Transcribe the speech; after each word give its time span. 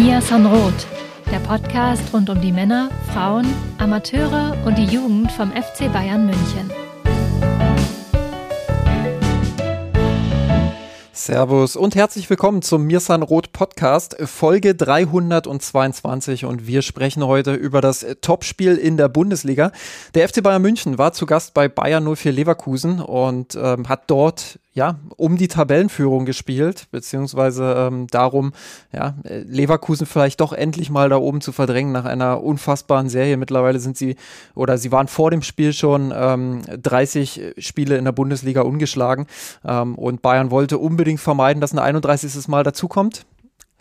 Mia 0.00 0.20
Sanroth, 0.20 0.86
der 1.28 1.40
Podcast 1.40 2.02
rund 2.12 2.30
um 2.30 2.40
die 2.40 2.52
Männer, 2.52 2.88
Frauen, 3.12 3.52
Amateure 3.78 4.56
und 4.64 4.78
die 4.78 4.84
Jugend 4.84 5.32
vom 5.32 5.50
FC 5.50 5.92
Bayern 5.92 6.24
München. 6.24 6.70
Servus 11.12 11.74
und 11.74 11.96
herzlich 11.96 12.30
willkommen 12.30 12.62
zum 12.62 12.86
Mirsan 12.86 13.22
Roth 13.22 13.52
Podcast, 13.52 14.16
Folge 14.24 14.76
322 14.76 16.44
und 16.44 16.68
wir 16.68 16.82
sprechen 16.82 17.26
heute 17.26 17.54
über 17.54 17.80
das 17.80 18.06
Topspiel 18.20 18.76
in 18.76 18.96
der 18.96 19.08
Bundesliga. 19.08 19.72
Der 20.14 20.28
FC 20.28 20.44
Bayern 20.44 20.62
München 20.62 20.96
war 20.96 21.12
zu 21.12 21.26
Gast 21.26 21.54
bei 21.54 21.68
Bayern 21.68 22.04
04 22.14 22.30
Leverkusen 22.30 23.00
und 23.00 23.58
ähm, 23.60 23.88
hat 23.88 24.04
dort 24.06 24.60
ja, 24.72 24.98
um 25.16 25.36
die 25.36 25.48
Tabellenführung 25.48 26.24
gespielt, 26.24 26.86
beziehungsweise 26.90 27.74
ähm, 27.76 28.06
darum, 28.06 28.52
ja, 28.92 29.14
Leverkusen 29.24 30.06
vielleicht 30.06 30.40
doch 30.40 30.52
endlich 30.52 30.90
mal 30.90 31.08
da 31.08 31.16
oben 31.16 31.40
zu 31.40 31.52
verdrängen 31.52 31.90
nach 31.90 32.04
einer 32.04 32.42
unfassbaren 32.42 33.08
Serie. 33.08 33.36
Mittlerweile 33.36 33.80
sind 33.80 33.96
sie, 33.96 34.16
oder 34.54 34.78
sie 34.78 34.92
waren 34.92 35.08
vor 35.08 35.30
dem 35.30 35.42
Spiel 35.42 35.72
schon 35.72 36.12
ähm, 36.14 36.62
30 36.80 37.54
Spiele 37.58 37.96
in 37.96 38.04
der 38.04 38.12
Bundesliga 38.12 38.62
ungeschlagen 38.62 39.26
ähm, 39.64 39.94
und 39.96 40.22
Bayern 40.22 40.50
wollte 40.50 40.78
unbedingt 40.78 41.20
vermeiden, 41.20 41.60
dass 41.60 41.72
ein 41.72 41.78
31. 41.78 42.46
Mal 42.48 42.62
dazukommt. 42.62 43.26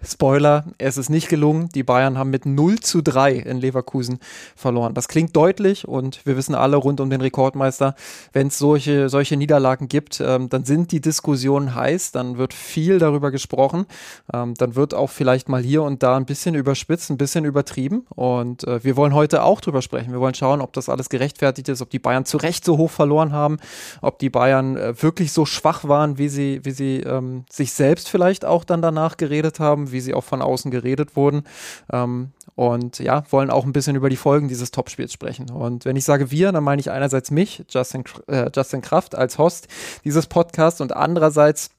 Spoiler, 0.03 0.65
es 0.77 0.97
ist 0.97 1.09
nicht 1.09 1.27
gelungen. 1.27 1.69
Die 1.73 1.81
Bayern 1.81 2.19
haben 2.19 2.29
mit 2.29 2.45
0 2.45 2.79
zu 2.79 3.01
3 3.01 3.31
in 3.31 3.57
Leverkusen 3.57 4.19
verloren. 4.55 4.93
Das 4.93 5.07
klingt 5.07 5.35
deutlich 5.35 5.87
und 5.87 6.23
wir 6.23 6.37
wissen 6.37 6.53
alle 6.53 6.77
rund 6.77 7.01
um 7.01 7.09
den 7.09 7.19
Rekordmeister, 7.19 7.95
wenn 8.31 8.47
es 8.47 8.59
solche, 8.59 9.09
solche 9.09 9.37
Niederlagen 9.37 9.87
gibt, 9.87 10.21
ähm, 10.21 10.49
dann 10.49 10.65
sind 10.65 10.91
die 10.91 11.01
Diskussionen 11.01 11.73
heiß, 11.73 12.11
dann 12.11 12.37
wird 12.37 12.53
viel 12.53 12.99
darüber 12.99 13.31
gesprochen, 13.31 13.87
ähm, 14.31 14.53
dann 14.53 14.75
wird 14.75 14.93
auch 14.93 15.09
vielleicht 15.09 15.49
mal 15.49 15.63
hier 15.63 15.81
und 15.81 16.03
da 16.03 16.15
ein 16.15 16.27
bisschen 16.27 16.53
überspitzt, 16.53 17.09
ein 17.09 17.17
bisschen 17.17 17.43
übertrieben 17.43 18.05
und 18.13 18.65
äh, 18.65 18.83
wir 18.83 18.97
wollen 18.97 19.15
heute 19.15 19.41
auch 19.41 19.61
drüber 19.61 19.81
sprechen. 19.81 20.11
Wir 20.11 20.19
wollen 20.19 20.35
schauen, 20.35 20.61
ob 20.61 20.73
das 20.73 20.89
alles 20.89 21.09
gerechtfertigt 21.09 21.69
ist, 21.69 21.81
ob 21.81 21.89
die 21.89 21.99
Bayern 21.99 22.25
zu 22.25 22.37
Recht 22.37 22.63
so 22.63 22.77
hoch 22.77 22.91
verloren 22.91 23.31
haben, 23.31 23.57
ob 24.01 24.19
die 24.19 24.29
Bayern 24.29 24.77
äh, 24.77 25.01
wirklich 25.01 25.31
so 25.31 25.47
schwach 25.47 25.85
waren, 25.85 26.19
wie 26.19 26.29
sie, 26.29 26.59
wie 26.63 26.71
sie 26.71 26.97
ähm, 26.97 27.45
sich 27.49 27.73
selbst 27.73 28.09
vielleicht 28.09 28.45
auch 28.45 28.63
dann 28.63 28.83
danach 28.83 29.17
geredet 29.17 29.59
haben 29.59 29.86
wie 29.91 29.99
sie 29.99 30.13
auch 30.13 30.23
von 30.23 30.41
außen 30.41 30.71
geredet 30.71 31.15
wurden. 31.15 31.43
Ähm, 31.91 32.31
und 32.55 32.99
ja, 32.99 33.23
wollen 33.29 33.51
auch 33.51 33.65
ein 33.65 33.73
bisschen 33.73 33.95
über 33.95 34.09
die 34.09 34.15
Folgen 34.15 34.47
dieses 34.47 34.71
Topspiels 34.71 35.13
sprechen. 35.13 35.51
Und 35.51 35.85
wenn 35.85 35.95
ich 35.95 36.05
sage 36.05 36.31
wir, 36.31 36.51
dann 36.51 36.63
meine 36.63 36.79
ich 36.79 36.89
einerseits 36.89 37.29
mich, 37.29 37.63
Justin, 37.69 38.03
äh, 38.27 38.49
Justin 38.53 38.81
Kraft, 38.81 39.13
als 39.15 39.37
Host 39.37 39.67
dieses 40.03 40.25
Podcasts 40.25 40.81
und 40.81 40.95
andererseits 40.95 41.69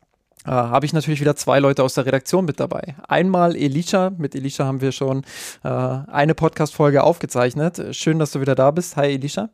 äh, 0.44 0.50
habe 0.50 0.86
ich 0.86 0.92
natürlich 0.92 1.20
wieder 1.20 1.36
zwei 1.36 1.58
Leute 1.58 1.82
aus 1.82 1.94
der 1.94 2.06
Redaktion 2.06 2.44
mit 2.44 2.60
dabei. 2.60 2.94
Einmal 3.06 3.56
Elisha. 3.56 4.10
Mit 4.16 4.34
Elisha 4.34 4.64
haben 4.64 4.80
wir 4.80 4.92
schon 4.92 5.24
äh, 5.64 5.68
eine 5.68 6.34
Podcast-Folge 6.34 7.02
aufgezeichnet. 7.02 7.94
Schön, 7.96 8.18
dass 8.18 8.32
du 8.32 8.40
wieder 8.40 8.54
da 8.54 8.70
bist. 8.70 8.96
Hi, 8.96 9.08
Elisha. 9.14 9.50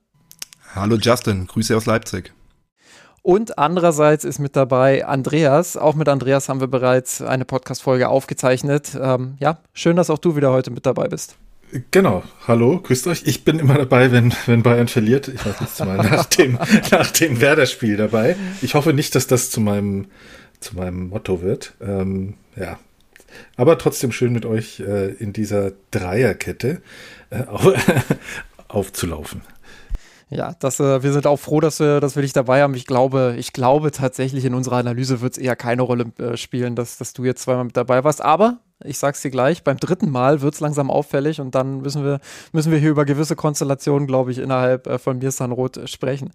Hallo, 0.74 0.96
Justin. 0.96 1.46
Grüße 1.46 1.76
aus 1.76 1.86
Leipzig. 1.86 2.32
Und 3.24 3.56
andererseits 3.56 4.26
ist 4.26 4.38
mit 4.38 4.54
dabei 4.54 5.06
Andreas. 5.06 5.78
Auch 5.78 5.94
mit 5.94 6.10
Andreas 6.10 6.50
haben 6.50 6.60
wir 6.60 6.66
bereits 6.66 7.22
eine 7.22 7.46
Podcast-Folge 7.46 8.10
aufgezeichnet. 8.10 8.90
Ähm, 9.00 9.36
ja, 9.40 9.60
schön, 9.72 9.96
dass 9.96 10.10
auch 10.10 10.18
du 10.18 10.36
wieder 10.36 10.52
heute 10.52 10.70
mit 10.70 10.84
dabei 10.84 11.08
bist. 11.08 11.36
Genau, 11.90 12.22
hallo, 12.46 12.80
grüßt 12.82 13.06
euch. 13.06 13.22
Ich 13.24 13.42
bin 13.42 13.58
immer 13.58 13.78
dabei, 13.78 14.12
wenn, 14.12 14.34
wenn 14.44 14.62
Bayern 14.62 14.88
verliert. 14.88 15.28
Ich 15.28 15.42
war 15.46 15.56
jetzt 15.58 15.80
mal 15.82 15.96
nach 15.96 16.26
dem, 16.26 16.58
nach 16.90 17.10
dem 17.12 17.40
Werder-Spiel 17.40 17.96
dabei. 17.96 18.36
Ich 18.60 18.74
hoffe 18.74 18.92
nicht, 18.92 19.14
dass 19.14 19.26
das 19.26 19.50
zu 19.50 19.62
meinem, 19.62 20.08
zu 20.60 20.76
meinem 20.76 21.08
Motto 21.08 21.40
wird. 21.40 21.72
Ähm, 21.80 22.34
ja, 22.56 22.78
aber 23.56 23.78
trotzdem 23.78 24.12
schön 24.12 24.34
mit 24.34 24.44
euch 24.44 24.80
äh, 24.80 25.14
in 25.14 25.32
dieser 25.32 25.72
Dreierkette 25.92 26.82
äh, 27.30 27.44
aufzulaufen. 28.68 29.40
Ja, 30.34 30.54
das, 30.58 30.80
äh, 30.80 31.02
wir 31.02 31.12
sind 31.12 31.26
auch 31.28 31.36
froh, 31.36 31.60
dass 31.60 31.78
wir, 31.78 32.00
dass 32.00 32.16
wir 32.16 32.22
dich 32.22 32.32
dabei 32.32 32.62
haben. 32.62 32.74
Ich 32.74 32.86
glaube, 32.86 33.36
ich 33.38 33.52
glaube 33.52 33.92
tatsächlich 33.92 34.44
in 34.44 34.54
unserer 34.54 34.76
Analyse 34.76 35.20
wird 35.20 35.34
es 35.34 35.38
eher 35.38 35.54
keine 35.54 35.82
Rolle 35.82 36.06
äh, 36.18 36.36
spielen, 36.36 36.74
dass, 36.74 36.98
dass 36.98 37.12
du 37.12 37.24
jetzt 37.24 37.42
zweimal 37.42 37.64
mit 37.64 37.76
dabei 37.76 38.02
warst. 38.02 38.20
Aber 38.20 38.58
ich 38.82 38.98
sag's 38.98 39.22
dir 39.22 39.30
gleich, 39.30 39.62
beim 39.62 39.76
dritten 39.76 40.10
Mal 40.10 40.40
wird 40.40 40.54
es 40.54 40.60
langsam 40.60 40.90
auffällig 40.90 41.40
und 41.40 41.54
dann 41.54 41.82
müssen 41.82 42.04
wir, 42.04 42.18
müssen 42.52 42.72
wir 42.72 42.78
hier 42.78 42.90
über 42.90 43.04
gewisse 43.04 43.36
Konstellationen, 43.36 44.08
glaube 44.08 44.32
ich, 44.32 44.38
innerhalb 44.38 44.88
äh, 44.88 44.98
von 44.98 45.18
Mirsan 45.18 45.52
Roth 45.52 45.88
sprechen. 45.88 46.32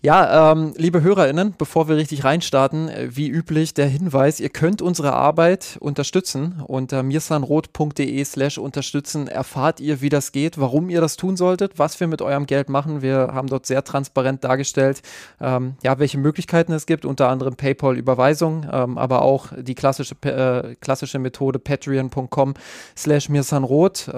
Ja, 0.00 0.52
ähm, 0.52 0.74
liebe 0.76 1.02
HörerInnen, 1.02 1.54
bevor 1.58 1.88
wir 1.88 1.96
richtig 1.96 2.22
reinstarten, 2.22 2.88
äh, 2.88 3.08
wie 3.16 3.28
üblich 3.28 3.74
der 3.74 3.88
Hinweis, 3.88 4.38
ihr 4.38 4.48
könnt 4.48 4.80
unsere 4.80 5.12
Arbeit 5.12 5.76
unterstützen. 5.80 6.62
Unter 6.64 7.02
mirsanrot.de 7.02 8.24
slash 8.24 8.58
unterstützen 8.58 9.26
erfahrt 9.26 9.80
ihr, 9.80 10.00
wie 10.00 10.08
das 10.08 10.30
geht, 10.30 10.56
warum 10.56 10.88
ihr 10.88 11.00
das 11.00 11.16
tun 11.16 11.36
solltet, 11.36 11.80
was 11.80 11.98
wir 11.98 12.06
mit 12.06 12.22
eurem 12.22 12.46
Geld 12.46 12.68
machen. 12.68 13.02
Wir 13.02 13.30
haben 13.32 13.48
dort 13.48 13.66
sehr 13.66 13.82
transparent 13.82 14.44
dargestellt, 14.44 15.02
ähm, 15.40 15.74
ja, 15.82 15.98
welche 15.98 16.18
Möglichkeiten 16.18 16.70
es 16.70 16.86
gibt, 16.86 17.04
unter 17.04 17.28
anderem 17.28 17.56
PayPal-Überweisung, 17.56 18.68
ähm, 18.70 18.98
aber 18.98 19.22
auch 19.22 19.48
die 19.58 19.74
klassische, 19.74 20.14
äh, 20.22 20.76
klassische 20.76 21.18
Methode 21.18 21.58
patreon.com 21.58 22.54
slash 22.96 23.28
mirsanrot. 23.28 24.08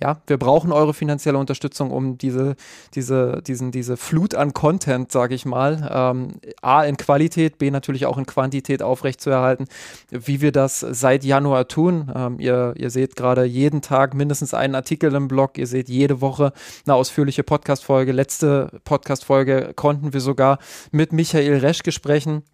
Ja, 0.00 0.20
wir 0.28 0.36
brauchen 0.36 0.70
eure 0.70 0.94
finanzielle 0.94 1.38
Unterstützung, 1.38 1.90
um 1.90 2.18
diese, 2.18 2.54
diese, 2.94 3.42
diesen, 3.44 3.72
diese 3.72 3.96
Flut 3.96 4.34
an 4.34 4.52
Content, 4.54 5.10
sage 5.10 5.34
ich 5.34 5.44
mal, 5.44 5.90
ähm, 5.92 6.34
A 6.62 6.84
in 6.84 6.96
Qualität, 6.96 7.58
B 7.58 7.70
natürlich 7.70 8.06
auch 8.06 8.16
in 8.16 8.24
Quantität 8.24 8.80
aufrechtzuerhalten, 8.80 9.66
wie 10.10 10.40
wir 10.40 10.52
das 10.52 10.80
seit 10.80 11.24
Januar 11.24 11.66
tun. 11.66 12.12
Ähm, 12.14 12.38
ihr, 12.38 12.74
ihr 12.76 12.90
seht 12.90 13.16
gerade 13.16 13.44
jeden 13.44 13.82
Tag 13.82 14.14
mindestens 14.14 14.54
einen 14.54 14.76
Artikel 14.76 15.12
im 15.14 15.26
Blog, 15.26 15.58
ihr 15.58 15.66
seht 15.66 15.88
jede 15.88 16.20
Woche 16.20 16.52
eine 16.86 16.94
ausführliche 16.94 17.42
Podcast-Folge. 17.42 18.12
Letzte 18.12 18.70
Podcast-Folge 18.84 19.72
konnten 19.74 20.12
wir 20.12 20.20
sogar 20.20 20.58
mit 20.92 21.12
Michael 21.12 21.58
Reschke 21.58 21.90
sprechen 21.90 22.44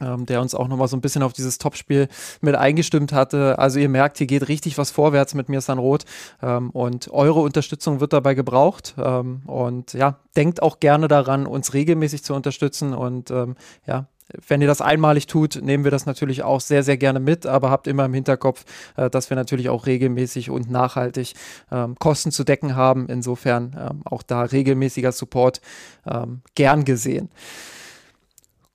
ähm, 0.00 0.26
der 0.26 0.40
uns 0.40 0.54
auch 0.54 0.68
nochmal 0.68 0.88
so 0.88 0.96
ein 0.96 1.00
bisschen 1.00 1.22
auf 1.22 1.32
dieses 1.32 1.58
Topspiel 1.58 2.08
mit 2.40 2.54
eingestimmt 2.54 3.12
hatte. 3.12 3.58
Also 3.58 3.78
ihr 3.78 3.88
merkt, 3.88 4.18
hier 4.18 4.26
geht 4.26 4.48
richtig 4.48 4.78
was 4.78 4.90
vorwärts 4.90 5.34
mit 5.34 5.48
mir 5.48 5.60
San 5.60 5.78
Roth 5.78 6.04
ähm, 6.42 6.70
und 6.70 7.10
eure 7.10 7.40
Unterstützung 7.40 8.00
wird 8.00 8.12
dabei 8.12 8.34
gebraucht 8.34 8.94
ähm, 8.98 9.42
und 9.46 9.92
ja, 9.92 10.18
denkt 10.36 10.62
auch 10.62 10.80
gerne 10.80 11.08
daran, 11.08 11.46
uns 11.46 11.74
regelmäßig 11.74 12.24
zu 12.24 12.34
unterstützen 12.34 12.94
und 12.94 13.30
ähm, 13.30 13.56
ja, 13.86 14.06
wenn 14.46 14.60
ihr 14.60 14.66
das 14.66 14.80
einmalig 14.80 15.26
tut, 15.26 15.60
nehmen 15.62 15.84
wir 15.84 15.90
das 15.90 16.06
natürlich 16.06 16.42
auch 16.42 16.60
sehr, 16.60 16.82
sehr 16.82 16.96
gerne 16.96 17.20
mit, 17.20 17.46
aber 17.46 17.70
habt 17.70 17.86
immer 17.86 18.04
im 18.04 18.14
Hinterkopf, 18.14 18.64
äh, 18.96 19.08
dass 19.08 19.30
wir 19.30 19.36
natürlich 19.36 19.68
auch 19.68 19.86
regelmäßig 19.86 20.50
und 20.50 20.70
nachhaltig 20.70 21.34
ähm, 21.72 21.96
Kosten 21.98 22.30
zu 22.30 22.44
decken 22.44 22.76
haben. 22.76 23.06
Insofern 23.08 23.76
ähm, 23.78 24.02
auch 24.04 24.22
da 24.22 24.42
regelmäßiger 24.42 25.12
Support 25.12 25.60
ähm, 26.06 26.42
gern 26.54 26.84
gesehen. 26.84 27.30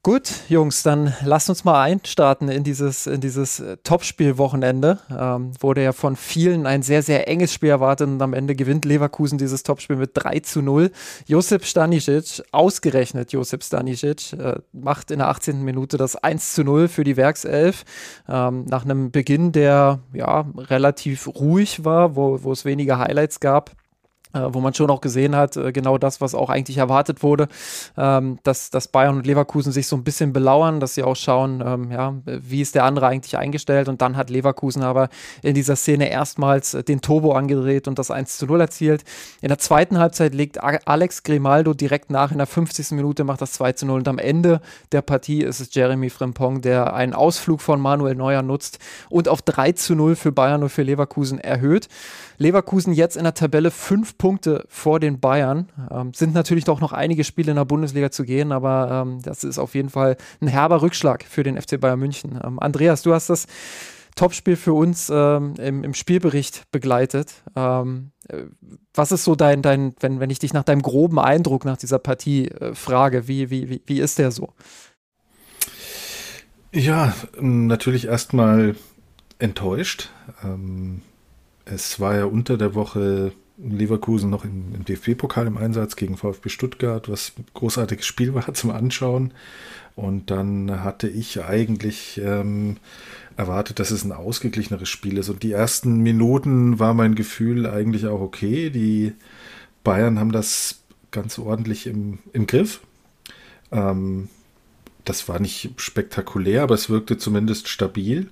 Gut, 0.05 0.29
Jungs, 0.49 0.83
dann 0.83 1.13
lasst 1.23 1.49
uns 1.49 1.63
mal 1.63 1.81
einstarten 1.81 2.49
in 2.49 2.65
dieses, 2.65 3.07
in 3.07 3.21
dieses 3.21 3.61
äh, 3.61 3.77
Topspiel-Wochenende. 3.85 4.99
Ähm, 5.09 5.51
wurde 5.61 5.81
ja 5.81 5.93
von 5.93 6.17
vielen 6.17 6.67
ein 6.67 6.83
sehr, 6.83 7.01
sehr 7.01 7.29
enges 7.29 7.53
Spiel 7.53 7.69
erwartet 7.69 8.09
und 8.09 8.21
am 8.21 8.33
Ende 8.33 8.53
gewinnt 8.53 8.83
Leverkusen 8.83 9.37
dieses 9.37 9.63
Topspiel 9.63 9.95
mit 9.95 10.11
3 10.13 10.41
zu 10.41 10.61
0. 10.61 10.91
Josip 11.25 11.63
Stanisic, 11.63 12.43
ausgerechnet 12.51 13.31
Josip 13.31 13.63
Stanisic, 13.63 14.33
äh, 14.33 14.59
macht 14.73 15.09
in 15.09 15.19
der 15.19 15.29
18. 15.29 15.63
Minute 15.63 15.95
das 15.95 16.17
1 16.17 16.51
zu 16.51 16.65
0 16.65 16.89
für 16.89 17.05
die 17.05 17.15
Werkself. 17.15 17.85
Ähm, 18.27 18.65
nach 18.65 18.83
einem 18.83 19.09
Beginn, 19.09 19.53
der 19.53 19.99
ja 20.11 20.45
relativ 20.57 21.29
ruhig 21.29 21.85
war, 21.85 22.17
wo, 22.17 22.43
wo 22.43 22.51
es 22.51 22.65
wenige 22.65 22.99
Highlights 22.99 23.39
gab 23.39 23.71
wo 24.33 24.59
man 24.59 24.74
schon 24.74 24.89
auch 24.89 25.01
gesehen 25.01 25.35
hat, 25.35 25.57
äh, 25.57 25.71
genau 25.71 25.97
das, 25.97 26.21
was 26.21 26.35
auch 26.35 26.50
eigentlich 26.50 26.77
erwartet 26.77 27.24
wurde, 27.24 27.47
ähm, 27.97 28.39
dass, 28.44 28.69
dass 28.69 28.88
Bayern 28.88 29.18
und 29.18 29.27
Leverkusen 29.27 29.71
sich 29.71 29.88
so 29.88 29.95
ein 29.95 30.03
bisschen 30.03 30.33
belauern, 30.33 30.80
dass 30.80 30.95
sie 30.95 31.03
auch 31.03 31.15
schauen, 31.15 31.63
ähm, 31.65 31.91
ja, 31.91 32.15
wie 32.25 32.62
ist 32.62 32.75
der 32.75 32.85
andere 32.85 33.07
eigentlich 33.07 33.38
eingestellt 33.38 33.88
und 33.89 34.01
dann 34.01 34.18
hat 34.18 34.30
Leverkusen 34.30 34.83
aber 34.83 35.09
in 35.41 35.53
dieser 35.53 35.75
Szene 35.75 36.09
erstmals 36.09 36.74
äh, 36.74 36.83
den 36.83 37.01
Turbo 37.01 37.33
angedreht 37.33 37.88
und 37.88 38.00
das 38.00 38.12
1 38.12 38.38
zu 38.38 38.45
0 38.45 38.62
erzielt. 38.62 39.03
In 39.41 39.50
der 39.50 39.59
zweiten 39.59 40.00
Halbzeit 40.00 40.33
legt 40.33 40.62
Alex 40.63 41.24
Grimaldo 41.24 41.74
direkt 41.74 42.09
nach 42.09 42.31
in 42.31 42.38
der 42.38 42.47
50. 42.47 42.91
Minute 42.91 43.24
macht 43.24 43.41
das 43.41 43.53
2 43.53 43.74
zu 43.74 43.85
0 43.85 44.00
und 44.00 44.07
am 44.07 44.18
Ende 44.18 44.62
der 44.91 45.01
Partie 45.01 45.41
ist 45.41 45.59
es 45.59 45.74
Jeremy 45.74 46.09
Frimpong, 46.09 46.62
der 46.62 46.94
einen 46.94 47.13
Ausflug 47.13 47.62
von 47.62 47.80
Manuel 47.80 48.15
Neuer 48.15 48.41
nutzt 48.41 48.80
und 49.09 49.27
auf 49.27 49.41
3 49.41 49.74
zu 49.74 49.95
0 49.95 50.15
für 50.15 50.31
Bayern 50.31 50.63
und 50.63 50.69
für 50.69 50.83
Leverkusen 50.83 51.39
erhöht. 51.39 51.88
Leverkusen 52.44 52.94
jetzt 52.94 53.18
in 53.18 53.24
der 53.24 53.34
Tabelle 53.34 53.72
fünf 53.72 54.18
Punkte 54.18 54.66
vor 54.68 55.00
den 55.00 55.19
Bayern. 55.19 55.69
Ähm, 55.90 56.13
sind 56.13 56.34
natürlich 56.34 56.66
doch 56.66 56.81
noch 56.81 56.92
einige 56.92 57.24
Spiele 57.24 57.51
in 57.51 57.57
der 57.57 57.66
Bundesliga 57.66 58.12
zu 58.12 58.24
gehen, 58.24 58.51
aber 58.51 59.06
ähm, 59.07 59.22
das 59.22 59.44
ist 59.44 59.57
auf 59.57 59.74
jeden 59.75 59.90
Fall 59.90 60.18
ein 60.42 60.48
herber 60.48 60.81
Rückschlag 60.81 61.24
für 61.24 61.44
den 61.44 61.60
FC 61.60 61.80
Bayern 61.80 62.00
München. 62.00 62.40
Ähm, 62.44 62.60
Andreas, 62.60 63.01
du 63.01 63.13
hast 63.13 63.30
das 63.30 63.48
Topspiel 64.16 64.57
für 64.57 64.74
uns 64.74 65.10
ähm, 65.12 65.56
im, 65.57 65.84
im, 65.84 65.94
Spielbericht 65.94 66.69
begleitet. 66.72 67.34
Ähm, 67.56 68.12
äh, 68.28 68.44
was 68.94 69.12
ist 69.12 69.24
so 69.24 69.36
dein, 69.36 69.62
dein 69.62 69.95
wenn, 70.01 70.19
wenn 70.19 70.30
ich 70.30 70.40
dich 70.40 70.54
nach 70.54 70.63
deinem 70.63 70.84
groben 70.84 71.19
Eindruck 71.19 71.66
nach 71.66 71.78
dieser 71.78 71.98
Partie 71.98 72.50
äh, 72.50 72.75
frage, 72.75 73.28
wie, 73.28 73.50
wie, 73.50 73.69
wie, 73.69 73.81
wie 73.86 74.00
ist 74.00 74.19
der 74.19 74.31
so? 74.31 74.54
Ja, 76.72 77.13
natürlich 77.40 78.06
erstmal 78.06 78.75
enttäuscht. 79.40 80.10
Ähm, 80.44 81.01
es 81.65 82.00
war 82.00 82.15
ja 82.15 82.25
unter 82.25 82.57
der 82.57 82.75
Woche 82.75 83.31
Leverkusen 83.57 84.30
noch 84.30 84.45
im, 84.45 84.74
im 84.74 84.86
DFB-Pokal 84.86 85.48
im 85.48 85.57
Einsatz 85.57 85.95
gegen 85.95 86.18
VfB 86.18 86.50
Stuttgart, 86.50 87.07
was 87.10 87.33
ein 87.38 87.45
großartiges 87.54 88.06
Spiel 88.06 88.33
war 88.33 88.54
zum 88.54 88.71
Anschauen. 88.71 89.33
Und 89.95 90.31
dann 90.31 90.83
hatte 90.83 91.07
ich 91.07 91.44
eigentlich 91.44 92.19
ähm, 92.24 92.77
erwartet, 93.38 93.80
dass 93.80 93.92
es 93.92 94.04
ein 94.04 94.12
ausgeglicheneres 94.12 94.89
Spiel 94.89 95.18
ist. 95.18 95.30
Und 95.30 95.44
die 95.44 95.51
ersten 95.51 96.00
Minuten 96.00 96.80
war 96.80 96.95
mein 96.95 97.13
Gefühl 97.13 97.68
eigentlich 97.68 98.07
auch 98.07 98.19
okay. 98.19 98.71
Die 98.71 99.13
Bayern 99.83 100.19
haben 100.19 100.31
das 100.31 100.81
ganz 101.12 101.38
ordentlich 101.38 101.86
im, 101.86 102.19
im 102.33 102.48
Griff. 102.48 102.81
Ähm, 103.71 104.30
das 105.06 105.30
war 105.30 105.39
nicht 105.39 105.71
spektakulär, 105.77 106.63
aber 106.63 106.75
es 106.75 106.89
wirkte 106.89 107.18
zumindest 107.18 107.68
stabil. 107.68 108.30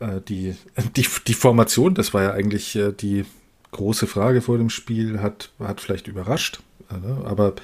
Äh, 0.00 0.20
die, 0.22 0.56
die, 0.96 1.06
die 1.26 1.34
Formation, 1.34 1.94
das 1.94 2.12
war 2.12 2.22
ja 2.22 2.32
eigentlich 2.32 2.74
äh, 2.74 2.92
die 2.92 3.24
große 3.70 4.06
Frage 4.06 4.40
vor 4.42 4.58
dem 4.58 4.70
Spiel, 4.70 5.20
hat, 5.20 5.52
hat 5.60 5.80
vielleicht 5.80 6.08
überrascht. 6.08 6.60
Äh, 6.90 6.94
ne? 6.94 7.22
Aber 7.24 7.54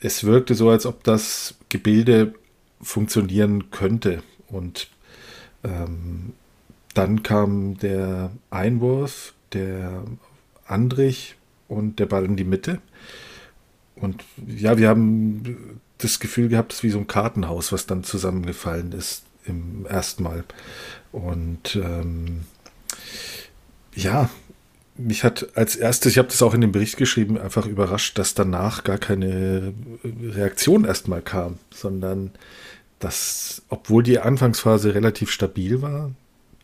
es 0.00 0.24
wirkte 0.24 0.54
so, 0.54 0.68
als 0.68 0.84
ob 0.84 1.02
das 1.04 1.54
Gebilde 1.68 2.34
funktionieren 2.82 3.70
könnte. 3.70 4.22
Und 4.48 4.88
ähm, 5.64 6.34
dann 6.94 7.22
kam 7.22 7.78
der 7.78 8.30
Einwurf, 8.50 9.34
der 9.52 10.04
Andrich 10.66 11.36
und 11.68 11.98
der 11.98 12.06
Ball 12.06 12.24
in 12.24 12.36
die 12.36 12.44
Mitte. 12.44 12.80
Und 13.96 14.24
ja, 14.46 14.78
wir 14.78 14.88
haben 14.88 15.80
das 15.98 16.20
Gefühl 16.20 16.48
gehabt, 16.48 16.72
es 16.72 16.78
ist 16.78 16.84
wie 16.84 16.90
so 16.90 16.98
ein 16.98 17.08
Kartenhaus, 17.08 17.72
was 17.72 17.86
dann 17.86 18.04
zusammengefallen 18.04 18.92
ist 18.92 19.24
im 19.48 19.86
ersten 19.86 20.22
Mal. 20.22 20.44
Und 21.12 21.76
ähm, 21.76 22.42
ja, 23.94 24.30
mich 24.96 25.24
hat 25.24 25.56
als 25.56 25.76
erstes, 25.76 26.12
ich 26.12 26.18
habe 26.18 26.28
das 26.28 26.42
auch 26.42 26.54
in 26.54 26.60
dem 26.60 26.72
Bericht 26.72 26.96
geschrieben, 26.96 27.38
einfach 27.38 27.66
überrascht, 27.66 28.18
dass 28.18 28.34
danach 28.34 28.84
gar 28.84 28.98
keine 28.98 29.72
Reaktion 30.04 30.84
erstmal 30.84 31.22
kam, 31.22 31.58
sondern 31.72 32.32
dass, 32.98 33.62
obwohl 33.68 34.02
die 34.02 34.18
Anfangsphase 34.18 34.94
relativ 34.94 35.30
stabil 35.30 35.82
war, 35.82 36.10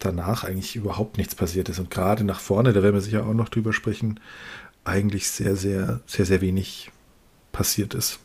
danach 0.00 0.44
eigentlich 0.44 0.76
überhaupt 0.76 1.16
nichts 1.16 1.34
passiert 1.34 1.68
ist. 1.68 1.78
Und 1.78 1.90
gerade 1.90 2.24
nach 2.24 2.40
vorne, 2.40 2.72
da 2.72 2.82
werden 2.82 2.94
wir 2.94 3.00
sicher 3.00 3.24
auch 3.24 3.34
noch 3.34 3.48
drüber 3.48 3.72
sprechen, 3.72 4.20
eigentlich 4.82 5.28
sehr, 5.28 5.56
sehr, 5.56 6.00
sehr, 6.06 6.26
sehr 6.26 6.40
wenig 6.40 6.90
passiert 7.52 7.94
ist. 7.94 8.18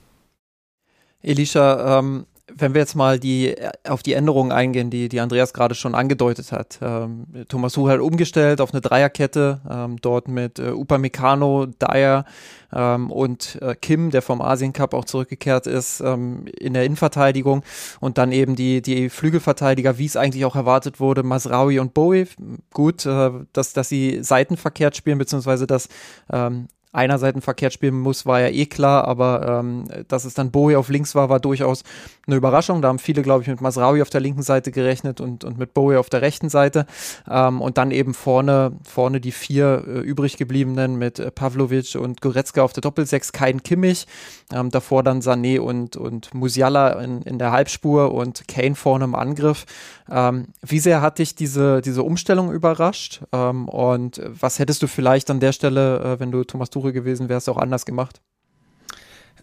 Elisha, 1.22 2.00
ähm, 2.00 2.26
wenn 2.56 2.74
wir 2.74 2.81
jetzt 2.81 2.96
mal 2.96 3.19
die, 3.19 3.56
auf 3.88 4.04
die 4.04 4.13
Änderungen 4.13 4.51
eingehen, 4.51 4.90
die, 4.90 5.10
die 5.10 5.19
Andreas 5.19 5.54
gerade 5.54 5.75
schon 5.75 5.96
angedeutet 5.96 6.51
hat. 6.51 6.80
Ähm, 6.81 7.25
Thomas 7.48 7.78
hat 7.78 8.00
umgestellt 8.00 8.62
auf 8.62 8.74
eine 8.74 8.81
Dreierkette, 8.81 9.62
ähm, 9.69 9.98
dort 10.01 10.28
mit 10.28 10.60
äh, 10.60 10.72
Upamecano, 10.72 11.68
Dyer 11.68 12.25
ähm, 12.74 13.12
und 13.12 13.60
äh, 13.62 13.75
Kim, 13.75 14.12
der 14.12 14.22
vom 14.22 14.42
Asien 14.42 14.74
Cup 14.74 14.94
auch 14.94 15.06
zurückgekehrt 15.06 15.68
ist, 15.68 16.01
ähm, 16.01 16.46
in 16.60 16.74
der 16.74 16.86
Innenverteidigung 16.86 17.63
und 18.00 18.18
dann 18.18 18.31
eben 18.31 18.56
die, 18.56 18.81
die 18.81 19.10
Flügelverteidiger, 19.10 19.98
wie 19.98 20.06
es 20.06 20.18
eigentlich 20.18 20.46
auch 20.46 20.56
erwartet 20.56 21.00
wurde, 21.00 21.24
Masraui 21.24 21.80
und 21.80 21.94
Bowie. 21.94 22.28
Gut, 22.74 23.06
äh, 23.06 23.31
dass, 23.54 23.74
dass 23.74 23.90
sie 23.90 24.19
seitenverkehrt 24.22 24.96
spielen, 24.96 25.18
beziehungsweise 25.18 25.68
dass 25.68 25.90
ähm, 26.31 26.68
einer 26.91 27.19
Seiten 27.19 27.41
verkehrt 27.41 27.74
spielen 27.74 28.00
muss, 28.00 28.25
war 28.25 28.39
ja 28.39 28.47
eh 28.47 28.65
klar, 28.65 29.07
aber 29.07 29.59
ähm, 29.59 29.86
dass 30.07 30.25
es 30.25 30.33
dann 30.33 30.50
Bowie 30.50 30.75
auf 30.75 30.89
links 30.89 31.13
war, 31.13 31.30
war 31.30 31.39
durchaus 31.39 31.83
eine 32.25 32.36
Überraschung. 32.36 32.81
Da 32.81 32.88
haben 32.88 32.97
viele, 32.97 33.21
glaube 33.21 33.44
ich, 33.44 33.47
mit 33.47 33.62
Masraui 33.62 34.01
auf 34.01 34.09
der 34.09 34.21
linken 34.21 34.41
Seite 34.41 34.71
gerechnet 34.71 35.21
und, 35.21 35.44
und 35.44 35.59
mit 35.59 35.75
Bowie 35.75 35.97
auf 35.97 36.09
der 36.09 36.24
rechten 36.24 36.50
Seite. 36.50 36.88
Ähm, 37.30 37.62
und 37.62 37.77
dann 37.77 37.91
eben 37.91 38.15
vorne, 38.15 38.71
vorne 38.83 39.21
die 39.21 39.31
vier 39.31 39.83
äh, 39.88 40.00
übrig 40.00 40.38
gebliebenen 40.38 40.97
mit 40.97 41.19
äh, 41.19 41.30
Pavlovic 41.30 41.95
und 41.95 42.21
Goretzka 42.21 42.63
auf 42.63 42.74
der 42.74 42.81
Doppelsechs, 42.81 43.33
kein 43.33 43.62
Kimmich. 43.62 44.07
Ähm, 44.51 44.71
davor 44.71 45.03
dann 45.03 45.21
Sané 45.21 45.59
und, 45.59 45.95
und 45.95 46.33
Musiala 46.33 46.94
in, 47.03 47.21
in 47.21 47.38
der 47.38 47.51
Halbspur 47.51 48.12
und 48.13 48.47
Kane 48.47 48.74
vorne 48.74 49.06
im 49.06 49.13
Angriff. 49.13 49.65
Ähm, 50.12 50.48
wie 50.62 50.80
sehr 50.80 51.02
hat 51.02 51.20
dich 51.20 51.36
diese, 51.36 51.82
diese 51.82 52.04
Umstellung 52.04 52.52
überrascht? 52.52 53.22
Ähm, 53.32 53.68
und 53.70 54.22
was 54.26 54.60
hättest 54.60 54.82
du 54.84 54.88
vielleicht 54.88 55.30
an 55.30 55.40
der 55.40 55.52
Stelle, 55.52 56.00
äh, 56.00 56.20
wenn 56.20 56.32
du 56.32 56.44
Thomas 56.44 56.70
Tuchel 56.70 56.92
gewesen 56.92 57.30
wärst, 57.30 57.50
auch 57.50 57.58
anders 57.58 57.86
gemacht? 57.86 58.22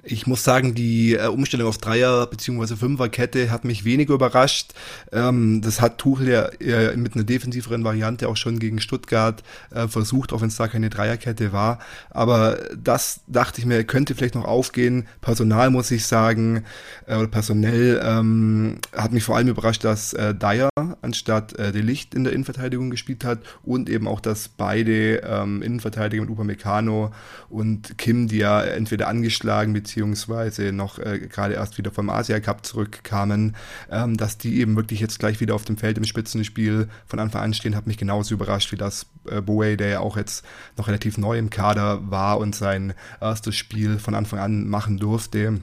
Ich 0.09 0.29
muss 0.29 0.45
sagen, 0.45 0.75
die 0.77 1.15
äh, 1.15 1.27
Umstellung 1.27 1.67
auf 1.67 1.79
Dreier- 1.79 2.29
bzw. 2.29 2.77
Fünferkette 2.77 3.51
hat 3.51 3.65
mich 3.65 3.85
weniger 3.85 4.15
überrascht. 4.15 4.73
Ähm, 5.11 5.61
das 5.63 5.81
hat 5.81 5.99
Tuchel 5.99 6.29
ja 6.29 6.97
mit 6.97 7.17
einer 7.17 7.25
defensiveren 7.25 7.83
Variante 7.83 8.29
auch 8.29 8.37
schon 8.37 8.61
gegen 8.61 8.81
Stuttgart 8.81 9.43
äh, 9.75 9.89
versucht, 9.89 10.33
auch 10.33 10.43
wenn 10.43 10.49
es 10.49 10.57
da 10.57 10.69
keine 10.69 10.91
Dreierkette 10.91 11.53
war. 11.53 11.81
Aber 12.11 12.59
das 12.77 13.21
dachte 13.27 13.61
ich 13.61 13.67
mir, 13.67 13.83
könnte 13.83 14.15
vielleicht 14.15 14.37
noch 14.37 14.45
aufgehen. 14.45 15.09
Personal 15.23 15.71
muss 15.71 15.91
ich 15.91 16.07
sagen, 16.07 16.63
äh, 17.07 17.17
oder 17.17 17.27
personell 17.27 18.01
ähm, 18.05 18.79
hat 18.97 19.13
mich 19.13 19.25
vor 19.25 19.37
allem 19.37 19.49
überrascht, 19.49 19.83
dass 19.83 20.11
Dyer 20.11 20.71
anstatt 21.03 21.59
De 21.59 21.81
Licht 21.81 22.15
in 22.15 22.25
der 22.25 22.33
Innenverteidigung 22.33 22.91
gespielt 22.91 23.25
hat 23.25 23.41
und 23.65 23.89
eben 23.89 24.07
auch, 24.07 24.21
dass 24.21 24.49
beide 24.49 25.17
ähm, 25.25 25.63
Innenverteidiger 25.63 26.23
mit 26.23 26.31
Upamecano 26.31 27.13
und 27.49 27.99
Kim, 27.99 28.29
die 28.29 28.39
ja 28.39 28.63
entweder 28.63 29.09
angeschlagen 29.09 29.73
bzw 29.73 29.96
beziehungsweise 29.97 30.73
noch 30.73 30.99
äh, 30.99 31.19
gerade 31.21 31.55
erst 31.55 31.79
wieder 31.79 31.91
vom 31.91 32.11
Asia 32.11 32.39
Cup 32.39 32.67
zurückkamen, 32.67 33.57
ähm, 33.91 34.19
dass 34.19 34.37
die 34.37 34.61
eben 34.61 34.77
wirklich 34.77 35.01
jetzt 35.01 35.19
gleich 35.19 35.41
wieder 35.41 35.55
auf 35.55 35.65
dem 35.65 35.79
Feld 35.79 35.97
im 35.97 36.05
Spitzenspiel 36.05 36.89
von 37.07 37.19
Anfang 37.19 37.43
an 37.43 37.55
stehen, 37.55 37.75
hat 37.75 37.87
mich 37.87 37.97
genauso 37.97 38.35
überrascht 38.35 38.73
wie 38.73 38.77
das 38.77 39.07
äh, 39.31 39.41
Bowie, 39.41 39.79
der 39.79 39.89
ja 39.89 40.01
auch 40.01 40.19
jetzt 40.19 40.45
noch 40.77 40.89
relativ 40.89 41.17
neu 41.17 41.39
im 41.39 41.49
Kader 41.49 42.11
war 42.11 42.37
und 42.37 42.55
sein 42.55 42.93
erstes 43.23 43.57
Spiel 43.57 43.99
von 43.99 44.15
Anfang 44.15 44.39
an 44.39 44.69
machen 44.69 44.99
durfte 44.99 45.63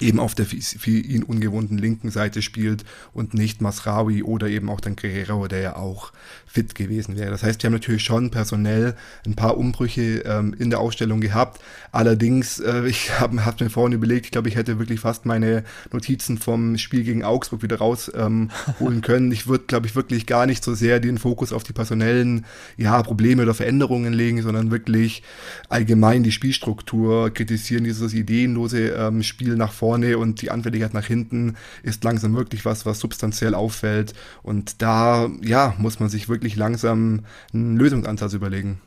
eben 0.00 0.18
auf 0.18 0.34
der 0.34 0.46
für 0.46 0.90
ihn 0.90 1.22
ungewohnten 1.22 1.78
linken 1.78 2.10
Seite 2.10 2.42
spielt 2.42 2.84
und 3.12 3.34
nicht 3.34 3.60
Masraoui 3.60 4.22
oder 4.22 4.48
eben 4.48 4.68
auch 4.68 4.80
dann 4.80 4.96
Guerrero, 4.96 5.46
der 5.48 5.60
ja 5.60 5.76
auch 5.76 6.12
fit 6.46 6.74
gewesen 6.74 7.16
wäre. 7.16 7.30
Das 7.30 7.42
heißt, 7.42 7.62
wir 7.62 7.68
haben 7.68 7.74
natürlich 7.74 8.04
schon 8.04 8.30
personell 8.30 8.94
ein 9.26 9.34
paar 9.34 9.56
Umbrüche 9.56 10.22
ähm, 10.24 10.54
in 10.58 10.70
der 10.70 10.80
Ausstellung 10.80 11.20
gehabt. 11.20 11.60
Allerdings, 11.92 12.60
äh, 12.60 12.84
ich 12.86 13.18
habe 13.18 13.44
hab 13.44 13.60
mir 13.60 13.70
vorhin 13.70 13.92
überlegt, 13.92 14.26
ich 14.26 14.32
glaube, 14.32 14.48
ich 14.48 14.56
hätte 14.56 14.78
wirklich 14.78 15.00
fast 15.00 15.26
meine 15.26 15.64
Notizen 15.92 16.38
vom 16.38 16.76
Spiel 16.78 17.04
gegen 17.04 17.24
Augsburg 17.24 17.62
wieder 17.62 17.78
rausholen 17.78 18.50
ähm, 18.80 19.00
können. 19.02 19.32
Ich 19.32 19.46
würde, 19.46 19.64
glaube 19.66 19.86
ich, 19.86 19.96
wirklich 19.96 20.26
gar 20.26 20.46
nicht 20.46 20.64
so 20.64 20.74
sehr 20.74 21.00
den 21.00 21.18
Fokus 21.18 21.52
auf 21.52 21.64
die 21.64 21.72
personellen 21.72 22.46
ja, 22.76 23.02
Probleme 23.02 23.42
oder 23.42 23.54
Veränderungen 23.54 24.12
legen, 24.12 24.42
sondern 24.42 24.70
wirklich 24.70 25.22
allgemein 25.68 26.22
die 26.22 26.32
Spielstruktur 26.32 27.30
kritisieren, 27.30 27.84
dieses 27.84 28.12
ideenlose 28.12 28.88
ähm, 28.90 29.22
Spiel 29.22 29.56
nach 29.56 29.72
vorne 29.72 29.83
vorne 29.84 30.16
und 30.16 30.40
die 30.40 30.50
Anfälligkeit 30.50 30.94
nach 30.94 31.04
hinten 31.04 31.56
ist 31.82 32.04
langsam 32.04 32.34
wirklich 32.34 32.64
was, 32.64 32.86
was 32.86 33.00
substanziell 33.00 33.54
auffällt. 33.54 34.14
Und 34.42 34.80
da, 34.80 35.28
ja, 35.42 35.74
muss 35.76 36.00
man 36.00 36.08
sich 36.08 36.26
wirklich 36.30 36.56
langsam 36.56 37.20
einen 37.52 37.76
Lösungsansatz 37.76 38.32
überlegen 38.32 38.80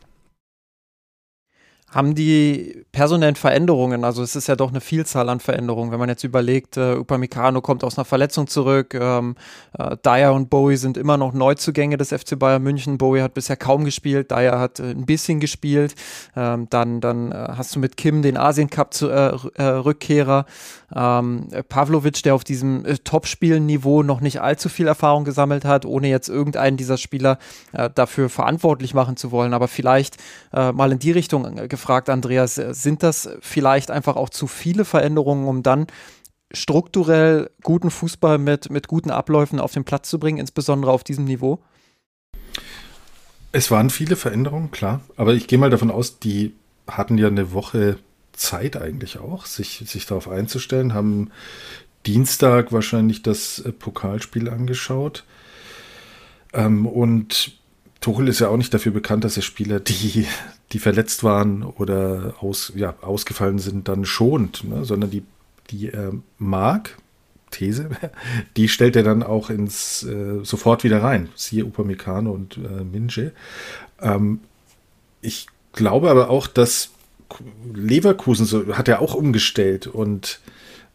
haben 1.89 2.15
die 2.15 2.83
personellen 2.91 3.35
Veränderungen, 3.35 4.03
also 4.03 4.21
es 4.21 4.35
ist 4.35 4.47
ja 4.47 4.57
doch 4.57 4.69
eine 4.69 4.81
Vielzahl 4.81 5.29
an 5.29 5.39
Veränderungen, 5.39 5.89
wenn 5.91 5.99
man 5.99 6.09
jetzt 6.09 6.25
überlegt, 6.25 6.75
äh, 6.75 6.95
Upamecano 6.95 7.61
kommt 7.61 7.85
aus 7.85 7.97
einer 7.97 8.03
Verletzung 8.03 8.47
zurück, 8.47 8.93
ähm, 8.93 9.35
äh, 9.79 9.95
Dyer 10.05 10.33
und 10.33 10.49
Bowie 10.49 10.75
sind 10.75 10.97
immer 10.97 11.15
noch 11.15 11.31
Neuzugänge 11.31 11.95
des 11.95 12.09
FC 12.09 12.37
Bayern 12.37 12.61
München, 12.61 12.97
Bowie 12.97 13.21
hat 13.21 13.33
bisher 13.33 13.55
kaum 13.55 13.85
gespielt, 13.85 14.31
Dyer 14.31 14.59
hat 14.59 14.81
äh, 14.81 14.91
ein 14.91 15.05
bisschen 15.05 15.39
gespielt, 15.39 15.95
ähm, 16.35 16.67
dann, 16.69 16.99
dann 16.99 17.31
äh, 17.31 17.53
hast 17.55 17.73
du 17.73 17.79
mit 17.79 17.95
Kim 17.95 18.21
den 18.21 18.35
Asien 18.35 18.69
Cup 18.69 18.93
zu, 18.93 19.09
äh, 19.09 19.37
äh, 19.57 20.43
ähm, 20.93 21.47
Pavlovic, 21.69 22.21
der 22.23 22.35
auf 22.35 22.43
diesem 22.43 22.85
äh, 22.85 22.97
Top-Spielen-Niveau 22.97 24.03
noch 24.03 24.19
nicht 24.19 24.41
allzu 24.41 24.67
viel 24.67 24.87
Erfahrung 24.87 25.23
gesammelt 25.23 25.63
hat, 25.63 25.85
ohne 25.85 26.09
jetzt 26.09 26.27
irgendeinen 26.27 26.75
dieser 26.75 26.97
Spieler 26.97 27.39
äh, 27.71 27.89
dafür 27.93 28.29
verantwortlich 28.29 28.93
machen 28.93 29.15
zu 29.15 29.31
wollen, 29.31 29.53
aber 29.53 29.67
vielleicht 29.67 30.17
mal 30.51 30.91
in 30.91 30.99
die 30.99 31.11
Richtung 31.11 31.67
gefragt, 31.77 32.09
Andreas, 32.09 32.55
sind 32.55 33.03
das 33.03 33.29
vielleicht 33.39 33.91
einfach 33.91 34.15
auch 34.15 34.29
zu 34.29 34.47
viele 34.47 34.83
Veränderungen, 34.83 35.47
um 35.47 35.63
dann 35.63 35.87
strukturell 36.51 37.49
guten 37.61 37.91
Fußball 37.91 38.37
mit, 38.37 38.69
mit 38.71 38.87
guten 38.87 39.11
Abläufen 39.11 39.59
auf 39.59 39.73
den 39.73 39.83
Platz 39.83 40.09
zu 40.09 40.19
bringen, 40.19 40.39
insbesondere 40.39 40.91
auf 40.91 41.03
diesem 41.03 41.25
Niveau? 41.25 41.59
Es 43.51 43.69
waren 43.69 43.89
viele 43.89 44.15
Veränderungen, 44.15 44.71
klar. 44.71 45.01
Aber 45.15 45.33
ich 45.33 45.47
gehe 45.47 45.59
mal 45.59 45.69
davon 45.69 45.91
aus, 45.91 46.19
die 46.19 46.53
hatten 46.87 47.17
ja 47.17 47.27
eine 47.27 47.51
Woche 47.53 47.97
Zeit 48.33 48.75
eigentlich 48.75 49.19
auch, 49.19 49.45
sich, 49.45 49.83
sich 49.85 50.05
darauf 50.05 50.27
einzustellen, 50.27 50.93
haben 50.93 51.31
Dienstag 52.05 52.71
wahrscheinlich 52.71 53.21
das 53.21 53.59
äh, 53.59 53.71
Pokalspiel 53.71 54.49
angeschaut. 54.49 55.25
Ähm, 56.53 56.85
und 56.85 57.57
Tuchel 58.01 58.27
ist 58.27 58.39
ja 58.39 58.49
auch 58.49 58.57
nicht 58.57 58.73
dafür 58.73 58.91
bekannt, 58.91 59.23
dass 59.23 59.37
er 59.37 59.43
Spieler, 59.43 59.79
die, 59.79 60.27
die 60.71 60.79
verletzt 60.79 61.23
waren 61.23 61.63
oder 61.63 62.35
aus, 62.39 62.73
ja, 62.75 62.95
ausgefallen 63.01 63.59
sind, 63.59 63.87
dann 63.87 64.05
schont, 64.05 64.63
ne? 64.63 64.85
sondern 64.85 65.09
die, 65.09 65.23
die 65.69 65.89
er 65.89 66.13
mag, 66.37 66.97
These, 67.51 67.89
die 68.57 68.67
stellt 68.67 68.95
er 68.95 69.03
dann 69.03 69.23
auch 69.23 69.49
ins 69.49 70.03
äh, 70.03 70.43
sofort 70.43 70.83
wieder 70.83 71.01
rein. 71.01 71.29
Siehe 71.35 71.65
Upamecano 71.65 72.31
und 72.31 72.57
äh, 72.57 72.83
Minje. 72.83 73.31
Ähm, 74.01 74.41
ich 75.21 75.47
glaube 75.73 76.09
aber 76.09 76.29
auch, 76.29 76.47
dass 76.47 76.91
Leverkusen 77.73 78.45
so, 78.45 78.77
hat 78.77 78.87
er 78.87 79.01
auch 79.01 79.13
umgestellt 79.13 79.87
und 79.87 80.39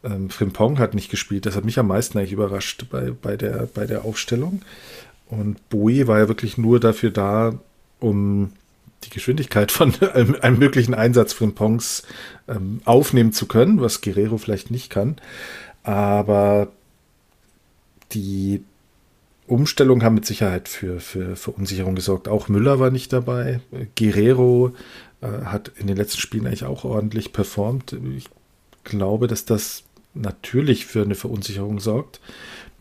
ähm, 0.05 0.31
Frimpong 0.31 0.79
hat 0.79 0.95
nicht 0.95 1.11
gespielt. 1.11 1.47
Das 1.47 1.57
hat 1.57 1.65
mich 1.65 1.79
am 1.79 1.89
meisten 1.89 2.19
eigentlich 2.19 2.33
überrascht 2.33 2.87
bei, 2.91 3.11
bei, 3.11 3.37
der, 3.37 3.69
bei 3.73 3.87
der 3.87 4.05
Aufstellung. 4.05 4.63
Und 5.33 5.71
Boe 5.71 6.07
war 6.09 6.19
ja 6.19 6.29
wirklich 6.29 6.59
nur 6.59 6.79
dafür 6.79 7.11
da, 7.11 7.59
um 8.01 8.53
die 9.05 9.09
Geschwindigkeit 9.09 9.73
von 9.73 9.95
einem, 10.15 10.37
einem 10.43 10.59
möglichen 10.59 10.93
Einsatz 10.93 11.33
Frimpongs 11.33 12.03
ähm, 12.49 12.83
aufnehmen 12.85 13.33
zu 13.33 13.47
können, 13.47 13.81
was 13.81 14.03
Guerrero 14.03 14.37
vielleicht 14.37 14.71
nicht 14.71 14.91
kann. 14.91 15.17
Aber 15.85 16.69
die 18.13 18.63
Umstellung 19.47 20.03
haben 20.03 20.17
mit 20.17 20.27
Sicherheit 20.27 20.69
für, 20.69 21.01
für 21.01 21.35
Verunsicherung 21.35 21.95
gesorgt. 21.95 22.29
Auch 22.29 22.49
Müller 22.49 22.79
war 22.79 22.91
nicht 22.91 23.11
dabei. 23.11 23.61
Guerrero 23.97 24.75
äh, 25.23 25.47
hat 25.47 25.73
in 25.79 25.87
den 25.87 25.97
letzten 25.97 26.21
Spielen 26.21 26.47
eigentlich 26.47 26.65
auch 26.65 26.85
ordentlich 26.85 27.33
performt. 27.33 27.97
Ich 28.19 28.29
glaube, 28.85 29.29
dass 29.29 29.47
das 29.47 29.85
natürlich 30.13 30.85
für 30.85 31.01
eine 31.01 31.15
Verunsicherung 31.15 31.81
sorgt. 31.81 32.21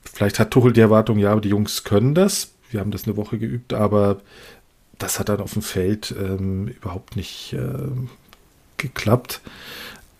Vielleicht 0.03 0.39
hat 0.39 0.51
Tuchel 0.51 0.73
die 0.73 0.81
Erwartung, 0.81 1.17
ja, 1.17 1.39
die 1.39 1.49
Jungs 1.49 1.83
können 1.83 2.15
das. 2.15 2.51
Wir 2.69 2.79
haben 2.79 2.91
das 2.91 3.05
eine 3.05 3.17
Woche 3.17 3.37
geübt, 3.37 3.73
aber 3.73 4.21
das 4.97 5.19
hat 5.19 5.29
dann 5.29 5.41
auf 5.41 5.53
dem 5.53 5.61
Feld 5.61 6.13
ähm, 6.17 6.67
überhaupt 6.67 7.15
nicht 7.15 7.53
äh, 7.53 7.89
geklappt. 8.77 9.41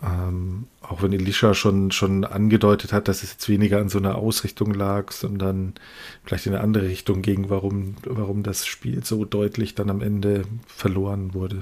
Ähm, 0.04 0.66
auch 0.82 1.04
wenn 1.04 1.14
Elisha 1.14 1.54
schon, 1.54 1.92
schon 1.92 2.26
angedeutet 2.26 2.92
hat, 2.92 3.08
dass 3.08 3.24
es 3.24 3.34
jetzt 3.34 3.50
weniger 3.50 3.80
an 3.80 3.90
so 3.90 4.00
einer 4.00 4.16
Ausrichtung 4.16 4.74
lag, 4.74 5.12
sondern 5.12 5.76
vielleicht 6.26 6.48
in 6.48 6.54
eine 6.54 6.64
andere 6.64 6.88
Richtung 6.88 7.22
ging, 7.22 7.50
warum, 7.50 7.96
warum 8.04 8.44
das 8.44 8.66
Spiel 8.66 9.04
so 9.06 9.24
deutlich 9.26 9.76
dann 9.76 9.90
am 9.90 10.02
Ende 10.02 10.44
verloren 10.68 11.34
wurde. 11.34 11.62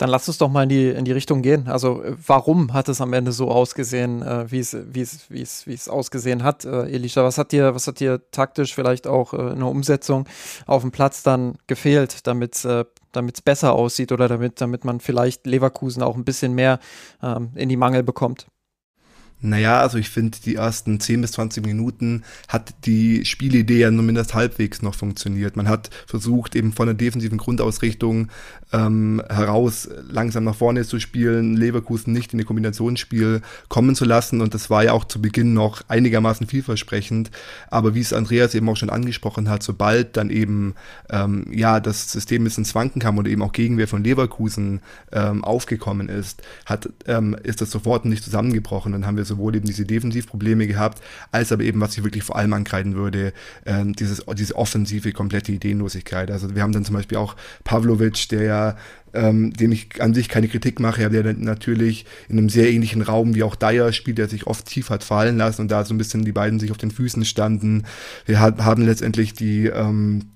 Dann 0.00 0.08
lass 0.08 0.26
uns 0.28 0.38
doch 0.38 0.48
mal 0.48 0.62
in 0.62 0.70
die, 0.70 0.88
in 0.88 1.04
die 1.04 1.12
Richtung 1.12 1.42
gehen. 1.42 1.68
Also, 1.68 2.02
äh, 2.02 2.16
warum 2.26 2.72
hat 2.72 2.88
es 2.88 3.02
am 3.02 3.12
Ende 3.12 3.32
so 3.32 3.50
ausgesehen, 3.50 4.22
äh, 4.22 4.50
wie 4.50 4.58
es, 4.58 5.88
ausgesehen 5.90 6.42
hat, 6.42 6.64
äh, 6.64 6.84
Elisha? 6.84 7.22
Was 7.22 7.36
hat 7.36 7.52
dir, 7.52 7.74
was 7.74 7.86
hat 7.86 8.00
dir 8.00 8.22
taktisch 8.30 8.74
vielleicht 8.74 9.06
auch 9.06 9.34
äh, 9.34 9.52
in 9.52 9.58
der 9.58 9.68
Umsetzung 9.68 10.26
auf 10.64 10.80
dem 10.80 10.90
Platz 10.90 11.22
dann 11.22 11.58
gefehlt, 11.66 12.26
damit 12.26 12.64
äh, 12.64 12.86
es 13.14 13.42
besser 13.42 13.74
aussieht 13.74 14.10
oder 14.10 14.26
damit, 14.26 14.62
damit 14.62 14.86
man 14.86 15.00
vielleicht 15.00 15.46
Leverkusen 15.46 16.02
auch 16.02 16.16
ein 16.16 16.24
bisschen 16.24 16.54
mehr 16.54 16.78
ähm, 17.22 17.50
in 17.54 17.68
die 17.68 17.76
Mangel 17.76 18.02
bekommt? 18.02 18.46
Naja, 19.42 19.80
also 19.80 19.96
ich 19.96 20.10
finde, 20.10 20.38
die 20.44 20.56
ersten 20.56 21.00
10 21.00 21.22
bis 21.22 21.32
20 21.32 21.64
Minuten 21.64 22.24
hat 22.48 22.74
die 22.84 23.24
Spielidee 23.24 23.80
ja 23.80 23.90
nur 23.90 24.04
mindestens 24.04 24.34
halbwegs 24.34 24.82
noch 24.82 24.94
funktioniert. 24.94 25.56
Man 25.56 25.68
hat 25.68 25.90
versucht, 26.06 26.54
eben 26.54 26.72
von 26.72 26.86
der 26.86 26.94
defensiven 26.94 27.38
Grundausrichtung 27.38 28.28
ähm, 28.72 29.22
heraus 29.28 29.88
langsam 30.08 30.44
nach 30.44 30.54
vorne 30.54 30.84
zu 30.84 31.00
spielen, 31.00 31.56
Leverkusen 31.56 32.12
nicht 32.12 32.32
in 32.32 32.38
die 32.38 32.44
Kombinationsspiel 32.44 33.40
kommen 33.68 33.94
zu 33.94 34.04
lassen. 34.04 34.40
Und 34.40 34.54
das 34.54 34.70
war 34.70 34.84
ja 34.84 34.92
auch 34.92 35.04
zu 35.04 35.20
Beginn 35.22 35.54
noch 35.54 35.82
einigermaßen 35.88 36.46
vielversprechend. 36.46 37.30
Aber 37.70 37.94
wie 37.94 38.00
es 38.00 38.12
Andreas 38.12 38.54
eben 38.54 38.68
auch 38.68 38.76
schon 38.76 38.90
angesprochen 38.90 39.48
hat, 39.48 39.62
sobald 39.62 40.16
dann 40.16 40.30
eben 40.30 40.74
ähm, 41.08 41.46
ja 41.50 41.80
das 41.80 42.12
System 42.12 42.42
ein 42.42 42.44
bisschen 42.44 42.66
Wanken 42.74 43.00
kam 43.00 43.18
und 43.18 43.26
eben 43.26 43.42
auch 43.42 43.52
Gegenwehr 43.52 43.88
von 43.88 44.04
Leverkusen 44.04 44.80
ähm, 45.12 45.42
aufgekommen 45.44 46.08
ist, 46.08 46.42
hat, 46.66 46.88
ähm, 47.06 47.36
ist 47.42 47.60
das 47.60 47.70
sofort 47.70 48.04
nicht 48.04 48.22
zusammengebrochen. 48.22 48.92
Dann 48.92 49.06
haben 49.06 49.16
wir 49.16 49.24
sowohl 49.30 49.56
eben 49.56 49.66
diese 49.66 49.84
Defensivprobleme 49.84 50.66
gehabt, 50.66 51.02
als 51.32 51.52
aber 51.52 51.62
eben, 51.62 51.80
was 51.80 51.96
ich 51.96 52.04
wirklich 52.04 52.24
vor 52.24 52.36
allem 52.36 52.52
ankreiden 52.52 52.94
würde, 52.94 53.32
äh, 53.64 53.84
dieses, 53.86 54.24
diese 54.36 54.56
offensive, 54.56 55.12
komplette 55.12 55.52
Ideenlosigkeit. 55.52 56.30
Also 56.30 56.54
wir 56.54 56.62
haben 56.62 56.72
dann 56.72 56.84
zum 56.84 56.94
Beispiel 56.94 57.18
auch 57.18 57.36
Pavlovic, 57.64 58.28
der 58.28 58.42
ja 58.42 58.76
ähm, 59.12 59.52
dem 59.52 59.72
ich 59.72 60.00
an 60.00 60.14
sich 60.14 60.28
keine 60.28 60.48
Kritik 60.48 60.80
mache, 60.80 61.04
aber 61.04 61.22
der 61.22 61.34
natürlich 61.34 62.06
in 62.28 62.38
einem 62.38 62.48
sehr 62.48 62.70
ähnlichen 62.70 63.02
Raum 63.02 63.34
wie 63.34 63.42
auch 63.42 63.56
Dyer 63.56 63.92
spielt, 63.92 64.18
der 64.18 64.28
sich 64.28 64.46
oft 64.46 64.66
tief 64.66 64.90
hat 64.90 65.04
fallen 65.04 65.36
lassen 65.36 65.62
und 65.62 65.70
da 65.70 65.84
so 65.84 65.94
ein 65.94 65.98
bisschen 65.98 66.24
die 66.24 66.32
beiden 66.32 66.60
sich 66.60 66.70
auf 66.70 66.78
den 66.78 66.90
Füßen 66.90 67.24
standen. 67.24 67.84
Wir 68.26 68.40
haben 68.40 68.86
letztendlich 68.86 69.34
die 69.34 69.66
ähm, 69.66 70.26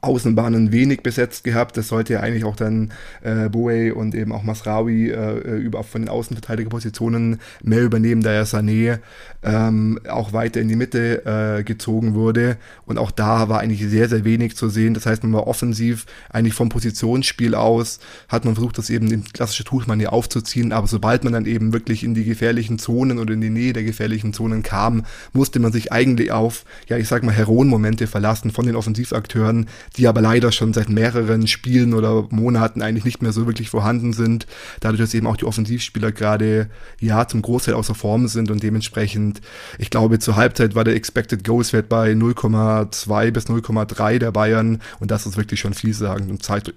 Außenbahnen 0.00 0.70
wenig 0.70 1.02
besetzt 1.02 1.42
gehabt. 1.42 1.76
Das 1.76 1.88
sollte 1.88 2.14
ja 2.14 2.20
eigentlich 2.20 2.44
auch 2.44 2.54
dann 2.54 2.92
äh, 3.22 3.48
Boe 3.48 3.94
und 3.94 4.14
eben 4.14 4.30
auch 4.32 4.44
Masraoui 4.44 5.10
äh, 5.10 5.38
äh, 5.38 5.56
über 5.56 5.82
von 5.82 6.02
den 6.02 6.08
Außenverteidigerpositionen 6.08 7.40
mehr 7.62 7.82
übernehmen, 7.82 8.22
da 8.22 8.32
ja 8.32 8.42
Sané 8.42 9.00
ähm, 9.42 9.98
auch 10.08 10.32
weiter 10.32 10.60
in 10.60 10.68
die 10.68 10.76
Mitte 10.76 11.24
äh, 11.26 11.64
gezogen 11.64 12.14
wurde. 12.14 12.58
Und 12.86 12.98
auch 12.98 13.10
da 13.10 13.48
war 13.48 13.58
eigentlich 13.58 13.84
sehr, 13.88 14.08
sehr 14.08 14.24
wenig 14.24 14.56
zu 14.56 14.68
sehen. 14.68 14.94
Das 14.94 15.04
heißt, 15.04 15.24
man 15.24 15.32
war 15.32 15.48
offensiv 15.48 16.06
eigentlich 16.30 16.54
vom 16.54 16.68
Positionsspiel 16.68 17.56
aus, 17.56 17.98
hat 18.28 18.44
man 18.44 18.54
versucht, 18.54 18.78
das 18.78 18.90
eben 18.90 19.10
in 19.10 19.24
klassische 19.24 19.64
Tuchmann 19.64 20.04
aufzuziehen. 20.06 20.72
Aber 20.72 20.86
sobald 20.86 21.24
man 21.24 21.32
dann 21.32 21.46
eben 21.46 21.72
wirklich 21.72 22.04
in 22.04 22.14
die 22.14 22.24
gefährlichen 22.24 22.78
Zonen 22.78 23.18
oder 23.18 23.34
in 23.34 23.40
die 23.40 23.50
Nähe 23.50 23.72
der 23.72 23.82
gefährlichen 23.82 24.32
Zonen 24.32 24.62
kam, 24.62 25.04
musste 25.32 25.58
man 25.58 25.72
sich 25.72 25.90
eigentlich 25.90 26.30
auf, 26.30 26.64
ja, 26.88 26.96
ich 26.98 27.08
sag 27.08 27.24
mal, 27.24 27.34
Heroenmomente 27.34 28.06
verlassen 28.06 28.52
von 28.52 28.64
den 28.64 28.76
Offensivakteuren, 28.76 29.66
die 29.96 30.06
aber 30.06 30.20
leider 30.20 30.52
schon 30.52 30.72
seit 30.72 30.88
mehreren 30.88 31.46
Spielen 31.46 31.94
oder 31.94 32.26
Monaten 32.30 32.82
eigentlich 32.82 33.04
nicht 33.04 33.22
mehr 33.22 33.32
so 33.32 33.46
wirklich 33.46 33.70
vorhanden 33.70 34.12
sind. 34.12 34.46
Dadurch, 34.80 35.00
dass 35.00 35.14
eben 35.14 35.26
auch 35.26 35.36
die 35.36 35.44
Offensivspieler 35.44 36.12
gerade 36.12 36.70
ja 37.00 37.26
zum 37.26 37.42
Großteil 37.42 37.74
außer 37.74 37.94
Form 37.94 38.28
sind 38.28 38.50
und 38.50 38.62
dementsprechend, 38.62 39.40
ich 39.78 39.90
glaube, 39.90 40.18
zur 40.18 40.36
Halbzeit 40.36 40.74
war 40.74 40.84
der 40.84 40.94
Expected 40.94 41.44
Goals 41.44 41.72
Wert 41.72 41.88
bei 41.88 42.12
0,2 42.12 43.30
bis 43.30 43.46
0,3 43.46 44.18
der 44.18 44.32
Bayern 44.32 44.80
und 45.00 45.10
das 45.10 45.26
ist 45.26 45.36
wirklich 45.36 45.60
schon 45.60 45.74
vielsagend 45.74 46.30
und 46.30 46.42
zeigt, 46.42 46.72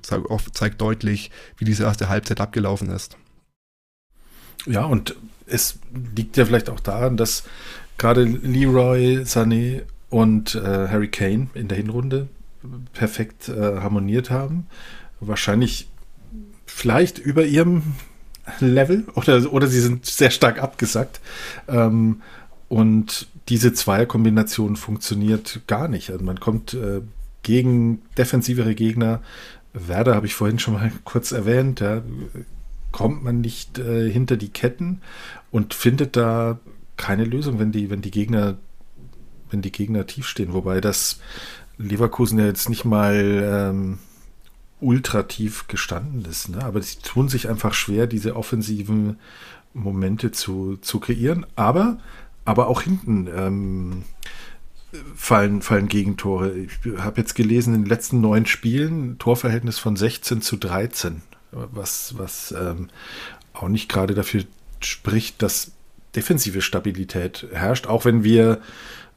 zeigt 0.53 0.81
deutlich, 0.81 1.31
wie 1.57 1.65
diese 1.65 1.83
erste 1.83 2.09
Halbzeit 2.09 2.41
abgelaufen 2.41 2.89
ist. 2.89 3.17
Ja, 4.65 4.85
und 4.85 5.15
es 5.47 5.79
liegt 6.15 6.37
ja 6.37 6.45
vielleicht 6.45 6.69
auch 6.69 6.79
daran, 6.79 7.17
dass 7.17 7.43
gerade 7.97 8.23
Leroy, 8.23 9.21
Sané 9.23 9.83
und 10.09 10.55
äh, 10.55 10.87
Harry 10.87 11.09
Kane 11.09 11.47
in 11.53 11.67
der 11.67 11.77
Hinrunde 11.77 12.27
perfekt 12.93 13.49
äh, 13.49 13.79
harmoniert 13.79 14.29
haben. 14.29 14.67
Wahrscheinlich 15.19 15.89
vielleicht 16.65 17.19
über 17.19 17.45
ihrem 17.45 17.83
Level 18.59 19.05
oder, 19.15 19.51
oder 19.51 19.67
sie 19.67 19.81
sind 19.81 20.05
sehr 20.05 20.31
stark 20.31 20.61
abgesackt. 20.61 21.21
Ähm, 21.67 22.21
und 22.69 23.27
diese 23.49 23.73
Zweierkombination 23.73 24.75
funktioniert 24.75 25.61
gar 25.67 25.87
nicht. 25.87 26.09
Also 26.09 26.23
man 26.23 26.39
kommt 26.39 26.73
äh, 26.73 27.01
gegen 27.43 28.01
defensivere 28.17 28.75
Gegner. 28.75 29.21
Werder 29.73 30.15
habe 30.15 30.25
ich 30.25 30.35
vorhin 30.35 30.59
schon 30.59 30.75
mal 30.75 30.91
kurz 31.03 31.31
erwähnt. 31.31 31.79
Ja, 31.79 32.01
kommt 32.91 33.23
man 33.23 33.41
nicht 33.41 33.79
äh, 33.79 34.09
hinter 34.09 34.37
die 34.37 34.49
Ketten 34.49 35.01
und 35.49 35.73
findet 35.73 36.15
da 36.15 36.59
keine 36.97 37.23
Lösung, 37.23 37.59
wenn 37.59 37.71
die, 37.71 37.89
wenn 37.89 38.01
die 38.01 38.11
Gegner, 38.11 38.57
wenn 39.49 39.61
die 39.61 39.71
Gegner 39.71 40.05
tief 40.07 40.27
stehen. 40.27 40.53
Wobei 40.53 40.81
das 40.81 41.19
Leverkusen 41.81 42.39
ja 42.39 42.45
jetzt 42.45 42.69
nicht 42.69 42.85
mal 42.85 43.71
ähm, 43.73 43.99
ultra 44.79 45.23
tief 45.23 45.67
gestanden 45.67 46.25
ist, 46.25 46.49
ne? 46.49 46.63
aber 46.63 46.81
sie 46.81 46.97
tun 46.99 47.29
sich 47.29 47.49
einfach 47.49 47.73
schwer, 47.73 48.07
diese 48.07 48.35
offensiven 48.35 49.17
Momente 49.73 50.31
zu, 50.31 50.77
zu 50.77 50.99
kreieren. 50.99 51.45
Aber, 51.55 51.99
aber 52.45 52.67
auch 52.67 52.81
hinten 52.81 53.27
ähm, 53.33 54.03
fallen, 55.15 55.61
fallen 55.61 55.87
Gegentore. 55.87 56.53
Ich 56.53 56.71
habe 56.97 57.21
jetzt 57.21 57.35
gelesen, 57.35 57.75
in 57.75 57.83
den 57.83 57.89
letzten 57.89 58.21
neun 58.21 58.45
Spielen 58.45 59.17
Torverhältnis 59.19 59.79
von 59.79 59.95
16 59.95 60.41
zu 60.41 60.57
13, 60.57 61.21
was, 61.51 62.17
was 62.17 62.53
ähm, 62.57 62.89
auch 63.53 63.69
nicht 63.69 63.89
gerade 63.89 64.13
dafür 64.13 64.43
spricht, 64.79 65.41
dass 65.41 65.71
defensive 66.15 66.61
Stabilität 66.61 67.47
herrscht, 67.53 67.87
auch 67.87 68.03
wenn 68.03 68.23
wir 68.23 68.59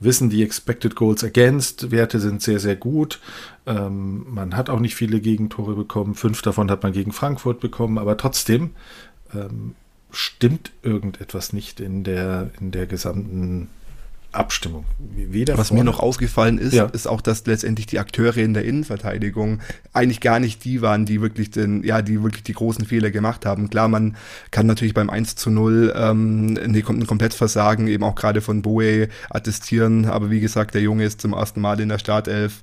wissen, 0.05 0.31
die 0.31 0.43
Expected 0.43 0.95
Goals 0.95 1.25
Against 1.25 1.91
Werte 1.91 2.21
sind 2.21 2.43
sehr, 2.43 2.61
sehr 2.61 2.77
gut. 2.77 3.21
Ähm, 3.67 4.27
man 4.33 4.57
hat 4.57 4.71
auch 4.71 4.81
nicht 4.81 4.95
viele 4.95 5.21
Gegentore 5.21 5.75
bekommen. 5.75 6.15
Fünf 6.15 6.43
davon 6.43 6.71
hat 6.71 6.83
man 6.83 6.93
gegen 6.93 7.13
Frankfurt 7.13 7.61
bekommen, 7.61 7.99
aber 7.99 8.17
trotzdem 8.17 8.71
ähm, 9.35 9.75
stimmt 10.11 10.73
irgendetwas 10.83 11.53
nicht 11.53 11.81
in 11.81 12.05
der, 12.05 12.51
in 12.61 12.71
der 12.71 12.87
gesamten 12.87 13.69
Abstimmung. 14.35 14.85
Weder 14.99 15.57
Was 15.59 15.73
mir 15.73 15.85
noch 15.85 16.01
aufgefallen 16.01 16.59
ist, 16.59 16.75
ja. 16.75 16.87
ist 16.87 17.07
auch, 17.07 17.21
dass 17.21 17.47
letztendlich 17.47 17.87
die 17.87 17.99
Akteure 17.99 18.39
in 18.39 18.55
der 18.55 18.65
Innenverteidigung 18.65 19.61
eigentlich 19.93 20.21
gar 20.21 20.41
nicht 20.41 20.65
die 20.65 20.83
waren, 20.83 21.07
die 21.07 21.21
wirklich 21.21 21.51
den, 21.51 21.83
ja, 21.85 22.03
die 22.03 22.23
wirklich 22.23 22.43
die 22.43 22.53
großen 22.53 22.85
Fehler 22.85 23.11
gemacht 23.11 23.47
haben. 23.47 23.71
Klar, 23.71 23.89
man 23.89 24.17
kann 24.51 24.67
natürlich 24.67 24.95
beim 24.95 25.11
1 25.11 25.37
zu 25.37 25.51
0 25.51 25.95
ähm, 25.97 26.59
ein 26.63 27.07
Komplettversagen 27.07 27.87
eben 27.89 28.05
auch 28.05 28.15
gerade 28.15 28.41
von 28.41 28.63
Boe 28.63 29.09
attestieren, 29.31 30.07
aber 30.07 30.31
wie 30.31 30.41
gesagt, 30.41 30.75
der 30.75 30.83
Junge 30.83 31.05
ist 31.05 31.21
zum 31.21 31.33
ersten 31.33 31.61
Mal 31.61 31.81
in 31.81 31.89
der 31.89 31.99
Startelf. 31.99 32.63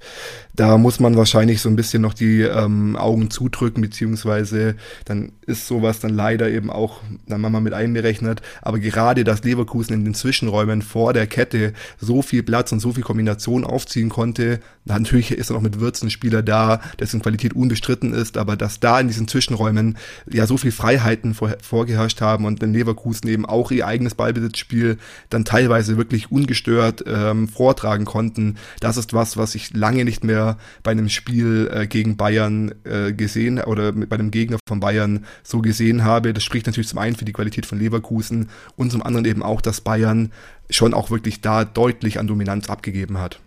Da 0.53 0.77
muss 0.77 0.99
man 0.99 1.15
wahrscheinlich 1.15 1.61
so 1.61 1.69
ein 1.69 1.75
bisschen 1.75 2.01
noch 2.01 2.13
die 2.13 2.41
ähm, 2.41 2.95
Augen 2.97 3.29
zudrücken, 3.29 3.81
beziehungsweise 3.81 4.75
dann 5.05 5.31
ist 5.45 5.67
sowas 5.67 5.99
dann 5.99 6.13
leider 6.13 6.49
eben 6.49 6.69
auch 6.69 7.01
dann 7.27 7.41
mal 7.41 7.61
mit 7.61 7.73
einberechnet. 7.73 8.41
Aber 8.61 8.79
gerade 8.79 9.23
das 9.23 9.43
Leverkusen 9.43 9.93
in 9.93 10.03
den 10.03 10.13
Zwischenräumen 10.13 10.81
vor 10.81 11.13
der 11.13 11.27
Kette 11.27 11.73
so 11.99 12.21
viel 12.21 12.43
Platz 12.43 12.71
und 12.71 12.79
so 12.79 12.91
viel 12.91 13.03
Kombination 13.03 13.63
aufziehen 13.63 14.09
konnte. 14.09 14.59
Natürlich 14.85 15.31
ist 15.31 15.49
er 15.49 15.53
noch 15.53 15.61
mit 15.61 15.79
Würzen 15.79 16.09
Spieler 16.09 16.41
da, 16.41 16.81
dessen 16.99 17.21
Qualität 17.21 17.53
unbestritten 17.53 18.13
ist, 18.13 18.37
aber 18.37 18.57
dass 18.57 18.79
da 18.79 18.99
in 18.99 19.07
diesen 19.07 19.27
Zwischenräumen 19.27 19.97
ja 20.31 20.47
so 20.47 20.57
viel 20.57 20.71
Freiheiten 20.71 21.33
vor, 21.33 21.55
vorgeherrscht 21.61 22.19
haben 22.21 22.45
und 22.45 22.61
in 22.61 22.73
Leverkusen 22.73 23.29
eben 23.29 23.45
auch 23.45 23.71
ihr 23.71 23.87
eigenes 23.87 24.15
Ballbesitzspiel 24.15 24.97
dann 25.29 25.45
teilweise 25.45 25.97
wirklich 25.97 26.31
ungestört 26.31 27.03
ähm, 27.07 27.47
vortragen 27.47 28.05
konnten, 28.05 28.55
das 28.79 28.97
ist 28.97 29.13
was, 29.13 29.37
was 29.37 29.55
ich 29.55 29.73
lange 29.73 30.03
nicht 30.03 30.23
mehr 30.23 30.40
bei 30.83 30.91
einem 30.91 31.09
Spiel 31.09 31.69
äh, 31.73 31.87
gegen 31.87 32.17
Bayern 32.17 32.73
äh, 32.83 33.13
gesehen 33.13 33.59
oder 33.59 33.91
bei 33.91 34.15
einem 34.15 34.31
Gegner 34.31 34.57
von 34.67 34.79
Bayern 34.79 35.25
so 35.43 35.61
gesehen 35.61 36.03
habe. 36.03 36.33
Das 36.33 36.43
spricht 36.43 36.67
natürlich 36.67 36.89
zum 36.89 36.99
einen 36.99 37.15
für 37.15 37.25
die 37.25 37.33
Qualität 37.33 37.65
von 37.65 37.79
Leverkusen 37.79 38.49
und 38.75 38.91
zum 38.91 39.03
anderen 39.03 39.25
eben 39.25 39.43
auch, 39.43 39.61
dass 39.61 39.81
Bayern 39.81 40.31
schon 40.69 40.93
auch 40.93 41.11
wirklich 41.11 41.41
da 41.41 41.65
deutlich 41.65 42.19
an 42.19 42.27
Dominanz 42.27 42.69
abgegeben 42.69 43.17
hat. 43.17 43.39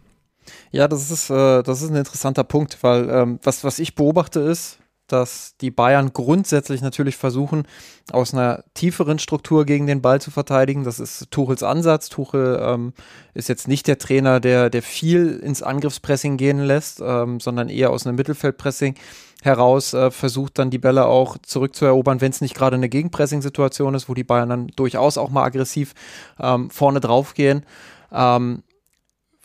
Ja, 0.70 0.88
das 0.88 1.10
ist, 1.10 1.30
äh, 1.30 1.62
das 1.62 1.82
ist 1.82 1.90
ein 1.90 1.96
interessanter 1.96 2.44
Punkt, 2.44 2.78
weil 2.82 3.08
ähm, 3.08 3.38
was, 3.42 3.64
was 3.64 3.78
ich 3.78 3.94
beobachte 3.94 4.40
ist, 4.40 4.78
dass 5.06 5.56
die 5.60 5.70
Bayern 5.70 6.12
grundsätzlich 6.12 6.80
natürlich 6.80 7.16
versuchen, 7.16 7.64
aus 8.10 8.32
einer 8.32 8.64
tieferen 8.74 9.18
Struktur 9.18 9.64
gegen 9.64 9.86
den 9.86 10.02
Ball 10.02 10.20
zu 10.20 10.30
verteidigen. 10.30 10.84
Das 10.84 11.00
ist 11.00 11.30
Tuchels 11.30 11.62
Ansatz. 11.62 12.08
Tuchel 12.08 12.60
ähm, 12.62 12.92
ist 13.34 13.48
jetzt 13.48 13.68
nicht 13.68 13.86
der 13.86 13.98
Trainer, 13.98 14.40
der, 14.40 14.70
der 14.70 14.82
viel 14.82 15.38
ins 15.38 15.62
Angriffspressing 15.62 16.36
gehen 16.36 16.58
lässt, 16.58 17.00
ähm, 17.04 17.40
sondern 17.40 17.68
eher 17.68 17.90
aus 17.90 18.06
einem 18.06 18.16
Mittelfeldpressing 18.16 18.94
heraus 19.42 19.92
äh, 19.92 20.10
versucht 20.10 20.58
dann 20.58 20.70
die 20.70 20.78
Bälle 20.78 21.04
auch 21.06 21.36
zurückzuerobern, 21.38 22.20
wenn 22.20 22.30
es 22.30 22.40
nicht 22.40 22.54
gerade 22.54 22.76
eine 22.76 22.88
Gegenpressing-Situation 22.88 23.94
ist, 23.94 24.08
wo 24.08 24.14
die 24.14 24.24
Bayern 24.24 24.48
dann 24.48 24.66
durchaus 24.68 25.18
auch 25.18 25.30
mal 25.30 25.44
aggressiv 25.44 25.94
ähm, 26.40 26.70
vorne 26.70 27.00
drauf 27.00 27.34
gehen. 27.34 27.64
Ähm, 28.10 28.62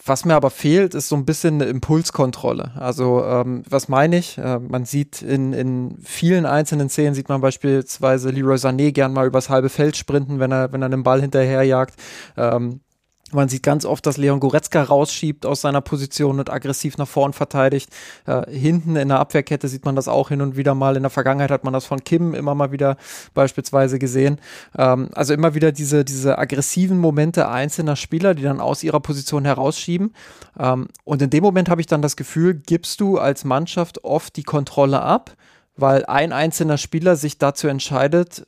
was 0.10 0.25
mir 0.25 0.36
aber 0.36 0.50
fehlt, 0.50 0.96
ist 0.96 1.08
so 1.08 1.16
ein 1.16 1.25
bisschen 1.25 1.62
eine 1.62 1.66
Impulskontrolle. 1.66 2.72
Also 2.75 3.24
ähm, 3.24 3.63
was 3.70 3.88
meine 3.88 4.18
ich? 4.18 4.38
Äh, 4.38 4.60
man 4.60 4.86
sieht 4.86 5.22
in, 5.22 5.54
in 5.54 6.00
vielen 6.04 6.46
einzelnen 6.46 6.89
Szenen, 6.89 7.13
sieht 7.13 7.30
man 7.30 7.42
beispielsweise 7.42 8.32
Leroy 8.32 8.56
Sané 8.56 8.92
gern 8.92 9.13
mal 9.13 9.28
übers 9.28 9.50
halbe 9.50 9.70
Feld 9.70 9.96
sprinten, 9.96 10.39
wenn 10.39 10.51
er, 10.51 10.74
wenn 10.74 10.82
er 10.82 10.88
einen 10.88 11.04
Ball 11.04 11.22
hinterherjagt. 11.22 11.96
Ähm, 12.36 12.82
man 13.31 13.50
sieht 13.50 13.63
ganz 13.63 13.86
oft, 13.86 14.05
dass 14.05 14.17
Leon 14.17 14.39
Goretzka 14.39 14.83
rausschiebt 14.83 15.45
aus 15.45 15.62
seiner 15.62 15.81
Position 15.81 16.39
und 16.39 16.50
aggressiv 16.50 16.98
nach 16.98 17.07
vorn 17.07 17.33
verteidigt. 17.33 17.89
Äh, 18.25 18.50
hinten 18.51 18.95
in 18.95 19.09
der 19.09 19.19
Abwehrkette 19.19 19.67
sieht 19.67 19.86
man 19.86 19.95
das 19.95 20.07
auch 20.07 20.29
hin 20.29 20.41
und 20.41 20.55
wieder 20.55 20.75
mal. 20.75 20.95
In 20.95 21.03
der 21.03 21.09
Vergangenheit 21.09 21.51
hat 21.51 21.63
man 21.63 21.74
das 21.74 21.86
von 21.86 22.03
Kim 22.03 22.33
immer 22.33 22.55
mal 22.55 22.71
wieder 22.71 22.98
beispielsweise 23.33 24.00
gesehen. 24.00 24.39
Ähm, 24.77 25.09
also 25.13 25.33
immer 25.33 25.53
wieder 25.53 25.71
diese, 25.71 26.05
diese 26.05 26.38
aggressiven 26.38 27.00
Momente 27.00 27.50
einzelner 27.50 27.95
Spieler, 27.95 28.33
die 28.33 28.43
dann 28.43 28.59
aus 28.59 28.83
ihrer 28.83 29.00
Position 29.00 29.45
herausschieben. 29.45 30.13
Ähm, 30.57 30.88
und 31.03 31.21
in 31.21 31.29
dem 31.29 31.43
Moment 31.43 31.69
habe 31.69 31.81
ich 31.81 31.88
dann 31.88 32.01
das 32.01 32.15
Gefühl, 32.15 32.55
gibst 32.55 33.01
du 33.01 33.17
als 33.17 33.45
Mannschaft 33.45 34.03
oft 34.03 34.36
die 34.36 34.43
Kontrolle 34.43 35.01
ab, 35.01 35.36
weil 35.75 36.05
ein 36.05 36.33
einzelner 36.33 36.77
Spieler 36.77 37.15
sich 37.15 37.38
dazu 37.38 37.67
entscheidet, 37.67 38.45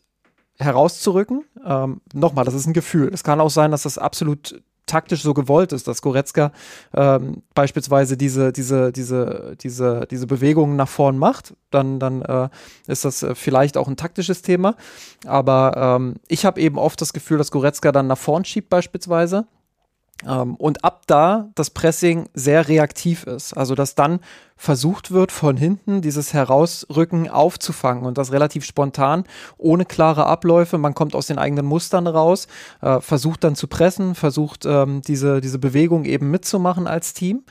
herauszurücken. 0.61 1.43
Ähm, 1.65 2.01
Nochmal, 2.13 2.45
das 2.45 2.53
ist 2.53 2.67
ein 2.67 2.73
Gefühl. 2.73 3.11
Es 3.13 3.23
kann 3.23 3.41
auch 3.41 3.49
sein, 3.49 3.71
dass 3.71 3.83
das 3.83 3.97
absolut 3.97 4.61
taktisch 4.91 5.23
so 5.23 5.33
gewollt 5.33 5.71
ist, 5.71 5.87
dass 5.87 6.01
Goretzka 6.01 6.51
ähm, 6.93 7.43
beispielsweise 7.55 8.17
diese, 8.17 8.51
diese, 8.51 8.91
diese, 8.91 9.55
diese, 9.61 10.05
diese 10.11 10.27
Bewegungen 10.27 10.75
nach 10.75 10.89
vorn 10.89 11.17
macht, 11.17 11.53
dann, 11.69 11.99
dann 11.99 12.21
äh, 12.21 12.49
ist 12.87 13.05
das 13.05 13.23
äh, 13.23 13.33
vielleicht 13.33 13.77
auch 13.77 13.87
ein 13.87 13.95
taktisches 13.95 14.41
Thema. 14.41 14.75
Aber 15.25 15.73
ähm, 15.77 16.15
ich 16.27 16.45
habe 16.45 16.59
eben 16.59 16.77
oft 16.77 16.99
das 17.01 17.13
Gefühl, 17.13 17.37
dass 17.37 17.51
Goretzka 17.51 17.91
dann 17.91 18.07
nach 18.07 18.17
vorn 18.17 18.43
schiebt 18.43 18.69
beispielsweise. 18.69 19.45
Ähm, 20.27 20.55
und 20.55 20.83
ab 20.83 21.03
da 21.07 21.49
das 21.55 21.69
Pressing 21.69 22.29
sehr 22.33 22.67
reaktiv 22.67 23.23
ist. 23.23 23.53
Also 23.53 23.75
dass 23.75 23.95
dann 23.95 24.19
versucht 24.61 25.09
wird, 25.09 25.31
von 25.31 25.57
hinten 25.57 26.03
dieses 26.03 26.35
Herausrücken 26.35 27.27
aufzufangen 27.27 28.05
und 28.05 28.19
das 28.19 28.31
relativ 28.31 28.63
spontan, 28.63 29.23
ohne 29.57 29.85
klare 29.85 30.27
Abläufe. 30.27 30.77
Man 30.77 30.93
kommt 30.93 31.15
aus 31.15 31.25
den 31.25 31.39
eigenen 31.39 31.65
Mustern 31.65 32.05
raus, 32.05 32.45
äh, 32.81 33.01
versucht 33.01 33.43
dann 33.43 33.55
zu 33.55 33.65
pressen, 33.65 34.13
versucht 34.13 34.67
ähm, 34.67 35.01
diese, 35.01 35.41
diese 35.41 35.57
Bewegung 35.57 36.05
eben 36.05 36.29
mitzumachen 36.29 36.85
als 36.85 37.15
Team. 37.15 37.43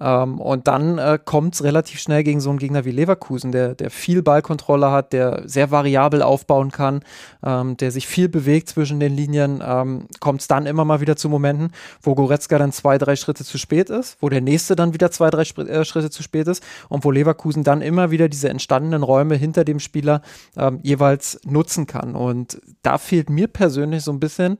Ähm, 0.00 0.40
und 0.40 0.66
dann 0.66 0.96
äh, 0.96 1.18
kommt 1.22 1.54
es 1.54 1.62
relativ 1.62 2.00
schnell 2.00 2.24
gegen 2.24 2.40
so 2.40 2.48
einen 2.48 2.58
Gegner 2.58 2.86
wie 2.86 2.90
Leverkusen, 2.90 3.52
der, 3.52 3.74
der 3.74 3.90
viel 3.90 4.22
Ballkontrolle 4.22 4.90
hat, 4.90 5.12
der 5.12 5.42
sehr 5.46 5.70
variabel 5.70 6.22
aufbauen 6.22 6.72
kann, 6.72 7.04
ähm, 7.44 7.76
der 7.76 7.90
sich 7.90 8.06
viel 8.06 8.30
bewegt 8.30 8.70
zwischen 8.70 8.98
den 9.00 9.14
Linien, 9.14 9.62
ähm, 9.64 10.08
kommt 10.18 10.40
es 10.40 10.48
dann 10.48 10.64
immer 10.64 10.86
mal 10.86 11.00
wieder 11.00 11.16
zu 11.16 11.28
Momenten, 11.28 11.72
wo 12.00 12.14
Goretzka 12.14 12.58
dann 12.58 12.72
zwei, 12.72 12.96
drei 12.96 13.16
Schritte 13.16 13.44
zu 13.44 13.58
spät 13.58 13.90
ist, 13.90 14.16
wo 14.20 14.30
der 14.30 14.40
nächste 14.40 14.74
dann 14.74 14.94
wieder 14.94 15.10
zwei, 15.10 15.28
drei 15.30 15.42
Sp 15.46 15.62
äh, 15.68 15.84
Schritte 15.84 16.10
zu 16.10 16.22
spät 16.22 16.48
ist 16.48 16.53
ist 16.54 16.64
und 16.88 17.04
wo 17.04 17.10
Leverkusen 17.10 17.64
dann 17.64 17.82
immer 17.82 18.10
wieder 18.10 18.28
diese 18.28 18.48
entstandenen 18.48 19.02
Räume 19.02 19.34
hinter 19.36 19.64
dem 19.64 19.80
Spieler 19.80 20.22
ähm, 20.56 20.80
jeweils 20.82 21.40
nutzen 21.44 21.86
kann. 21.86 22.14
Und 22.14 22.60
da 22.82 22.98
fehlt 22.98 23.30
mir 23.30 23.48
persönlich 23.48 24.02
so 24.02 24.12
ein 24.12 24.20
bisschen 24.20 24.58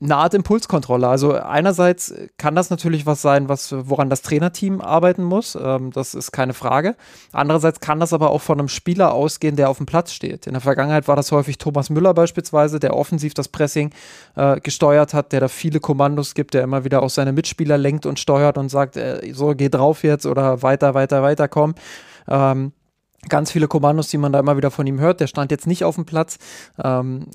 eine 0.00 0.16
Art 0.16 0.34
Impulskontrolle. 0.34 1.08
Also 1.08 1.34
einerseits 1.34 2.14
kann 2.36 2.54
das 2.54 2.70
natürlich 2.70 3.04
was 3.04 3.20
sein, 3.20 3.48
was, 3.48 3.74
woran 3.76 4.10
das 4.10 4.22
Trainerteam 4.22 4.80
arbeiten 4.80 5.24
muss. 5.24 5.58
Ähm, 5.60 5.90
das 5.90 6.14
ist 6.14 6.30
keine 6.30 6.54
Frage. 6.54 6.94
Andererseits 7.32 7.80
kann 7.80 7.98
das 7.98 8.12
aber 8.12 8.30
auch 8.30 8.40
von 8.40 8.58
einem 8.58 8.68
Spieler 8.68 9.12
ausgehen, 9.12 9.56
der 9.56 9.70
auf 9.70 9.78
dem 9.78 9.86
Platz 9.86 10.12
steht. 10.12 10.46
In 10.46 10.52
der 10.52 10.60
Vergangenheit 10.60 11.08
war 11.08 11.16
das 11.16 11.32
häufig 11.32 11.58
Thomas 11.58 11.90
Müller 11.90 12.14
beispielsweise, 12.14 12.78
der 12.78 12.96
offensiv 12.96 13.34
das 13.34 13.48
Pressing 13.48 13.90
äh, 14.36 14.60
gesteuert 14.60 15.14
hat, 15.14 15.32
der 15.32 15.40
da 15.40 15.48
viele 15.48 15.80
Kommandos 15.80 16.34
gibt, 16.34 16.54
der 16.54 16.62
immer 16.62 16.84
wieder 16.84 17.02
auch 17.02 17.10
seine 17.10 17.32
Mitspieler 17.32 17.76
lenkt 17.76 18.06
und 18.06 18.20
steuert 18.20 18.56
und 18.56 18.68
sagt, 18.68 18.96
äh, 18.96 19.32
so 19.32 19.54
geh 19.56 19.68
drauf 19.68 20.04
jetzt 20.04 20.26
oder 20.26 20.62
weiter, 20.62 20.94
weiter, 20.94 21.22
weiter, 21.22 21.48
komm. 21.48 21.74
Ähm, 22.28 22.72
ganz 23.28 23.50
viele 23.50 23.66
Kommandos, 23.66 24.08
die 24.08 24.18
man 24.18 24.32
da 24.32 24.38
immer 24.38 24.56
wieder 24.56 24.70
von 24.70 24.86
ihm 24.86 25.00
hört. 25.00 25.20
Der 25.20 25.26
stand 25.26 25.50
jetzt 25.50 25.66
nicht 25.66 25.84
auf 25.84 25.96
dem 25.96 26.04
Platz. 26.04 26.38
Ähm, 26.82 27.26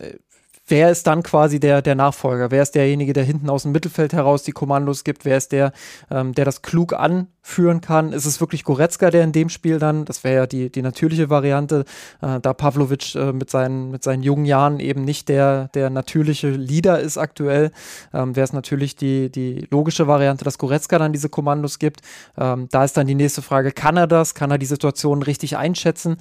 wer 0.68 0.92
ist 0.92 1.08
dann 1.08 1.24
quasi 1.24 1.60
der, 1.60 1.82
der 1.82 1.96
Nachfolger? 1.96 2.52
Wer 2.52 2.64
ist 2.64 2.76
derjenige, 2.76 3.14
der 3.14 3.24
hinten 3.24 3.50
aus 3.50 3.64
dem 3.64 3.72
Mittelfeld 3.72 4.14
heraus 4.14 4.44
die 4.44 4.52
Kommandos 4.52 5.04
gibt? 5.04 5.26
Wer 5.26 5.38
ist 5.38 5.52
der, 5.52 5.74
ähm, 6.10 6.34
der 6.34 6.46
das 6.46 6.62
klug 6.62 6.94
anführen 6.94 7.82
kann? 7.82 8.14
Ist 8.14 8.26
es 8.26 8.40
wirklich 8.40 8.64
Goretzka, 8.64 9.12
der 9.12 9.24
in 9.24 9.32
dem 9.32 9.50
Spiel 9.50 9.80
dann, 9.80 10.06
das 10.06 10.24
wäre 10.24 10.36
ja 10.36 10.48
die, 10.48 10.72
die 10.72 10.82
natürliche 10.82 11.30
Variante, 11.30 11.86
äh, 12.22 12.40
da 12.40 12.54
Pavlovic 12.54 13.16
äh, 13.16 13.34
mit, 13.34 13.50
seinen, 13.50 13.92
mit 13.92 14.04
seinen 14.04 14.24
jungen 14.24 14.46
Jahren 14.46 14.80
eben 14.80 15.04
nicht 15.04 15.30
der, 15.30 15.68
der 15.70 15.90
natürliche 15.90 16.50
Leader 16.50 17.00
ist 17.00 17.18
aktuell, 17.18 17.72
ähm, 18.14 18.36
wäre 18.36 18.46
es 18.46 18.54
natürlich 18.54 18.96
die, 18.96 19.30
die 19.30 19.68
logische 19.70 20.08
Variante, 20.08 20.46
dass 20.46 20.58
Goretzka 20.58 20.98
dann 20.98 21.14
diese 21.14 21.30
Kommandos 21.30 21.80
gibt. 21.80 22.02
Ähm, 22.38 22.68
da 22.72 22.84
ist 22.84 22.96
dann 22.96 23.08
die 23.08 23.16
nächste 23.16 23.42
Frage, 23.42 23.72
kann 23.72 23.98
er 23.98 24.08
das? 24.08 24.34
Kann 24.34 24.52
er 24.52 24.58
die 24.58 24.66
Situation 24.66 25.24
richtig 25.24 25.58
einschätzen? 25.58 26.18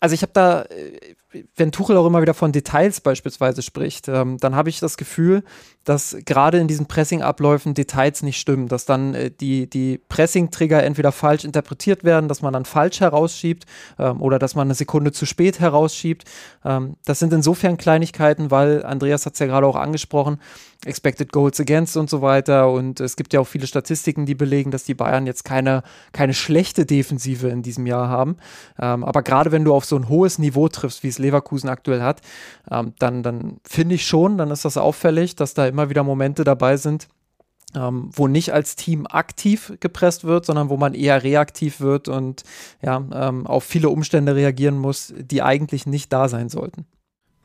Also 0.00 0.14
ich 0.14 0.22
habe 0.22 0.32
da, 0.34 0.62
äh, 0.62 1.14
wenn 1.56 1.72
Tuchel 1.72 1.96
auch 1.96 2.06
immer 2.06 2.22
wieder 2.22 2.34
von 2.34 2.52
Details 2.52 3.00
beispielsweise 3.00 3.62
spricht, 3.62 4.08
ähm, 4.08 4.38
dann 4.38 4.54
habe 4.54 4.68
ich 4.68 4.80
das 4.80 4.96
Gefühl, 4.96 5.42
dass 5.84 6.16
gerade 6.24 6.58
in 6.58 6.68
diesen 6.68 6.86
Pressing-Abläufen 6.86 7.74
Details 7.74 8.22
nicht 8.22 8.40
stimmen, 8.40 8.68
dass 8.68 8.86
dann 8.86 9.14
äh, 9.14 9.30
die, 9.30 9.68
die 9.68 10.00
Pressing-Trigger 10.08 10.82
entweder 10.82 11.12
falsch 11.12 11.44
interpretiert 11.44 12.04
werden, 12.04 12.28
dass 12.28 12.42
man 12.42 12.52
dann 12.52 12.64
falsch 12.64 13.00
herausschiebt 13.00 13.64
ähm, 13.98 14.20
oder 14.20 14.38
dass 14.38 14.54
man 14.54 14.66
eine 14.66 14.74
Sekunde 14.74 15.12
zu 15.12 15.26
spät 15.26 15.60
herausschiebt. 15.60 16.24
Ähm, 16.64 16.96
das 17.04 17.18
sind 17.18 17.32
insofern 17.32 17.76
Kleinigkeiten, 17.76 18.50
weil 18.50 18.84
Andreas 18.84 19.26
hat 19.26 19.34
es 19.34 19.38
ja 19.38 19.46
gerade 19.46 19.66
auch 19.66 19.76
angesprochen, 19.76 20.38
Expected 20.84 21.32
Goals 21.32 21.60
Against 21.60 21.96
und 21.96 22.10
so 22.10 22.22
weiter. 22.22 22.70
Und 22.70 23.00
es 23.00 23.16
gibt 23.16 23.32
ja 23.32 23.40
auch 23.40 23.46
viele 23.46 23.66
Statistiken, 23.66 24.26
die 24.26 24.34
belegen, 24.34 24.70
dass 24.70 24.84
die 24.84 24.94
Bayern 24.94 25.26
jetzt 25.26 25.44
keine, 25.44 25.82
keine 26.12 26.34
schlechte 26.34 26.86
Defensive 26.86 27.48
in 27.48 27.62
diesem 27.62 27.86
Jahr 27.86 28.08
haben. 28.08 28.36
Ähm, 28.78 29.04
aber 29.04 29.22
gerade 29.22 29.52
wenn 29.52 29.64
du 29.64 29.74
auf 29.74 29.84
so 29.84 29.96
ein 29.96 30.08
hohes 30.08 30.38
Niveau 30.38 30.68
triffst, 30.68 31.02
wie 31.02 31.08
es 31.08 31.18
Leverkusen 31.18 31.68
aktuell 31.68 32.02
hat, 32.02 32.20
ähm, 32.70 32.94
dann, 32.98 33.22
dann 33.22 33.58
finde 33.64 33.94
ich 33.94 34.06
schon, 34.06 34.38
dann 34.38 34.50
ist 34.50 34.64
das 34.64 34.76
auffällig, 34.76 35.36
dass 35.36 35.54
da 35.54 35.66
immer 35.74 35.90
wieder 35.90 36.04
Momente 36.04 36.44
dabei 36.44 36.76
sind, 36.76 37.08
ähm, 37.74 38.10
wo 38.12 38.28
nicht 38.28 38.52
als 38.52 38.76
Team 38.76 39.06
aktiv 39.06 39.72
gepresst 39.80 40.24
wird, 40.24 40.46
sondern 40.46 40.68
wo 40.68 40.76
man 40.76 40.94
eher 40.94 41.22
reaktiv 41.24 41.80
wird 41.80 42.08
und 42.08 42.44
ja, 42.80 43.04
ähm, 43.12 43.46
auf 43.46 43.64
viele 43.64 43.88
Umstände 43.88 44.36
reagieren 44.36 44.78
muss, 44.78 45.12
die 45.18 45.42
eigentlich 45.42 45.84
nicht 45.86 46.12
da 46.12 46.28
sein 46.28 46.48
sollten. 46.48 46.86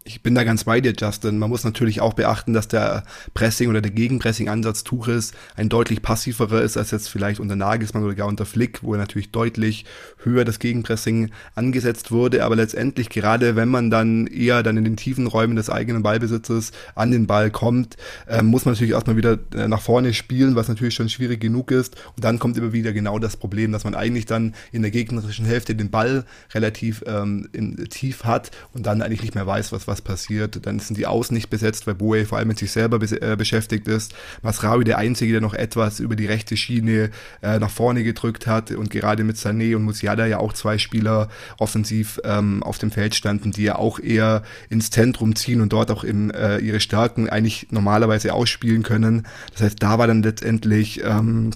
Ich 0.05 0.23
bin 0.23 0.33
da 0.33 0.45
ganz 0.45 0.63
bei 0.63 0.79
dir, 0.79 0.93
Justin. 0.97 1.37
Man 1.37 1.49
muss 1.49 1.65
natürlich 1.65 1.99
auch 1.99 2.13
beachten, 2.13 2.53
dass 2.53 2.69
der 2.69 3.03
Pressing- 3.33 3.69
oder 3.69 3.81
der 3.81 3.91
Gegenpressing-Ansatz 3.91 4.85
Tuches 4.85 5.33
ein 5.57 5.67
deutlich 5.67 6.01
passiverer 6.01 6.61
ist 6.61 6.77
als 6.77 6.91
jetzt 6.91 7.09
vielleicht 7.09 7.41
unter 7.41 7.57
Nagelsmann 7.57 8.03
oder 8.03 8.15
gar 8.15 8.27
unter 8.27 8.45
Flick, 8.45 8.81
wo 8.81 8.93
er 8.93 8.97
natürlich 8.97 9.31
deutlich 9.31 9.85
höher 10.23 10.45
das 10.45 10.59
Gegenpressing 10.59 11.31
angesetzt 11.53 12.11
wurde. 12.11 12.45
Aber 12.45 12.55
letztendlich, 12.55 13.09
gerade 13.09 13.57
wenn 13.57 13.67
man 13.67 13.91
dann 13.91 14.25
eher 14.27 14.63
dann 14.63 14.77
in 14.77 14.85
den 14.85 14.95
tiefen 14.95 15.27
Räumen 15.27 15.57
des 15.57 15.69
eigenen 15.69 16.01
Ballbesitzes 16.01 16.71
an 16.95 17.11
den 17.11 17.27
Ball 17.27 17.51
kommt, 17.51 17.97
äh, 18.25 18.41
muss 18.41 18.63
man 18.63 18.75
natürlich 18.75 18.93
erstmal 18.93 19.17
wieder 19.17 19.37
äh, 19.53 19.67
nach 19.67 19.81
vorne 19.81 20.13
spielen, 20.13 20.55
was 20.55 20.69
natürlich 20.69 20.95
schon 20.95 21.09
schwierig 21.09 21.41
genug 21.41 21.71
ist. 21.71 21.97
Und 22.15 22.23
dann 22.23 22.39
kommt 22.39 22.57
immer 22.57 22.71
wieder 22.71 22.93
genau 22.93 23.19
das 23.19 23.35
Problem, 23.35 23.73
dass 23.73 23.83
man 23.83 23.95
eigentlich 23.95 24.25
dann 24.25 24.55
in 24.71 24.81
der 24.81 24.91
gegnerischen 24.91 25.45
Hälfte 25.45 25.75
den 25.75 25.91
Ball 25.91 26.23
relativ 26.53 27.03
ähm, 27.05 27.49
in, 27.51 27.75
tief 27.89 28.23
hat 28.23 28.51
und 28.73 28.85
dann 28.85 29.01
eigentlich 29.01 29.23
nicht 29.23 29.35
mehr 29.35 29.45
weiß, 29.45 29.73
was, 29.73 29.88
was 29.89 30.01
passiert. 30.01 30.65
Dann 30.65 30.79
sind 30.79 30.97
die 30.97 31.07
Außen 31.07 31.33
nicht 31.33 31.49
besetzt, 31.49 31.87
weil 31.87 31.95
Boe 31.95 32.25
vor 32.25 32.37
allem 32.37 32.47
mit 32.47 32.59
sich 32.59 32.71
selber 32.71 32.99
be 32.99 33.21
äh, 33.21 33.35
beschäftigt 33.35 33.87
ist. 33.87 34.13
Masraui 34.41 34.85
der 34.85 34.97
Einzige, 34.97 35.33
der 35.33 35.41
noch 35.41 35.53
etwas 35.53 35.99
über 35.99 36.15
die 36.15 36.27
rechte 36.27 36.55
Schiene 36.55 37.09
äh, 37.41 37.59
nach 37.59 37.69
vorne 37.69 38.03
gedrückt 38.03 38.47
hat 38.47 38.71
und 38.71 38.89
gerade 38.89 39.23
mit 39.23 39.35
Sané 39.35 39.75
und 39.75 39.83
Musiala 39.83 40.27
ja 40.27 40.37
auch 40.39 40.53
zwei 40.53 40.77
Spieler 40.77 41.27
offensiv 41.57 42.19
ähm, 42.23 42.63
auf 42.63 42.77
dem 42.77 42.91
Feld 42.91 43.15
standen, 43.15 43.51
die 43.51 43.63
ja 43.63 43.75
auch 43.75 43.99
eher 43.99 44.43
ins 44.69 44.89
Zentrum 44.89 45.35
ziehen 45.35 45.61
und 45.61 45.73
dort 45.73 45.91
auch 45.91 46.03
in, 46.03 46.31
äh, 46.31 46.59
ihre 46.59 46.79
Stärken 46.79 47.29
eigentlich 47.29 47.67
normalerweise 47.71 48.33
ausspielen 48.33 48.83
können. 48.83 49.27
Das 49.53 49.61
heißt, 49.61 49.83
da 49.83 49.97
war 49.97 50.07
dann 50.07 50.23
letztendlich 50.23 51.03
ähm, 51.03 51.51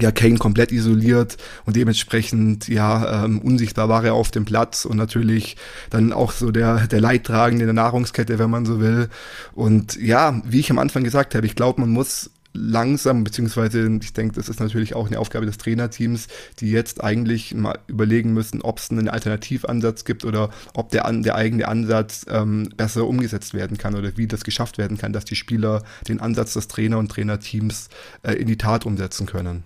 ja, 0.00 0.10
Kane 0.12 0.38
komplett 0.38 0.72
isoliert 0.72 1.36
und 1.64 1.76
dementsprechend 1.76 2.68
ja 2.68 3.24
ähm, 3.24 3.40
unsichtbar 3.40 3.88
war 3.88 4.04
er 4.04 4.14
auf 4.14 4.30
dem 4.30 4.44
Platz 4.44 4.84
und 4.84 4.96
natürlich 4.96 5.56
dann 5.90 6.12
auch 6.12 6.32
so 6.32 6.50
der 6.50 6.86
der 6.86 7.00
Leidtragende 7.00 7.64
der 7.64 7.74
Nahrungskette, 7.74 8.38
wenn 8.38 8.50
man 8.50 8.66
so 8.66 8.80
will. 8.80 9.08
Und 9.54 9.96
ja, 9.96 10.40
wie 10.44 10.60
ich 10.60 10.70
am 10.70 10.78
Anfang 10.78 11.04
gesagt 11.04 11.34
habe, 11.34 11.46
ich 11.46 11.54
glaube, 11.54 11.80
man 11.80 11.90
muss 11.90 12.30
langsam, 12.56 13.22
beziehungsweise 13.22 13.98
ich 14.00 14.12
denke, 14.12 14.34
das 14.34 14.48
ist 14.48 14.60
natürlich 14.60 14.94
auch 14.94 15.06
eine 15.06 15.18
Aufgabe 15.18 15.46
des 15.46 15.58
Trainerteams, 15.58 16.28
die 16.60 16.70
jetzt 16.70 17.04
eigentlich 17.04 17.54
mal 17.54 17.78
überlegen 17.86 18.32
müssen, 18.32 18.62
ob 18.62 18.78
es 18.78 18.90
einen 18.90 19.08
Alternativansatz 19.08 20.04
gibt 20.04 20.24
oder 20.24 20.50
ob 20.74 20.90
der, 20.90 21.10
der 21.12 21.34
eigene 21.34 21.68
Ansatz 21.68 22.26
ähm, 22.28 22.70
besser 22.76 23.06
umgesetzt 23.06 23.54
werden 23.54 23.78
kann 23.78 23.94
oder 23.94 24.16
wie 24.16 24.26
das 24.26 24.44
geschafft 24.44 24.78
werden 24.78 24.98
kann, 24.98 25.12
dass 25.12 25.24
die 25.24 25.36
Spieler 25.36 25.82
den 26.08 26.20
Ansatz 26.20 26.54
des 26.54 26.68
Trainer 26.68 26.98
und 26.98 27.10
Trainerteams 27.10 27.88
äh, 28.22 28.32
in 28.32 28.46
die 28.46 28.58
Tat 28.58 28.86
umsetzen 28.86 29.26
können. 29.26 29.64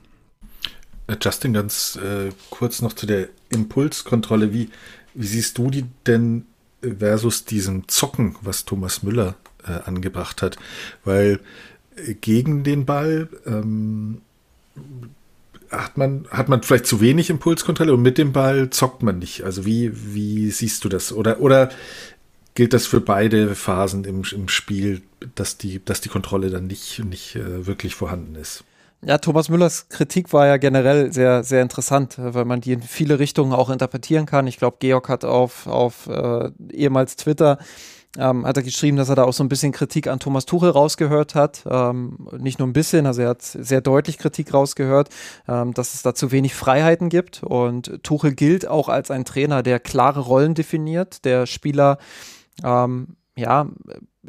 Äh, 1.10 1.16
Justin, 1.20 1.52
ganz 1.52 1.96
äh, 1.96 2.30
kurz 2.50 2.82
noch 2.82 2.92
zu 2.92 3.06
der 3.06 3.28
Impulskontrolle. 3.50 4.52
Wie, 4.52 4.70
wie 5.14 5.26
siehst 5.26 5.58
du 5.58 5.70
die 5.70 5.84
denn 6.06 6.46
versus 6.98 7.44
diesem 7.44 7.88
Zocken, 7.88 8.36
was 8.42 8.64
Thomas 8.64 9.02
Müller 9.02 9.34
äh, 9.66 9.72
angebracht 9.72 10.42
hat? 10.42 10.56
Weil 11.04 11.40
äh, 11.96 12.14
gegen 12.14 12.62
den 12.62 12.86
Ball 12.86 13.28
ähm, 13.44 14.22
hat 15.70 15.98
man, 15.98 16.26
hat 16.30 16.48
man 16.48 16.62
vielleicht 16.62 16.86
zu 16.86 17.00
wenig 17.00 17.30
Impulskontrolle 17.30 17.92
und 17.92 18.02
mit 18.02 18.18
dem 18.18 18.32
Ball 18.32 18.70
zockt 18.70 19.02
man 19.02 19.18
nicht. 19.18 19.42
Also 19.42 19.66
wie, 19.66 19.90
wie 20.14 20.50
siehst 20.50 20.84
du 20.84 20.88
das? 20.88 21.12
Oder, 21.12 21.40
oder 21.40 21.70
gilt 22.54 22.72
das 22.72 22.86
für 22.86 23.00
beide 23.00 23.54
Phasen 23.54 24.04
im, 24.04 24.22
im 24.32 24.48
Spiel, 24.48 25.02
dass 25.34 25.58
die, 25.58 25.84
dass 25.84 26.00
die 26.00 26.08
Kontrolle 26.08 26.50
dann 26.50 26.66
nicht, 26.66 27.04
nicht 27.04 27.36
äh, 27.36 27.66
wirklich 27.66 27.94
vorhanden 27.94 28.36
ist? 28.36 28.64
Ja, 29.02 29.16
Thomas 29.16 29.48
Müllers 29.48 29.88
Kritik 29.88 30.32
war 30.34 30.46
ja 30.46 30.58
generell 30.58 31.10
sehr, 31.10 31.42
sehr 31.42 31.62
interessant, 31.62 32.16
weil 32.18 32.44
man 32.44 32.60
die 32.60 32.72
in 32.72 32.82
viele 32.82 33.18
Richtungen 33.18 33.54
auch 33.54 33.70
interpretieren 33.70 34.26
kann. 34.26 34.46
Ich 34.46 34.58
glaube, 34.58 34.76
Georg 34.78 35.08
hat 35.08 35.24
auf, 35.24 35.66
auf 35.66 36.06
äh, 36.06 36.50
ehemals 36.70 37.16
Twitter 37.16 37.58
ähm, 38.18 38.44
hat 38.44 38.56
er 38.56 38.62
geschrieben, 38.62 38.96
dass 38.96 39.08
er 39.08 39.14
da 39.14 39.24
auch 39.24 39.32
so 39.32 39.44
ein 39.44 39.48
bisschen 39.48 39.72
Kritik 39.72 40.08
an 40.08 40.18
Thomas 40.18 40.44
Tuchel 40.44 40.70
rausgehört 40.70 41.34
hat. 41.34 41.62
Ähm, 41.70 42.28
nicht 42.38 42.58
nur 42.58 42.66
ein 42.66 42.72
bisschen, 42.72 43.06
also 43.06 43.22
er 43.22 43.28
hat 43.30 43.42
sehr 43.42 43.80
deutlich 43.80 44.18
Kritik 44.18 44.52
rausgehört, 44.52 45.08
ähm, 45.48 45.72
dass 45.74 45.94
es 45.94 46.02
da 46.02 46.14
zu 46.14 46.32
wenig 46.32 46.54
Freiheiten 46.54 47.08
gibt. 47.08 47.42
Und 47.42 48.02
Tuchel 48.02 48.34
gilt 48.34 48.66
auch 48.66 48.88
als 48.88 49.10
ein 49.10 49.24
Trainer, 49.24 49.62
der 49.62 49.78
klare 49.78 50.20
Rollen 50.20 50.54
definiert, 50.54 51.24
der 51.24 51.46
Spieler 51.46 51.98
ähm, 52.64 53.16
ja 53.36 53.68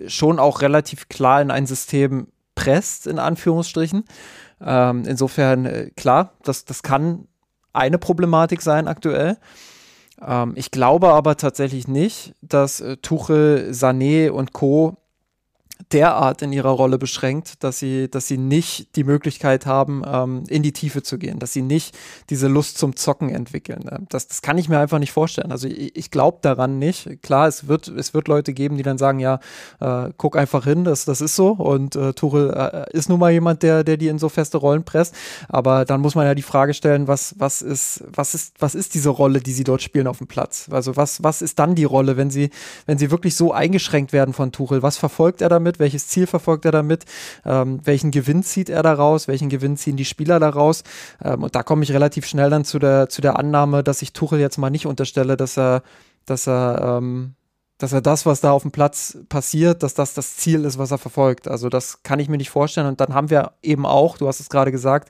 schon 0.07 0.39
auch 0.39 0.61
relativ 0.61 1.09
klar 1.09 1.41
in 1.41 1.51
ein 1.51 1.65
System 1.65 2.27
presst, 2.55 3.07
in 3.07 3.19
Anführungsstrichen. 3.19 4.03
Ähm, 4.63 5.03
insofern, 5.07 5.65
äh, 5.65 5.89
klar, 5.95 6.33
das, 6.43 6.65
das 6.65 6.83
kann 6.83 7.27
eine 7.73 7.97
Problematik 7.97 8.61
sein 8.61 8.87
aktuell. 8.87 9.37
Ähm, 10.25 10.53
ich 10.55 10.71
glaube 10.71 11.09
aber 11.09 11.37
tatsächlich 11.37 11.87
nicht, 11.87 12.35
dass 12.41 12.79
äh, 12.81 12.97
Tuchel, 12.97 13.69
Sané 13.71 14.29
und 14.29 14.53
Co 14.53 14.97
derart 15.91 16.41
in 16.41 16.53
ihrer 16.53 16.69
Rolle 16.69 16.97
beschränkt, 16.97 17.63
dass 17.63 17.79
sie, 17.79 18.09
dass 18.09 18.27
sie 18.27 18.37
nicht 18.37 18.95
die 18.95 19.03
Möglichkeit 19.03 19.65
haben, 19.65 20.03
ähm, 20.05 20.43
in 20.47 20.63
die 20.63 20.71
Tiefe 20.71 21.03
zu 21.03 21.17
gehen, 21.17 21.39
dass 21.39 21.53
sie 21.53 21.61
nicht 21.61 21.97
diese 22.29 22.47
Lust 22.47 22.77
zum 22.77 22.95
Zocken 22.95 23.29
entwickeln. 23.29 23.85
Ähm, 23.91 24.05
das, 24.09 24.27
das 24.27 24.41
kann 24.41 24.57
ich 24.57 24.69
mir 24.69 24.79
einfach 24.79 24.99
nicht 24.99 25.11
vorstellen. 25.11 25.51
Also 25.51 25.67
ich, 25.67 25.95
ich 25.95 26.11
glaube 26.11 26.39
daran 26.41 26.79
nicht. 26.79 27.21
Klar, 27.21 27.47
es 27.47 27.67
wird, 27.67 27.87
es 27.87 28.13
wird 28.13 28.27
Leute 28.27 28.53
geben, 28.53 28.77
die 28.77 28.83
dann 28.83 28.97
sagen, 28.97 29.19
ja, 29.19 29.39
äh, 29.79 30.09
guck 30.17 30.37
einfach 30.37 30.63
hin, 30.63 30.83
das, 30.83 31.05
das 31.05 31.21
ist 31.21 31.35
so. 31.35 31.51
Und 31.51 31.95
äh, 31.95 32.13
Tuchel 32.13 32.51
äh, 32.51 32.97
ist 32.97 33.09
nun 33.09 33.19
mal 33.19 33.31
jemand, 33.31 33.63
der, 33.63 33.83
der 33.83 33.97
die 33.97 34.07
in 34.07 34.19
so 34.19 34.29
feste 34.29 34.57
Rollen 34.57 34.83
presst. 34.83 35.15
Aber 35.49 35.85
dann 35.85 36.01
muss 36.01 36.15
man 36.15 36.25
ja 36.25 36.35
die 36.35 36.41
Frage 36.41 36.73
stellen, 36.73 37.07
was, 37.07 37.35
was 37.37 37.61
ist, 37.61 38.03
was 38.07 38.33
ist, 38.33 38.55
was 38.59 38.75
ist 38.75 38.93
diese 38.93 39.09
Rolle, 39.09 39.39
die 39.39 39.53
sie 39.53 39.63
dort 39.63 39.81
spielen 39.81 40.07
auf 40.07 40.19
dem 40.19 40.27
Platz? 40.27 40.69
Also 40.71 40.95
was, 40.95 41.23
was 41.23 41.41
ist 41.41 41.59
dann 41.59 41.75
die 41.75 41.83
Rolle, 41.83 42.17
wenn 42.17 42.29
sie, 42.29 42.49
wenn 42.85 42.97
sie 42.97 43.11
wirklich 43.11 43.35
so 43.35 43.51
eingeschränkt 43.51 44.13
werden 44.13 44.33
von 44.33 44.51
Tuchel? 44.51 44.83
Was 44.83 44.97
verfolgt 44.97 45.41
er 45.41 45.49
damit? 45.49 45.70
Welches 45.79 46.07
Ziel 46.07 46.27
verfolgt 46.27 46.65
er 46.65 46.71
damit, 46.71 47.05
ähm, 47.45 47.79
welchen 47.83 48.11
Gewinn 48.11 48.43
zieht 48.43 48.69
er 48.69 48.83
daraus, 48.83 49.27
welchen 49.27 49.49
Gewinn 49.49 49.77
ziehen 49.77 49.97
die 49.97 50.05
Spieler 50.05 50.39
daraus. 50.39 50.83
Ähm, 51.23 51.43
und 51.43 51.55
da 51.55 51.63
komme 51.63 51.83
ich 51.83 51.91
relativ 51.91 52.25
schnell 52.25 52.49
dann 52.49 52.65
zu 52.65 52.79
der, 52.79 53.09
zu 53.09 53.21
der 53.21 53.37
Annahme, 53.37 53.83
dass 53.83 54.01
ich 54.01 54.13
Tuchel 54.13 54.39
jetzt 54.39 54.57
mal 54.57 54.69
nicht 54.69 54.85
unterstelle, 54.85 55.37
dass 55.37 55.57
er, 55.57 55.83
dass 56.25 56.47
er 56.47 56.99
ähm, 56.99 57.35
dass 57.81 57.93
er 57.93 58.01
das, 58.01 58.27
was 58.27 58.41
da 58.41 58.51
auf 58.51 58.61
dem 58.61 58.71
Platz 58.71 59.17
passiert, 59.27 59.81
dass 59.81 59.95
das 59.95 60.13
das 60.13 60.37
Ziel 60.37 60.65
ist, 60.65 60.77
was 60.77 60.91
er 60.91 60.99
verfolgt. 60.99 61.47
Also 61.47 61.67
das 61.67 62.03
kann 62.03 62.19
ich 62.19 62.29
mir 62.29 62.37
nicht 62.37 62.51
vorstellen. 62.51 62.85
Und 62.85 63.01
dann 63.01 63.15
haben 63.15 63.31
wir 63.31 63.53
eben 63.63 63.87
auch, 63.87 64.17
du 64.17 64.27
hast 64.27 64.39
es 64.39 64.49
gerade 64.49 64.71
gesagt, 64.71 65.09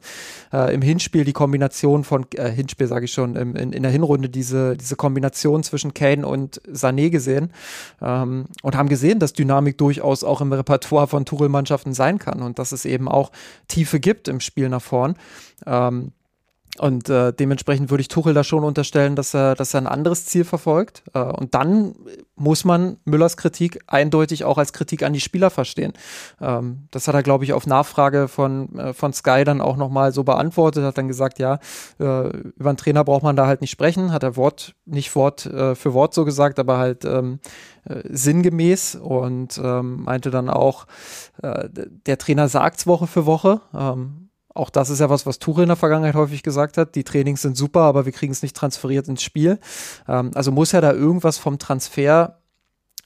äh, 0.53 0.73
im 0.73 0.81
Hinspiel 0.81 1.25
die 1.25 1.33
Kombination 1.33 2.05
von, 2.05 2.25
äh, 2.35 2.49
Hinspiel 2.49 2.87
sage 2.87 3.05
ich 3.05 3.11
schon, 3.11 3.35
im, 3.35 3.57
in, 3.57 3.73
in, 3.73 3.83
der 3.83 3.91
Hinrunde 3.91 4.29
diese, 4.29 4.77
diese 4.77 4.95
Kombination 4.95 5.63
zwischen 5.63 5.93
Kane 5.93 6.25
und 6.25 6.61
Sané 6.61 7.09
gesehen 7.09 7.51
ähm, 8.01 8.45
und 8.63 8.77
haben 8.77 8.87
gesehen, 8.87 9.19
dass 9.19 9.33
Dynamik 9.33 9.77
durchaus 9.77 10.23
auch 10.23 10.39
im 10.39 10.53
Repertoire 10.53 11.07
von 11.07 11.25
Tuchel-Mannschaften 11.25 11.93
sein 11.93 12.19
kann 12.19 12.41
und 12.41 12.57
dass 12.57 12.71
es 12.71 12.85
eben 12.85 13.09
auch 13.09 13.33
Tiefe 13.67 13.99
gibt 13.99 14.29
im 14.29 14.39
Spiel 14.39 14.69
nach 14.69 14.81
vorn. 14.81 15.15
Ähm, 15.65 16.13
und 16.77 17.09
äh, 17.09 17.33
dementsprechend 17.33 17.89
würde 17.89 18.01
ich 18.01 18.07
Tuchel 18.07 18.33
da 18.33 18.45
schon 18.45 18.63
unterstellen, 18.63 19.17
dass 19.17 19.33
er, 19.33 19.55
dass 19.55 19.73
er 19.73 19.81
ein 19.81 19.87
anderes 19.87 20.25
Ziel 20.25 20.45
verfolgt. 20.45 21.03
Äh, 21.13 21.19
und 21.19 21.53
dann 21.53 21.95
muss 22.35 22.63
man 22.63 22.97
Müllers 23.03 23.35
Kritik 23.35 23.81
eindeutig 23.87 24.45
auch 24.45 24.57
als 24.57 24.71
Kritik 24.71 25.03
an 25.03 25.11
die 25.11 25.19
Spieler 25.19 25.49
verstehen. 25.49 25.91
Ähm, 26.39 26.87
das 26.91 27.09
hat 27.09 27.15
er, 27.15 27.23
glaube 27.23 27.43
ich, 27.43 27.51
auf 27.51 27.67
Nachfrage 27.67 28.29
von, 28.29 28.79
äh, 28.79 28.93
von 28.93 29.11
Sky 29.11 29.43
dann 29.43 29.59
auch 29.59 29.75
nochmal 29.75 30.13
so 30.13 30.23
beantwortet, 30.23 30.85
hat 30.85 30.97
dann 30.97 31.09
gesagt, 31.09 31.39
ja, 31.39 31.59
äh, 31.99 32.27
über 32.29 32.69
einen 32.69 32.77
Trainer 32.77 33.03
braucht 33.03 33.23
man 33.23 33.35
da 33.35 33.47
halt 33.47 33.59
nicht 33.59 33.71
sprechen, 33.71 34.13
hat 34.13 34.23
er 34.23 34.37
Wort, 34.37 34.73
nicht 34.85 35.13
Wort 35.15 35.45
äh, 35.45 35.75
für 35.75 35.93
Wort 35.93 36.13
so 36.13 36.23
gesagt, 36.23 36.57
aber 36.57 36.77
halt 36.77 37.03
ähm, 37.03 37.39
äh, 37.83 38.01
sinngemäß 38.09 38.95
und 38.95 39.59
ähm, 39.61 40.03
meinte 40.03 40.31
dann 40.31 40.49
auch, 40.49 40.85
der 41.41 42.17
Trainer 42.17 42.47
sagt's 42.47 42.85
Woche 42.85 43.07
für 43.07 43.25
Woche. 43.25 43.61
Ähm, 43.73 44.30
auch 44.53 44.69
das 44.69 44.89
ist 44.89 44.99
ja 44.99 45.09
was, 45.09 45.25
was 45.25 45.39
Tuchel 45.39 45.63
in 45.63 45.69
der 45.69 45.77
Vergangenheit 45.77 46.15
häufig 46.15 46.43
gesagt 46.43 46.77
hat. 46.77 46.95
Die 46.95 47.03
Trainings 47.03 47.41
sind 47.41 47.55
super, 47.55 47.81
aber 47.81 48.05
wir 48.05 48.11
kriegen 48.11 48.31
es 48.31 48.41
nicht 48.41 48.55
transferiert 48.55 49.07
ins 49.07 49.23
Spiel. 49.23 49.59
Ähm, 50.07 50.31
also 50.35 50.51
muss 50.51 50.71
ja 50.71 50.81
da 50.81 50.91
irgendwas 50.91 51.37
vom 51.37 51.59
Transfer 51.59 52.37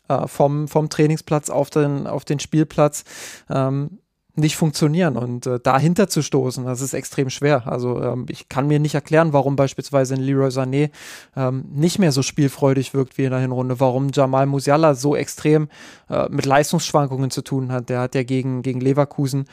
äh, 0.07 0.27
vom, 0.27 0.67
vom 0.67 0.89
Trainingsplatz 0.89 1.49
auf 1.49 1.69
den, 1.69 2.07
auf 2.07 2.25
den 2.25 2.39
Spielplatz 2.39 3.03
ähm, 3.49 3.99
nicht 4.37 4.57
funktionieren 4.57 5.15
und 5.15 5.45
äh, 5.45 5.59
dahinter 5.61 6.09
zu 6.09 6.21
stoßen, 6.21 6.65
das 6.65 6.81
ist 6.81 6.93
extrem 6.93 7.29
schwer. 7.29 7.67
Also 7.67 8.01
ähm, 8.01 8.25
ich 8.29 8.49
kann 8.49 8.67
mir 8.67 8.79
nicht 8.79 8.93
erklären, 8.93 9.31
warum 9.31 9.55
beispielsweise 9.55 10.15
ein 10.15 10.21
Leroy 10.21 10.49
Sané 10.49 10.91
ähm, 11.37 11.65
nicht 11.71 11.99
mehr 11.99 12.11
so 12.11 12.21
spielfreudig 12.21 12.93
wirkt 12.93 13.17
wie 13.17 13.23
in 13.23 13.31
der 13.31 13.39
Hinrunde, 13.39 13.79
warum 13.79 14.09
Jamal 14.13 14.45
Musiala 14.45 14.93
so 14.93 15.15
extrem 15.15 15.69
äh, 16.09 16.27
mit 16.29 16.45
Leistungsschwankungen 16.45 17.31
zu 17.31 17.41
tun 17.43 17.71
hat. 17.71 17.89
Der 17.89 18.01
hat 18.01 18.13
ja 18.13 18.23
gegen, 18.23 18.61
gegen 18.61 18.81
Leverkusen 18.81 19.45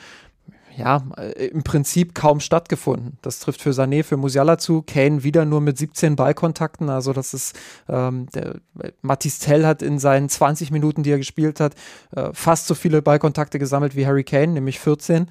ja, 0.77 1.03
äh, 1.17 1.47
im 1.47 1.63
Prinzip 1.63 2.15
kaum 2.15 2.39
stattgefunden. 2.39 3.17
Das 3.21 3.39
trifft 3.39 3.61
für 3.61 3.71
Sané, 3.71 4.03
für 4.03 4.17
Musiala 4.17 4.57
zu. 4.57 4.81
Kane 4.81 5.23
wieder 5.23 5.45
nur 5.45 5.61
mit 5.61 5.77
17 5.77 6.15
Ballkontakten. 6.15 6.89
Also 6.89 7.13
das 7.13 7.33
ist, 7.33 7.57
ähm, 7.87 8.27
der 8.33 8.55
Matis 9.01 9.39
Tell 9.39 9.65
hat 9.65 9.81
in 9.81 9.99
seinen 9.99 10.29
20 10.29 10.71
Minuten, 10.71 11.03
die 11.03 11.11
er 11.11 11.17
gespielt 11.17 11.59
hat, 11.59 11.75
äh, 12.15 12.29
fast 12.33 12.67
so 12.67 12.75
viele 12.75 13.01
Ballkontakte 13.01 13.59
gesammelt 13.59 13.95
wie 13.95 14.05
Harry 14.05 14.23
Kane, 14.23 14.53
nämlich 14.53 14.79
14. 14.79 15.27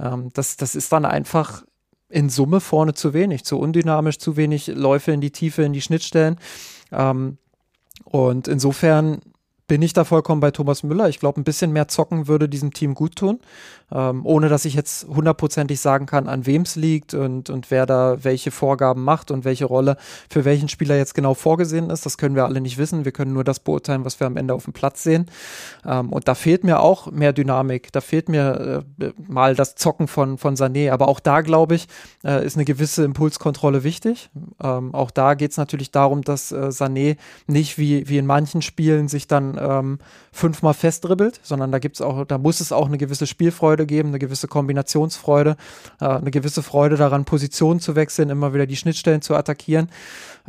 Ähm, 0.00 0.30
das, 0.32 0.56
das 0.56 0.74
ist 0.74 0.92
dann 0.92 1.04
einfach 1.04 1.64
in 2.08 2.30
Summe 2.30 2.60
vorne 2.60 2.94
zu 2.94 3.14
wenig, 3.14 3.44
zu 3.44 3.58
undynamisch, 3.58 4.18
zu 4.18 4.36
wenig 4.36 4.68
Läufe 4.68 5.12
in 5.12 5.20
die 5.20 5.32
Tiefe, 5.32 5.62
in 5.62 5.72
die 5.72 5.82
Schnittstellen. 5.82 6.38
Ähm, 6.92 7.38
und 8.04 8.48
insofern 8.48 9.20
bin 9.66 9.82
ich 9.82 9.92
da 9.92 10.04
vollkommen 10.04 10.40
bei 10.40 10.50
Thomas 10.50 10.82
Müller. 10.82 11.08
Ich 11.08 11.18
glaube, 11.18 11.40
ein 11.40 11.44
bisschen 11.44 11.72
mehr 11.72 11.88
zocken 11.88 12.28
würde 12.28 12.48
diesem 12.48 12.72
Team 12.72 12.94
gut 12.94 13.16
tun, 13.16 13.40
ähm, 13.92 14.26
ohne 14.26 14.48
dass 14.48 14.64
ich 14.64 14.74
jetzt 14.74 15.06
hundertprozentig 15.06 15.80
sagen 15.80 16.06
kann, 16.06 16.28
an 16.28 16.44
wem 16.44 16.62
es 16.62 16.74
liegt 16.76 17.14
und, 17.14 17.50
und 17.50 17.70
wer 17.70 17.86
da 17.86 18.24
welche 18.24 18.50
Vorgaben 18.50 19.04
macht 19.04 19.30
und 19.30 19.44
welche 19.44 19.64
Rolle 19.64 19.96
für 20.28 20.44
welchen 20.44 20.68
Spieler 20.68 20.96
jetzt 20.96 21.14
genau 21.14 21.34
vorgesehen 21.34 21.90
ist. 21.90 22.04
Das 22.04 22.18
können 22.18 22.34
wir 22.34 22.44
alle 22.44 22.60
nicht 22.60 22.78
wissen. 22.78 23.04
Wir 23.04 23.12
können 23.12 23.32
nur 23.32 23.44
das 23.44 23.60
beurteilen, 23.60 24.04
was 24.04 24.18
wir 24.18 24.26
am 24.26 24.36
Ende 24.36 24.54
auf 24.54 24.64
dem 24.64 24.72
Platz 24.72 25.02
sehen. 25.02 25.26
Ähm, 25.84 26.12
und 26.12 26.26
da 26.26 26.34
fehlt 26.34 26.64
mir 26.64 26.80
auch 26.80 27.10
mehr 27.12 27.32
Dynamik. 27.32 27.92
Da 27.92 28.00
fehlt 28.00 28.28
mir 28.28 28.84
äh, 29.00 29.12
mal 29.28 29.54
das 29.54 29.76
Zocken 29.76 30.08
von, 30.08 30.36
von 30.36 30.56
Sané. 30.56 30.90
Aber 30.90 31.06
auch 31.06 31.20
da, 31.20 31.42
glaube 31.42 31.76
ich, 31.76 31.86
äh, 32.24 32.44
ist 32.44 32.56
eine 32.56 32.64
gewisse 32.64 33.04
Impulskontrolle 33.04 33.84
wichtig. 33.84 34.30
Ähm, 34.62 34.94
auch 34.94 35.12
da 35.12 35.34
geht 35.34 35.52
es 35.52 35.56
natürlich 35.58 35.92
darum, 35.92 36.22
dass 36.22 36.50
äh, 36.50 36.70
Sané 36.70 37.16
nicht 37.46 37.78
wie, 37.78 38.08
wie 38.08 38.18
in 38.18 38.26
manchen 38.26 38.62
Spielen 38.62 39.06
sich 39.06 39.28
dann 39.28 39.56
ähm, 39.60 39.98
fünfmal 40.32 40.74
festdribbelt, 40.74 41.40
sondern 41.42 41.70
da 41.70 41.78
gibt's 41.78 42.00
auch, 42.00 42.24
da 42.24 42.38
muss 42.38 42.60
es 42.60 42.72
auch 42.72 42.86
eine 42.86 42.98
gewisse 42.98 43.26
Spielfreude 43.26 43.75
geben, 43.84 44.08
eine 44.08 44.18
gewisse 44.18 44.48
Kombinationsfreude, 44.48 45.56
äh, 46.00 46.06
eine 46.06 46.30
gewisse 46.30 46.62
Freude 46.62 46.96
daran, 46.96 47.26
Positionen 47.26 47.80
zu 47.80 47.96
wechseln, 47.96 48.30
immer 48.30 48.54
wieder 48.54 48.66
die 48.66 48.76
Schnittstellen 48.76 49.20
zu 49.20 49.34
attackieren. 49.34 49.90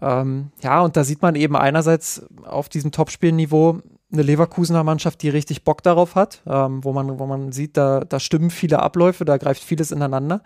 Ähm, 0.02 0.52
ja, 0.62 0.82
und 0.82 0.96
da 0.96 1.04
sieht 1.04 1.22
man 1.22 1.36
eben 1.36 1.56
einerseits 1.58 2.22
auf 2.46 2.70
diesem 2.70 2.92
Topspielniveau 2.92 3.82
eine 4.12 4.22
Leverkusener 4.22 4.84
Mannschaft, 4.84 5.22
die 5.22 5.30
richtig 5.30 5.63
Bock 5.63 5.84
darauf 5.84 6.16
hat, 6.16 6.42
ähm, 6.48 6.84
wo, 6.84 6.94
man, 6.94 7.20
wo 7.20 7.26
man 7.26 7.52
sieht, 7.52 7.76
da, 7.76 8.02
da 8.02 8.20
stimmen 8.20 8.52
viele 8.52 8.80
Abläufe, 8.80 9.26
da 9.26 9.38
greift 9.38 9.63
vieles 9.63 9.92
ineinander. 9.92 10.42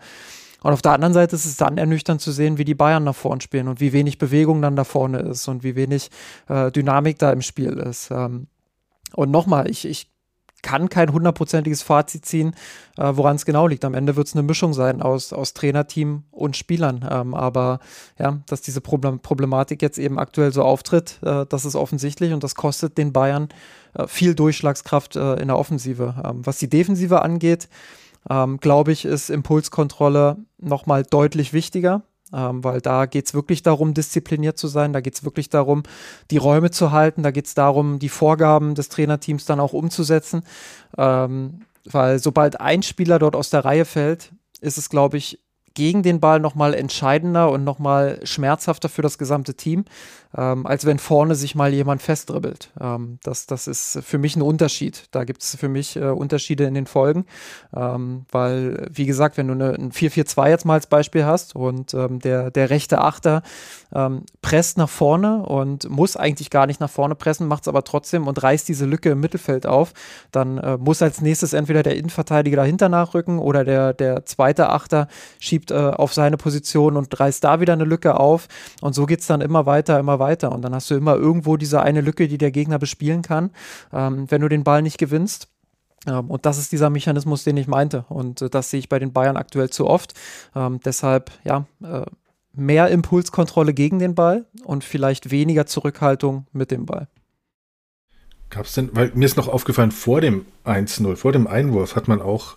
Und 0.62 0.72
auf 0.72 0.82
der 0.82 0.92
anderen 0.92 1.12
Seite 1.12 1.34
ist 1.34 1.44
es 1.44 1.56
dann 1.56 1.76
ernüchternd 1.76 2.20
zu 2.20 2.30
sehen, 2.30 2.56
wie 2.56 2.64
die 2.64 2.74
Bayern 2.74 3.04
nach 3.04 3.16
vorne 3.16 3.40
spielen 3.40 3.68
und 3.68 3.80
wie 3.80 3.92
wenig 3.92 4.18
Bewegung 4.18 4.62
dann 4.62 4.76
da 4.76 4.84
vorne 4.84 5.18
ist 5.18 5.48
und 5.48 5.64
wie 5.64 5.74
wenig 5.74 6.10
äh, 6.48 6.70
Dynamik 6.70 7.18
da 7.18 7.32
im 7.32 7.42
Spiel 7.42 7.72
ist. 7.72 8.10
Ähm, 8.10 8.46
und 9.14 9.30
nochmal, 9.30 9.68
ich, 9.68 9.84
ich 9.84 10.11
kann 10.62 10.88
kein 10.88 11.12
hundertprozentiges 11.12 11.82
Fazit 11.82 12.24
ziehen, 12.24 12.54
äh, 12.96 13.10
woran 13.14 13.36
es 13.36 13.44
genau 13.44 13.66
liegt. 13.66 13.84
Am 13.84 13.94
Ende 13.94 14.16
wird 14.16 14.28
es 14.28 14.34
eine 14.34 14.42
Mischung 14.42 14.72
sein 14.72 15.02
aus, 15.02 15.32
aus 15.32 15.54
Trainerteam 15.54 16.22
und 16.30 16.56
Spielern. 16.56 17.06
Ähm, 17.10 17.34
aber 17.34 17.80
ja, 18.18 18.40
dass 18.46 18.62
diese 18.62 18.80
Problem 18.80 19.20
Problematik 19.20 19.82
jetzt 19.82 19.98
eben 19.98 20.18
aktuell 20.18 20.52
so 20.52 20.62
auftritt, 20.62 21.18
äh, 21.22 21.44
das 21.48 21.64
ist 21.64 21.74
offensichtlich 21.74 22.32
und 22.32 22.44
das 22.44 22.54
kostet 22.54 22.96
den 22.96 23.12
Bayern 23.12 23.48
äh, 23.94 24.06
viel 24.06 24.34
Durchschlagskraft 24.34 25.16
äh, 25.16 25.34
in 25.34 25.48
der 25.48 25.58
Offensive. 25.58 26.14
Ähm, 26.24 26.46
was 26.46 26.58
die 26.58 26.70
Defensive 26.70 27.22
angeht, 27.22 27.68
ähm, 28.30 28.58
glaube 28.58 28.92
ich, 28.92 29.04
ist 29.04 29.30
Impulskontrolle 29.30 30.36
nochmal 30.58 31.02
deutlich 31.02 31.52
wichtiger. 31.52 32.02
Ähm, 32.34 32.64
weil 32.64 32.80
da 32.80 33.06
geht 33.06 33.26
es 33.26 33.34
wirklich 33.34 33.62
darum, 33.62 33.94
diszipliniert 33.94 34.58
zu 34.58 34.68
sein, 34.68 34.92
da 34.92 35.00
geht 35.00 35.14
es 35.14 35.24
wirklich 35.24 35.50
darum, 35.50 35.82
die 36.30 36.38
Räume 36.38 36.70
zu 36.70 36.90
halten, 36.90 37.22
da 37.22 37.30
geht 37.30 37.46
es 37.46 37.54
darum, 37.54 37.98
die 37.98 38.08
Vorgaben 38.08 38.74
des 38.74 38.88
Trainerteams 38.88 39.44
dann 39.44 39.60
auch 39.60 39.72
umzusetzen. 39.72 40.42
Ähm, 40.96 41.62
weil 41.84 42.18
sobald 42.18 42.60
ein 42.60 42.82
Spieler 42.82 43.18
dort 43.18 43.36
aus 43.36 43.50
der 43.50 43.64
Reihe 43.64 43.84
fällt, 43.84 44.32
ist 44.60 44.78
es, 44.78 44.88
glaube 44.88 45.16
ich, 45.16 45.40
gegen 45.74 46.02
den 46.02 46.20
Ball 46.20 46.40
nochmal 46.40 46.74
entscheidender 46.74 47.50
und 47.50 47.64
nochmal 47.64 48.20
schmerzhafter 48.24 48.88
für 48.88 49.02
das 49.02 49.18
gesamte 49.18 49.54
Team, 49.54 49.84
ähm, 50.36 50.66
als 50.66 50.86
wenn 50.86 50.98
vorne 50.98 51.34
sich 51.34 51.54
mal 51.54 51.72
jemand 51.72 52.02
festdribbelt. 52.02 52.70
Ähm, 52.80 53.18
das, 53.22 53.46
das 53.46 53.66
ist 53.66 54.00
für 54.02 54.18
mich 54.18 54.36
ein 54.36 54.42
Unterschied. 54.42 55.04
Da 55.10 55.24
gibt 55.24 55.42
es 55.42 55.56
für 55.56 55.68
mich 55.68 55.96
äh, 55.96 56.06
Unterschiede 56.06 56.64
in 56.64 56.74
den 56.74 56.86
Folgen, 56.86 57.26
ähm, 57.74 58.24
weil, 58.30 58.88
wie 58.90 59.06
gesagt, 59.06 59.36
wenn 59.36 59.48
du 59.48 59.54
eine, 59.54 59.74
ein 59.74 59.92
4-4-2 59.92 60.48
jetzt 60.48 60.64
mal 60.64 60.74
als 60.74 60.86
Beispiel 60.86 61.24
hast 61.24 61.54
und 61.54 61.92
ähm, 61.94 62.20
der, 62.20 62.50
der 62.50 62.70
rechte 62.70 63.00
Achter 63.00 63.42
ähm, 63.94 64.22
presst 64.40 64.78
nach 64.78 64.88
vorne 64.88 65.42
und 65.42 65.88
muss 65.90 66.16
eigentlich 66.16 66.50
gar 66.50 66.66
nicht 66.66 66.80
nach 66.80 66.90
vorne 66.90 67.14
pressen, 67.14 67.46
macht 67.46 67.64
es 67.64 67.68
aber 67.68 67.84
trotzdem 67.84 68.26
und 68.26 68.42
reißt 68.42 68.68
diese 68.68 68.86
Lücke 68.86 69.10
im 69.10 69.20
Mittelfeld 69.20 69.66
auf, 69.66 69.92
dann 70.30 70.58
äh, 70.58 70.78
muss 70.78 71.02
als 71.02 71.20
nächstes 71.20 71.52
entweder 71.52 71.82
der 71.82 71.96
Innenverteidiger 71.96 72.56
dahinter 72.56 72.88
nachrücken 72.88 73.38
oder 73.38 73.64
der, 73.64 73.92
der 73.92 74.24
zweite 74.24 74.70
Achter 74.70 75.08
schiebt 75.40 75.70
äh, 75.70 75.74
auf 75.74 76.14
seine 76.14 76.38
Position 76.38 76.96
und 76.96 77.18
reißt 77.18 77.44
da 77.44 77.60
wieder 77.60 77.74
eine 77.74 77.84
Lücke 77.84 78.18
auf 78.18 78.48
und 78.80 78.94
so 78.94 79.04
geht 79.04 79.20
es 79.20 79.26
dann 79.26 79.42
immer 79.42 79.66
weiter, 79.66 79.98
immer 79.98 80.18
weiter 80.18 80.21
und 80.50 80.62
dann 80.62 80.74
hast 80.74 80.90
du 80.90 80.94
immer 80.94 81.16
irgendwo 81.16 81.56
diese 81.56 81.82
eine 81.82 82.00
Lücke, 82.00 82.28
die 82.28 82.38
der 82.38 82.50
Gegner 82.50 82.78
bespielen 82.78 83.22
kann, 83.22 83.50
ähm, 83.92 84.30
wenn 84.30 84.40
du 84.40 84.48
den 84.48 84.64
Ball 84.64 84.82
nicht 84.82 84.98
gewinnst. 84.98 85.48
Ähm, 86.06 86.30
und 86.30 86.46
das 86.46 86.58
ist 86.58 86.72
dieser 86.72 86.90
Mechanismus, 86.90 87.44
den 87.44 87.56
ich 87.56 87.66
meinte. 87.66 88.04
Und 88.08 88.42
äh, 88.42 88.50
das 88.50 88.70
sehe 88.70 88.80
ich 88.80 88.88
bei 88.88 88.98
den 88.98 89.12
Bayern 89.12 89.36
aktuell 89.36 89.70
zu 89.70 89.86
oft. 89.86 90.14
Ähm, 90.54 90.80
deshalb, 90.84 91.30
ja, 91.44 91.66
äh, 91.82 92.04
mehr 92.54 92.88
Impulskontrolle 92.88 93.72
gegen 93.72 93.98
den 93.98 94.14
Ball 94.14 94.46
und 94.64 94.84
vielleicht 94.84 95.30
weniger 95.30 95.66
Zurückhaltung 95.66 96.46
mit 96.52 96.70
dem 96.70 96.86
Ball. 96.86 97.08
Gab 98.50 98.66
es 98.66 98.74
denn, 98.74 98.90
weil 98.92 99.10
mir 99.14 99.24
ist 99.24 99.38
noch 99.38 99.48
aufgefallen, 99.48 99.92
vor 99.92 100.20
dem 100.20 100.44
1-0, 100.66 101.16
vor 101.16 101.32
dem 101.32 101.46
Einwurf 101.46 101.96
hat 101.96 102.08
man 102.08 102.20
auch 102.20 102.56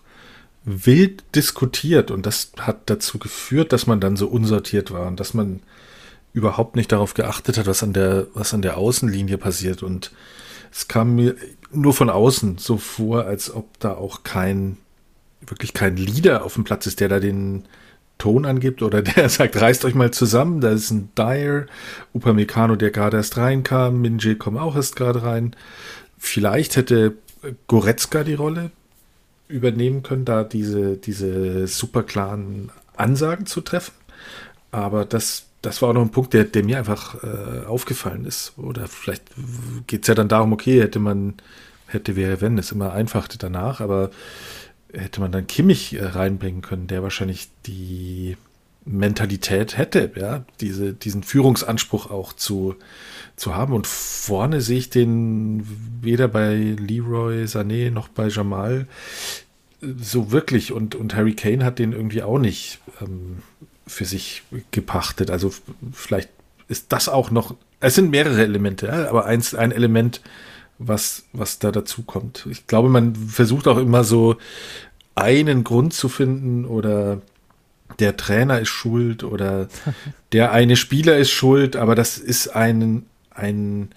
wild 0.65 1.23
diskutiert 1.35 2.11
und 2.11 2.25
das 2.25 2.51
hat 2.59 2.89
dazu 2.89 3.19
geführt, 3.19 3.71
dass 3.71 3.87
man 3.87 4.01
dann 4.01 4.17
so 4.17 4.27
unsortiert 4.27 4.91
war 4.91 5.07
und 5.07 5.19
dass 5.19 5.33
man 5.33 5.61
überhaupt 6.35 6.75
nicht 6.75 6.91
darauf 6.91 7.15
geachtet 7.15 7.57
hat, 7.57 7.65
was 7.65 7.81
an 7.81 7.93
der, 7.93 8.27
was 8.33 8.53
an 8.53 8.61
der 8.61 8.77
Außenlinie 8.77 9.37
passiert 9.37 9.81
und 9.81 10.11
es 10.71 10.87
kam 10.87 11.15
mir 11.15 11.35
nur 11.71 11.93
von 11.93 12.09
außen 12.09 12.57
so 12.57 12.77
vor, 12.77 13.25
als 13.25 13.53
ob 13.53 13.79
da 13.79 13.93
auch 13.93 14.23
kein, 14.23 14.77
wirklich 15.45 15.73
kein 15.73 15.95
Leader 15.95 16.43
auf 16.43 16.55
dem 16.55 16.65
Platz 16.65 16.85
ist, 16.85 16.99
der 16.99 17.07
da 17.07 17.19
den, 17.19 17.63
Ton 18.17 18.45
angibt 18.45 18.81
oder 18.81 19.01
der 19.01 19.29
sagt, 19.29 19.59
reißt 19.59 19.85
euch 19.85 19.95
mal 19.95 20.11
zusammen, 20.11 20.61
da 20.61 20.71
ist 20.71 20.91
ein 20.91 21.09
Dyer, 21.17 21.65
Upamecano, 22.13 22.75
der 22.75 22.91
gerade 22.91 23.17
erst 23.17 23.37
reinkam, 23.37 24.01
Minje 24.01 24.35
kommt 24.35 24.57
auch 24.57 24.75
erst 24.75 24.95
gerade 24.95 25.23
rein. 25.23 25.55
Vielleicht 26.17 26.75
hätte 26.77 27.15
Goretzka 27.67 28.23
die 28.23 28.33
Rolle 28.33 28.71
übernehmen 29.47 30.01
können, 30.01 30.25
da 30.25 30.43
diese, 30.43 30.97
diese 30.97 31.67
super 31.67 32.03
klaren 32.03 32.71
Ansagen 32.95 33.45
zu 33.45 33.61
treffen. 33.61 33.93
Aber 34.71 35.05
das, 35.05 35.44
das 35.65 35.81
war 35.81 35.89
auch 35.89 35.93
noch 35.93 36.01
ein 36.01 36.11
Punkt, 36.11 36.33
der, 36.33 36.43
der 36.43 36.63
mir 36.63 36.77
einfach 36.77 37.23
äh, 37.23 37.65
aufgefallen 37.65 38.25
ist. 38.25 38.53
Oder 38.57 38.87
vielleicht 38.87 39.23
geht 39.87 40.03
es 40.03 40.07
ja 40.07 40.15
dann 40.15 40.27
darum, 40.27 40.53
okay, 40.53 40.79
hätte 40.81 40.99
man, 40.99 41.33
hätte 41.87 42.15
wäre, 42.15 42.41
wenn, 42.41 42.57
ist 42.57 42.71
immer 42.71 42.93
einfach 42.93 43.27
danach, 43.27 43.81
aber 43.81 44.11
hätte 44.93 45.21
man 45.21 45.31
dann 45.31 45.47
Kimmich 45.47 45.93
äh, 45.93 46.05
reinbringen 46.05 46.61
können, 46.61 46.87
der 46.87 47.03
wahrscheinlich 47.03 47.49
die 47.65 48.37
Mentalität 48.85 49.77
hätte, 49.77 50.11
ja, 50.15 50.45
diese, 50.61 50.93
diesen 50.93 51.23
Führungsanspruch 51.23 52.11
auch 52.11 52.33
zu, 52.33 52.75
zu 53.35 53.55
haben. 53.55 53.73
Und 53.73 53.87
vorne 53.87 54.61
sehe 54.61 54.77
ich 54.77 54.91
den 54.91 55.65
weder 56.01 56.27
bei 56.27 56.55
Leroy 56.55 57.45
Sané 57.45 57.89
noch 57.89 58.07
bei 58.07 58.27
Jamal 58.27 58.87
so 59.81 60.31
wirklich. 60.31 60.71
Und, 60.71 60.93
und 60.93 61.15
Harry 61.15 61.33
Kane 61.33 61.65
hat 61.65 61.79
den 61.79 61.93
irgendwie 61.93 62.21
auch 62.21 62.37
nicht 62.37 62.79
ähm, 63.01 63.37
für 63.87 64.05
sich 64.05 64.43
gepachtet. 64.71 65.29
Also 65.29 65.53
vielleicht 65.93 66.29
ist 66.67 66.91
das 66.91 67.09
auch 67.09 67.31
noch, 67.31 67.55
es 67.79 67.95
sind 67.95 68.09
mehrere 68.09 68.41
Elemente, 68.41 69.09
aber 69.09 69.25
eins, 69.25 69.53
ein 69.53 69.71
Element, 69.71 70.21
was, 70.77 71.23
was 71.33 71.59
da 71.59 71.71
dazu 71.71 72.03
kommt. 72.03 72.47
Ich 72.49 72.67
glaube, 72.67 72.89
man 72.89 73.15
versucht 73.15 73.67
auch 73.67 73.77
immer 73.77 74.03
so 74.03 74.37
einen 75.15 75.63
Grund 75.63 75.93
zu 75.93 76.09
finden 76.09 76.65
oder 76.65 77.21
der 77.99 78.17
Trainer 78.17 78.59
ist 78.59 78.69
schuld 78.69 79.23
oder 79.23 79.67
der 80.31 80.51
eine 80.51 80.75
Spieler 80.75 81.17
ist 81.17 81.31
schuld, 81.31 81.75
aber 81.75 81.95
das 81.95 82.17
ist 82.17 82.49
ein, 82.49 83.05
ein, 83.29 83.89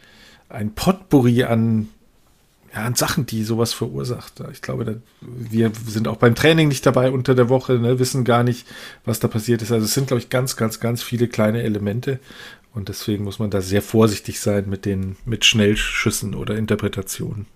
ein 0.49 0.75
Potpourri 0.75 1.45
an, 1.45 1.89
ja, 2.79 2.85
an 2.85 2.95
Sachen, 2.95 3.27
die 3.27 3.45
sowas 3.45 3.73
verursacht. 3.73 4.35
Ich 4.53 4.63
glaube, 4.63 4.85
da, 4.85 4.95
wir 5.21 5.73
sind 5.87 6.09
auch 6.09 6.17
beim 6.17 6.35
Training 6.35 6.69
nicht 6.69 6.87
dabei 6.87 7.11
unter 7.11 7.35
der 7.35 7.49
Woche, 7.49 7.75
ne, 7.75 7.99
wissen 7.99 8.25
gar 8.25 8.43
nicht, 8.45 8.67
was 9.05 9.21
da 9.21 9.29
passiert 9.29 9.63
ist. 9.63 9.73
Also 9.73 9.85
es 9.85 9.95
sind, 9.95 10.07
glaube 10.07 10.21
ich, 10.21 10.31
ganz, 10.31 10.57
ganz, 10.57 10.81
ganz 10.81 11.03
viele 11.03 11.29
kleine 11.29 11.63
Elemente. 11.63 12.21
Und 12.75 12.89
deswegen 12.89 13.25
muss 13.25 13.39
man 13.39 13.51
da 13.51 13.61
sehr 13.61 13.83
vorsichtig 13.83 14.41
sein 14.41 14.69
mit 14.69 14.85
den, 14.85 15.17
mit 15.25 15.45
Schnellschüssen 15.45 16.35
oder 16.35 16.57
Interpretationen. 16.57 17.47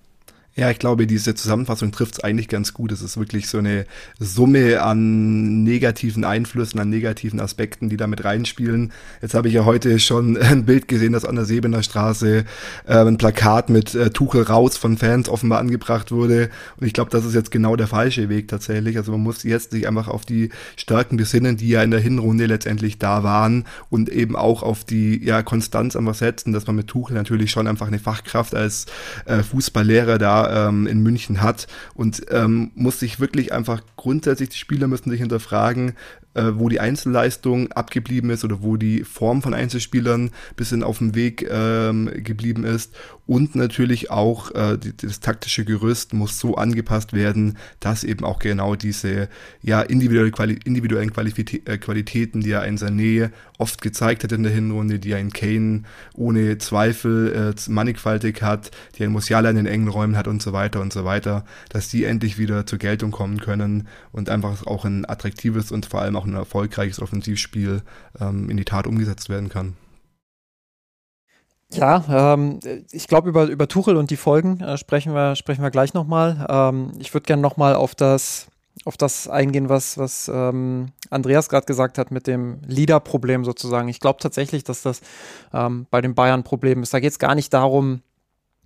Ja, 0.54 0.70
ich 0.70 0.78
glaube, 0.78 1.06
diese 1.06 1.34
Zusammenfassung 1.34 1.92
trifft 1.92 2.14
es 2.14 2.20
eigentlich 2.24 2.46
ganz 2.46 2.74
gut. 2.74 2.92
Es 2.92 3.00
ist 3.00 3.16
wirklich 3.16 3.48
so 3.48 3.56
eine 3.56 3.86
Summe 4.18 4.82
an 4.82 5.62
negativen 5.62 6.24
Einflüssen, 6.24 6.78
an 6.78 6.90
negativen 6.90 7.40
Aspekten, 7.40 7.88
die 7.88 7.96
da 7.96 8.06
mit 8.06 8.22
reinspielen. 8.22 8.92
Jetzt 9.22 9.32
habe 9.32 9.48
ich 9.48 9.54
ja 9.54 9.64
heute 9.64 9.98
schon 9.98 10.36
ein 10.42 10.66
Bild 10.66 10.88
gesehen, 10.88 11.14
dass 11.14 11.24
an 11.24 11.36
der 11.36 11.46
Sebener 11.46 11.82
Straße 11.82 12.44
äh, 12.86 12.94
ein 12.94 13.16
Plakat 13.16 13.70
mit 13.70 13.94
äh, 13.94 14.10
Tuchel 14.10 14.42
raus 14.42 14.76
von 14.76 14.98
Fans 14.98 15.30
offenbar 15.30 15.58
angebracht 15.58 16.12
wurde. 16.12 16.50
Und 16.78 16.86
ich 16.86 16.92
glaube, 16.92 17.10
das 17.10 17.24
ist 17.24 17.34
jetzt 17.34 17.50
genau 17.50 17.74
der 17.74 17.86
falsche 17.86 18.28
Weg 18.28 18.48
tatsächlich. 18.48 18.98
Also 18.98 19.12
man 19.12 19.22
muss 19.22 19.44
jetzt 19.44 19.70
sich 19.70 19.88
einfach 19.88 20.08
auf 20.08 20.26
die 20.26 20.50
Stärken 20.76 21.16
besinnen, 21.16 21.56
die 21.56 21.70
ja 21.70 21.82
in 21.82 21.90
der 21.90 22.00
Hinrunde 22.00 22.44
letztendlich 22.44 22.98
da 22.98 23.22
waren 23.22 23.64
und 23.88 24.10
eben 24.10 24.36
auch 24.36 24.62
auf 24.62 24.84
die 24.84 25.24
ja, 25.24 25.42
Konstanz 25.42 25.96
einfach 25.96 26.14
setzen, 26.14 26.52
dass 26.52 26.66
man 26.66 26.76
mit 26.76 26.88
Tuchel 26.88 27.14
natürlich 27.14 27.50
schon 27.50 27.66
einfach 27.66 27.86
eine 27.86 27.98
Fachkraft 27.98 28.54
als 28.54 28.84
äh, 29.24 29.42
Fußballlehrer 29.42 30.18
da 30.18 30.41
ähm, 30.50 30.86
in 30.86 31.02
München 31.02 31.42
hat 31.42 31.66
und 31.94 32.22
ähm, 32.30 32.70
muss 32.74 33.00
sich 33.00 33.20
wirklich 33.20 33.52
einfach 33.52 33.82
grundsätzlich, 33.96 34.50
die 34.50 34.58
Spieler 34.58 34.88
müssen 34.88 35.10
sich 35.10 35.20
hinterfragen, 35.20 35.92
äh, 36.34 36.52
wo 36.54 36.68
die 36.68 36.80
Einzelleistung 36.80 37.70
abgeblieben 37.72 38.30
ist 38.30 38.44
oder 38.44 38.62
wo 38.62 38.76
die 38.76 39.04
Form 39.04 39.42
von 39.42 39.52
Einzelspielern 39.52 40.30
bisschen 40.56 40.82
auf 40.82 40.98
dem 40.98 41.14
Weg 41.14 41.46
ähm, 41.50 42.10
geblieben 42.14 42.64
ist. 42.64 42.94
Und 43.26 43.54
natürlich 43.54 44.10
auch 44.10 44.50
äh, 44.52 44.78
die, 44.78 44.96
das 44.96 45.20
taktische 45.20 45.64
Gerüst 45.64 46.14
muss 46.14 46.38
so 46.38 46.56
angepasst 46.56 47.12
werden, 47.12 47.58
dass 47.80 48.02
eben 48.02 48.24
auch 48.24 48.38
genau 48.38 48.76
diese 48.76 49.28
ja, 49.62 49.82
individuelle 49.82 50.30
Quali 50.30 50.58
individuellen 50.64 51.12
Qualifitä 51.12 51.60
äh, 51.66 51.78
Qualitäten, 51.78 52.40
die 52.40 52.50
er 52.50 52.64
in 52.64 52.78
seiner 52.78 52.92
Nähe 52.92 53.30
oft 53.62 53.80
gezeigt 53.80 54.24
hat 54.24 54.32
in 54.32 54.42
der 54.42 54.50
Hinrunde, 54.50 54.98
die 54.98 55.14
ein 55.14 55.32
Kane 55.32 55.84
ohne 56.14 56.58
Zweifel 56.58 57.54
äh, 57.56 57.70
mannigfaltig 57.70 58.42
hat, 58.42 58.72
die 58.98 59.04
ein 59.04 59.12
Musiala 59.12 59.50
in 59.50 59.56
den 59.56 59.66
engen 59.66 59.86
Räumen 59.86 60.16
hat 60.16 60.26
und 60.26 60.42
so 60.42 60.52
weiter 60.52 60.80
und 60.80 60.92
so 60.92 61.04
weiter, 61.04 61.44
dass 61.68 61.88
die 61.88 62.04
endlich 62.04 62.38
wieder 62.38 62.66
zur 62.66 62.80
Geltung 62.80 63.12
kommen 63.12 63.40
können 63.40 63.86
und 64.10 64.28
einfach 64.28 64.66
auch 64.66 64.84
ein 64.84 65.08
attraktives 65.08 65.70
und 65.70 65.86
vor 65.86 66.02
allem 66.02 66.16
auch 66.16 66.26
ein 66.26 66.34
erfolgreiches 66.34 67.00
Offensivspiel 67.00 67.82
ähm, 68.20 68.50
in 68.50 68.56
die 68.56 68.64
Tat 68.64 68.88
umgesetzt 68.88 69.28
werden 69.28 69.48
kann. 69.48 69.74
Ja, 71.72 72.34
ähm, 72.34 72.58
ich 72.90 73.06
glaube, 73.06 73.28
über, 73.28 73.46
über 73.46 73.68
Tuchel 73.68 73.96
und 73.96 74.10
die 74.10 74.16
Folgen 74.16 74.60
äh, 74.60 74.76
sprechen, 74.76 75.14
wir, 75.14 75.36
sprechen 75.36 75.62
wir 75.62 75.70
gleich 75.70 75.94
nochmal. 75.94 76.46
Ähm, 76.50 76.92
ich 76.98 77.14
würde 77.14 77.26
gerne 77.26 77.40
nochmal 77.40 77.74
auf 77.76 77.94
das, 77.94 78.48
auf 78.84 78.96
das 78.96 79.28
eingehen, 79.28 79.68
was, 79.68 79.98
was 79.98 80.30
ähm, 80.32 80.92
Andreas 81.10 81.48
gerade 81.48 81.66
gesagt 81.66 81.98
hat 81.98 82.10
mit 82.10 82.26
dem 82.26 82.60
Leader-Problem 82.66 83.44
sozusagen. 83.44 83.88
Ich 83.88 84.00
glaube 84.00 84.18
tatsächlich, 84.20 84.64
dass 84.64 84.82
das 84.82 85.00
ähm, 85.52 85.86
bei 85.90 86.00
den 86.00 86.14
Bayern-Problem 86.14 86.82
ist. 86.82 86.92
Da 86.94 87.00
geht 87.00 87.12
es 87.12 87.18
gar 87.18 87.34
nicht 87.34 87.52
darum, 87.52 88.02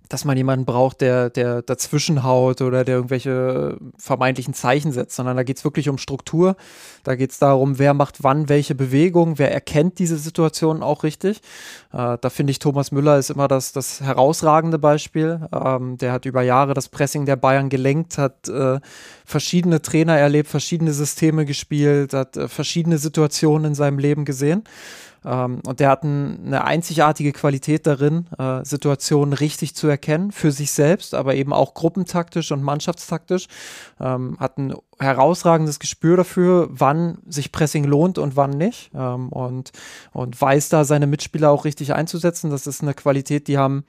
dass 0.09 0.25
man 0.25 0.37
jemanden 0.37 0.65
braucht, 0.65 1.01
der, 1.01 1.29
der 1.29 1.61
dazwischenhaut 1.61 2.61
oder 2.61 2.83
der 2.83 2.95
irgendwelche 2.95 3.77
vermeintlichen 3.97 4.53
Zeichen 4.53 4.91
setzt, 4.91 5.15
sondern 5.15 5.37
da 5.37 5.43
geht 5.43 5.57
es 5.57 5.63
wirklich 5.63 5.89
um 5.89 5.97
Struktur. 5.97 6.55
Da 7.03 7.15
geht 7.15 7.31
es 7.31 7.39
darum, 7.39 7.79
wer 7.79 7.93
macht 7.93 8.23
wann 8.23 8.49
welche 8.49 8.75
Bewegung, 8.75 9.37
wer 9.37 9.51
erkennt 9.51 9.99
diese 9.99 10.17
Situation 10.17 10.83
auch 10.83 11.03
richtig. 11.03 11.41
Äh, 11.93 12.17
da 12.19 12.29
finde 12.29 12.51
ich, 12.51 12.59
Thomas 12.59 12.91
Müller 12.91 13.17
ist 13.17 13.29
immer 13.29 13.47
das, 13.47 13.71
das 13.71 14.01
herausragende 14.01 14.79
Beispiel. 14.79 15.47
Ähm, 15.53 15.97
der 15.97 16.11
hat 16.11 16.25
über 16.25 16.41
Jahre 16.41 16.73
das 16.73 16.89
Pressing 16.89 17.25
der 17.25 17.35
Bayern 17.35 17.69
gelenkt, 17.69 18.17
hat 18.17 18.47
äh, 18.47 18.79
verschiedene 19.25 19.81
Trainer 19.81 20.17
erlebt, 20.17 20.49
verschiedene 20.49 20.93
Systeme 20.93 21.45
gespielt, 21.45 22.13
hat 22.13 22.37
äh, 22.37 22.47
verschiedene 22.47 22.97
Situationen 22.97 23.65
in 23.65 23.75
seinem 23.75 23.99
Leben 23.99 24.25
gesehen. 24.25 24.63
Ähm, 25.27 25.61
und 25.67 25.79
der 25.81 25.89
hat 25.89 26.03
ein, 26.03 26.45
eine 26.45 26.63
einzigartige 26.63 27.33
Qualität 27.33 27.85
darin, 27.85 28.27
äh, 28.39 28.63
Situationen 28.63 29.33
richtig 29.33 29.75
zu 29.75 29.87
erkennen, 29.87 30.31
für 30.31 30.51
sich 30.51 30.71
selbst, 30.71 31.13
aber 31.13 31.35
eben 31.35 31.51
auch 31.51 31.73
gruppentaktisch 31.73 32.51
und 32.51 32.63
mannschaftstaktisch. 32.63 33.47
Ähm, 33.99 34.37
hat 34.39 34.57
ein 34.57 34.73
herausragendes 34.99 35.79
Gespür 35.79 36.15
dafür, 36.15 36.69
wann 36.71 37.17
sich 37.27 37.51
Pressing 37.51 37.83
lohnt 37.83 38.17
und 38.17 38.37
wann 38.37 38.51
nicht. 38.51 38.89
Ähm, 38.95 39.29
und, 39.29 39.71
und 40.13 40.39
weiß 40.39 40.69
da 40.69 40.85
seine 40.85 41.07
Mitspieler 41.07 41.51
auch 41.51 41.65
richtig 41.65 41.93
einzusetzen. 41.93 42.49
Das 42.49 42.65
ist 42.65 42.81
eine 42.81 42.93
Qualität, 42.93 43.49
die 43.49 43.57
haben 43.57 43.83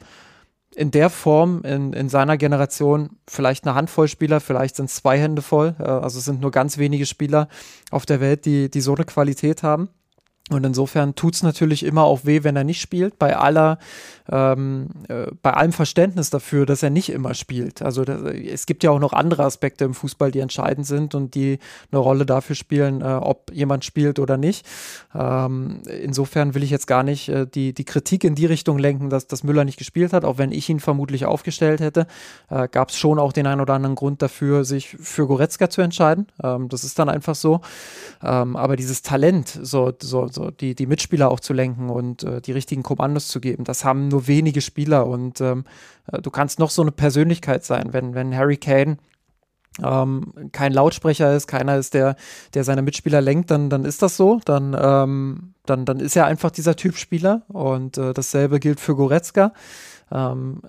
in 0.74 0.90
der 0.90 1.08
Form 1.08 1.62
in, 1.62 1.92
in 1.92 2.08
seiner 2.08 2.36
Generation 2.36 3.10
vielleicht 3.26 3.64
eine 3.64 3.74
Handvoll 3.74 4.06
Spieler, 4.06 4.40
vielleicht 4.40 4.76
sind 4.76 4.86
es 4.86 4.96
zwei 4.96 5.18
Hände 5.18 5.42
voll. 5.42 5.76
Äh, 5.78 5.84
also 5.84 6.18
es 6.18 6.24
sind 6.24 6.40
nur 6.40 6.50
ganz 6.50 6.78
wenige 6.78 7.06
Spieler 7.06 7.48
auf 7.92 8.06
der 8.06 8.20
Welt, 8.20 8.44
die, 8.44 8.70
die 8.70 8.80
so 8.80 8.94
eine 8.94 9.04
Qualität 9.04 9.62
haben. 9.62 9.88
Und 10.50 10.64
insofern 10.64 11.14
tut 11.14 11.34
es 11.34 11.42
natürlich 11.42 11.84
immer 11.84 12.04
auch 12.04 12.24
weh, 12.24 12.42
wenn 12.42 12.56
er 12.56 12.64
nicht 12.64 12.80
spielt, 12.80 13.18
bei 13.18 13.36
aller, 13.36 13.78
ähm, 14.30 14.88
äh, 15.08 15.26
bei 15.42 15.52
allem 15.52 15.72
Verständnis 15.72 16.30
dafür, 16.30 16.64
dass 16.64 16.82
er 16.82 16.90
nicht 16.90 17.10
immer 17.10 17.34
spielt. 17.34 17.82
Also 17.82 18.04
das, 18.04 18.22
es 18.22 18.66
gibt 18.66 18.82
ja 18.82 18.90
auch 18.90 18.98
noch 18.98 19.12
andere 19.12 19.44
Aspekte 19.44 19.84
im 19.84 19.94
Fußball, 19.94 20.30
die 20.30 20.40
entscheidend 20.40 20.86
sind 20.86 21.14
und 21.14 21.34
die 21.34 21.58
eine 21.92 21.98
Rolle 21.98 22.24
dafür 22.24 22.56
spielen, 22.56 23.02
äh, 23.02 23.04
ob 23.04 23.50
jemand 23.52 23.84
spielt 23.84 24.18
oder 24.18 24.36
nicht. 24.38 24.66
Ähm, 25.14 25.82
insofern 26.00 26.54
will 26.54 26.62
ich 26.62 26.70
jetzt 26.70 26.86
gar 26.86 27.02
nicht 27.02 27.28
äh, 27.28 27.46
die, 27.46 27.74
die 27.74 27.84
Kritik 27.84 28.24
in 28.24 28.34
die 28.34 28.46
Richtung 28.46 28.78
lenken, 28.78 29.10
dass, 29.10 29.26
dass 29.26 29.44
Müller 29.44 29.64
nicht 29.64 29.78
gespielt 29.78 30.12
hat, 30.12 30.24
auch 30.24 30.38
wenn 30.38 30.52
ich 30.52 30.68
ihn 30.68 30.80
vermutlich 30.80 31.26
aufgestellt 31.26 31.80
hätte, 31.80 32.06
äh, 32.48 32.68
gab 32.68 32.88
es 32.88 32.96
schon 32.96 33.18
auch 33.18 33.32
den 33.32 33.46
einen 33.46 33.60
oder 33.60 33.74
anderen 33.74 33.96
Grund 33.96 34.22
dafür, 34.22 34.64
sich 34.64 34.88
für 34.88 35.26
Goretzka 35.26 35.68
zu 35.68 35.82
entscheiden. 35.82 36.26
Ähm, 36.42 36.68
das 36.68 36.84
ist 36.84 36.98
dann 36.98 37.10
einfach 37.10 37.34
so. 37.34 37.60
Ähm, 38.22 38.56
aber 38.56 38.76
dieses 38.76 39.02
Talent, 39.02 39.48
so, 39.48 39.92
so, 40.00 40.28
so 40.38 40.50
die, 40.50 40.74
die 40.74 40.86
Mitspieler 40.86 41.30
auch 41.30 41.40
zu 41.40 41.52
lenken 41.52 41.90
und 41.90 42.22
äh, 42.22 42.40
die 42.40 42.52
richtigen 42.52 42.82
Kommandos 42.82 43.28
zu 43.28 43.40
geben, 43.40 43.64
das 43.64 43.84
haben 43.84 44.08
nur 44.08 44.26
wenige 44.26 44.60
Spieler. 44.60 45.06
Und 45.06 45.40
ähm, 45.40 45.64
äh, 46.10 46.22
du 46.22 46.30
kannst 46.30 46.58
noch 46.58 46.70
so 46.70 46.82
eine 46.82 46.92
Persönlichkeit 46.92 47.64
sein, 47.64 47.92
wenn, 47.92 48.14
wenn 48.14 48.34
Harry 48.34 48.56
Kane 48.56 48.98
ähm, 49.82 50.32
kein 50.52 50.72
Lautsprecher 50.72 51.34
ist, 51.34 51.46
keiner 51.46 51.76
ist, 51.76 51.94
der, 51.94 52.16
der 52.54 52.64
seine 52.64 52.82
Mitspieler 52.82 53.20
lenkt, 53.20 53.50
dann, 53.50 53.70
dann 53.70 53.84
ist 53.84 54.02
das 54.02 54.16
so. 54.16 54.40
Dann, 54.44 54.76
ähm, 54.80 55.54
dann, 55.66 55.84
dann 55.84 56.00
ist 56.00 56.16
er 56.16 56.26
einfach 56.26 56.50
dieser 56.50 56.76
Typ 56.76 56.96
Spieler. 56.96 57.42
Und 57.48 57.98
äh, 57.98 58.12
dasselbe 58.12 58.60
gilt 58.60 58.80
für 58.80 58.94
Goretzka. 58.94 59.52
Ähm, 60.10 60.62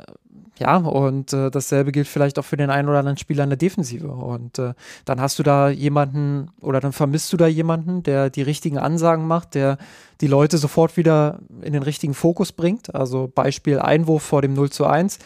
ja, 0.60 0.75
und 0.75 1.32
äh, 1.32 1.49
dasselbe 1.49 1.93
gilt 1.93 2.08
vielleicht 2.08 2.38
auch 2.38 2.43
für 2.43 2.58
den 2.58 2.69
einen 2.69 2.89
oder 2.89 2.99
anderen 2.99 3.17
Spieler 3.17 3.43
in 3.45 3.49
der 3.49 3.58
Defensive. 3.58 4.10
Und 4.10 4.60
äh, 4.60 4.73
dann 5.06 5.21
hast 5.21 5.39
du 5.39 5.43
da 5.43 5.69
jemanden 5.69 6.52
oder 6.60 6.82
dann 6.82 6.91
vermisst 6.91 7.32
du 7.32 7.38
da 7.38 7.47
jemanden, 7.47 8.04
der 8.04 8.30
die 8.30 8.41
richtigen 8.41 8.78
Ansagen 8.78 9.25
macht, 9.25 9.56
der 9.56 9.78
die 10.19 10.28
Leute 10.28 10.58
sofort 10.58 10.97
wieder 10.97 11.39
in 11.62 11.71
den 11.71 11.84
richtigen 11.84 12.13
Fokus 12.13 12.52
bringt. 12.52 12.93
Also 12.93 13.32
Beispiel 13.34 13.80
Einwurf 13.80 14.23
vor 14.23 14.41
dem 14.41 14.54
0 14.54 14.69
zu 14.69 14.86
1. 14.86 15.19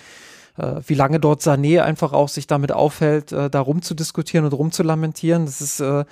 Äh, 0.58 0.82
wie 0.86 0.94
lange 0.94 1.20
dort 1.20 1.42
Sané 1.42 1.82
einfach 1.82 2.14
auch 2.14 2.30
sich 2.30 2.46
damit 2.46 2.72
aufhält, 2.72 3.32
äh, 3.32 3.50
da 3.50 3.60
rumzudiskutieren 3.60 4.46
und 4.46 4.54
rumzulamentieren. 4.54 5.46
Das 5.46 5.62
ist 5.62 5.80
äh, 5.80 6.06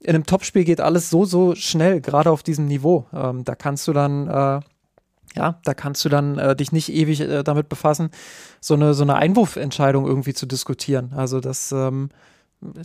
in 0.00 0.14
einem 0.14 0.26
Topspiel 0.26 0.64
geht 0.64 0.80
alles 0.80 1.10
so, 1.10 1.24
so 1.24 1.54
schnell, 1.54 2.00
gerade 2.00 2.30
auf 2.30 2.42
diesem 2.42 2.66
Niveau. 2.66 3.06
Ähm, 3.12 3.44
da 3.44 3.54
kannst 3.54 3.88
du 3.88 3.92
dann 3.92 4.28
äh, 4.28 4.60
ja, 5.34 5.58
da 5.64 5.74
kannst 5.74 6.04
du 6.04 6.08
dann 6.08 6.38
äh, 6.38 6.56
dich 6.56 6.72
nicht 6.72 6.92
ewig 6.92 7.20
äh, 7.20 7.42
damit 7.42 7.68
befassen, 7.68 8.10
so 8.60 8.74
eine, 8.74 8.94
so 8.94 9.02
eine 9.02 9.16
Einwurfentscheidung 9.16 10.06
irgendwie 10.06 10.34
zu 10.34 10.46
diskutieren. 10.46 11.12
Also 11.16 11.40
das, 11.40 11.72
ähm, 11.72 12.10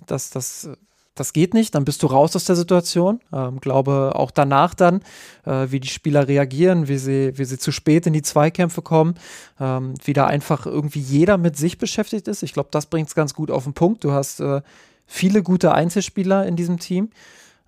das, 0.07 0.29
das, 0.29 0.69
das 1.15 1.33
geht 1.33 1.53
nicht, 1.53 1.75
dann 1.75 1.85
bist 1.85 2.01
du 2.03 2.07
raus 2.07 2.35
aus 2.35 2.45
der 2.45 2.55
Situation. 2.55 3.19
Ähm, 3.31 3.59
glaube 3.59 4.13
auch 4.15 4.31
danach 4.31 4.73
dann, 4.73 5.01
äh, 5.45 5.67
wie 5.69 5.79
die 5.79 5.87
Spieler 5.87 6.27
reagieren, 6.27 6.87
wie 6.87 6.97
sie, 6.97 7.37
wie 7.37 7.45
sie 7.45 7.59
zu 7.59 7.71
spät 7.71 8.07
in 8.07 8.13
die 8.13 8.21
Zweikämpfe 8.21 8.81
kommen, 8.81 9.15
ähm, 9.59 9.93
wie 10.03 10.13
da 10.13 10.25
einfach 10.25 10.65
irgendwie 10.65 11.01
jeder 11.01 11.37
mit 11.37 11.55
sich 11.57 11.77
beschäftigt 11.77 12.27
ist. 12.27 12.43
Ich 12.43 12.53
glaube, 12.53 12.69
das 12.71 12.87
bringt 12.87 13.09
es 13.09 13.15
ganz 13.15 13.33
gut 13.33 13.51
auf 13.51 13.63
den 13.63 13.73
Punkt. 13.73 14.03
Du 14.03 14.11
hast 14.11 14.39
äh, 14.39 14.61
viele 15.05 15.43
gute 15.43 15.73
Einzelspieler 15.73 16.45
in 16.45 16.55
diesem 16.55 16.79
Team 16.79 17.09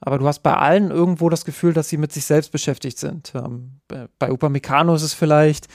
aber 0.05 0.19
du 0.19 0.27
hast 0.27 0.43
bei 0.43 0.53
allen 0.53 0.91
irgendwo 0.91 1.29
das 1.29 1.45
Gefühl, 1.45 1.73
dass 1.73 1.89
sie 1.89 1.97
mit 1.97 2.13
sich 2.13 2.25
selbst 2.25 2.51
beschäftigt 2.51 2.99
sind. 2.99 3.33
Ähm, 3.35 3.81
bei 4.19 4.31
Upamecano 4.31 4.93
ist 4.93 5.01
es 5.01 5.15
vielleicht, 5.15 5.67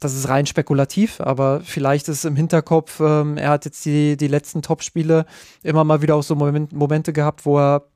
das 0.00 0.14
ist 0.14 0.28
rein 0.28 0.44
spekulativ, 0.44 1.18
aber 1.20 1.62
vielleicht 1.62 2.08
ist 2.08 2.26
im 2.26 2.36
Hinterkopf, 2.36 3.00
ähm, 3.00 3.38
er 3.38 3.50
hat 3.50 3.64
jetzt 3.64 3.84
die, 3.86 4.18
die 4.18 4.28
letzten 4.28 4.60
Top-Spiele 4.60 5.24
immer 5.62 5.82
mal 5.82 6.02
wieder 6.02 6.14
auch 6.14 6.22
so 6.22 6.34
Moment, 6.34 6.72
Momente 6.72 7.14
gehabt, 7.14 7.46
wo 7.46 7.58
er 7.58 7.89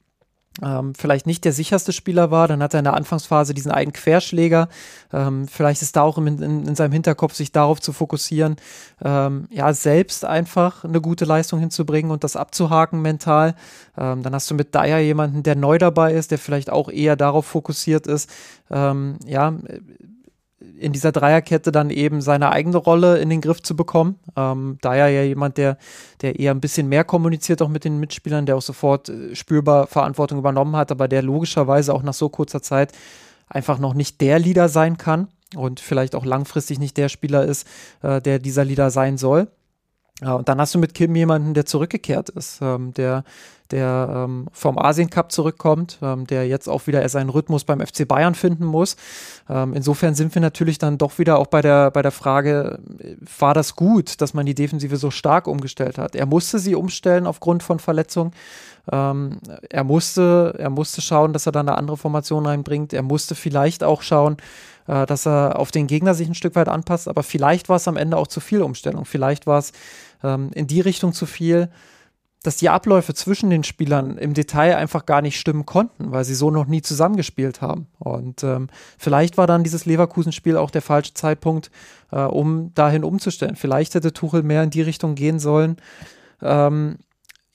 ähm, 0.63 0.95
vielleicht 0.95 1.27
nicht 1.27 1.45
der 1.45 1.53
sicherste 1.53 1.93
Spieler 1.93 2.31
war. 2.31 2.47
Dann 2.47 2.63
hat 2.63 2.75
er 2.75 2.79
in 2.79 2.85
der 2.85 2.95
Anfangsphase 2.95 3.55
diesen 3.55 3.73
einen 3.73 3.93
Querschläger. 3.93 4.69
Ähm, 5.13 5.49
vielleicht 5.49 5.83
ist 5.83 5.97
da 5.97 6.03
auch 6.03 6.17
in, 6.19 6.27
in, 6.27 6.67
in, 6.67 6.75
seinem 6.75 6.93
Hinterkopf, 6.93 7.35
sich 7.35 7.51
darauf 7.51 7.81
zu 7.81 7.93
fokussieren, 7.93 8.57
ähm, 9.05 9.49
ja, 9.51 9.73
selbst 9.73 10.25
einfach 10.25 10.85
eine 10.85 11.01
gute 11.01 11.25
Leistung 11.25 11.59
hinzubringen 11.59 12.13
und 12.13 12.23
das 12.23 12.37
abzuhaken 12.37 13.03
mental. 13.03 13.55
Ähm, 13.99 14.23
dann 14.23 14.35
hast 14.35 14.51
du 14.51 14.55
mit 14.55 14.75
Dyer 14.75 14.99
jemanden, 14.99 15.43
der 15.43 15.57
neu 15.57 15.79
dabei 15.79 16.15
ist, 16.15 16.31
der 16.31 16.39
vielleicht 16.39 16.71
auch 16.71 16.89
eher 16.89 17.17
darauf 17.17 17.47
fokussiert 17.47 18.07
ist, 18.07 18.31
ähm, 18.71 19.19
ja, 19.27 19.55
in 20.79 20.93
dieser 20.93 21.13
Dreierkette 21.13 21.73
dann 21.73 21.91
eben 21.91 22.21
seine 22.21 22.51
eigene 22.51 22.77
Rolle 22.77 23.19
in 23.19 23.29
den 23.29 23.41
Griff 23.41 23.63
zu 23.63 23.77
bekommen. 23.77 24.19
Ähm, 24.37 24.79
da 24.81 24.95
ja 24.95 25.09
jemand, 25.09 25.59
der, 25.59 25.79
der 26.23 26.39
eher 26.39 26.53
ein 26.53 26.61
bisschen 26.61 26.89
mehr 26.89 27.05
kommuniziert 27.05 27.61
auch 27.63 27.69
mit 27.69 27.85
den 27.85 28.01
Mitspielern, 28.01 28.47
der 28.47 28.57
auch 28.57 28.63
sofort 28.63 29.09
äh, 29.09 29.35
spürbar 29.35 29.87
Verantwortung 29.87 30.39
übernommen 30.39 30.77
hat, 30.77 30.91
aber 30.91 31.09
der 31.09 31.23
logischerweise 31.23 31.93
auch 31.93 32.03
nach 32.03 32.15
so 32.15 32.29
kurzer 32.29 32.63
Zeit 32.63 32.93
einfach 33.49 33.79
noch 33.79 33.95
nicht 33.95 34.21
der 34.21 34.39
Leader 34.39 34.69
sein 34.69 34.97
kann 34.97 35.29
und 35.57 35.81
vielleicht 35.81 36.15
auch 36.15 36.25
langfristig 36.25 36.79
nicht 36.79 36.97
der 36.97 37.09
Spieler 37.09 37.45
ist, 37.45 37.67
äh, 38.03 38.21
der 38.21 38.39
dieser 38.39 38.65
Leader 38.65 38.91
sein 38.91 39.19
soll. 39.19 39.49
Ja, 40.21 40.35
und 40.35 40.49
dann 40.49 40.61
hast 40.61 40.75
du 40.75 40.79
mit 40.79 40.95
Kim 40.95 41.15
jemanden, 41.17 41.55
der 41.55 41.67
zurückgekehrt 41.67 42.31
ist, 42.31 42.61
ähm, 42.63 42.95
der, 42.95 43.25
der 43.75 44.09
ähm, 44.29 44.47
vom 44.53 44.79
Asien 44.79 45.11
Cup 45.11 45.33
zurückkommt, 45.33 45.99
ähm, 46.01 46.29
der 46.29 46.47
jetzt 46.47 46.69
auch 46.69 46.87
wieder 46.87 47.07
seinen 47.09 47.29
Rhythmus 47.29 47.65
beim 47.65 47.85
FC 47.85 48.07
Bayern 48.07 48.37
finden 48.37 48.65
muss. 48.65 48.97
Ähm, 49.51 49.75
insofern 49.75 50.15
sind 50.15 50.33
wir 50.37 50.41
natürlich 50.41 50.79
dann 50.79 50.97
doch 50.97 51.19
wieder 51.19 51.39
auch 51.41 51.49
bei 51.49 51.61
der, 51.61 51.91
bei 51.91 52.01
der 52.01 52.13
Frage, 52.13 52.79
war 53.41 53.53
das 53.53 53.75
gut, 53.75 54.21
dass 54.21 54.33
man 54.33 54.47
die 54.47 54.55
Defensive 54.55 54.97
so 54.97 55.11
stark 55.11 55.49
umgestellt 55.49 55.99
hat? 55.99 56.15
Er 56.15 56.27
musste 56.27 56.61
sie 56.61 56.77
umstellen 56.77 57.27
aufgrund 57.27 57.65
von 57.65 57.81
Verletzungen. 57.81 58.33
Ähm, 58.93 59.41
er, 59.69 59.83
musste, 59.83 60.55
er 60.57 60.71
musste 60.71 61.03
schauen, 61.03 61.33
dass 61.33 61.47
er 61.47 61.53
da 61.53 61.61
eine 61.61 61.77
andere 61.77 61.97
Formation 61.97 62.47
reinbringt. 62.47 62.93
Er 62.93 63.03
musste 63.03 63.35
vielleicht 63.35 63.83
auch 63.83 64.03
schauen, 64.03 64.37
äh, 64.87 65.05
dass 65.05 65.27
er 65.27 65.59
auf 65.59 65.73
den 65.73 65.89
Gegner 65.89 66.15
sich 66.15 66.29
ein 66.29 66.37
Stück 66.37 66.55
weit 66.55 66.69
anpasst. 66.69 67.09
Aber 67.09 67.25
vielleicht 67.25 67.69
war 67.69 67.77
es 67.77 67.89
am 67.89 67.97
Ende 67.97 68.17
auch 68.17 68.29
zu 68.29 68.39
viel 68.39 68.63
Umstellung. 68.63 69.05
Vielleicht 69.05 69.49
war 69.49 69.59
es 69.59 69.73
ähm, 70.23 70.51
in 70.55 70.69
die 70.69 70.81
Richtung 70.81 71.13
zu 71.13 71.27
viel, 71.27 71.71
dass 72.45 72.59
die 72.59 72.69
Abläufe 72.69 73.15
zwischen 73.15 73.49
den 73.49 73.65
Spielern 73.65 74.19
im 74.19 74.35
Detail 74.35 74.77
einfach 74.77 75.07
gar 75.07 75.23
nicht 75.23 75.41
stimmen 75.41 75.65
konnten, 75.65 76.13
weil 76.13 76.25
sie 76.25 76.35
so 76.35 76.51
noch 76.51 76.67
nie 76.67 76.83
zusammengespielt 76.83 77.63
haben. 77.63 77.87
Und 77.99 78.45
ähm, 78.45 78.69
vielleicht 78.99 79.39
war 79.39 79.47
dann 79.47 79.65
dieses 79.65 79.87
Leverkusen-Spiel 79.87 80.59
auch 80.59 80.71
der 80.71 80.83
falsche 80.83 81.15
Zeitpunkt, 81.15 81.71
äh, 82.13 82.21
um 82.21 82.73
dahin 82.75 83.03
umzustellen. 83.03 83.57
Vielleicht 83.57 83.95
hätte 83.95 84.13
Tuchel 84.13 84.43
mehr 84.43 84.63
in 84.63 84.69
die 84.69 84.83
Richtung 84.83 85.15
gehen 85.15 85.39
sollen, 85.39 85.79
ähm, 86.43 86.99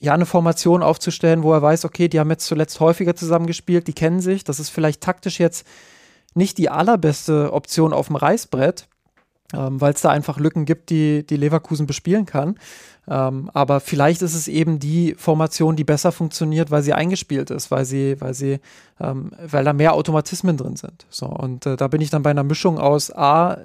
ja, 0.00 0.12
eine 0.12 0.26
Formation 0.26 0.82
aufzustellen, 0.82 1.44
wo 1.44 1.52
er 1.52 1.62
weiß, 1.62 1.84
okay, 1.84 2.08
die 2.08 2.18
haben 2.18 2.30
jetzt 2.30 2.46
zuletzt 2.46 2.80
häufiger 2.80 3.14
zusammengespielt, 3.14 3.86
die 3.86 3.92
kennen 3.92 4.20
sich. 4.20 4.42
Das 4.42 4.58
ist 4.58 4.70
vielleicht 4.70 5.02
taktisch 5.02 5.38
jetzt 5.38 5.66
nicht 6.34 6.58
die 6.58 6.68
allerbeste 6.68 7.52
Option 7.52 7.92
auf 7.92 8.08
dem 8.08 8.16
Reißbrett, 8.16 8.88
ähm, 9.54 9.80
weil 9.80 9.92
es 9.92 10.00
da 10.00 10.10
einfach 10.10 10.38
Lücken 10.38 10.64
gibt, 10.64 10.90
die, 10.90 11.26
die 11.26 11.36
Leverkusen 11.36 11.86
bespielen 11.86 12.26
kann. 12.26 12.56
Ähm, 13.08 13.50
aber 13.54 13.80
vielleicht 13.80 14.22
ist 14.22 14.34
es 14.34 14.46
eben 14.46 14.78
die 14.78 15.14
Formation, 15.16 15.76
die 15.76 15.84
besser 15.84 16.12
funktioniert, 16.12 16.70
weil 16.70 16.82
sie 16.82 16.92
eingespielt 16.92 17.50
ist, 17.50 17.70
weil 17.70 17.84
sie, 17.84 18.20
weil 18.20 18.34
sie, 18.34 18.60
ähm, 19.00 19.32
weil 19.44 19.64
da 19.64 19.72
mehr 19.72 19.94
Automatismen 19.94 20.56
drin 20.56 20.76
sind. 20.76 21.06
So, 21.10 21.26
und 21.26 21.66
äh, 21.66 21.76
da 21.76 21.88
bin 21.88 22.00
ich 22.00 22.10
dann 22.10 22.22
bei 22.22 22.30
einer 22.30 22.44
Mischung 22.44 22.78
aus 22.78 23.10
A, 23.10 23.58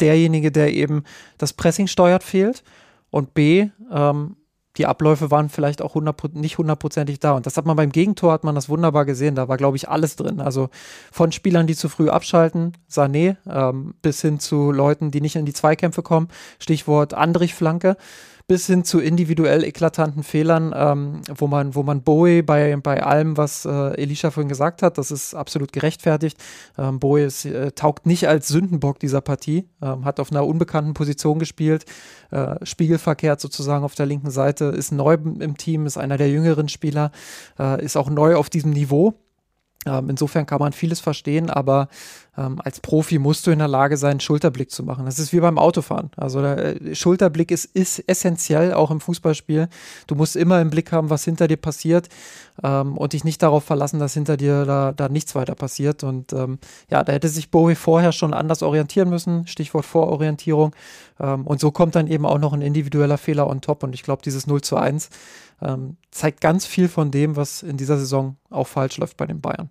derjenige, 0.00 0.52
der 0.52 0.72
eben 0.72 1.04
das 1.38 1.52
Pressing 1.52 1.86
steuert, 1.86 2.22
fehlt 2.22 2.62
und 3.10 3.34
B, 3.34 3.68
ähm, 3.90 4.36
die 4.76 4.86
Abläufe 4.86 5.30
waren 5.30 5.48
vielleicht 5.48 5.82
auch 5.82 5.90
100, 5.90 6.34
nicht 6.34 6.58
hundertprozentig 6.58 7.20
da. 7.20 7.32
Und 7.32 7.46
das 7.46 7.56
hat 7.56 7.66
man 7.66 7.76
beim 7.76 7.92
Gegentor, 7.92 8.32
hat 8.32 8.44
man 8.44 8.54
das 8.54 8.68
wunderbar 8.68 9.04
gesehen. 9.04 9.34
Da 9.34 9.48
war, 9.48 9.56
glaube 9.56 9.76
ich, 9.76 9.88
alles 9.88 10.16
drin. 10.16 10.40
Also 10.40 10.68
von 11.10 11.32
Spielern, 11.32 11.66
die 11.66 11.76
zu 11.76 11.88
früh 11.88 12.08
abschalten, 12.08 12.72
Sané, 12.90 13.36
ähm, 13.48 13.94
bis 14.02 14.20
hin 14.20 14.38
zu 14.38 14.72
Leuten, 14.72 15.10
die 15.10 15.20
nicht 15.20 15.36
in 15.36 15.46
die 15.46 15.52
Zweikämpfe 15.52 16.02
kommen. 16.02 16.28
Stichwort 16.58 17.14
Andrich-Flanke 17.14 17.96
bis 18.48 18.66
hin 18.66 18.84
zu 18.84 19.00
individuell 19.00 19.64
eklatanten 19.64 20.22
Fehlern, 20.22 20.72
ähm, 20.76 21.22
wo 21.36 21.48
man, 21.48 21.74
wo 21.74 21.82
man 21.82 22.02
Bowie 22.02 22.42
bei, 22.42 22.76
bei 22.76 23.02
allem, 23.02 23.36
was 23.36 23.64
äh, 23.64 24.00
Elisha 24.00 24.30
vorhin 24.30 24.48
gesagt 24.48 24.82
hat, 24.82 24.98
das 24.98 25.10
ist 25.10 25.34
absolut 25.34 25.72
gerechtfertigt. 25.72 26.38
Ähm, 26.78 27.00
Bowie 27.00 27.24
ist, 27.24 27.44
äh, 27.44 27.72
taugt 27.72 28.06
nicht 28.06 28.28
als 28.28 28.46
Sündenbock 28.46 29.00
dieser 29.00 29.20
Partie, 29.20 29.68
ähm, 29.82 30.04
hat 30.04 30.20
auf 30.20 30.30
einer 30.30 30.46
unbekannten 30.46 30.94
Position 30.94 31.40
gespielt, 31.40 31.86
äh, 32.30 32.64
spiegelverkehrt 32.64 33.40
sozusagen 33.40 33.84
auf 33.84 33.96
der 33.96 34.06
linken 34.06 34.30
Seite, 34.30 34.66
ist 34.66 34.92
neu 34.92 35.14
im 35.14 35.56
Team, 35.56 35.86
ist 35.86 35.96
einer 35.96 36.16
der 36.16 36.30
jüngeren 36.30 36.68
Spieler, 36.68 37.10
äh, 37.58 37.84
ist 37.84 37.96
auch 37.96 38.10
neu 38.10 38.36
auf 38.36 38.48
diesem 38.48 38.70
Niveau. 38.70 39.14
Ähm, 39.86 40.10
insofern 40.10 40.46
kann 40.46 40.58
man 40.58 40.72
vieles 40.72 41.00
verstehen, 41.00 41.48
aber 41.48 41.88
ähm, 42.36 42.60
als 42.62 42.80
Profi 42.80 43.18
musst 43.18 43.46
du 43.46 43.50
in 43.50 43.60
der 43.60 43.68
Lage 43.68 43.96
sein, 43.96 44.20
Schulterblick 44.20 44.70
zu 44.70 44.82
machen. 44.82 45.06
Das 45.06 45.18
ist 45.18 45.32
wie 45.32 45.40
beim 45.40 45.58
Autofahren. 45.58 46.10
Also 46.16 46.42
der 46.42 46.82
äh, 46.82 46.94
Schulterblick 46.94 47.50
ist, 47.50 47.66
ist 47.66 48.00
essentiell, 48.08 48.74
auch 48.74 48.90
im 48.90 49.00
Fußballspiel. 49.00 49.68
Du 50.06 50.14
musst 50.16 50.36
immer 50.36 50.60
im 50.60 50.70
Blick 50.70 50.92
haben, 50.92 51.08
was 51.08 51.24
hinter 51.24 51.48
dir 51.48 51.56
passiert 51.56 52.08
ähm, 52.62 52.98
und 52.98 53.12
dich 53.12 53.24
nicht 53.24 53.42
darauf 53.42 53.64
verlassen, 53.64 54.00
dass 54.00 54.14
hinter 54.14 54.36
dir 54.36 54.64
da, 54.64 54.92
da 54.92 55.08
nichts 55.08 55.34
weiter 55.34 55.54
passiert. 55.54 56.04
Und 56.04 56.32
ähm, 56.32 56.58
ja, 56.90 57.04
da 57.04 57.12
hätte 57.12 57.28
sich 57.28 57.50
Bowie 57.50 57.76
vorher 57.76 58.12
schon 58.12 58.34
anders 58.34 58.62
orientieren 58.62 59.08
müssen. 59.08 59.46
Stichwort 59.46 59.86
Vororientierung. 59.86 60.74
Ähm, 61.20 61.46
und 61.46 61.60
so 61.60 61.70
kommt 61.70 61.94
dann 61.94 62.08
eben 62.08 62.26
auch 62.26 62.38
noch 62.38 62.52
ein 62.52 62.62
individueller 62.62 63.18
Fehler 63.18 63.46
on 63.46 63.60
top. 63.60 63.82
Und 63.82 63.94
ich 63.94 64.02
glaube, 64.02 64.22
dieses 64.22 64.46
0 64.46 64.60
zu 64.62 64.76
1 64.76 65.10
ähm, 65.62 65.96
zeigt 66.10 66.40
ganz 66.40 66.66
viel 66.66 66.88
von 66.88 67.10
dem, 67.10 67.36
was 67.36 67.62
in 67.62 67.76
dieser 67.76 67.98
Saison 67.98 68.36
auch 68.50 68.66
falsch 68.66 68.98
läuft 68.98 69.16
bei 69.16 69.26
den 69.26 69.40
Bayern. 69.40 69.70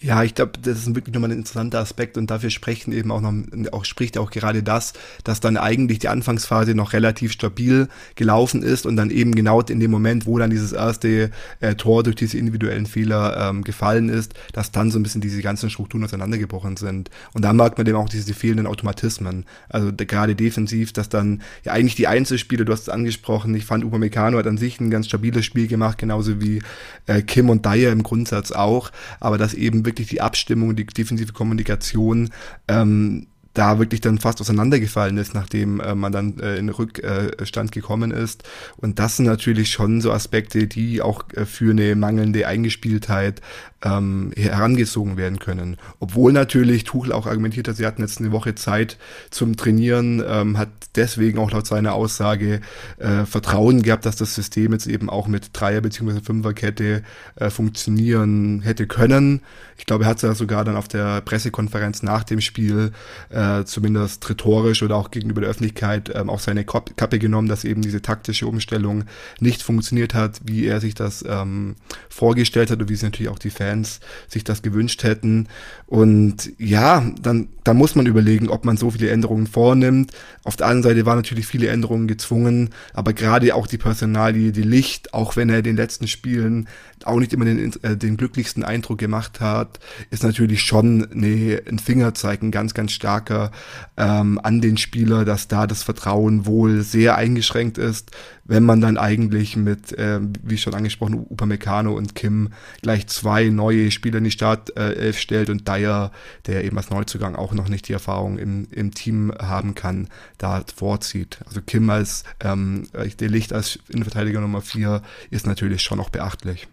Ja, 0.00 0.22
ich 0.22 0.34
glaube, 0.34 0.52
das 0.60 0.80
ist 0.80 0.94
wirklich 0.94 1.14
nochmal 1.14 1.30
ein 1.30 1.38
interessanter 1.38 1.78
Aspekt 1.78 2.18
und 2.18 2.30
dafür 2.30 2.50
sprechen 2.50 2.92
eben 2.92 3.10
auch 3.10 3.22
noch, 3.22 3.32
auch 3.72 3.86
spricht 3.86 4.18
auch 4.18 4.30
gerade 4.30 4.62
das, 4.62 4.92
dass 5.22 5.40
dann 5.40 5.56
eigentlich 5.56 6.00
die 6.00 6.08
Anfangsphase 6.08 6.74
noch 6.74 6.92
relativ 6.92 7.32
stabil 7.32 7.88
gelaufen 8.14 8.62
ist 8.62 8.84
und 8.84 8.96
dann 8.96 9.10
eben 9.10 9.34
genau 9.34 9.62
in 9.62 9.80
dem 9.80 9.90
Moment, 9.90 10.26
wo 10.26 10.38
dann 10.38 10.50
dieses 10.50 10.72
erste 10.72 11.30
äh, 11.60 11.74
Tor 11.76 12.02
durch 12.02 12.16
diese 12.16 12.36
individuellen 12.36 12.86
Fehler 12.86 13.48
ähm, 13.48 13.64
gefallen 13.64 14.08
ist, 14.10 14.34
dass 14.52 14.72
dann 14.72 14.90
so 14.90 14.98
ein 14.98 15.04
bisschen 15.04 15.22
diese 15.22 15.40
ganzen 15.40 15.70
Strukturen 15.70 16.04
auseinandergebrochen 16.04 16.76
sind. 16.76 17.08
Und 17.32 17.42
da 17.42 17.52
merkt 17.52 17.78
man 17.78 17.86
eben 17.86 17.96
auch 17.96 18.08
diese 18.08 18.34
fehlenden 18.34 18.66
Automatismen. 18.66 19.46
Also 19.70 19.90
gerade 19.96 20.34
defensiv, 20.34 20.92
dass 20.92 21.08
dann 21.08 21.40
ja 21.64 21.72
eigentlich 21.72 21.94
die 21.94 22.08
Einzelspiele, 22.08 22.64
du 22.64 22.72
hast 22.72 22.82
es 22.82 22.88
angesprochen, 22.88 23.54
ich 23.54 23.64
fand 23.64 23.84
Upamecano 23.84 24.38
hat 24.38 24.46
an 24.48 24.58
sich 24.58 24.80
ein 24.80 24.90
ganz 24.90 25.06
stabiles 25.06 25.46
Spiel 25.46 25.68
gemacht, 25.68 25.98
genauso 25.98 26.42
wie 26.42 26.60
äh, 27.06 27.22
Kim 27.22 27.48
und 27.48 27.64
Dyer 27.64 27.92
im 27.92 28.02
Grundsatz 28.02 28.52
auch, 28.52 28.90
aber 29.20 29.38
dass 29.38 29.54
eben 29.54 29.83
wirklich 29.84 30.08
die 30.08 30.20
Abstimmung, 30.20 30.76
die 30.76 30.86
defensive 30.86 31.32
Kommunikation 31.32 32.30
ähm, 32.68 33.26
da 33.54 33.78
wirklich 33.78 34.00
dann 34.00 34.18
fast 34.18 34.40
auseinandergefallen 34.40 35.16
ist, 35.16 35.32
nachdem 35.34 35.80
äh, 35.80 35.94
man 35.94 36.12
dann 36.12 36.38
äh, 36.40 36.56
in 36.56 36.68
Rückstand 36.68 37.72
gekommen 37.72 38.10
ist. 38.10 38.42
Und 38.76 38.98
das 38.98 39.16
sind 39.16 39.26
natürlich 39.26 39.70
schon 39.70 40.00
so 40.00 40.12
Aspekte, 40.12 40.66
die 40.66 41.00
auch 41.00 41.24
äh, 41.32 41.46
für 41.46 41.70
eine 41.70 41.94
mangelnde 41.94 42.46
Eingespieltheit 42.48 43.40
ähm, 43.84 44.32
herangezogen 44.36 45.16
werden 45.16 45.38
können. 45.38 45.76
Obwohl 46.00 46.32
natürlich 46.32 46.84
Tuchel 46.84 47.12
auch 47.12 47.26
argumentiert 47.26 47.68
hat, 47.68 47.76
sie 47.76 47.86
hatten 47.86 48.02
jetzt 48.02 48.18
eine 48.18 48.32
Woche 48.32 48.54
Zeit 48.54 48.98
zum 49.30 49.56
Trainieren, 49.56 50.22
ähm, 50.26 50.58
hat 50.58 50.70
deswegen 50.96 51.38
auch 51.38 51.50
laut 51.52 51.66
seiner 51.66 51.94
Aussage 51.94 52.60
äh, 52.98 53.24
Vertrauen 53.24 53.82
gehabt, 53.82 54.06
dass 54.06 54.16
das 54.16 54.34
System 54.34 54.72
jetzt 54.72 54.86
eben 54.86 55.08
auch 55.08 55.28
mit 55.28 55.50
Dreier- 55.52 55.80
bzw. 55.80 56.20
Fünferkette 56.22 57.02
äh, 57.36 57.50
funktionieren 57.50 58.62
hätte 58.62 58.86
können. 58.86 59.42
Ich 59.76 59.86
glaube, 59.86 60.04
er 60.04 60.10
hat 60.10 60.16
es 60.16 60.22
ja 60.22 60.34
sogar 60.34 60.64
dann 60.64 60.76
auf 60.76 60.88
der 60.88 61.20
Pressekonferenz 61.20 62.02
nach 62.02 62.24
dem 62.24 62.40
Spiel 62.40 62.92
äh, 63.30 63.43
zumindest 63.64 64.28
rhetorisch 64.28 64.82
oder 64.82 64.96
auch 64.96 65.10
gegenüber 65.10 65.40
der 65.40 65.50
Öffentlichkeit 65.50 66.10
ähm, 66.14 66.30
auch 66.30 66.40
seine 66.40 66.64
Kappe 66.64 67.18
genommen, 67.18 67.48
dass 67.48 67.64
eben 67.64 67.82
diese 67.82 68.02
taktische 68.02 68.46
Umstellung 68.46 69.04
nicht 69.40 69.62
funktioniert 69.62 70.14
hat, 70.14 70.40
wie 70.44 70.66
er 70.66 70.80
sich 70.80 70.94
das 70.94 71.24
ähm, 71.26 71.76
vorgestellt 72.08 72.70
hat 72.70 72.80
und 72.80 72.88
wie 72.88 72.94
es 72.94 73.02
natürlich 73.02 73.30
auch 73.30 73.38
die 73.38 73.50
Fans 73.50 73.64
Fans 73.64 74.00
sich 74.28 74.44
das 74.44 74.62
gewünscht 74.62 75.02
hätten. 75.02 75.48
Und 75.86 76.52
ja, 76.58 77.04
dann, 77.20 77.48
dann 77.64 77.76
muss 77.76 77.94
man 77.94 78.06
überlegen, 78.06 78.48
ob 78.48 78.64
man 78.64 78.76
so 78.76 78.90
viele 78.90 79.10
Änderungen 79.10 79.46
vornimmt. 79.46 80.12
Auf 80.44 80.56
der 80.56 80.66
anderen 80.66 80.82
Seite 80.82 81.06
waren 81.06 81.16
natürlich 81.16 81.46
viele 81.46 81.68
Änderungen 81.68 82.06
gezwungen, 82.06 82.70
aber 82.92 83.12
gerade 83.12 83.54
auch 83.54 83.66
die 83.66 83.78
Personalie, 83.78 84.52
die 84.52 84.62
Licht, 84.62 85.14
auch 85.14 85.36
wenn 85.36 85.48
er 85.48 85.58
in 85.58 85.64
den 85.64 85.76
letzten 85.76 86.08
Spielen 86.08 86.68
auch 87.06 87.18
nicht 87.18 87.32
immer 87.32 87.44
den, 87.44 87.72
äh, 87.82 87.96
den 87.96 88.16
glücklichsten 88.16 88.64
Eindruck 88.64 88.98
gemacht 88.98 89.40
hat, 89.40 89.80
ist 90.10 90.22
natürlich 90.22 90.62
schon 90.62 91.10
eine, 91.10 91.62
ein 91.68 91.78
Fingerzeig, 91.78 92.42
ein 92.42 92.50
ganz, 92.50 92.74
ganz 92.74 92.92
starker 92.92 93.50
ähm, 93.96 94.40
an 94.42 94.60
den 94.60 94.76
Spieler, 94.76 95.24
dass 95.24 95.48
da 95.48 95.66
das 95.66 95.82
Vertrauen 95.82 96.46
wohl 96.46 96.82
sehr 96.82 97.16
eingeschränkt 97.16 97.78
ist, 97.78 98.10
wenn 98.44 98.64
man 98.64 98.80
dann 98.80 98.98
eigentlich 98.98 99.56
mit, 99.56 99.92
äh, 99.92 100.20
wie 100.42 100.58
schon 100.58 100.74
angesprochen, 100.74 101.26
Upamecano 101.30 101.96
und 101.96 102.14
Kim 102.14 102.50
gleich 102.82 103.06
zwei 103.06 103.48
neue 103.48 103.90
Spieler 103.90 104.18
in 104.18 104.24
die 104.24 104.30
Startelf 104.30 105.18
stellt 105.18 105.50
und 105.50 105.66
Dyer, 105.66 106.12
der 106.46 106.64
eben 106.64 106.76
als 106.76 106.90
Neuzugang 106.90 107.36
auch 107.36 107.52
noch 107.54 107.68
nicht 107.68 107.88
die 107.88 107.94
Erfahrung 107.94 108.38
im, 108.38 108.66
im 108.70 108.92
Team 108.92 109.32
haben 109.38 109.74
kann, 109.74 110.08
da 110.38 110.62
vorzieht. 110.74 111.38
Also 111.46 111.60
Kim 111.62 111.88
als 111.90 112.24
ähm, 112.40 112.88
der 113.18 113.28
Licht 113.28 113.52
als 113.52 113.78
Innenverteidiger 113.88 114.40
Nummer 114.40 114.60
vier 114.60 115.02
ist 115.30 115.46
natürlich 115.46 115.82
schon 115.82 116.00
auch 116.00 116.10
beachtlich. 116.10 116.68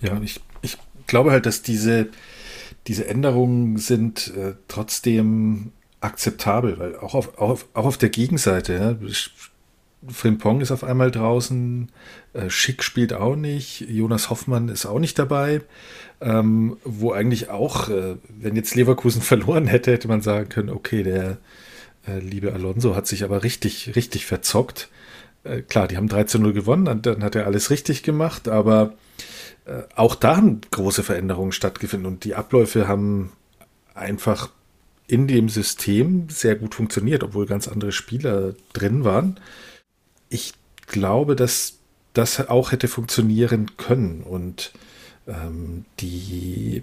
Ja, 0.00 0.20
ich, 0.22 0.40
ich 0.62 0.76
glaube 1.06 1.30
halt, 1.30 1.46
dass 1.46 1.62
diese, 1.62 2.08
diese 2.86 3.06
Änderungen 3.06 3.76
sind 3.76 4.32
äh, 4.36 4.54
trotzdem 4.68 5.72
akzeptabel, 6.00 6.78
weil 6.78 6.96
auch 6.96 7.14
auf, 7.14 7.38
auch, 7.38 7.60
auch 7.74 7.84
auf 7.84 7.98
der 7.98 8.08
Gegenseite, 8.08 8.74
ja, 8.74 9.08
Frimpong 10.08 10.62
ist 10.62 10.70
auf 10.70 10.82
einmal 10.82 11.10
draußen, 11.10 11.90
äh, 12.32 12.48
Schick 12.48 12.82
spielt 12.82 13.12
auch 13.12 13.36
nicht, 13.36 13.82
Jonas 13.82 14.30
Hoffmann 14.30 14.70
ist 14.70 14.86
auch 14.86 14.98
nicht 14.98 15.18
dabei, 15.18 15.60
ähm, 16.22 16.78
wo 16.84 17.12
eigentlich 17.12 17.50
auch, 17.50 17.90
äh, 17.90 18.16
wenn 18.28 18.56
jetzt 18.56 18.74
Leverkusen 18.74 19.20
verloren 19.22 19.66
hätte, 19.66 19.92
hätte 19.92 20.08
man 20.08 20.22
sagen 20.22 20.48
können, 20.48 20.70
okay, 20.70 21.02
der 21.02 21.38
äh, 22.06 22.18
liebe 22.18 22.52
Alonso 22.52 22.96
hat 22.96 23.06
sich 23.06 23.24
aber 23.24 23.42
richtig, 23.42 23.94
richtig 23.94 24.24
verzockt. 24.24 24.88
Äh, 25.44 25.60
klar, 25.62 25.86
die 25.86 25.98
haben 25.98 26.08
3 26.08 26.24
zu 26.24 26.38
0 26.38 26.54
gewonnen, 26.54 26.86
dann, 26.86 27.02
dann 27.02 27.22
hat 27.22 27.34
er 27.34 27.46
alles 27.46 27.70
richtig 27.70 28.02
gemacht, 28.02 28.48
aber 28.48 28.94
auch 29.94 30.14
da 30.14 30.36
haben 30.36 30.60
große 30.70 31.02
Veränderungen 31.02 31.52
stattgefunden 31.52 32.06
und 32.06 32.24
die 32.24 32.34
Abläufe 32.34 32.88
haben 32.88 33.32
einfach 33.94 34.50
in 35.06 35.26
dem 35.26 35.48
System 35.48 36.28
sehr 36.28 36.54
gut 36.54 36.74
funktioniert, 36.74 37.22
obwohl 37.24 37.46
ganz 37.46 37.68
andere 37.68 37.92
Spieler 37.92 38.54
drin 38.72 39.04
waren. 39.04 39.38
Ich 40.28 40.54
glaube, 40.86 41.36
dass 41.36 41.74
das 42.14 42.48
auch 42.48 42.72
hätte 42.72 42.88
funktionieren 42.88 43.76
können 43.76 44.22
und 44.22 44.72
ähm, 45.26 45.84
die 46.00 46.82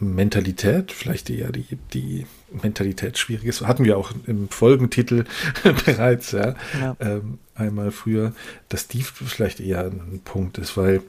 Mentalität, 0.00 0.92
vielleicht 0.92 1.28
eher 1.28 1.50
die, 1.50 1.66
die 1.92 2.26
Mentalität 2.62 3.18
schwieriges, 3.18 3.62
hatten 3.62 3.84
wir 3.84 3.98
auch 3.98 4.12
im 4.26 4.48
Folgentitel 4.48 5.24
bereits, 5.84 6.32
ja, 6.32 6.54
ja. 6.78 6.96
Ähm, 7.00 7.38
einmal 7.54 7.90
früher, 7.90 8.32
dass 8.68 8.86
die 8.86 9.02
vielleicht 9.02 9.60
eher 9.60 9.86
ein 9.86 10.20
Punkt 10.24 10.58
ist, 10.58 10.76
weil 10.76 11.02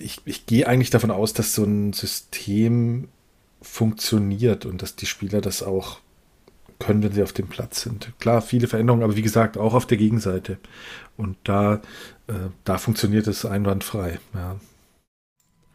ich, 0.00 0.20
ich 0.24 0.46
gehe 0.46 0.66
eigentlich 0.66 0.90
davon 0.90 1.10
aus, 1.10 1.32
dass 1.32 1.54
so 1.54 1.64
ein 1.64 1.92
System 1.92 3.08
funktioniert 3.62 4.66
und 4.66 4.82
dass 4.82 4.96
die 4.96 5.06
Spieler 5.06 5.40
das 5.40 5.62
auch 5.62 6.00
können, 6.78 7.02
wenn 7.02 7.12
sie 7.12 7.22
auf 7.22 7.32
dem 7.32 7.48
Platz 7.48 7.82
sind. 7.82 8.12
Klar, 8.18 8.40
viele 8.40 8.66
Veränderungen, 8.66 9.02
aber 9.02 9.16
wie 9.16 9.22
gesagt, 9.22 9.58
auch 9.58 9.74
auf 9.74 9.86
der 9.86 9.98
Gegenseite. 9.98 10.58
Und 11.16 11.36
da, 11.44 11.82
äh, 12.26 12.48
da 12.64 12.78
funktioniert 12.78 13.26
es 13.26 13.44
einwandfrei. 13.44 14.18
Ja 14.34 14.56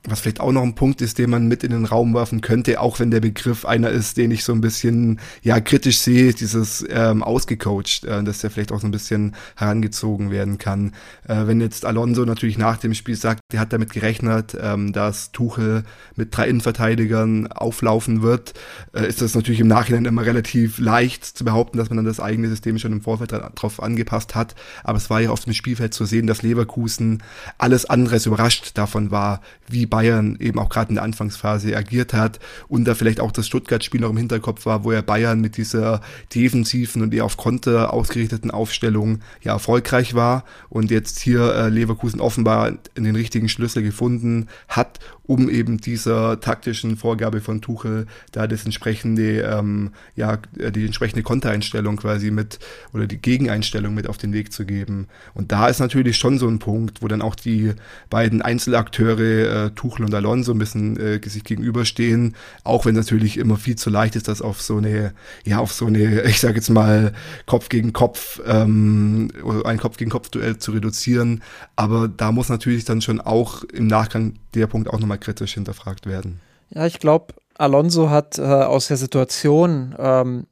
was 0.07 0.19
vielleicht 0.19 0.39
auch 0.39 0.51
noch 0.51 0.63
ein 0.63 0.75
Punkt 0.75 1.01
ist, 1.01 1.17
den 1.17 1.29
man 1.29 1.47
mit 1.47 1.63
in 1.63 1.71
den 1.71 1.85
Raum 1.85 2.13
werfen 2.13 2.41
könnte, 2.41 2.79
auch 2.79 2.99
wenn 2.99 3.11
der 3.11 3.19
Begriff 3.19 3.65
einer 3.65 3.89
ist, 3.89 4.17
den 4.17 4.31
ich 4.31 4.43
so 4.43 4.53
ein 4.53 4.61
bisschen 4.61 5.19
ja 5.41 5.59
kritisch 5.59 5.99
sehe, 5.99 6.33
dieses 6.33 6.85
ähm, 6.89 7.23
ausgecoacht, 7.23 8.03
äh, 8.03 8.23
dass 8.23 8.39
der 8.39 8.51
vielleicht 8.51 8.71
auch 8.71 8.79
so 8.79 8.87
ein 8.87 8.91
bisschen 8.91 9.35
herangezogen 9.55 10.31
werden 10.31 10.57
kann. 10.57 10.93
Äh, 11.27 11.47
wenn 11.47 11.61
jetzt 11.61 11.85
Alonso 11.85 12.25
natürlich 12.25 12.57
nach 12.57 12.77
dem 12.77 12.93
Spiel 12.93 13.15
sagt, 13.15 13.41
der 13.51 13.59
hat 13.59 13.73
damit 13.73 13.93
gerechnet, 13.93 14.55
ähm, 14.59 14.93
dass 14.93 15.31
Tuchel 15.31 15.83
mit 16.15 16.35
drei 16.35 16.47
Innenverteidigern 16.47 17.47
auflaufen 17.47 18.21
wird, 18.21 18.53
äh, 18.93 19.07
ist 19.07 19.21
das 19.21 19.35
natürlich 19.35 19.59
im 19.59 19.67
Nachhinein 19.67 20.05
immer 20.05 20.25
relativ 20.25 20.77
leicht 20.77 21.25
zu 21.25 21.43
behaupten, 21.43 21.77
dass 21.77 21.89
man 21.89 21.97
dann 21.97 22.05
das 22.05 22.19
eigene 22.19 22.49
System 22.49 22.77
schon 22.77 22.91
im 22.91 23.01
Vorfeld 23.01 23.31
darauf 23.31 23.81
angepasst 23.81 24.35
hat. 24.35 24.55
Aber 24.83 24.97
es 24.97 25.09
war 25.09 25.21
ja 25.21 25.31
auf 25.31 25.39
dem 25.41 25.53
Spielfeld 25.53 25.93
zu 25.93 26.05
sehen, 26.05 26.27
dass 26.27 26.43
Leverkusen 26.43 27.23
alles 27.57 27.85
anderes 27.85 28.25
überrascht 28.25 28.71
davon 28.75 29.11
war, 29.11 29.41
wie 29.67 29.85
Bayern 29.95 30.35
eben 30.41 30.59
auch 30.59 30.67
gerade 30.67 30.89
in 30.89 30.95
der 30.95 31.05
Anfangsphase 31.05 31.73
agiert 31.77 32.13
hat 32.13 32.39
und 32.67 32.83
da 32.83 32.95
vielleicht 32.95 33.21
auch 33.21 33.31
das 33.31 33.47
Stuttgart-Spiel 33.47 34.01
noch 34.01 34.09
im 34.09 34.17
Hinterkopf 34.17 34.65
war, 34.65 34.83
wo 34.83 34.91
er 34.91 35.01
Bayern 35.01 35.39
mit 35.39 35.55
dieser 35.55 36.01
defensiven 36.33 37.01
und 37.01 37.13
eher 37.13 37.23
auf 37.23 37.37
Konter 37.37 37.93
ausgerichteten 37.93 38.51
Aufstellung 38.51 39.19
ja 39.41 39.53
erfolgreich 39.53 40.13
war 40.13 40.43
und 40.67 40.91
jetzt 40.91 41.19
hier 41.19 41.55
äh, 41.55 41.69
Leverkusen 41.69 42.19
offenbar 42.19 42.73
den 42.97 43.15
richtigen 43.15 43.47
Schlüssel 43.47 43.83
gefunden 43.83 44.49
hat, 44.67 44.99
um 45.27 45.49
eben 45.49 45.77
dieser 45.77 46.39
taktischen 46.39 46.97
Vorgabe 46.97 47.41
von 47.41 47.61
Tuchel 47.61 48.05
da 48.31 48.47
das 48.47 48.65
entsprechende, 48.65 49.41
ähm, 49.41 49.91
ja, 50.15 50.37
die 50.55 50.85
entsprechende 50.85 51.23
Kontereinstellung 51.23 51.97
quasi 51.97 52.31
mit 52.31 52.59
oder 52.93 53.07
die 53.07 53.17
Gegeneinstellung 53.17 53.93
mit 53.93 54.07
auf 54.07 54.17
den 54.17 54.33
Weg 54.33 54.53
zu 54.53 54.65
geben. 54.65 55.07
Und 55.33 55.51
da 55.51 55.67
ist 55.67 55.79
natürlich 55.79 56.17
schon 56.17 56.37
so 56.37 56.47
ein 56.47 56.59
Punkt, 56.59 57.01
wo 57.01 57.07
dann 57.07 57.21
auch 57.21 57.35
die 57.35 57.73
beiden 58.09 58.41
Einzelakteure 58.41 59.65
äh, 59.65 59.71
Tuchel 59.71 60.05
und 60.05 60.13
Alonso 60.13 60.51
ein 60.51 60.59
bisschen 60.59 60.97
äh, 60.97 61.19
sich 61.25 61.43
gegenüberstehen, 61.43 62.35
auch 62.63 62.85
wenn 62.85 62.95
natürlich 62.95 63.37
immer 63.37 63.57
viel 63.57 63.75
zu 63.75 63.89
leicht 63.89 64.15
ist, 64.15 64.27
das 64.27 64.41
auf 64.41 64.61
so 64.61 64.77
eine, 64.77 65.13
ja, 65.43 65.59
auf 65.59 65.73
so 65.73 65.87
eine, 65.87 66.23
ich 66.23 66.39
sage 66.39 66.55
jetzt 66.55 66.69
mal, 66.69 67.13
Kopf 67.45 67.69
gegen 67.69 67.93
Kopf, 67.93 68.41
ähm, 68.45 69.29
ein 69.65 69.77
Kopf 69.77 69.97
gegen 69.97 70.11
Kopf-Duell 70.11 70.57
zu 70.57 70.71
reduzieren. 70.71 71.41
Aber 71.75 72.07
da 72.07 72.31
muss 72.31 72.49
natürlich 72.49 72.85
dann 72.85 73.01
schon 73.01 73.19
auch 73.19 73.63
im 73.63 73.87
Nachgang 73.87 74.35
der 74.53 74.67
Punkt 74.67 74.89
auch 74.89 74.99
nochmal 74.99 75.14
kritisch 75.17 75.53
hinterfragt 75.53 76.05
werden. 76.05 76.39
Ja, 76.69 76.85
ich 76.85 76.99
glaube, 76.99 77.33
Alonso 77.57 78.09
hat 78.09 78.37
äh, 78.37 78.41
aus 78.41 78.87
der 78.87 78.97
Situation 78.97 79.95
ähm, 79.97 80.47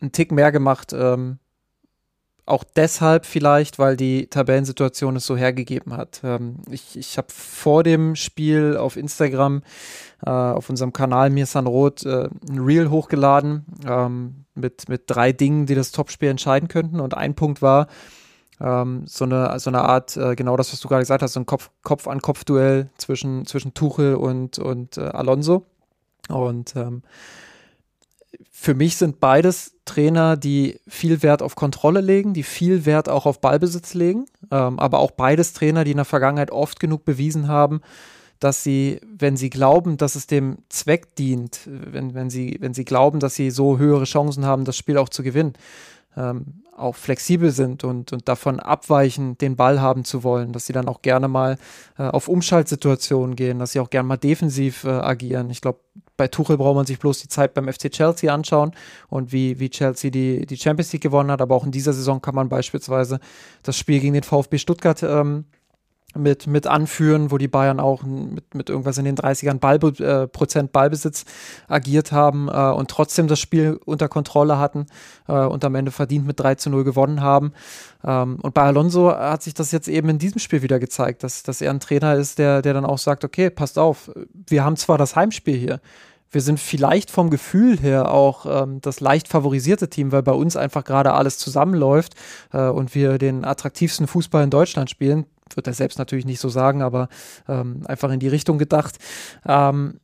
einen 0.00 0.12
Tick 0.12 0.32
mehr 0.32 0.52
gemacht, 0.52 0.92
ähm, 0.92 1.38
auch 2.46 2.64
deshalb 2.64 3.24
vielleicht, 3.24 3.78
weil 3.78 3.96
die 3.96 4.26
Tabellensituation 4.26 5.16
es 5.16 5.24
so 5.24 5.36
hergegeben 5.36 5.96
hat. 5.96 6.20
Ähm, 6.22 6.56
ich 6.70 6.98
ich 6.98 7.16
habe 7.16 7.28
vor 7.30 7.82
dem 7.82 8.16
Spiel 8.16 8.76
auf 8.76 8.96
Instagram, 8.96 9.62
äh, 10.24 10.30
auf 10.30 10.68
unserem 10.68 10.92
Kanal 10.92 11.30
Mir 11.30 11.46
San 11.46 11.66
Rot, 11.66 12.04
äh, 12.04 12.28
ein 12.50 12.58
Reel 12.58 12.90
hochgeladen 12.90 13.64
ähm, 13.86 14.44
mit, 14.54 14.88
mit 14.88 15.04
drei 15.06 15.32
Dingen, 15.32 15.64
die 15.64 15.74
das 15.74 15.90
Topspiel 15.90 16.28
entscheiden 16.28 16.68
könnten. 16.68 17.00
Und 17.00 17.14
ein 17.14 17.34
Punkt 17.34 17.62
war 17.62 17.86
ähm, 18.60 19.04
so, 19.06 19.24
eine, 19.24 19.58
so 19.58 19.70
eine 19.70 19.82
Art, 19.82 20.16
äh, 20.16 20.34
genau 20.34 20.56
das, 20.56 20.72
was 20.72 20.80
du 20.80 20.88
gerade 20.88 21.02
gesagt 21.02 21.22
hast, 21.22 21.32
so 21.32 21.40
ein 21.40 21.46
Kopf-an-Kopf-Duell 21.46 22.90
zwischen, 22.96 23.46
zwischen 23.46 23.74
Tuchel 23.74 24.14
und, 24.14 24.58
und 24.58 24.96
äh, 24.96 25.02
Alonso. 25.02 25.64
Und 26.28 26.74
ähm, 26.76 27.02
für 28.50 28.74
mich 28.74 28.96
sind 28.96 29.20
beides 29.20 29.74
Trainer, 29.84 30.36
die 30.36 30.80
viel 30.88 31.22
Wert 31.22 31.42
auf 31.42 31.54
Kontrolle 31.54 32.00
legen, 32.00 32.32
die 32.32 32.42
viel 32.42 32.86
Wert 32.86 33.08
auch 33.08 33.26
auf 33.26 33.40
Ballbesitz 33.40 33.94
legen, 33.94 34.26
ähm, 34.50 34.78
aber 34.78 35.00
auch 35.00 35.10
beides 35.10 35.52
Trainer, 35.52 35.84
die 35.84 35.90
in 35.90 35.98
der 35.98 36.04
Vergangenheit 36.04 36.50
oft 36.50 36.80
genug 36.80 37.04
bewiesen 37.04 37.48
haben, 37.48 37.80
dass 38.40 38.62
sie, 38.62 39.00
wenn 39.06 39.36
sie 39.36 39.50
glauben, 39.50 39.96
dass 39.96 40.14
es 40.14 40.26
dem 40.26 40.58
Zweck 40.68 41.14
dient, 41.16 41.60
wenn, 41.66 42.14
wenn, 42.14 42.30
sie, 42.30 42.56
wenn 42.60 42.74
sie 42.74 42.84
glauben, 42.84 43.20
dass 43.20 43.34
sie 43.34 43.50
so 43.50 43.78
höhere 43.78 44.04
Chancen 44.04 44.44
haben, 44.44 44.64
das 44.64 44.76
Spiel 44.76 44.98
auch 44.98 45.08
zu 45.08 45.22
gewinnen, 45.22 45.54
ähm, 46.16 46.63
auch 46.76 46.96
flexibel 46.96 47.50
sind 47.50 47.84
und, 47.84 48.12
und 48.12 48.28
davon 48.28 48.60
abweichen, 48.60 49.38
den 49.38 49.56
Ball 49.56 49.80
haben 49.80 50.04
zu 50.04 50.22
wollen, 50.24 50.52
dass 50.52 50.66
sie 50.66 50.72
dann 50.72 50.88
auch 50.88 51.02
gerne 51.02 51.28
mal 51.28 51.56
äh, 51.98 52.02
auf 52.02 52.28
Umschaltsituationen 52.28 53.36
gehen, 53.36 53.58
dass 53.58 53.72
sie 53.72 53.80
auch 53.80 53.90
gerne 53.90 54.08
mal 54.08 54.16
defensiv 54.16 54.84
äh, 54.84 54.88
agieren. 54.88 55.50
Ich 55.50 55.60
glaube, 55.60 55.80
bei 56.16 56.28
Tuchel 56.28 56.56
braucht 56.56 56.76
man 56.76 56.86
sich 56.86 56.98
bloß 56.98 57.20
die 57.20 57.28
Zeit 57.28 57.54
beim 57.54 57.72
FC 57.72 57.90
Chelsea 57.90 58.32
anschauen 58.32 58.72
und 59.08 59.32
wie, 59.32 59.58
wie 59.58 59.70
Chelsea 59.70 60.10
die, 60.10 60.46
die 60.46 60.56
Champions 60.56 60.92
League 60.92 61.02
gewonnen 61.02 61.30
hat. 61.30 61.40
Aber 61.40 61.54
auch 61.54 61.64
in 61.64 61.72
dieser 61.72 61.92
Saison 61.92 62.22
kann 62.22 62.34
man 62.34 62.48
beispielsweise 62.48 63.20
das 63.62 63.76
Spiel 63.76 64.00
gegen 64.00 64.14
den 64.14 64.22
VfB 64.22 64.58
Stuttgart 64.58 65.02
ähm, 65.02 65.44
mit, 66.14 66.46
mit 66.46 66.66
anführen, 66.66 67.30
wo 67.30 67.38
die 67.38 67.48
Bayern 67.48 67.80
auch 67.80 68.02
mit, 68.02 68.54
mit 68.54 68.70
irgendwas 68.70 68.98
in 68.98 69.04
den 69.04 69.16
30ern 69.16 69.58
Ball, 69.58 69.78
äh, 70.00 70.26
Prozent 70.28 70.72
Ballbesitz 70.72 71.24
agiert 71.68 72.12
haben 72.12 72.48
äh, 72.48 72.70
und 72.70 72.90
trotzdem 72.90 73.28
das 73.28 73.40
Spiel 73.40 73.78
unter 73.84 74.08
Kontrolle 74.08 74.58
hatten 74.58 74.86
äh, 75.28 75.32
und 75.32 75.64
am 75.64 75.74
Ende 75.74 75.90
verdient 75.90 76.26
mit 76.26 76.40
3 76.40 76.56
zu 76.56 76.70
0 76.70 76.84
gewonnen 76.84 77.20
haben. 77.20 77.52
Ähm, 78.04 78.38
und 78.40 78.54
bei 78.54 78.62
Alonso 78.62 79.10
hat 79.10 79.42
sich 79.42 79.54
das 79.54 79.72
jetzt 79.72 79.88
eben 79.88 80.08
in 80.08 80.18
diesem 80.18 80.38
Spiel 80.38 80.62
wieder 80.62 80.78
gezeigt, 80.78 81.22
dass, 81.22 81.42
dass 81.42 81.60
er 81.60 81.70
ein 81.70 81.80
Trainer 81.80 82.14
ist, 82.14 82.38
der, 82.38 82.62
der 82.62 82.74
dann 82.74 82.84
auch 82.84 82.98
sagt, 82.98 83.24
okay, 83.24 83.50
passt 83.50 83.78
auf, 83.78 84.10
wir 84.48 84.64
haben 84.64 84.76
zwar 84.76 84.98
das 84.98 85.16
Heimspiel 85.16 85.56
hier, 85.56 85.80
wir 86.34 86.40
sind 86.40 86.58
vielleicht 86.58 87.10
vom 87.10 87.30
Gefühl 87.30 87.78
her 87.78 88.10
auch 88.12 88.44
ähm, 88.46 88.80
das 88.80 89.00
leicht 89.00 89.28
favorisierte 89.28 89.88
Team, 89.88 90.10
weil 90.10 90.22
bei 90.22 90.32
uns 90.32 90.56
einfach 90.56 90.84
gerade 90.84 91.12
alles 91.14 91.38
zusammenläuft 91.38 92.14
äh, 92.52 92.66
und 92.66 92.94
wir 92.94 93.18
den 93.18 93.44
attraktivsten 93.44 94.06
Fußball 94.06 94.42
in 94.42 94.50
Deutschland 94.50 94.90
spielen 94.90 95.26
wird 95.54 95.66
er 95.66 95.74
selbst 95.74 95.98
natürlich 95.98 96.24
nicht 96.24 96.40
so 96.40 96.48
sagen, 96.48 96.82
aber 96.82 97.08
ähm, 97.48 97.82
einfach 97.86 98.10
in 98.10 98.20
die 98.20 98.28
Richtung 98.28 98.58
gedacht. 98.58 98.98
Ähm, 99.46 100.00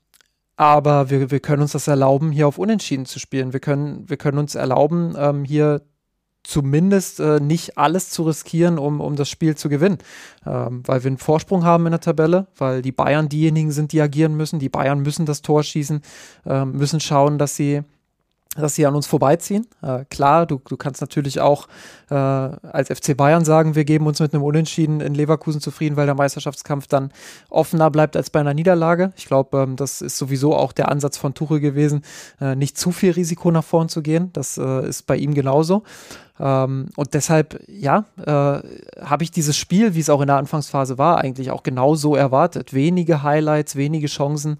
aber 0.56 1.08
wir, 1.08 1.30
wir 1.30 1.40
können 1.40 1.62
uns 1.62 1.72
das 1.72 1.88
erlauben, 1.88 2.32
hier 2.32 2.46
auf 2.46 2.58
Unentschieden 2.58 3.06
zu 3.06 3.18
spielen. 3.18 3.52
Wir 3.54 3.60
können, 3.60 4.08
wir 4.10 4.18
können 4.18 4.38
uns 4.38 4.54
erlauben, 4.54 5.14
ähm, 5.16 5.44
hier 5.44 5.82
zumindest 6.42 7.20
äh, 7.20 7.40
nicht 7.40 7.78
alles 7.78 8.10
zu 8.10 8.24
riskieren, 8.24 8.78
um, 8.78 9.00
um 9.00 9.16
das 9.16 9.28
Spiel 9.28 9.56
zu 9.56 9.68
gewinnen. 9.68 9.98
Ähm, 10.46 10.82
weil 10.86 11.02
wir 11.02 11.08
einen 11.08 11.18
Vorsprung 11.18 11.64
haben 11.64 11.86
in 11.86 11.92
der 11.92 12.00
Tabelle, 12.00 12.46
weil 12.56 12.82
die 12.82 12.92
Bayern 12.92 13.28
diejenigen 13.28 13.72
sind, 13.72 13.92
die 13.92 14.00
agieren 14.00 14.36
müssen. 14.36 14.58
Die 14.58 14.68
Bayern 14.68 15.00
müssen 15.00 15.26
das 15.26 15.42
Tor 15.42 15.62
schießen, 15.62 16.02
äh, 16.46 16.64
müssen 16.64 17.00
schauen, 17.00 17.38
dass 17.38 17.56
sie 17.56 17.82
dass 18.56 18.74
sie 18.74 18.84
an 18.84 18.96
uns 18.96 19.06
vorbeiziehen. 19.06 19.66
Äh, 19.80 20.04
klar, 20.10 20.44
du, 20.44 20.60
du 20.68 20.76
kannst 20.76 21.00
natürlich 21.00 21.40
auch 21.40 21.68
äh, 22.10 22.14
als 22.14 22.88
FC 22.88 23.16
Bayern 23.16 23.44
sagen, 23.44 23.76
wir 23.76 23.84
geben 23.84 24.08
uns 24.08 24.18
mit 24.18 24.34
einem 24.34 24.42
Unentschieden 24.42 25.00
in 25.00 25.14
Leverkusen 25.14 25.60
zufrieden, 25.60 25.96
weil 25.96 26.06
der 26.06 26.16
Meisterschaftskampf 26.16 26.88
dann 26.88 27.12
offener 27.48 27.90
bleibt 27.90 28.16
als 28.16 28.30
bei 28.30 28.40
einer 28.40 28.54
Niederlage. 28.54 29.12
Ich 29.16 29.26
glaube, 29.26 29.58
ähm, 29.58 29.76
das 29.76 30.02
ist 30.02 30.18
sowieso 30.18 30.56
auch 30.56 30.72
der 30.72 30.90
Ansatz 30.90 31.16
von 31.16 31.32
Tuchel 31.32 31.60
gewesen, 31.60 32.02
äh, 32.40 32.56
nicht 32.56 32.76
zu 32.76 32.90
viel 32.90 33.12
Risiko 33.12 33.52
nach 33.52 33.64
vorn 33.64 33.88
zu 33.88 34.02
gehen. 34.02 34.30
Das 34.32 34.58
äh, 34.58 34.88
ist 34.88 35.06
bei 35.06 35.16
ihm 35.16 35.32
genauso. 35.34 35.84
Ähm, 36.40 36.86
und 36.96 37.12
deshalb, 37.14 37.62
ja, 37.68 38.06
äh, 38.18 38.22
habe 39.04 39.22
ich 39.22 39.30
dieses 39.30 39.56
Spiel, 39.56 39.94
wie 39.94 40.00
es 40.00 40.08
auch 40.08 40.22
in 40.22 40.26
der 40.26 40.36
Anfangsphase 40.36 40.96
war, 40.96 41.18
eigentlich 41.18 41.50
auch 41.50 41.62
genau 41.62 41.94
so 41.94 42.16
erwartet. 42.16 42.72
Wenige 42.72 43.22
Highlights, 43.22 43.76
wenige 43.76 44.06
Chancen, 44.06 44.58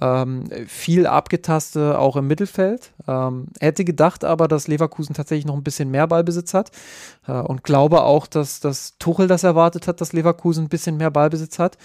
ähm, 0.00 0.44
viel 0.66 1.06
Abgetaste 1.06 1.98
auch 1.98 2.16
im 2.16 2.26
Mittelfeld. 2.26 2.90
Ähm, 3.10 3.46
hätte 3.58 3.84
gedacht 3.84 4.24
aber, 4.24 4.46
dass 4.46 4.68
Leverkusen 4.68 5.14
tatsächlich 5.14 5.44
noch 5.44 5.56
ein 5.56 5.64
bisschen 5.64 5.90
mehr 5.90 6.06
Ballbesitz 6.06 6.54
hat 6.54 6.70
äh, 7.26 7.32
und 7.32 7.64
glaube 7.64 8.04
auch, 8.04 8.28
dass, 8.28 8.60
dass 8.60 8.96
Tuchel 8.98 9.26
das 9.26 9.42
erwartet 9.42 9.88
hat, 9.88 10.00
dass 10.00 10.12
Leverkusen 10.12 10.66
ein 10.66 10.68
bisschen 10.68 10.96
mehr 10.96 11.10
Ballbesitz 11.10 11.58
hat. 11.58 11.76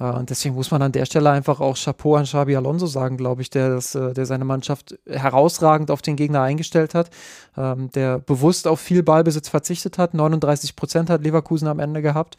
Äh, 0.00 0.04
und 0.04 0.30
deswegen 0.30 0.56
muss 0.56 0.70
man 0.72 0.82
an 0.82 0.90
der 0.90 1.06
Stelle 1.06 1.30
einfach 1.30 1.60
auch 1.60 1.76
Chapeau 1.76 2.16
an 2.16 2.24
Xabi 2.24 2.56
Alonso 2.56 2.86
sagen, 2.86 3.16
glaube 3.16 3.42
ich, 3.42 3.50
der, 3.50 3.70
das, 3.70 3.94
äh, 3.94 4.12
der 4.12 4.26
seine 4.26 4.44
Mannschaft 4.44 4.98
herausragend 5.06 5.90
auf 5.90 6.02
den 6.02 6.16
Gegner 6.16 6.42
eingestellt 6.42 6.94
hat, 6.94 7.10
ähm, 7.56 7.90
der 7.90 8.18
bewusst 8.18 8.66
auf 8.66 8.80
viel 8.80 9.04
Ballbesitz 9.04 9.48
verzichtet 9.48 9.98
hat. 9.98 10.14
39 10.14 10.74
Prozent 10.74 11.10
hat 11.10 11.22
Leverkusen 11.22 11.68
am 11.68 11.78
Ende 11.78 12.02
gehabt. 12.02 12.36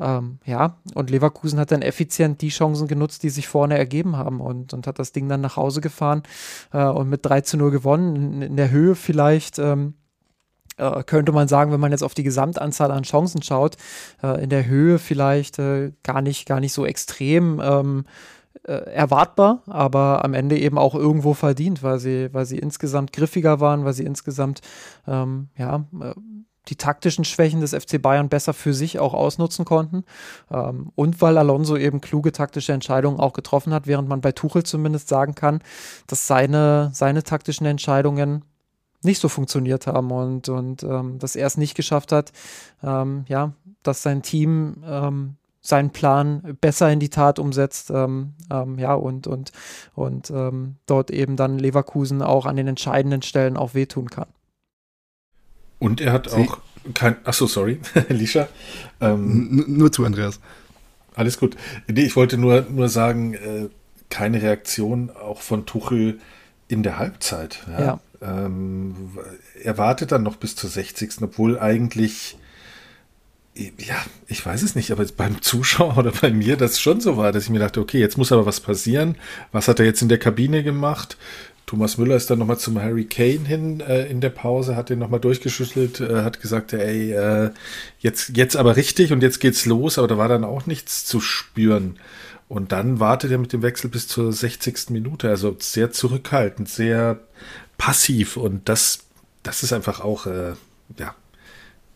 Ähm, 0.00 0.38
ja, 0.44 0.76
und 0.94 1.10
Leverkusen 1.10 1.60
hat 1.60 1.70
dann 1.70 1.82
effizient 1.82 2.40
die 2.40 2.48
Chancen 2.48 2.88
genutzt, 2.88 3.22
die 3.22 3.30
sich 3.30 3.46
vorne 3.46 3.78
ergeben 3.78 4.16
haben 4.16 4.40
und, 4.40 4.74
und 4.74 4.86
hat 4.88 4.98
das 4.98 5.12
Ding 5.12 5.28
dann 5.28 5.40
nach 5.40 5.56
Hause 5.56 5.80
gefahren 5.80 6.24
äh, 6.72 6.84
und 6.84 7.08
mit 7.08 7.24
3 7.24 7.42
zu 7.42 7.56
0 7.56 7.70
gewonnen. 7.70 7.83
In, 7.84 8.42
in 8.42 8.56
der 8.56 8.70
Höhe 8.70 8.94
vielleicht. 8.94 9.58
Ähm, 9.58 9.94
äh, 10.76 11.04
könnte 11.04 11.30
man 11.30 11.46
sagen, 11.46 11.70
wenn 11.70 11.78
man 11.78 11.92
jetzt 11.92 12.02
auf 12.02 12.14
die 12.14 12.24
Gesamtanzahl 12.24 12.90
an 12.90 13.04
Chancen 13.04 13.42
schaut, 13.42 13.76
äh, 14.24 14.42
in 14.42 14.50
der 14.50 14.66
Höhe 14.66 14.98
vielleicht 14.98 15.60
äh, 15.60 15.92
gar 16.02 16.20
nicht, 16.20 16.46
gar 16.46 16.58
nicht 16.58 16.72
so 16.72 16.84
extrem 16.84 17.60
ähm, 17.62 18.04
äh, 18.64 18.72
erwartbar, 18.72 19.62
aber 19.66 20.24
am 20.24 20.34
Ende 20.34 20.58
eben 20.58 20.78
auch 20.78 20.94
irgendwo 20.94 21.34
verdient, 21.34 21.82
weil 21.82 21.98
sie, 21.98 22.28
weil 22.32 22.46
sie 22.46 22.58
insgesamt 22.58 23.12
griffiger 23.12 23.60
waren, 23.60 23.84
weil 23.84 23.92
sie 23.92 24.04
insgesamt 24.04 24.62
ähm, 25.06 25.48
ja 25.56 25.84
äh, 26.00 26.14
die 26.68 26.76
taktischen 26.76 27.24
Schwächen 27.24 27.60
des 27.60 27.74
FC 27.74 28.00
Bayern 28.00 28.28
besser 28.28 28.54
für 28.54 28.72
sich 28.72 28.98
auch 28.98 29.14
ausnutzen 29.14 29.64
konnten. 29.64 30.04
Ähm, 30.50 30.90
und 30.94 31.20
weil 31.20 31.38
Alonso 31.38 31.76
eben 31.76 32.00
kluge 32.00 32.32
taktische 32.32 32.72
Entscheidungen 32.72 33.20
auch 33.20 33.32
getroffen 33.32 33.74
hat, 33.74 33.86
während 33.86 34.08
man 34.08 34.20
bei 34.20 34.32
Tuchel 34.32 34.62
zumindest 34.62 35.08
sagen 35.08 35.34
kann, 35.34 35.60
dass 36.06 36.26
seine, 36.26 36.90
seine 36.92 37.22
taktischen 37.22 37.66
Entscheidungen 37.66 38.44
nicht 39.02 39.20
so 39.20 39.28
funktioniert 39.28 39.86
haben 39.86 40.10
und, 40.10 40.48
und 40.48 40.82
ähm, 40.82 41.18
dass 41.18 41.36
er 41.36 41.46
es 41.46 41.56
nicht 41.56 41.74
geschafft 41.74 42.10
hat, 42.10 42.32
ähm, 42.82 43.24
ja, 43.28 43.52
dass 43.82 44.02
sein 44.02 44.22
Team 44.22 44.82
ähm, 44.86 45.36
seinen 45.60 45.90
Plan 45.90 46.56
besser 46.60 46.90
in 46.92 47.00
die 47.00 47.08
Tat 47.08 47.38
umsetzt, 47.38 47.90
ähm, 47.90 48.34
ähm, 48.50 48.78
ja, 48.78 48.94
und, 48.94 49.26
und, 49.26 49.52
und 49.94 50.30
ähm, 50.30 50.76
dort 50.86 51.10
eben 51.10 51.36
dann 51.36 51.58
Leverkusen 51.58 52.20
auch 52.22 52.44
an 52.44 52.56
den 52.56 52.68
entscheidenden 52.68 53.22
Stellen 53.22 53.56
auch 53.56 53.72
wehtun 53.72 54.10
kann. 54.10 54.28
Und 55.84 56.00
er 56.00 56.12
hat 56.12 56.30
Sie 56.30 56.36
auch 56.36 56.58
kein, 56.94 57.16
achso, 57.24 57.46
sorry, 57.46 57.78
Lisha. 58.08 58.48
Ähm, 59.00 59.64
nur 59.68 59.92
zu 59.92 60.04
Andreas. 60.04 60.40
Alles 61.14 61.38
gut. 61.38 61.56
Nee, 61.86 62.04
ich 62.04 62.16
wollte 62.16 62.38
nur, 62.38 62.62
nur 62.62 62.88
sagen, 62.88 63.34
äh, 63.34 63.68
keine 64.08 64.40
Reaktion 64.40 65.10
auch 65.10 65.42
von 65.42 65.66
Tuchel 65.66 66.20
in 66.68 66.82
der 66.82 66.98
Halbzeit. 66.98 67.60
Ja. 67.70 67.80
ja. 67.80 68.00
Ähm, 68.22 69.18
er 69.62 69.76
wartet 69.76 70.12
dann 70.12 70.22
noch 70.22 70.36
bis 70.36 70.56
zur 70.56 70.70
60. 70.70 71.22
Obwohl 71.22 71.58
eigentlich 71.58 72.38
ja, 73.56 73.96
ich 74.26 74.44
weiß 74.44 74.62
es 74.62 74.74
nicht, 74.74 74.90
aber 74.90 75.04
beim 75.16 75.40
Zuschauer 75.40 75.96
oder 75.98 76.10
bei 76.10 76.30
mir 76.30 76.56
das 76.56 76.80
schon 76.80 77.00
so 77.00 77.16
war, 77.16 77.30
dass 77.30 77.44
ich 77.44 77.50
mir 77.50 77.60
dachte, 77.60 77.80
okay, 77.80 78.00
jetzt 78.00 78.18
muss 78.18 78.32
aber 78.32 78.46
was 78.46 78.60
passieren. 78.60 79.16
Was 79.52 79.68
hat 79.68 79.78
er 79.78 79.86
jetzt 79.86 80.02
in 80.02 80.08
der 80.08 80.18
Kabine 80.18 80.62
gemacht? 80.62 81.16
Thomas 81.66 81.96
Müller 81.96 82.16
ist 82.16 82.28
dann 82.28 82.38
nochmal 82.38 82.58
zum 82.58 82.80
Harry 82.80 83.04
Kane 83.04 83.46
hin 83.46 83.80
äh, 83.80 84.06
in 84.06 84.20
der 84.20 84.30
Pause, 84.30 84.76
hat 84.76 84.90
den 84.90 84.98
nochmal 84.98 85.20
durchgeschüttelt, 85.20 86.00
äh, 86.00 86.22
hat 86.22 86.40
gesagt, 86.40 86.72
ey, 86.72 87.12
äh, 87.12 87.50
jetzt, 87.98 88.36
jetzt 88.36 88.56
aber 88.56 88.76
richtig 88.76 89.12
und 89.12 89.22
jetzt 89.22 89.40
geht's 89.40 89.64
los, 89.64 89.98
aber 89.98 90.08
da 90.08 90.18
war 90.18 90.28
dann 90.28 90.44
auch 90.44 90.66
nichts 90.66 91.04
zu 91.06 91.20
spüren. 91.20 91.98
Und 92.48 92.72
dann 92.72 93.00
wartet 93.00 93.30
er 93.30 93.38
mit 93.38 93.52
dem 93.54 93.62
Wechsel 93.62 93.88
bis 93.88 94.06
zur 94.06 94.32
60. 94.32 94.90
Minute, 94.90 95.30
also 95.30 95.56
sehr 95.58 95.90
zurückhaltend, 95.90 96.68
sehr 96.68 97.20
passiv 97.78 98.36
und 98.36 98.68
das, 98.68 98.98
das 99.42 99.62
ist 99.62 99.72
einfach 99.72 100.00
auch, 100.00 100.26
äh, 100.26 100.52
ja, 100.98 101.14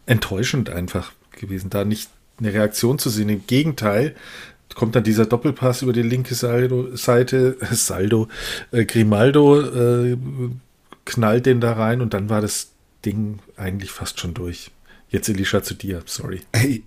enttäuschend 0.07 0.71
einfach 0.71 1.13
gewesen, 1.33 1.69
da 1.69 1.85
nicht 1.85 2.09
eine 2.39 2.53
Reaktion 2.53 2.99
zu 2.99 3.11
sehen. 3.11 3.29
Im 3.29 3.47
Gegenteil, 3.47 4.15
kommt 4.75 4.95
dann 4.95 5.05
dieser 5.05 5.27
Doppelpass 5.27 5.83
über 5.83 5.93
die 5.93 6.03
linke 6.03 6.35
Saldo, 6.35 6.95
Seite, 6.97 7.57
Saldo, 7.71 8.29
äh, 8.71 8.85
Grimaldo 8.85 9.61
äh, 9.61 10.17
knallt 11.05 11.47
den 11.47 11.61
da 11.61 11.73
rein 11.73 12.01
und 12.01 12.15
dann 12.15 12.29
war 12.29 12.41
das 12.41 12.71
Ding 13.05 13.39
eigentlich 13.57 13.91
fast 13.91 14.21
schon 14.21 14.35
durch. 14.35 14.71
Jetzt 15.09 15.29
Elisha 15.29 15.63
zu 15.63 15.75
dir, 15.75 16.03
sorry. 16.05 16.43
Hey, 16.53 16.83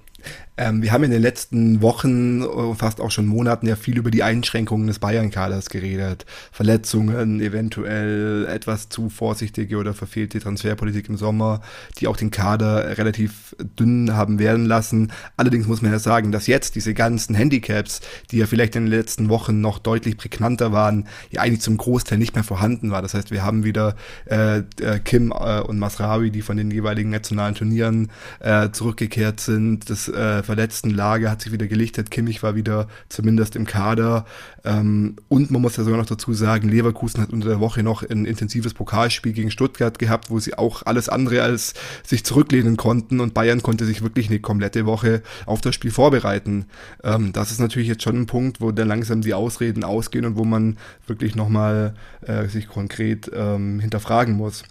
ähm, 0.61 0.83
wir 0.83 0.91
haben 0.91 1.03
in 1.03 1.09
den 1.09 1.23
letzten 1.23 1.81
Wochen, 1.81 2.43
äh, 2.43 2.75
fast 2.75 3.01
auch 3.01 3.09
schon 3.09 3.25
Monaten 3.25 3.67
ja 3.67 3.75
viel 3.75 3.97
über 3.97 4.11
die 4.11 4.21
Einschränkungen 4.21 4.85
des 4.85 4.99
Bayern-Kaders 4.99 5.69
geredet. 5.69 6.27
Verletzungen, 6.51 7.41
eventuell 7.41 8.45
etwas 8.45 8.87
zu 8.87 9.09
vorsichtige 9.09 9.77
oder 9.77 9.95
verfehlte 9.95 10.39
Transferpolitik 10.39 11.09
im 11.09 11.17
Sommer, 11.17 11.61
die 11.97 12.05
auch 12.05 12.15
den 12.15 12.29
Kader 12.29 12.99
relativ 12.99 13.55
dünn 13.79 14.15
haben 14.15 14.37
werden 14.37 14.65
lassen. 14.65 15.11
Allerdings 15.35 15.65
muss 15.65 15.81
man 15.81 15.91
ja 15.91 15.97
sagen, 15.97 16.31
dass 16.31 16.45
jetzt 16.45 16.75
diese 16.75 16.93
ganzen 16.93 17.33
Handicaps, 17.33 18.01
die 18.29 18.37
ja 18.37 18.45
vielleicht 18.45 18.75
in 18.75 18.83
den 18.85 18.91
letzten 18.91 19.29
Wochen 19.29 19.61
noch 19.61 19.79
deutlich 19.79 20.15
prägnanter 20.15 20.71
waren, 20.71 21.07
ja 21.31 21.41
eigentlich 21.41 21.61
zum 21.61 21.77
Großteil 21.77 22.19
nicht 22.19 22.35
mehr 22.35 22.43
vorhanden 22.43 22.91
war. 22.91 23.01
Das 23.01 23.15
heißt, 23.15 23.31
wir 23.31 23.43
haben 23.43 23.63
wieder 23.63 23.95
äh, 24.25 24.59
äh 24.59 24.99
Kim 25.03 25.31
äh, 25.31 25.61
und 25.61 25.79
Masrawi, 25.79 26.29
die 26.29 26.43
von 26.43 26.57
den 26.57 26.69
jeweiligen 26.69 27.09
nationalen 27.09 27.55
Turnieren 27.55 28.11
äh, 28.41 28.69
zurückgekehrt 28.69 29.39
sind. 29.39 29.89
Das 29.89 30.07
äh, 30.07 30.43
verletzten 30.51 30.89
Lage 30.89 31.31
hat 31.31 31.41
sich 31.41 31.53
wieder 31.53 31.67
gelichtet. 31.67 32.11
Kimmich 32.11 32.43
war 32.43 32.55
wieder 32.55 32.89
zumindest 33.07 33.55
im 33.55 33.65
Kader. 33.65 34.25
Ähm, 34.65 35.15
und 35.29 35.49
man 35.49 35.61
muss 35.61 35.77
ja 35.77 35.85
sogar 35.85 35.97
noch 35.97 36.05
dazu 36.05 36.33
sagen, 36.33 36.67
Leverkusen 36.67 37.21
hat 37.21 37.31
unter 37.31 37.47
der 37.47 37.61
Woche 37.61 37.83
noch 37.83 38.03
ein 38.03 38.25
intensives 38.25 38.73
Pokalspiel 38.73 39.31
gegen 39.31 39.49
Stuttgart 39.49 39.97
gehabt, 39.97 40.29
wo 40.29 40.39
sie 40.39 40.57
auch 40.57 40.85
alles 40.85 41.07
andere 41.07 41.41
als 41.41 41.73
sich 42.05 42.25
zurücklehnen 42.25 42.75
konnten 42.75 43.21
und 43.21 43.33
Bayern 43.33 43.63
konnte 43.63 43.85
sich 43.85 44.01
wirklich 44.01 44.29
eine 44.29 44.41
komplette 44.41 44.85
Woche 44.85 45.21
auf 45.45 45.61
das 45.61 45.73
Spiel 45.73 45.91
vorbereiten. 45.91 46.65
Ähm, 47.01 47.31
das 47.31 47.51
ist 47.51 47.61
natürlich 47.61 47.87
jetzt 47.87 48.03
schon 48.03 48.17
ein 48.17 48.25
Punkt, 48.25 48.59
wo 48.59 48.73
dann 48.73 48.89
langsam 48.89 49.21
die 49.21 49.33
Ausreden 49.33 49.85
ausgehen 49.85 50.25
und 50.25 50.35
wo 50.35 50.43
man 50.43 50.77
wirklich 51.07 51.33
nochmal 51.33 51.93
äh, 52.27 52.49
sich 52.49 52.67
konkret 52.67 53.31
ähm, 53.33 53.79
hinterfragen 53.79 54.35
muss. 54.35 54.65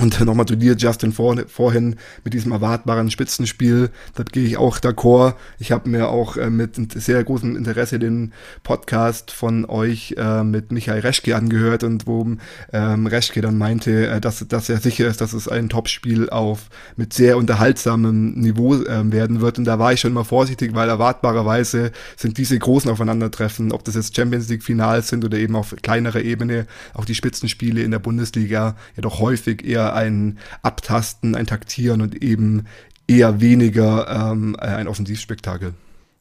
Und 0.00 0.20
nochmal 0.22 0.46
zu 0.46 0.56
dir, 0.56 0.74
Justin, 0.74 1.12
vor, 1.12 1.36
vorhin 1.46 1.94
mit 2.24 2.34
diesem 2.34 2.50
erwartbaren 2.50 3.12
Spitzenspiel, 3.12 3.90
da 4.16 4.24
gehe 4.24 4.44
ich 4.44 4.56
auch 4.56 4.78
d'accord. 4.78 5.34
Ich 5.60 5.70
habe 5.70 5.88
mir 5.88 6.08
auch 6.08 6.36
äh, 6.36 6.50
mit 6.50 6.74
sehr 7.00 7.22
großem 7.22 7.54
Interesse 7.54 8.00
den 8.00 8.32
Podcast 8.64 9.30
von 9.30 9.64
euch 9.66 10.16
äh, 10.18 10.42
mit 10.42 10.72
Michael 10.72 10.98
Reschke 10.98 11.36
angehört 11.36 11.84
und 11.84 12.08
wo 12.08 12.26
ähm, 12.72 13.06
Reschke 13.06 13.40
dann 13.40 13.56
meinte, 13.56 14.08
äh, 14.08 14.20
dass, 14.20 14.44
dass 14.48 14.68
er 14.68 14.78
sicher 14.78 15.06
ist, 15.06 15.20
dass 15.20 15.32
es 15.32 15.46
ein 15.46 15.68
Topspiel 15.68 16.28
auf 16.28 16.70
mit 16.96 17.12
sehr 17.12 17.36
unterhaltsamem 17.36 18.32
Niveau 18.32 18.74
äh, 18.74 19.12
werden 19.12 19.40
wird. 19.40 19.58
Und 19.58 19.64
da 19.64 19.78
war 19.78 19.92
ich 19.92 20.00
schon 20.00 20.12
mal 20.12 20.24
vorsichtig, 20.24 20.74
weil 20.74 20.88
erwartbarerweise 20.88 21.92
sind 22.16 22.36
diese 22.36 22.58
großen 22.58 22.90
Aufeinandertreffen, 22.90 23.70
ob 23.70 23.84
das 23.84 23.94
jetzt 23.94 24.16
Champions 24.16 24.48
League 24.48 24.64
Finals 24.64 25.06
sind 25.06 25.24
oder 25.24 25.38
eben 25.38 25.54
auf 25.54 25.72
kleinerer 25.82 26.20
Ebene, 26.20 26.66
auch 26.94 27.04
die 27.04 27.14
Spitzenspiele 27.14 27.80
in 27.80 27.92
der 27.92 28.00
Bundesliga 28.00 28.74
ja 28.96 29.00
doch 29.00 29.20
häufig 29.20 29.64
eher 29.64 29.83
ein 29.92 30.38
Abtasten, 30.62 31.34
ein 31.34 31.46
Taktieren 31.46 32.00
und 32.00 32.22
eben 32.22 32.66
eher 33.06 33.40
weniger 33.40 34.08
ähm, 34.08 34.56
ein 34.58 34.88
Offensivspektakel. 34.88 35.74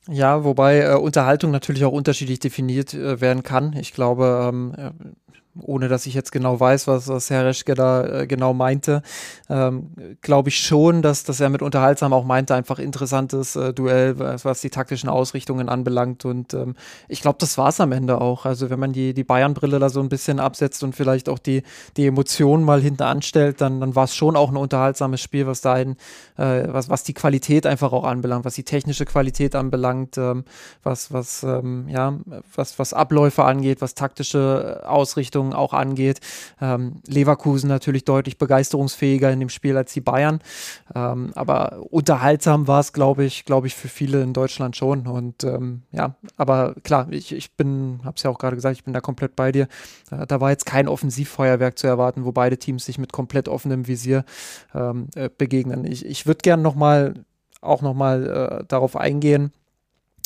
Ja, 0.09 0.43
wobei 0.43 0.81
äh, 0.81 0.95
Unterhaltung 0.95 1.51
natürlich 1.51 1.85
auch 1.85 1.93
unterschiedlich 1.93 2.39
definiert 2.39 2.93
äh, 2.93 3.21
werden 3.21 3.43
kann. 3.43 3.73
Ich 3.73 3.93
glaube, 3.93 4.51
ähm, 4.51 4.75
ohne 5.61 5.87
dass 5.87 6.05
ich 6.05 6.13
jetzt 6.13 6.31
genau 6.31 6.59
weiß, 6.59 6.87
was, 6.87 7.07
was 7.07 7.29
Herr 7.29 7.45
Reschke 7.45 7.75
da 7.75 8.21
äh, 8.21 8.27
genau 8.27 8.53
meinte, 8.53 9.01
ähm, 9.49 9.91
glaube 10.21 10.49
ich 10.49 10.59
schon, 10.59 11.01
dass, 11.01 11.23
dass 11.23 11.39
er 11.39 11.49
mit 11.49 11.61
unterhaltsam 11.61 12.13
auch 12.13 12.23
meinte, 12.23 12.55
einfach 12.55 12.79
interessantes 12.79 13.55
äh, 13.55 13.73
Duell, 13.73 14.17
was, 14.17 14.45
was, 14.45 14.61
die 14.61 14.69
taktischen 14.69 15.09
Ausrichtungen 15.09 15.69
anbelangt. 15.69 16.25
Und 16.25 16.53
ähm, 16.53 16.75
ich 17.07 17.21
glaube, 17.21 17.37
das 17.39 17.57
war 17.57 17.69
es 17.69 17.79
am 17.79 17.91
Ende 17.91 18.19
auch. 18.19 18.45
Also 18.45 18.69
wenn 18.69 18.79
man 18.79 18.93
die, 18.93 19.13
die 19.13 19.23
Bayern-Brille 19.23 19.79
da 19.79 19.89
so 19.89 19.99
ein 19.99 20.09
bisschen 20.09 20.39
absetzt 20.39 20.83
und 20.83 20.95
vielleicht 20.95 21.29
auch 21.29 21.39
die, 21.39 21.63
die 21.97 22.07
Emotionen 22.07 22.63
mal 22.63 22.81
hinten 22.81 23.03
anstellt, 23.03 23.61
dann, 23.61 23.79
dann 23.79 23.95
war 23.95 24.05
es 24.05 24.15
schon 24.15 24.35
auch 24.35 24.49
ein 24.49 24.57
unterhaltsames 24.57 25.21
Spiel, 25.21 25.45
was 25.45 25.61
dahin, 25.61 25.97
äh, 26.37 26.63
was, 26.67 26.89
was 26.89 27.03
die 27.03 27.13
Qualität 27.13 27.65
einfach 27.65 27.91
auch 27.93 28.03
anbelangt, 28.03 28.45
was 28.45 28.55
die 28.55 28.63
technische 28.63 29.05
Qualität 29.05 29.55
anbelangt, 29.55 30.17
ähm, 30.17 30.43
was, 30.83 31.11
was, 31.13 31.43
ähm, 31.43 31.87
ja, 31.87 32.17
was, 32.55 32.79
was 32.79 32.93
Abläufe 32.93 33.43
angeht, 33.43 33.81
was 33.81 33.95
taktische 33.95 34.83
Ausrichtungen 34.85 35.53
auch 35.53 35.73
angeht. 35.73 36.19
Ähm, 36.61 37.01
Leverkusen 37.07 37.67
natürlich 37.67 38.05
deutlich 38.05 38.37
begeisterungsfähiger 38.37 39.31
in 39.31 39.39
dem 39.39 39.49
Spiel 39.49 39.77
als 39.77 39.93
die 39.93 40.01
Bayern. 40.01 40.39
Ähm, 40.95 41.31
aber 41.35 41.79
unterhaltsam 41.89 42.67
war 42.67 42.79
es, 42.79 42.93
glaube 42.93 43.25
ich, 43.25 43.45
glaube 43.45 43.67
ich, 43.67 43.75
für 43.75 43.87
viele 43.87 44.21
in 44.21 44.33
Deutschland 44.33 44.75
schon. 44.75 45.07
Und 45.07 45.43
ähm, 45.43 45.83
ja, 45.91 46.15
aber 46.37 46.75
klar, 46.83 47.07
ich, 47.11 47.33
ich 47.33 47.55
bin, 47.55 47.99
habe 48.03 48.15
es 48.17 48.23
ja 48.23 48.29
auch 48.29 48.39
gerade 48.39 48.55
gesagt, 48.55 48.77
ich 48.77 48.83
bin 48.83 48.93
da 48.93 49.01
komplett 49.01 49.35
bei 49.35 49.51
dir. 49.51 49.67
Äh, 50.11 50.25
da 50.27 50.41
war 50.41 50.49
jetzt 50.49 50.65
kein 50.65 50.87
Offensivfeuerwerk 50.87 51.77
zu 51.77 51.87
erwarten, 51.87 52.25
wo 52.25 52.31
beide 52.31 52.57
Teams 52.57 52.85
sich 52.85 52.97
mit 52.97 53.11
komplett 53.11 53.47
offenem 53.47 53.87
Visier 53.87 54.25
ähm, 54.73 55.07
äh, 55.15 55.29
begegnen. 55.35 55.85
Ich, 55.85 56.05
ich 56.05 56.22
würde 56.25 56.39
gerne 56.41 56.63
nochmal 56.63 57.13
auch 57.63 57.81
nochmal 57.81 58.61
äh, 58.61 58.65
darauf 58.67 58.95
eingehen, 58.95 59.51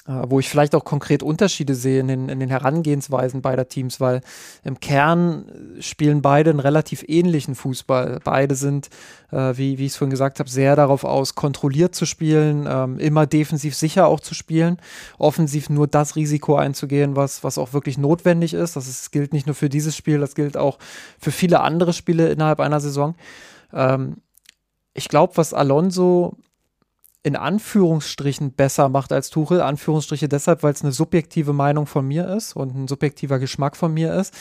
äh, 0.07 0.23
wo 0.27 0.39
ich 0.39 0.49
vielleicht 0.49 0.73
auch 0.75 0.83
konkret 0.83 1.21
Unterschiede 1.21 1.75
sehe 1.75 1.99
in 1.99 2.07
den, 2.07 2.29
in 2.29 2.39
den 2.39 2.49
Herangehensweisen 2.49 3.41
beider 3.41 3.67
Teams, 3.67 3.99
weil 3.99 4.21
im 4.63 4.79
Kern 4.79 5.45
spielen 5.79 6.21
beide 6.21 6.49
einen 6.49 6.59
relativ 6.59 7.03
ähnlichen 7.07 7.55
Fußball. 7.55 8.19
Beide 8.23 8.55
sind, 8.55 8.89
äh, 9.31 9.53
wie, 9.57 9.77
wie 9.77 9.85
ich 9.85 9.91
es 9.91 9.97
vorhin 9.97 10.11
gesagt 10.11 10.39
habe, 10.39 10.49
sehr 10.49 10.75
darauf 10.75 11.03
aus, 11.03 11.35
kontrolliert 11.35 11.93
zu 11.93 12.05
spielen, 12.05 12.67
ähm, 12.69 12.99
immer 12.99 13.27
defensiv 13.27 13.75
sicher 13.75 14.07
auch 14.07 14.19
zu 14.19 14.33
spielen, 14.33 14.77
offensiv 15.17 15.69
nur 15.69 15.87
das 15.87 16.15
Risiko 16.15 16.55
einzugehen, 16.55 17.15
was, 17.15 17.43
was 17.43 17.57
auch 17.57 17.73
wirklich 17.73 17.97
notwendig 17.97 18.53
ist. 18.53 18.75
Das 18.75 18.87
ist, 18.87 19.11
gilt 19.11 19.33
nicht 19.33 19.45
nur 19.45 19.55
für 19.55 19.69
dieses 19.69 19.95
Spiel, 19.95 20.19
das 20.19 20.35
gilt 20.35 20.57
auch 20.57 20.79
für 21.19 21.31
viele 21.31 21.59
andere 21.59 21.93
Spiele 21.93 22.29
innerhalb 22.29 22.59
einer 22.59 22.79
Saison. 22.79 23.15
Ähm, 23.73 24.17
ich 24.97 25.09
glaube, 25.09 25.37
was 25.37 25.53
Alonso 25.53 26.35
in 27.23 27.35
Anführungsstrichen 27.35 28.53
besser 28.53 28.89
macht 28.89 29.11
als 29.11 29.29
Tuchel. 29.29 29.61
Anführungsstriche 29.61 30.27
deshalb, 30.27 30.63
weil 30.63 30.73
es 30.73 30.81
eine 30.81 30.91
subjektive 30.91 31.53
Meinung 31.53 31.85
von 31.85 32.07
mir 32.07 32.27
ist 32.29 32.55
und 32.55 32.75
ein 32.75 32.87
subjektiver 32.87 33.37
Geschmack 33.37 33.77
von 33.77 33.93
mir 33.93 34.13
ist. 34.13 34.33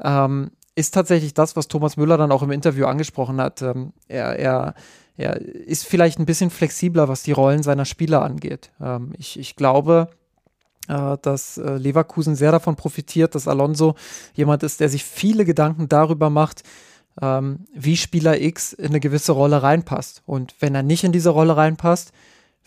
Ähm, 0.00 0.50
ist 0.74 0.94
tatsächlich 0.94 1.34
das, 1.34 1.56
was 1.56 1.66
Thomas 1.66 1.96
Müller 1.96 2.16
dann 2.16 2.30
auch 2.30 2.42
im 2.42 2.52
Interview 2.52 2.86
angesprochen 2.86 3.40
hat. 3.40 3.62
Ähm, 3.62 3.92
er, 4.06 4.38
er, 4.38 4.74
er 5.16 5.40
ist 5.40 5.84
vielleicht 5.84 6.20
ein 6.20 6.26
bisschen 6.26 6.50
flexibler, 6.50 7.08
was 7.08 7.24
die 7.24 7.32
Rollen 7.32 7.64
seiner 7.64 7.84
Spieler 7.84 8.22
angeht. 8.22 8.70
Ähm, 8.80 9.14
ich, 9.18 9.38
ich 9.38 9.56
glaube, 9.56 10.10
äh, 10.86 11.16
dass 11.22 11.58
äh, 11.58 11.76
Leverkusen 11.76 12.36
sehr 12.36 12.52
davon 12.52 12.76
profitiert, 12.76 13.34
dass 13.34 13.48
Alonso 13.48 13.96
jemand 14.34 14.62
ist, 14.62 14.78
der 14.78 14.88
sich 14.88 15.02
viele 15.02 15.44
Gedanken 15.44 15.88
darüber 15.88 16.30
macht, 16.30 16.62
ähm, 17.20 17.66
wie 17.74 17.96
Spieler 17.96 18.40
X 18.40 18.72
in 18.72 18.86
eine 18.86 19.00
gewisse 19.00 19.32
Rolle 19.32 19.62
reinpasst. 19.62 20.22
Und 20.26 20.54
wenn 20.60 20.74
er 20.74 20.82
nicht 20.82 21.04
in 21.04 21.12
diese 21.12 21.30
Rolle 21.30 21.56
reinpasst, 21.56 22.12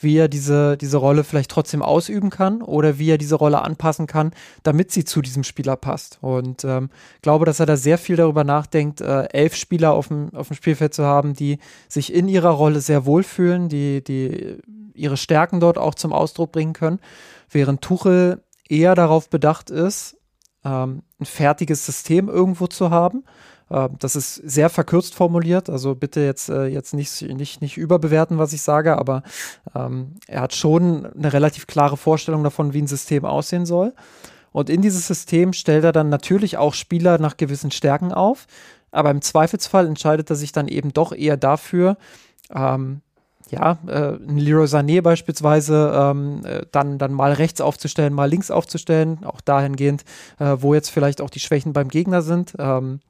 wie 0.03 0.17
er 0.17 0.27
diese, 0.27 0.77
diese 0.77 0.97
Rolle 0.97 1.23
vielleicht 1.23 1.51
trotzdem 1.51 1.81
ausüben 1.81 2.29
kann 2.29 2.61
oder 2.61 2.97
wie 2.97 3.11
er 3.11 3.17
diese 3.17 3.35
Rolle 3.35 3.61
anpassen 3.61 4.07
kann, 4.07 4.31
damit 4.63 4.91
sie 4.91 5.03
zu 5.03 5.21
diesem 5.21 5.43
Spieler 5.43 5.75
passt. 5.75 6.17
Und 6.21 6.63
ähm, 6.63 6.89
glaube, 7.21 7.45
dass 7.45 7.59
er 7.59 7.67
da 7.67 7.77
sehr 7.77 7.97
viel 7.97 8.15
darüber 8.15 8.43
nachdenkt, 8.43 9.01
äh, 9.01 9.25
elf 9.25 9.55
Spieler 9.55 9.93
auf 9.93 10.07
dem, 10.07 10.33
auf 10.33 10.47
dem 10.47 10.55
Spielfeld 10.55 10.93
zu 10.93 11.03
haben, 11.03 11.33
die 11.33 11.59
sich 11.87 12.13
in 12.13 12.27
ihrer 12.27 12.49
Rolle 12.49 12.81
sehr 12.81 13.05
wohlfühlen, 13.05 13.69
die, 13.69 14.03
die 14.03 14.57
ihre 14.93 15.17
Stärken 15.17 15.59
dort 15.59 15.77
auch 15.77 15.95
zum 15.95 16.13
Ausdruck 16.13 16.51
bringen 16.51 16.73
können, 16.73 16.99
während 17.49 17.81
Tuchel 17.81 18.43
eher 18.67 18.95
darauf 18.95 19.29
bedacht 19.29 19.69
ist, 19.69 20.17
ähm, 20.65 21.03
ein 21.19 21.25
fertiges 21.25 21.85
System 21.85 22.27
irgendwo 22.27 22.67
zu 22.67 22.89
haben 22.89 23.23
das 23.99 24.15
ist 24.15 24.35
sehr 24.35 24.69
verkürzt 24.69 25.15
formuliert, 25.15 25.69
also 25.69 25.95
bitte 25.95 26.21
jetzt, 26.21 26.49
äh, 26.49 26.65
jetzt 26.65 26.93
nicht, 26.93 27.21
nicht, 27.21 27.61
nicht 27.61 27.77
überbewerten, 27.77 28.37
was 28.37 28.53
ich 28.53 28.61
sage, 28.61 28.97
aber 28.97 29.23
ähm, 29.73 30.15
er 30.27 30.41
hat 30.41 30.53
schon 30.53 31.05
eine 31.05 31.31
relativ 31.31 31.67
klare 31.67 31.97
Vorstellung 31.97 32.43
davon, 32.43 32.73
wie 32.73 32.81
ein 32.81 32.87
System 32.87 33.23
aussehen 33.23 33.65
soll. 33.65 33.93
Und 34.51 34.69
in 34.69 34.81
dieses 34.81 35.07
System 35.07 35.53
stellt 35.53 35.85
er 35.85 35.93
dann 35.93 36.09
natürlich 36.09 36.57
auch 36.57 36.73
Spieler 36.73 37.17
nach 37.17 37.37
gewissen 37.37 37.71
Stärken 37.71 38.11
auf, 38.11 38.47
aber 38.91 39.09
im 39.11 39.21
Zweifelsfall 39.21 39.87
entscheidet 39.87 40.29
er 40.29 40.35
sich 40.35 40.51
dann 40.51 40.67
eben 40.67 40.91
doch 40.91 41.13
eher 41.13 41.37
dafür, 41.37 41.97
ähm, 42.53 43.01
ja, 43.49 43.77
äh, 43.87 44.15
ein 44.15 44.37
Leroy 44.37 44.65
Sané 44.65 45.01
beispielsweise 45.01 45.93
ähm, 45.93 46.41
äh, 46.45 46.65
dann, 46.71 46.97
dann 46.97 47.13
mal 47.13 47.33
rechts 47.33 47.61
aufzustellen, 47.61 48.13
mal 48.13 48.29
links 48.29 48.49
aufzustellen, 48.51 49.23
auch 49.23 49.41
dahingehend, 49.41 50.03
äh, 50.39 50.57
wo 50.59 50.73
jetzt 50.73 50.89
vielleicht 50.89 51.21
auch 51.21 51.29
die 51.29 51.39
Schwächen 51.39 51.73
beim 51.73 51.89
Gegner 51.89 52.21
sind. 52.21 52.53
Ähm, 52.59 53.01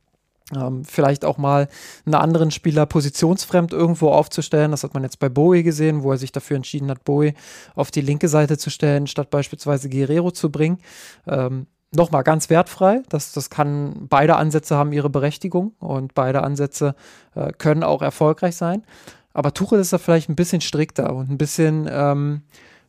ähm, 0.55 0.83
vielleicht 0.85 1.25
auch 1.25 1.37
mal 1.37 1.67
einen 2.05 2.15
anderen 2.15 2.51
Spieler 2.51 2.85
positionsfremd 2.85 3.73
irgendwo 3.73 4.09
aufzustellen. 4.09 4.71
Das 4.71 4.83
hat 4.83 4.93
man 4.93 5.03
jetzt 5.03 5.19
bei 5.19 5.29
Bowie 5.29 5.63
gesehen, 5.63 6.03
wo 6.03 6.11
er 6.11 6.17
sich 6.17 6.31
dafür 6.31 6.57
entschieden 6.57 6.89
hat, 6.89 7.03
Bowie 7.03 7.33
auf 7.75 7.91
die 7.91 8.01
linke 8.01 8.27
Seite 8.27 8.57
zu 8.57 8.69
stellen, 8.69 9.07
statt 9.07 9.29
beispielsweise 9.29 9.89
Guerrero 9.89 10.31
zu 10.31 10.51
bringen. 10.51 10.79
Ähm, 11.27 11.67
Nochmal 11.93 12.23
ganz 12.23 12.49
wertfrei. 12.49 13.01
Das, 13.09 13.33
das 13.33 13.49
kann, 13.49 14.07
beide 14.07 14.37
Ansätze 14.37 14.77
haben 14.77 14.93
ihre 14.93 15.09
Berechtigung 15.09 15.73
und 15.79 16.13
beide 16.13 16.41
Ansätze 16.41 16.95
äh, 17.35 17.51
können 17.51 17.83
auch 17.83 18.01
erfolgreich 18.01 18.55
sein. 18.55 18.83
Aber 19.33 19.53
Tuchel 19.53 19.79
ist 19.79 19.91
da 19.91 19.97
vielleicht 19.97 20.29
ein 20.29 20.37
bisschen 20.37 20.61
strikter 20.61 21.13
und 21.13 21.29
ein 21.29 21.37
bisschen, 21.37 21.89
ähm, 21.91 22.43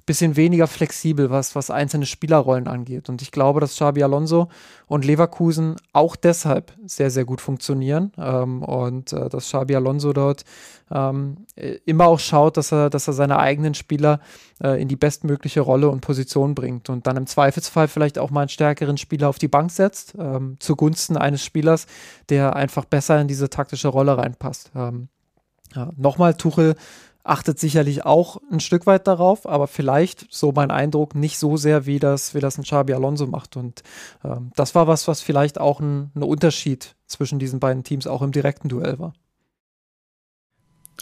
bisschen 0.04 0.36
weniger 0.36 0.66
flexibel, 0.66 1.30
was, 1.30 1.54
was 1.54 1.70
einzelne 1.70 2.06
Spielerrollen 2.06 2.66
angeht. 2.66 3.08
Und 3.08 3.22
ich 3.22 3.30
glaube, 3.30 3.60
dass 3.60 3.74
Xabi 3.74 4.02
Alonso 4.02 4.48
und 4.86 5.04
Leverkusen 5.04 5.76
auch 5.92 6.16
deshalb 6.16 6.72
sehr, 6.84 7.10
sehr 7.10 7.24
gut 7.24 7.40
funktionieren. 7.40 8.12
Ähm, 8.18 8.62
und 8.62 9.12
äh, 9.12 9.28
dass 9.28 9.44
Xabi 9.44 9.76
Alonso 9.76 10.12
dort 10.12 10.44
ähm, 10.90 11.46
immer 11.86 12.06
auch 12.06 12.18
schaut, 12.18 12.56
dass 12.56 12.72
er, 12.72 12.90
dass 12.90 13.06
er 13.08 13.14
seine 13.14 13.38
eigenen 13.38 13.74
Spieler 13.74 14.20
äh, 14.62 14.80
in 14.80 14.88
die 14.88 14.96
bestmögliche 14.96 15.60
Rolle 15.60 15.88
und 15.88 16.00
Position 16.00 16.54
bringt. 16.54 16.90
Und 16.90 17.06
dann 17.06 17.16
im 17.16 17.26
Zweifelsfall 17.26 17.88
vielleicht 17.88 18.18
auch 18.18 18.30
mal 18.30 18.42
einen 18.42 18.48
stärkeren 18.48 18.96
Spieler 18.96 19.28
auf 19.28 19.38
die 19.38 19.48
Bank 19.48 19.70
setzt, 19.70 20.14
ähm, 20.18 20.56
zugunsten 20.58 21.16
eines 21.16 21.44
Spielers, 21.44 21.86
der 22.28 22.56
einfach 22.56 22.84
besser 22.84 23.20
in 23.20 23.28
diese 23.28 23.50
taktische 23.50 23.88
Rolle 23.88 24.18
reinpasst. 24.18 24.72
Ähm, 24.74 25.08
ja, 25.74 25.90
Nochmal, 25.96 26.34
Tuchel 26.34 26.74
achtet 27.24 27.58
sicherlich 27.58 28.04
auch 28.04 28.38
ein 28.50 28.60
Stück 28.60 28.86
weit 28.86 29.06
darauf, 29.06 29.46
aber 29.46 29.66
vielleicht, 29.66 30.26
so 30.30 30.52
mein 30.52 30.70
Eindruck, 30.70 31.14
nicht 31.14 31.38
so 31.38 31.56
sehr, 31.56 31.86
wie 31.86 31.98
das, 31.98 32.34
wie 32.34 32.40
das 32.40 32.58
ein 32.58 32.64
Xabi 32.64 32.94
Alonso 32.94 33.26
macht. 33.26 33.56
Und 33.56 33.82
ähm, 34.24 34.50
das 34.56 34.74
war 34.74 34.86
was, 34.86 35.08
was 35.08 35.20
vielleicht 35.20 35.60
auch 35.60 35.80
ein, 35.80 36.10
ein 36.14 36.22
Unterschied 36.22 36.96
zwischen 37.06 37.38
diesen 37.38 37.60
beiden 37.60 37.84
Teams 37.84 38.06
auch 38.06 38.22
im 38.22 38.32
direkten 38.32 38.68
Duell 38.68 38.98
war. 38.98 39.12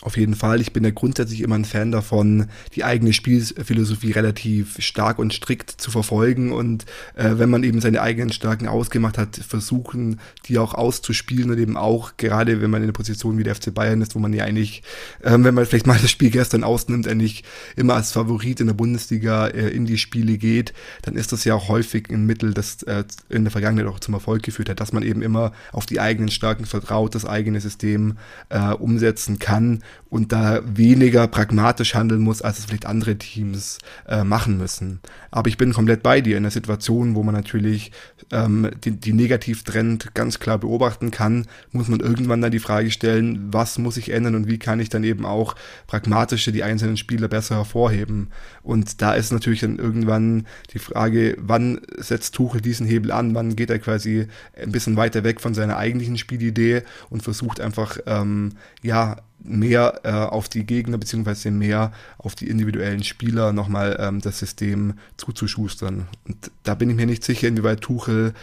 Auf 0.02 0.16
jeden 0.16 0.34
Fall. 0.34 0.62
Ich 0.62 0.72
bin 0.72 0.82
ja 0.82 0.90
grundsätzlich 0.90 1.42
immer 1.42 1.56
ein 1.56 1.66
Fan 1.66 1.92
davon, 1.92 2.46
die 2.74 2.84
eigene 2.84 3.12
Spielphilosophie 3.12 4.12
relativ 4.12 4.76
stark 4.78 5.18
und 5.18 5.34
strikt 5.34 5.70
zu 5.70 5.90
verfolgen 5.90 6.52
und 6.52 6.86
äh, 7.16 7.32
wenn 7.34 7.50
man 7.50 7.62
eben 7.64 7.82
seine 7.82 8.00
eigenen 8.00 8.32
Stärken 8.32 8.66
ausgemacht 8.66 9.18
hat, 9.18 9.36
versuchen, 9.36 10.18
die 10.46 10.58
auch 10.58 10.72
auszuspielen 10.72 11.50
und 11.50 11.58
eben 11.58 11.76
auch, 11.76 12.16
gerade 12.16 12.62
wenn 12.62 12.70
man 12.70 12.80
in 12.80 12.88
der 12.88 12.94
Position 12.94 13.36
wie 13.36 13.42
der 13.42 13.54
FC 13.54 13.74
Bayern 13.74 14.00
ist, 14.00 14.14
wo 14.14 14.20
man 14.20 14.32
ja 14.32 14.44
eigentlich, 14.44 14.82
äh, 15.20 15.32
wenn 15.32 15.54
man 15.54 15.66
vielleicht 15.66 15.86
mal 15.86 15.98
das 16.00 16.10
Spiel 16.10 16.30
gestern 16.30 16.64
ausnimmt, 16.64 17.06
eigentlich 17.06 17.44
immer 17.76 17.94
als 17.94 18.12
Favorit 18.12 18.60
in 18.60 18.68
der 18.68 18.74
Bundesliga 18.74 19.48
äh, 19.48 19.68
in 19.68 19.84
die 19.84 19.98
Spiele 19.98 20.38
geht, 20.38 20.72
dann 21.02 21.14
ist 21.14 21.32
das 21.32 21.44
ja 21.44 21.54
auch 21.54 21.68
häufig 21.68 22.08
ein 22.08 22.24
Mittel, 22.24 22.54
das 22.54 22.82
äh, 22.84 23.04
in 23.28 23.44
der 23.44 23.50
Vergangenheit 23.50 23.86
auch 23.86 24.00
zum 24.00 24.14
Erfolg 24.14 24.44
geführt 24.44 24.70
hat, 24.70 24.80
dass 24.80 24.94
man 24.94 25.02
eben 25.02 25.20
immer 25.20 25.52
auf 25.72 25.84
die 25.84 26.00
eigenen 26.00 26.30
Stärken 26.30 26.64
vertraut, 26.64 27.14
das 27.14 27.26
eigene 27.26 27.60
System 27.60 28.16
äh, 28.48 28.72
umsetzen 28.72 29.38
kann 29.38 29.82
und 30.10 30.32
da 30.32 30.60
weniger 30.64 31.28
pragmatisch 31.28 31.94
handeln 31.94 32.20
muss, 32.20 32.42
als 32.42 32.58
es 32.58 32.64
vielleicht 32.66 32.86
andere 32.86 33.16
Teams 33.16 33.78
äh, 34.08 34.24
machen 34.24 34.58
müssen. 34.58 35.00
Aber 35.30 35.48
ich 35.48 35.56
bin 35.56 35.72
komplett 35.72 36.02
bei 36.02 36.20
dir 36.20 36.36
in 36.36 36.42
der 36.42 36.50
Situation, 36.50 37.14
wo 37.14 37.22
man 37.22 37.34
natürlich 37.34 37.92
ähm, 38.32 38.70
die, 38.84 38.90
die 38.90 39.12
Negativtrend 39.12 40.14
ganz 40.14 40.40
klar 40.40 40.58
beobachten 40.58 41.12
kann, 41.12 41.46
muss 41.70 41.88
man 41.88 42.00
irgendwann 42.00 42.40
dann 42.40 42.50
die 42.50 42.58
Frage 42.58 42.90
stellen, 42.90 43.52
was 43.52 43.78
muss 43.78 43.96
ich 43.96 44.10
ändern 44.10 44.34
und 44.34 44.48
wie 44.48 44.58
kann 44.58 44.80
ich 44.80 44.88
dann 44.88 45.04
eben 45.04 45.24
auch 45.24 45.54
pragmatische 45.86 46.50
die 46.50 46.64
einzelnen 46.64 46.96
Spieler 46.96 47.28
besser 47.28 47.56
hervorheben. 47.56 48.28
Und 48.62 49.00
da 49.00 49.14
ist 49.14 49.32
natürlich 49.32 49.60
dann 49.60 49.78
irgendwann 49.78 50.46
die 50.72 50.80
Frage, 50.80 51.36
wann 51.38 51.80
setzt 51.96 52.34
Tuchel 52.34 52.60
diesen 52.60 52.86
Hebel 52.86 53.12
an, 53.12 53.34
wann 53.36 53.54
geht 53.54 53.70
er 53.70 53.78
quasi 53.78 54.26
ein 54.60 54.72
bisschen 54.72 54.96
weiter 54.96 55.22
weg 55.22 55.40
von 55.40 55.54
seiner 55.54 55.76
eigentlichen 55.76 56.18
Spielidee 56.18 56.82
und 57.10 57.22
versucht 57.22 57.60
einfach, 57.60 57.98
ähm, 58.06 58.52
ja, 58.82 59.16
mehr 59.42 60.00
äh, 60.04 60.10
auf 60.10 60.48
die 60.48 60.64
Gegner 60.64 60.98
beziehungsweise 60.98 61.50
mehr 61.50 61.92
auf 62.18 62.34
die 62.34 62.48
individuellen 62.48 63.04
Spieler 63.04 63.52
nochmal 63.52 63.96
ähm, 63.98 64.20
das 64.20 64.38
System 64.38 64.94
zuzuschustern. 65.16 66.06
Und 66.26 66.50
da 66.62 66.74
bin 66.74 66.90
ich 66.90 66.96
mir 66.96 67.06
nicht 67.06 67.24
sicher, 67.24 67.48
inwieweit 67.48 67.80
Tuchel 67.80 68.34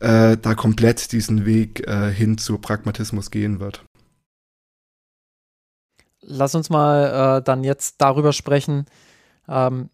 äh, 0.00 0.36
da 0.36 0.54
komplett 0.54 1.12
diesen 1.12 1.44
Weg 1.44 1.86
äh, 1.86 2.10
hin 2.10 2.38
zu 2.38 2.58
Pragmatismus 2.58 3.30
gehen 3.30 3.60
wird. 3.60 3.84
Lass 6.20 6.54
uns 6.54 6.70
mal 6.70 7.38
äh, 7.38 7.42
dann 7.42 7.64
jetzt 7.64 7.96
darüber 7.98 8.32
sprechen, 8.32 8.86
ähm, 9.48 9.88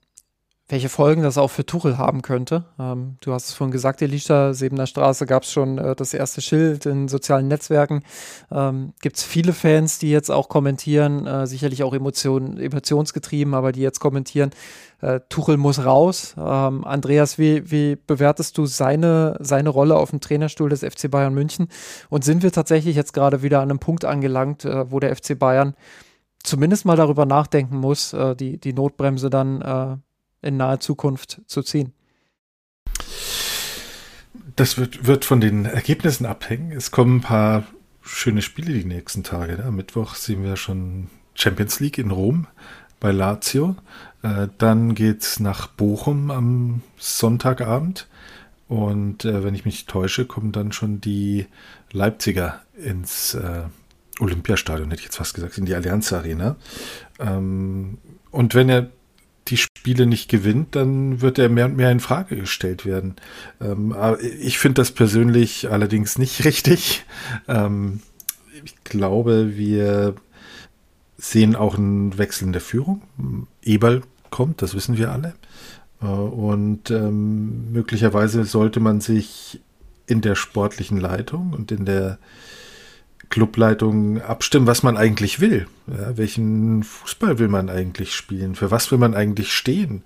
welche 0.69 0.89
Folgen 0.89 1.23
das 1.23 1.37
auch 1.37 1.51
für 1.51 1.67
Tuchel 1.67 1.99
haben 1.99 2.23
könnte. 2.23 2.65
Ähm, 2.79 3.19
du 3.21 3.33
hast 3.33 3.49
es 3.49 3.55
vorhin 3.55 3.71
gesagt, 3.71 4.01
Elisha, 4.01 4.55
Sebener 4.55 4.87
Straße 4.87 5.27
gab 5.27 5.43
es 5.43 5.53
schon 5.53 5.77
äh, 5.77 5.95
das 5.95 6.15
erste 6.15 6.41
Schild 6.41 6.87
in 6.87 7.07
sozialen 7.07 7.49
Netzwerken. 7.49 8.03
Ähm, 8.51 8.95
Gibt 9.03 9.19
es 9.19 9.25
viele 9.25 9.53
Fans, 9.53 9.99
die 9.99 10.11
jetzt 10.11 10.31
auch 10.31 10.49
kommentieren, 10.49 11.27
äh, 11.27 11.47
sicherlich 11.47 11.83
auch 11.83 11.93
Emotionen, 11.93 12.57
emotionsgetrieben, 12.59 13.53
aber 13.53 13.73
die 13.73 13.83
jetzt 13.83 14.01
kommentieren, 14.01 14.53
äh, 15.03 15.21
Tuchel 15.29 15.59
muss 15.59 15.85
raus. 15.85 16.35
Ähm, 16.39 16.87
Andreas, 16.87 17.37
wie, 17.37 17.71
wie 17.71 17.97
bewertest 17.97 18.57
du 18.57 18.65
seine, 18.65 19.37
seine 19.41 19.69
Rolle 19.69 19.97
auf 19.97 20.11
dem 20.11 20.21
Trainerstuhl 20.21 20.71
des 20.71 20.81
FC 20.81 21.11
Bayern 21.11 21.35
München? 21.35 21.69
Und 22.09 22.25
sind 22.25 22.43
wir 22.43 22.53
tatsächlich 22.53 22.97
jetzt 22.97 23.13
gerade 23.13 23.43
wieder 23.43 23.59
an 23.59 23.71
einem 23.71 23.81
Punkt 23.81 24.07
angelangt, 24.07 24.65
äh, 24.65 24.91
wo 24.91 24.99
der 24.99 25.15
FC 25.15 25.39
Bayern 25.39 25.75
zumindest 26.43 26.87
mal 26.87 26.97
darüber 26.97 27.27
nachdenken 27.27 27.77
muss, 27.77 28.15
äh, 28.15 28.35
die, 28.35 28.59
die 28.59 28.73
Notbremse 28.73 29.29
dann 29.29 29.61
äh, 29.61 29.97
in 30.45 30.57
naher 30.57 30.81
Zukunft 30.81 31.41
zu 31.47 31.63
ziehen? 31.63 31.93
Das 34.57 34.79
wird, 34.79 35.07
wird 35.07 35.25
von 35.25 35.41
den 35.41 35.65
Ergebnissen 35.65 36.27
abhängen. 36.27 36.71
Es 36.73 36.91
kommen 36.91 37.17
ein 37.17 37.21
paar 37.23 37.65
schöne 38.03 38.43
Spiele 38.43 38.73
die 38.73 38.85
nächsten 38.85 39.25
Tage. 39.25 39.57
Ne? 39.57 39.65
Am 39.65 39.77
Mittwoch 39.77 40.15
sehen 40.15 40.45
wir 40.45 40.57
schon 40.57 41.09
Champions 41.35 41.81
League 41.81 41.99
in 41.99 42.11
Rom 42.11 42.47
bei 43.01 43.11
Lazio. 43.11 43.77
Äh, 44.23 44.49
dann 44.59 44.95
es 44.95 45.41
nach 45.41 45.67
Bochum 45.69 46.31
am 46.31 46.83
Sonntagabend. 46.99 48.07
Und 48.69 49.25
äh, 49.25 49.45
wenn 49.45 49.55
ich 49.55 49.65
mich 49.65 49.87
täusche, 49.87 50.25
kommen 50.25 50.53
dann 50.53 50.73
schon 50.73 51.01
die 51.01 51.47
Leipziger 51.93 52.63
ins 52.77 53.35
äh, 53.35 53.65
Olympiastadion, 54.21 54.91
hätte 54.91 55.01
ich 55.01 55.07
jetzt 55.07 55.17
fast 55.17 55.35
gesagt, 55.35 55.59
in 55.59 55.67
die 55.67 55.75
Allianz 55.75 56.13
Arena. 56.13 56.57
Ähm, 57.19 57.99
und 58.31 58.55
wenn 58.55 58.69
er 58.69 58.91
die 59.49 59.57
Spiele 59.57 60.07
nicht 60.07 60.31
gewinnt, 60.31 60.75
dann 60.75 61.21
wird 61.21 61.39
er 61.39 61.49
mehr 61.49 61.67
und 61.67 61.77
mehr 61.77 61.91
in 61.91 62.01
Frage 62.01 62.37
gestellt 62.37 62.87
werden. 62.87 63.17
Ähm, 63.61 63.95
ich 64.41 64.59
finde 64.59 64.81
das 64.81 64.91
persönlich 64.91 65.71
allerdings 65.71 66.19
nicht 66.19 66.45
richtig. 66.45 67.05
Ähm, 67.49 68.01
ich 68.65 68.83
glaube, 68.85 69.57
wir 69.57 70.15
sehen 71.17 71.57
auch 71.57 71.77
einen 71.77 72.17
Wechsel 72.19 72.47
in 72.47 72.53
der 72.53 72.61
Führung. 72.63 73.03
Eberl 73.63 74.03
kommt, 74.31 74.63
das 74.63 74.75
wissen 74.75 74.97
wir 74.97 75.13
alle. 75.13 75.35
Äh, 76.01 76.07
und 76.07 76.91
ähm, 76.91 77.73
möglicherweise 77.73 78.45
sollte 78.45 78.81
man 78.81 79.01
sich 79.01 79.61
in 80.07 80.21
der 80.21 80.35
sportlichen 80.35 80.99
Leitung 80.99 81.53
und 81.53 81.73
in 81.73 81.85
der 81.85 82.19
Clubleitung 83.35 84.23
abstimmen, 84.23 84.69
was 84.69 84.85
man 84.85 84.97
eigentlich 84.97 85.41
will. 85.41 85.67
Ja, 85.89 86.17
welchen 86.17 86.85
Fußball 86.85 87.41
will 87.41 87.49
man 87.49 87.69
eigentlich 87.69 88.15
spielen? 88.15 88.55
Für 88.55 88.71
was 88.71 88.93
will 88.93 88.99
man 88.99 89.17
eigentlich 89.17 89.53
stehen? 89.53 90.05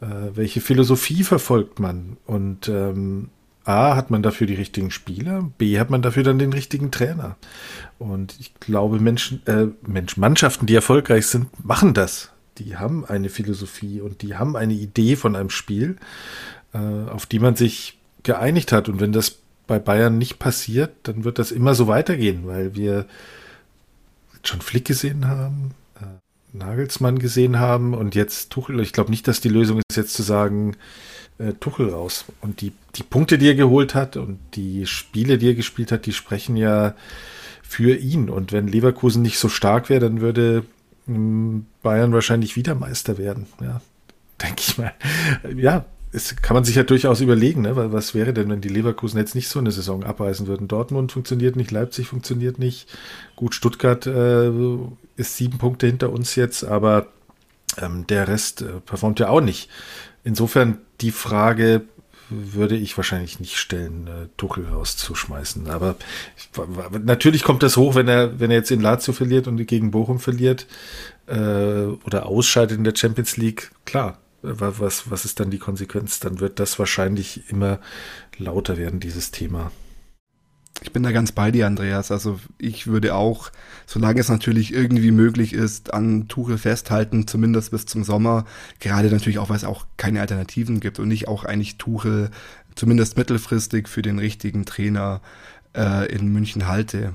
Äh, 0.00 0.06
welche 0.32 0.62
Philosophie 0.62 1.22
verfolgt 1.22 1.80
man? 1.80 2.16
Und 2.24 2.70
ähm, 2.70 3.28
A, 3.64 3.94
hat 3.94 4.10
man 4.10 4.22
dafür 4.22 4.46
die 4.46 4.54
richtigen 4.54 4.90
Spieler, 4.90 5.50
B, 5.58 5.78
hat 5.78 5.90
man 5.90 6.00
dafür 6.00 6.22
dann 6.22 6.38
den 6.38 6.54
richtigen 6.54 6.90
Trainer. 6.90 7.36
Und 7.98 8.36
ich 8.40 8.54
glaube, 8.54 9.00
Menschen, 9.00 9.46
äh, 9.46 9.66
Menschen, 9.86 10.22
Mannschaften, 10.22 10.64
die 10.64 10.74
erfolgreich 10.74 11.26
sind, 11.26 11.48
machen 11.62 11.92
das. 11.92 12.32
die 12.56 12.78
haben 12.78 13.04
eine 13.04 13.28
Philosophie 13.28 14.00
und 14.00 14.22
die 14.22 14.36
haben 14.36 14.56
eine 14.56 14.72
Idee 14.72 15.16
von 15.16 15.36
einem 15.36 15.50
Spiel, 15.50 15.96
äh, 16.72 16.78
auf 16.78 17.26
die 17.26 17.38
man 17.38 17.54
sich 17.54 17.98
geeinigt 18.22 18.72
hat. 18.72 18.88
Und 18.88 18.98
wenn 18.98 19.12
das 19.12 19.41
bei 19.72 19.78
Bayern 19.78 20.18
nicht 20.18 20.38
passiert, 20.38 20.90
dann 21.04 21.24
wird 21.24 21.38
das 21.38 21.50
immer 21.50 21.74
so 21.74 21.88
weitergehen, 21.88 22.46
weil 22.46 22.74
wir 22.74 23.06
schon 24.42 24.60
Flick 24.60 24.84
gesehen 24.84 25.26
haben, 25.26 25.70
äh, 25.98 26.04
Nagelsmann 26.52 27.18
gesehen 27.18 27.58
haben 27.58 27.94
und 27.94 28.14
jetzt 28.14 28.50
Tuchel. 28.50 28.80
Ich 28.80 28.92
glaube 28.92 29.10
nicht, 29.10 29.26
dass 29.26 29.40
die 29.40 29.48
Lösung 29.48 29.78
ist, 29.78 29.96
jetzt 29.96 30.12
zu 30.12 30.22
sagen, 30.22 30.76
äh, 31.38 31.54
Tuchel 31.54 31.88
raus. 31.88 32.26
Und 32.42 32.60
die, 32.60 32.72
die 32.96 33.02
Punkte, 33.02 33.38
die 33.38 33.48
er 33.48 33.54
geholt 33.54 33.94
hat 33.94 34.18
und 34.18 34.38
die 34.56 34.84
Spiele, 34.86 35.38
die 35.38 35.48
er 35.48 35.54
gespielt 35.54 35.90
hat, 35.90 36.04
die 36.04 36.12
sprechen 36.12 36.58
ja 36.58 36.94
für 37.62 37.96
ihn. 37.96 38.28
Und 38.28 38.52
wenn 38.52 38.68
Leverkusen 38.68 39.22
nicht 39.22 39.38
so 39.38 39.48
stark 39.48 39.88
wäre, 39.88 40.00
dann 40.00 40.20
würde 40.20 40.66
hm, 41.06 41.64
Bayern 41.82 42.12
wahrscheinlich 42.12 42.56
wieder 42.56 42.74
Meister 42.74 43.16
werden. 43.16 43.46
Ja, 43.62 43.80
denke 44.42 44.60
ich 44.60 44.76
mal. 44.76 44.92
Ja, 45.56 45.86
es 46.12 46.36
kann 46.36 46.54
man 46.54 46.64
sich 46.64 46.76
ja 46.76 46.82
durchaus 46.82 47.20
überlegen, 47.20 47.62
ne? 47.62 47.92
was 47.92 48.14
wäre 48.14 48.34
denn, 48.34 48.50
wenn 48.50 48.60
die 48.60 48.68
Leverkusen 48.68 49.18
jetzt 49.18 49.34
nicht 49.34 49.48
so 49.48 49.58
eine 49.58 49.72
Saison 49.72 50.04
abreißen 50.04 50.46
würden? 50.46 50.68
Dortmund 50.68 51.12
funktioniert 51.12 51.56
nicht, 51.56 51.70
Leipzig 51.70 52.08
funktioniert 52.08 52.58
nicht. 52.58 52.86
Gut, 53.34 53.54
Stuttgart 53.54 54.06
äh, 54.06 54.50
ist 55.16 55.36
sieben 55.36 55.56
Punkte 55.58 55.86
hinter 55.86 56.12
uns 56.12 56.36
jetzt, 56.36 56.64
aber 56.64 57.06
ähm, 57.80 58.06
der 58.06 58.28
Rest 58.28 58.60
äh, 58.60 58.80
performt 58.84 59.20
ja 59.20 59.30
auch 59.30 59.40
nicht. 59.40 59.70
Insofern 60.22 60.78
die 61.00 61.12
Frage 61.12 61.82
würde 62.28 62.76
ich 62.76 62.96
wahrscheinlich 62.96 63.40
nicht 63.40 63.56
stellen, 63.56 64.06
äh, 64.06 64.28
Tuchel 64.36 64.66
rauszuschmeißen. 64.66 65.68
Aber 65.70 65.96
natürlich 67.02 67.42
kommt 67.42 67.62
das 67.62 67.76
hoch, 67.76 67.94
wenn 67.94 68.08
er, 68.08 68.38
wenn 68.38 68.50
er 68.50 68.58
jetzt 68.58 68.70
in 68.70 68.80
Lazio 68.80 69.14
verliert 69.14 69.46
und 69.46 69.64
gegen 69.66 69.90
Bochum 69.90 70.18
verliert 70.18 70.66
äh, 71.26 71.84
oder 72.04 72.26
ausscheidet 72.26 72.76
in 72.76 72.84
der 72.84 72.96
Champions 72.96 73.36
League. 73.36 73.70
Klar, 73.84 74.18
was, 74.42 75.10
was 75.10 75.24
ist 75.24 75.40
dann 75.40 75.50
die 75.50 75.58
Konsequenz? 75.58 76.20
Dann 76.20 76.40
wird 76.40 76.58
das 76.58 76.78
wahrscheinlich 76.78 77.48
immer 77.50 77.78
lauter 78.36 78.76
werden, 78.76 79.00
dieses 79.00 79.30
Thema. 79.30 79.70
Ich 80.82 80.92
bin 80.92 81.04
da 81.04 81.12
ganz 81.12 81.30
bei 81.30 81.50
dir, 81.50 81.66
Andreas. 81.66 82.10
Also 82.10 82.40
ich 82.58 82.88
würde 82.88 83.14
auch, 83.14 83.50
solange 83.86 84.20
es 84.20 84.28
natürlich 84.28 84.72
irgendwie 84.72 85.12
möglich 85.12 85.52
ist, 85.52 85.94
an 85.94 86.26
Tuchel 86.26 86.58
festhalten, 86.58 87.28
zumindest 87.28 87.70
bis 87.70 87.86
zum 87.86 88.02
Sommer. 88.02 88.46
Gerade 88.80 89.08
natürlich 89.10 89.38
auch, 89.38 89.48
weil 89.48 89.56
es 89.56 89.64
auch 89.64 89.86
keine 89.96 90.20
Alternativen 90.20 90.80
gibt 90.80 90.98
und 90.98 91.10
ich 91.10 91.28
auch 91.28 91.44
eigentlich 91.44 91.78
Tuchel 91.78 92.30
zumindest 92.74 93.16
mittelfristig 93.16 93.88
für 93.88 94.02
den 94.02 94.18
richtigen 94.18 94.64
Trainer 94.64 95.20
äh, 95.76 96.12
in 96.12 96.32
München 96.32 96.66
halte. 96.66 97.12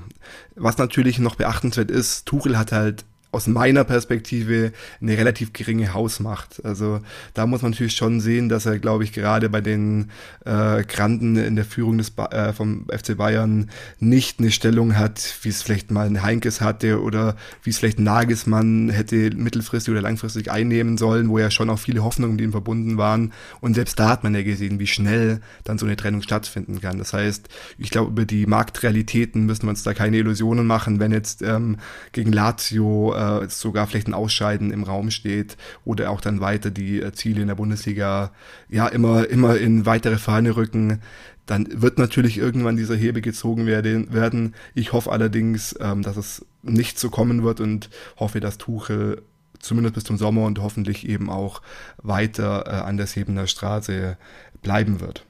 Was 0.54 0.78
natürlich 0.78 1.18
noch 1.18 1.34
beachtenswert 1.34 1.90
ist, 1.90 2.26
Tuchel 2.26 2.56
hat 2.56 2.72
halt 2.72 3.04
aus 3.30 3.46
meiner 3.46 3.84
Perspektive 3.84 4.72
eine 5.02 5.18
relativ 5.18 5.52
geringe 5.52 5.92
Hausmacht. 5.92 6.64
Also 6.64 7.00
da 7.34 7.46
muss 7.46 7.60
man 7.60 7.72
natürlich 7.72 7.94
schon 7.94 8.20
sehen, 8.20 8.48
dass 8.48 8.64
er, 8.64 8.78
glaube 8.78 9.04
ich, 9.04 9.12
gerade 9.12 9.50
bei 9.50 9.60
den 9.60 10.10
äh, 10.46 10.82
Granden 10.84 11.36
in 11.36 11.54
der 11.54 11.66
Führung 11.66 11.98
des 11.98 12.10
ba 12.10 12.26
äh, 12.26 12.52
vom 12.54 12.86
FC 12.88 13.16
Bayern 13.18 13.70
nicht 14.00 14.38
eine 14.38 14.50
Stellung 14.50 14.96
hat, 14.96 15.36
wie 15.42 15.50
es 15.50 15.62
vielleicht 15.62 15.90
mal 15.90 16.06
ein 16.06 16.22
Heinkes 16.22 16.62
hatte 16.62 17.02
oder 17.02 17.36
wie 17.62 17.70
es 17.70 17.78
vielleicht 17.78 17.98
ein 17.98 18.04
Nagelsmann 18.04 18.88
hätte 18.88 19.30
mittelfristig 19.36 19.92
oder 19.92 20.00
langfristig 20.02 20.50
einnehmen 20.50 20.96
sollen, 20.96 21.28
wo 21.28 21.38
ja 21.38 21.50
schon 21.50 21.68
auch 21.68 21.78
viele 21.78 22.02
Hoffnungen 22.02 22.36
mit 22.36 22.44
ihm 22.44 22.52
verbunden 22.52 22.96
waren. 22.96 23.34
Und 23.60 23.74
selbst 23.74 23.98
da 23.98 24.08
hat 24.08 24.24
man 24.24 24.34
ja 24.34 24.42
gesehen, 24.42 24.78
wie 24.78 24.86
schnell 24.86 25.40
dann 25.64 25.76
so 25.76 25.84
eine 25.84 25.96
Trennung 25.96 26.22
stattfinden 26.22 26.80
kann. 26.80 26.96
Das 26.96 27.12
heißt, 27.12 27.48
ich 27.76 27.90
glaube, 27.90 28.10
über 28.12 28.24
die 28.24 28.46
Marktrealitäten 28.46 29.44
müssen 29.44 29.64
wir 29.64 29.70
uns 29.70 29.82
da 29.82 29.92
keine 29.92 30.16
Illusionen 30.16 30.66
machen, 30.66 30.98
wenn 30.98 31.12
jetzt 31.12 31.42
ähm, 31.42 31.76
gegen 32.12 32.32
Lazio 32.32 33.17
äh, 33.18 33.48
sogar 33.48 33.86
vielleicht 33.86 34.08
ein 34.08 34.14
Ausscheiden 34.14 34.70
im 34.70 34.84
Raum 34.84 35.10
steht 35.10 35.56
oder 35.84 36.10
auch 36.10 36.20
dann 36.20 36.40
weiter 36.40 36.70
die 36.70 37.00
äh, 37.00 37.12
Ziele 37.12 37.42
in 37.42 37.48
der 37.48 37.54
Bundesliga 37.56 38.30
ja 38.68 38.86
immer, 38.88 39.28
immer 39.28 39.56
in 39.56 39.86
weitere 39.86 40.18
Fahne 40.18 40.56
rücken, 40.56 41.00
dann 41.46 41.66
wird 41.82 41.98
natürlich 41.98 42.36
irgendwann 42.36 42.76
dieser 42.76 42.94
Hebel 42.94 43.22
gezogen 43.22 43.66
werden. 43.66 44.54
Ich 44.74 44.92
hoffe 44.92 45.10
allerdings, 45.10 45.74
ähm, 45.80 46.02
dass 46.02 46.16
es 46.16 46.44
nicht 46.62 46.98
so 46.98 47.10
kommen 47.10 47.42
wird 47.42 47.60
und 47.60 47.88
hoffe, 48.18 48.40
dass 48.40 48.58
Tuchel 48.58 49.22
zumindest 49.58 49.94
bis 49.94 50.04
zum 50.04 50.18
Sommer 50.18 50.44
und 50.44 50.60
hoffentlich 50.60 51.08
eben 51.08 51.30
auch 51.30 51.62
weiter 52.02 52.64
äh, 52.66 52.70
an 52.70 52.96
der 52.96 53.06
Sebener 53.06 53.46
Straße 53.46 54.16
bleiben 54.62 55.00
wird. 55.00 55.24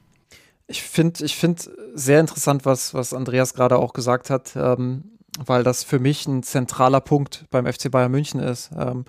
Ich 0.67 0.83
finde 0.83 1.25
ich 1.25 1.35
find 1.35 1.69
sehr 1.95 2.19
interessant, 2.19 2.65
was, 2.65 2.93
was 2.93 3.13
Andreas 3.13 3.53
gerade 3.53 3.77
auch 3.77 3.93
gesagt 3.93 4.29
hat. 4.29 4.55
Ähm, 4.55 5.03
weil 5.45 5.63
das 5.63 5.83
für 5.83 5.99
mich 5.99 6.27
ein 6.27 6.43
zentraler 6.43 7.01
Punkt 7.01 7.45
beim 7.49 7.65
FC 7.65 7.91
Bayern 7.91 8.11
München 8.11 8.39
ist. 8.39 8.71
Ähm, 8.77 9.05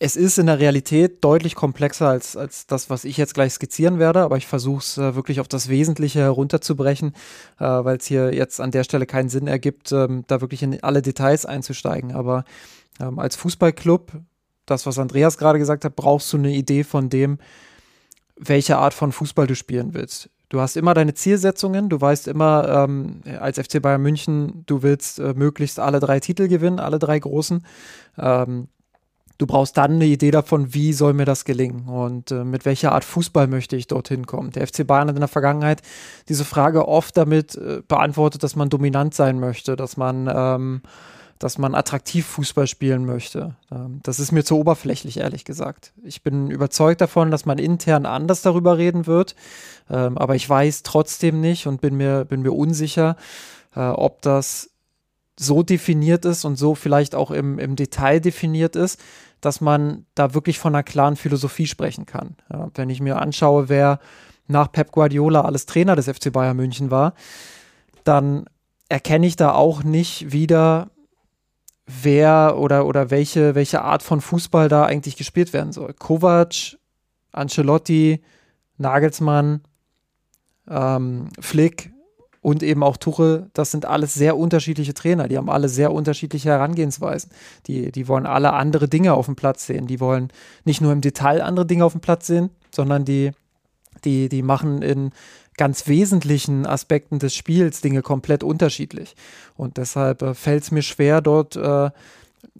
es 0.00 0.14
ist 0.14 0.38
in 0.38 0.46
der 0.46 0.60
Realität 0.60 1.24
deutlich 1.24 1.56
komplexer 1.56 2.08
als, 2.08 2.36
als 2.36 2.66
das, 2.66 2.88
was 2.88 3.04
ich 3.04 3.16
jetzt 3.16 3.34
gleich 3.34 3.52
skizzieren 3.52 3.98
werde, 3.98 4.20
aber 4.20 4.36
ich 4.36 4.46
versuche 4.46 4.78
es 4.78 4.96
äh, 4.96 5.16
wirklich 5.16 5.40
auf 5.40 5.48
das 5.48 5.68
Wesentliche 5.68 6.20
herunterzubrechen, 6.20 7.14
äh, 7.58 7.64
weil 7.64 7.96
es 7.96 8.06
hier 8.06 8.32
jetzt 8.32 8.60
an 8.60 8.70
der 8.70 8.84
Stelle 8.84 9.06
keinen 9.06 9.28
Sinn 9.28 9.48
ergibt, 9.48 9.90
ähm, 9.90 10.24
da 10.28 10.40
wirklich 10.40 10.62
in 10.62 10.82
alle 10.84 11.02
Details 11.02 11.46
einzusteigen. 11.46 12.12
Aber 12.14 12.44
ähm, 13.00 13.18
als 13.18 13.34
Fußballclub, 13.36 14.12
das, 14.66 14.86
was 14.86 14.98
Andreas 14.98 15.36
gerade 15.36 15.58
gesagt 15.58 15.84
hat, 15.84 15.96
brauchst 15.96 16.32
du 16.32 16.36
eine 16.36 16.52
Idee 16.52 16.84
von 16.84 17.08
dem, 17.08 17.38
welche 18.36 18.78
Art 18.78 18.94
von 18.94 19.10
Fußball 19.10 19.48
du 19.48 19.56
spielen 19.56 19.94
willst. 19.94 20.30
Du 20.48 20.60
hast 20.60 20.76
immer 20.76 20.94
deine 20.94 21.12
Zielsetzungen, 21.12 21.90
du 21.90 22.00
weißt 22.00 22.26
immer 22.26 22.86
ähm, 22.88 23.20
als 23.38 23.58
FC 23.58 23.82
Bayern 23.82 24.00
München, 24.00 24.64
du 24.66 24.82
willst 24.82 25.18
äh, 25.18 25.34
möglichst 25.34 25.78
alle 25.78 26.00
drei 26.00 26.20
Titel 26.20 26.48
gewinnen, 26.48 26.80
alle 26.80 26.98
drei 26.98 27.18
großen. 27.18 27.66
Ähm, 28.18 28.68
du 29.36 29.46
brauchst 29.46 29.76
dann 29.76 29.92
eine 29.92 30.06
Idee 30.06 30.30
davon, 30.30 30.72
wie 30.72 30.94
soll 30.94 31.12
mir 31.12 31.26
das 31.26 31.44
gelingen 31.44 31.86
und 31.88 32.30
äh, 32.30 32.44
mit 32.44 32.64
welcher 32.64 32.92
Art 32.92 33.04
Fußball 33.04 33.46
möchte 33.46 33.76
ich 33.76 33.88
dorthin 33.88 34.26
kommen. 34.26 34.50
Der 34.50 34.66
FC 34.66 34.86
Bayern 34.86 35.08
hat 35.08 35.16
in 35.16 35.20
der 35.20 35.28
Vergangenheit 35.28 35.82
diese 36.30 36.46
Frage 36.46 36.88
oft 36.88 37.16
damit 37.18 37.54
äh, 37.54 37.82
beantwortet, 37.86 38.42
dass 38.42 38.56
man 38.56 38.70
dominant 38.70 39.12
sein 39.14 39.38
möchte, 39.38 39.76
dass 39.76 39.98
man 39.98 40.30
ähm, 40.34 40.82
dass 41.38 41.58
man 41.58 41.74
attraktiv 41.74 42.26
Fußball 42.26 42.66
spielen 42.66 43.04
möchte. 43.04 43.54
Ähm, 43.70 44.00
das 44.02 44.20
ist 44.20 44.32
mir 44.32 44.44
zu 44.44 44.58
oberflächlich, 44.58 45.18
ehrlich 45.18 45.44
gesagt. 45.44 45.92
Ich 46.02 46.22
bin 46.22 46.50
überzeugt 46.50 47.00
davon, 47.00 47.30
dass 47.30 47.46
man 47.46 47.58
intern 47.58 48.06
anders 48.06 48.42
darüber 48.42 48.78
reden 48.78 49.06
wird, 49.06 49.34
ähm, 49.90 50.18
aber 50.18 50.34
ich 50.34 50.48
weiß 50.48 50.82
trotzdem 50.82 51.40
nicht 51.40 51.66
und 51.66 51.80
bin 51.80 51.96
mir, 51.96 52.24
bin 52.24 52.42
mir 52.42 52.52
unsicher, 52.52 53.16
äh, 53.74 53.80
ob 53.80 54.22
das 54.22 54.70
so 55.38 55.62
definiert 55.62 56.24
ist 56.24 56.44
und 56.44 56.56
so 56.56 56.74
vielleicht 56.74 57.14
auch 57.14 57.30
im, 57.30 57.58
im 57.58 57.76
Detail 57.76 58.20
definiert 58.20 58.74
ist, 58.74 59.00
dass 59.40 59.60
man 59.60 60.04
da 60.16 60.34
wirklich 60.34 60.58
von 60.58 60.74
einer 60.74 60.82
klaren 60.82 61.14
Philosophie 61.14 61.68
sprechen 61.68 62.06
kann. 62.06 62.34
Wenn 62.74 62.90
ich 62.90 63.00
mir 63.00 63.22
anschaue, 63.22 63.68
wer 63.68 64.00
nach 64.48 64.72
Pep 64.72 64.90
Guardiola 64.90 65.42
alles 65.42 65.64
Trainer 65.66 65.94
des 65.94 66.08
FC 66.08 66.32
Bayern 66.32 66.56
München 66.56 66.90
war, 66.90 67.14
dann 68.02 68.46
erkenne 68.88 69.26
ich 69.26 69.36
da 69.36 69.52
auch 69.52 69.84
nicht 69.84 70.32
wieder 70.32 70.90
wer 71.88 72.56
oder, 72.58 72.86
oder 72.86 73.10
welche, 73.10 73.54
welche 73.54 73.82
Art 73.82 74.02
von 74.02 74.20
Fußball 74.20 74.68
da 74.68 74.84
eigentlich 74.84 75.16
gespielt 75.16 75.52
werden 75.52 75.72
soll. 75.72 75.94
Kovac, 75.94 76.76
Ancelotti, 77.32 78.22
Nagelsmann, 78.76 79.62
ähm, 80.68 81.28
Flick 81.40 81.90
und 82.40 82.62
eben 82.62 82.82
auch 82.82 82.96
Tuchel, 82.96 83.50
das 83.54 83.70
sind 83.70 83.86
alles 83.86 84.14
sehr 84.14 84.36
unterschiedliche 84.36 84.94
Trainer. 84.94 85.28
Die 85.28 85.38
haben 85.38 85.50
alle 85.50 85.68
sehr 85.68 85.92
unterschiedliche 85.92 86.50
Herangehensweisen. 86.50 87.30
Die, 87.66 87.90
die 87.90 88.06
wollen 88.06 88.26
alle 88.26 88.52
andere 88.52 88.88
Dinge 88.88 89.14
auf 89.14 89.26
dem 89.26 89.36
Platz 89.36 89.66
sehen. 89.66 89.86
Die 89.86 89.98
wollen 89.98 90.28
nicht 90.64 90.80
nur 90.80 90.92
im 90.92 91.00
Detail 91.00 91.42
andere 91.42 91.66
Dinge 91.66 91.84
auf 91.84 91.92
dem 91.92 92.00
Platz 92.00 92.26
sehen, 92.26 92.50
sondern 92.70 93.04
die, 93.04 93.32
die, 94.04 94.28
die 94.28 94.42
machen 94.42 94.82
in 94.82 95.10
ganz 95.58 95.86
wesentlichen 95.86 96.64
Aspekten 96.64 97.18
des 97.18 97.34
Spiels 97.34 97.82
Dinge 97.82 98.00
komplett 98.00 98.42
unterschiedlich. 98.42 99.14
Und 99.56 99.76
deshalb 99.76 100.22
äh, 100.22 100.34
fällt 100.34 100.62
es 100.62 100.70
mir 100.70 100.82
schwer, 100.82 101.20
dort 101.20 101.56
äh, 101.56 101.90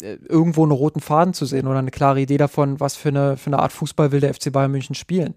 irgendwo 0.00 0.62
einen 0.62 0.72
roten 0.72 1.00
Faden 1.00 1.34
zu 1.34 1.46
sehen 1.46 1.66
oder 1.66 1.78
eine 1.78 1.90
klare 1.90 2.20
Idee 2.20 2.36
davon, 2.36 2.80
was 2.80 2.96
für 2.96 3.08
eine, 3.08 3.36
für 3.36 3.48
eine 3.48 3.60
Art 3.60 3.72
Fußball 3.72 4.12
will 4.12 4.20
der 4.20 4.34
FC 4.34 4.52
Bayern 4.52 4.70
München 4.70 4.94
spielen. 4.94 5.34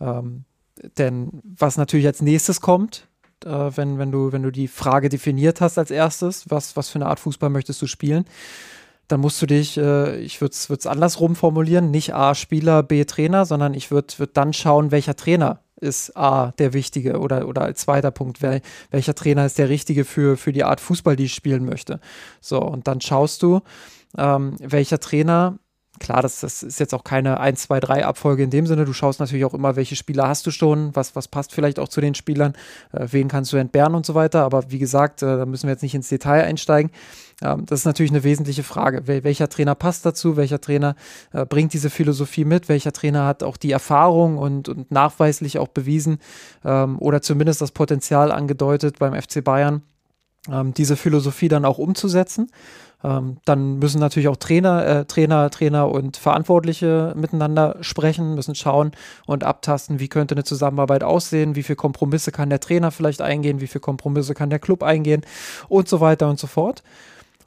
Ähm, 0.00 0.44
denn 0.98 1.30
was 1.44 1.76
natürlich 1.76 2.06
als 2.06 2.20
nächstes 2.20 2.60
kommt, 2.60 3.08
äh, 3.44 3.48
wenn, 3.48 3.98
wenn, 3.98 4.12
du, 4.12 4.32
wenn 4.32 4.42
du 4.42 4.50
die 4.50 4.68
Frage 4.68 5.08
definiert 5.08 5.60
hast 5.60 5.78
als 5.78 5.90
erstes, 5.90 6.50
was, 6.50 6.76
was 6.76 6.88
für 6.88 6.96
eine 6.96 7.06
Art 7.06 7.20
Fußball 7.20 7.50
möchtest 7.50 7.80
du 7.80 7.86
spielen, 7.86 8.24
dann 9.08 9.20
musst 9.20 9.40
du 9.40 9.46
dich, 9.46 9.76
äh, 9.76 10.18
ich 10.18 10.40
würde 10.40 10.54
es 10.54 10.86
andersrum 10.86 11.36
formulieren, 11.36 11.90
nicht 11.90 12.14
A 12.14 12.34
Spieler, 12.34 12.82
B 12.82 13.04
Trainer, 13.04 13.44
sondern 13.44 13.74
ich 13.74 13.90
würde 13.90 14.18
würd 14.18 14.36
dann 14.36 14.52
schauen, 14.52 14.90
welcher 14.90 15.14
Trainer 15.14 15.60
ist 15.80 16.16
A 16.16 16.52
der 16.58 16.72
wichtige 16.72 17.18
oder, 17.18 17.48
oder 17.48 17.62
als 17.62 17.80
zweiter 17.80 18.10
Punkt, 18.10 18.42
wel, 18.42 18.60
welcher 18.90 19.14
Trainer 19.14 19.46
ist 19.46 19.58
der 19.58 19.68
richtige 19.68 20.04
für, 20.04 20.36
für 20.36 20.52
die 20.52 20.64
Art 20.64 20.80
Fußball, 20.80 21.16
die 21.16 21.24
ich 21.24 21.34
spielen 21.34 21.64
möchte. 21.64 22.00
So, 22.40 22.60
und 22.60 22.86
dann 22.86 23.00
schaust 23.00 23.42
du, 23.42 23.60
ähm, 24.16 24.56
welcher 24.60 25.00
Trainer 25.00 25.58
klar, 26.00 26.22
das, 26.22 26.40
das 26.40 26.62
ist 26.62 26.80
jetzt 26.80 26.94
auch 26.94 27.04
keine 27.04 27.40
1, 27.40 27.62
2, 27.62 27.80
3 27.80 28.04
Abfolge 28.04 28.42
in 28.42 28.50
dem 28.50 28.66
Sinne. 28.66 28.84
Du 28.84 28.92
schaust 28.92 29.20
natürlich 29.20 29.44
auch 29.44 29.54
immer, 29.54 29.76
welche 29.76 29.96
Spieler 29.96 30.28
hast 30.28 30.46
du 30.46 30.50
schon, 30.50 30.94
was, 30.94 31.14
was 31.16 31.28
passt 31.28 31.52
vielleicht 31.52 31.78
auch 31.78 31.88
zu 31.88 32.00
den 32.00 32.14
Spielern, 32.14 32.54
äh, 32.92 33.06
wen 33.10 33.28
kannst 33.28 33.52
du 33.52 33.56
entbehren 33.56 33.94
und 33.94 34.06
so 34.06 34.14
weiter. 34.14 34.42
Aber 34.42 34.70
wie 34.70 34.78
gesagt, 34.78 35.22
äh, 35.22 35.38
da 35.38 35.46
müssen 35.46 35.66
wir 35.66 35.72
jetzt 35.72 35.82
nicht 35.82 35.94
ins 35.94 36.08
Detail 36.08 36.44
einsteigen. 36.44 36.90
Ähm, 37.42 37.66
das 37.66 37.80
ist 37.80 37.86
natürlich 37.86 38.12
eine 38.12 38.24
wesentliche 38.24 38.62
Frage. 38.62 39.06
Wel 39.06 39.24
welcher 39.24 39.48
Trainer 39.48 39.74
passt 39.74 40.04
dazu? 40.06 40.36
Welcher 40.36 40.60
Trainer 40.60 40.96
äh, 41.32 41.46
bringt 41.46 41.72
diese 41.72 41.90
Philosophie 41.90 42.44
mit? 42.44 42.68
Welcher 42.68 42.92
Trainer 42.92 43.26
hat 43.26 43.42
auch 43.42 43.56
die 43.56 43.72
Erfahrung 43.72 44.38
und, 44.38 44.68
und 44.68 44.90
nachweislich 44.90 45.58
auch 45.58 45.68
bewiesen 45.68 46.18
ähm, 46.64 46.98
oder 46.98 47.22
zumindest 47.22 47.60
das 47.60 47.72
Potenzial 47.72 48.32
angedeutet 48.32 48.98
beim 48.98 49.20
FC 49.20 49.42
Bayern, 49.42 49.82
ähm, 50.50 50.74
diese 50.74 50.96
Philosophie 50.96 51.48
dann 51.48 51.64
auch 51.64 51.78
umzusetzen? 51.78 52.50
Ähm, 53.04 53.36
dann 53.44 53.78
müssen 53.78 54.00
natürlich 54.00 54.28
auch 54.28 54.36
Trainer, 54.36 54.86
äh, 54.86 55.04
Trainer, 55.04 55.50
Trainer 55.50 55.90
und 55.90 56.16
Verantwortliche 56.16 57.12
miteinander 57.14 57.76
sprechen, 57.82 58.34
müssen 58.34 58.54
schauen 58.54 58.92
und 59.26 59.44
abtasten, 59.44 60.00
wie 60.00 60.08
könnte 60.08 60.34
eine 60.34 60.44
Zusammenarbeit 60.44 61.04
aussehen, 61.04 61.54
wie 61.54 61.62
viele 61.62 61.76
Kompromisse 61.76 62.32
kann 62.32 62.48
der 62.48 62.60
Trainer 62.60 62.90
vielleicht 62.90 63.20
eingehen, 63.20 63.60
wie 63.60 63.66
viele 63.66 63.80
Kompromisse 63.80 64.32
kann 64.32 64.48
der 64.48 64.58
Club 64.58 64.82
eingehen 64.82 65.20
und 65.68 65.86
so 65.86 66.00
weiter 66.00 66.30
und 66.30 66.38
so 66.38 66.46
fort. 66.46 66.82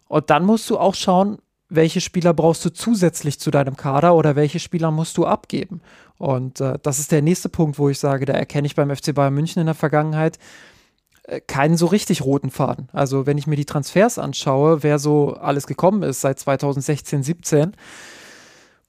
Und 0.07 0.29
dann 0.29 0.45
musst 0.45 0.69
du 0.69 0.77
auch 0.77 0.93
schauen, 0.93 1.39
welche 1.69 2.01
Spieler 2.01 2.33
brauchst 2.33 2.63
du 2.63 2.69
zusätzlich 2.69 3.39
zu 3.39 3.49
deinem 3.49 3.75
Kader 3.75 4.15
oder 4.15 4.35
welche 4.35 4.59
Spieler 4.59 4.91
musst 4.91 5.17
du 5.17 5.25
abgeben. 5.25 5.81
Und 6.19 6.61
äh, 6.61 6.77
das 6.83 6.99
ist 6.99 7.11
der 7.11 7.23
nächste 7.23 7.49
Punkt, 7.49 7.79
wo 7.79 7.89
ich 7.89 7.97
sage, 7.97 8.25
da 8.25 8.33
erkenne 8.33 8.67
ich 8.67 8.75
beim 8.75 8.95
FC 8.95 9.13
Bayern 9.13 9.33
München 9.33 9.59
in 9.59 9.65
der 9.65 9.75
Vergangenheit, 9.75 10.37
keinen 11.45 11.77
so 11.77 11.87
richtig 11.87 12.23
roten 12.23 12.51
Faden. 12.51 12.87
Also 12.93 13.25
wenn 13.25 13.37
ich 13.37 13.47
mir 13.47 13.57
die 13.57 13.65
Transfers 13.65 14.17
anschaue, 14.17 14.83
wer 14.83 14.97
so 14.97 15.33
alles 15.33 15.67
gekommen 15.67 16.03
ist 16.03 16.21
seit 16.21 16.39
2016, 16.39 17.23
17, 17.23 17.73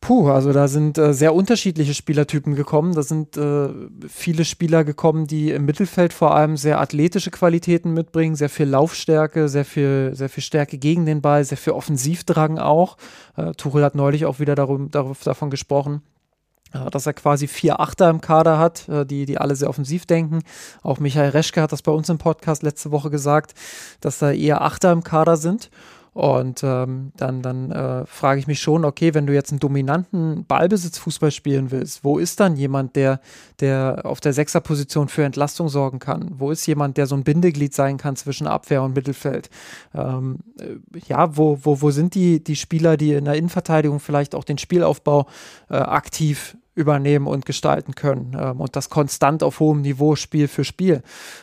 puh, 0.01 0.29
also 0.31 0.53
da 0.53 0.69
sind 0.69 0.99
äh, 0.99 1.13
sehr 1.13 1.35
unterschiedliche 1.35 1.95
Spielertypen 1.95 2.55
gekommen. 2.55 2.95
Da 2.95 3.03
sind 3.03 3.37
äh, 3.37 3.69
viele 4.09 4.45
Spieler 4.45 4.85
gekommen, 4.85 5.27
die 5.27 5.51
im 5.51 5.65
Mittelfeld 5.65 6.13
vor 6.13 6.35
allem 6.35 6.57
sehr 6.57 6.81
athletische 6.81 7.31
Qualitäten 7.31 7.93
mitbringen, 7.93 8.37
sehr 8.37 8.51
viel 8.51 8.67
Laufstärke, 8.67 9.49
sehr 9.49 9.65
viel, 9.65 10.13
sehr 10.15 10.29
viel 10.29 10.43
Stärke 10.43 10.79
gegen 10.79 11.07
den 11.07 11.21
Ball, 11.21 11.45
sehr 11.45 11.59
viel 11.59 11.73
Offensivdrang 11.73 12.59
auch. 12.59 12.97
Äh, 13.37 13.53
Tuchel 13.55 13.83
hat 13.83 13.97
neulich 13.97 14.27
auch 14.27 14.39
wieder 14.39 14.55
darum, 14.55 14.91
darauf, 14.91 15.25
davon 15.25 15.51
gesprochen 15.51 16.03
dass 16.73 17.07
er 17.07 17.15
quasi 17.15 17.47
vier 17.47 17.81
Achter 17.81 18.11
im 18.11 18.21
Kader 18.21 18.59
hat, 18.59 18.89
äh, 18.89 19.07
die, 19.07 19.27
die 19.27 19.39
alle 19.39 19.57
sehr 19.57 19.69
offensiv 19.69 20.07
denken. 20.07 20.43
Auch 20.83 20.99
Michael 20.99 21.31
Reschke 21.31 21.63
hat 21.63 21.73
das 21.73 21.83
bei 21.83 21.93
uns 21.93 22.09
im 22.09 22.19
Podcast 22.19 22.63
letzte 22.63 22.91
Woche 22.91 23.11
gesagt, 23.11 23.55
dass 24.01 24.19
da 24.19 24.33
eher 24.33 24.63
Achter 24.63 24.93
im 24.93 25.03
Kader 25.03 25.37
sind. 25.37 25.71
Und 26.19 26.65
ähm, 26.65 27.13
dann, 27.17 27.43
dann 27.43 27.71
äh, 27.71 28.05
frage 28.05 28.41
ich 28.41 28.49
mich 28.49 28.61
schon, 28.61 28.85
okay, 28.85 29.15
wenn 29.15 29.29
du 29.29 29.33
jetzt 29.33 29.53
einen 29.53 29.61
dominanten 29.61 30.45
Ballbesitzfußball 30.47 31.31
spielen 31.31 31.71
willst, 31.71 32.03
wo 32.03 32.19
ist 32.19 32.41
dann 32.41 32.57
jemand, 32.57 32.97
der, 32.97 33.21
der 33.61 34.01
auf 34.03 34.19
der 34.19 34.33
Sechserposition 34.33 35.07
für 35.07 35.23
Entlastung 35.23 35.69
sorgen 35.69 36.01
kann? 36.01 36.33
Wo 36.37 36.51
ist 36.51 36.67
jemand, 36.67 36.97
der 36.97 37.07
so 37.07 37.15
ein 37.15 37.23
Bindeglied 37.23 37.73
sein 37.73 37.99
kann 37.99 38.17
zwischen 38.17 38.49
Abwehr 38.49 38.83
und 38.83 38.97
Mittelfeld? 38.97 39.49
Ähm, 39.95 40.41
äh, 40.59 40.99
ja, 41.07 41.37
wo, 41.37 41.61
wo, 41.63 41.83
wo 41.83 41.93
sind 41.93 42.17
die, 42.17 42.43
die 42.43 42.57
Spieler, 42.57 42.97
die 42.97 43.13
in 43.13 43.27
der 43.27 43.35
Innenverteidigung 43.35 44.01
vielleicht 44.01 44.35
auch 44.35 44.43
den 44.43 44.59
Spielaufbau 44.59 45.29
äh, 45.71 45.77
aktiv 45.77 46.57
übernehmen 46.79 47.27
und 47.27 47.45
gestalten 47.45 47.95
können. 47.95 48.37
Ähm, 48.39 48.61
und 48.61 48.77
das 48.77 48.89
konstant 48.89 49.43
auf 49.43 49.61
hohem 49.61 49.83
Niveau 49.83 50.17
Spiel 50.17 50.49
für 50.49 50.65
Spiel. 50.65 51.03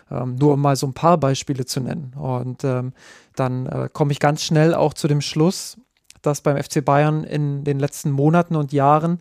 Ähm, 0.09 0.36
nur 0.36 0.53
um 0.53 0.61
mal 0.61 0.75
so 0.75 0.88
ein 0.88 0.93
paar 0.93 1.17
Beispiele 1.17 1.65
zu 1.65 1.81
nennen. 1.81 2.13
Und 2.17 2.63
ähm, 2.63 2.93
dann 3.36 3.65
äh, 3.65 3.89
komme 3.91 4.11
ich 4.11 4.19
ganz 4.19 4.43
schnell 4.43 4.73
auch 4.73 4.93
zu 4.93 5.07
dem 5.07 5.21
Schluss, 5.21 5.77
dass 6.21 6.41
beim 6.41 6.61
FC 6.61 6.83
Bayern 6.83 7.23
in 7.23 7.63
den 7.63 7.79
letzten 7.79 8.11
Monaten 8.11 8.55
und 8.55 8.73
Jahren 8.73 9.19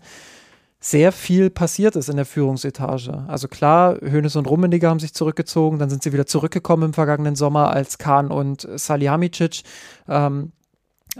sehr 0.81 1.13
viel 1.13 1.49
passiert 1.49 1.97
ist 1.97 2.11
in 2.11 2.17
der 2.17 2.27
Führungsetage. 2.27 3.25
Also 3.27 3.49
klar, 3.49 3.97
Hoeneß 4.03 4.37
und 4.37 4.47
Rummenigge 4.47 4.87
haben 4.87 5.01
sich 5.01 5.15
zurückgezogen, 5.15 5.79
dann 5.79 5.89
sind 5.89 6.03
sie 6.03 6.13
wieder 6.13 6.27
zurückgekommen 6.27 6.83
im 6.85 6.93
vergangenen 6.93 7.37
Sommer, 7.37 7.71
als 7.71 7.97
Kahn 7.97 8.31
und 8.31 8.69
Salihamidzic 8.75 9.63
ähm, 10.09 10.53
äh, 10.53 10.64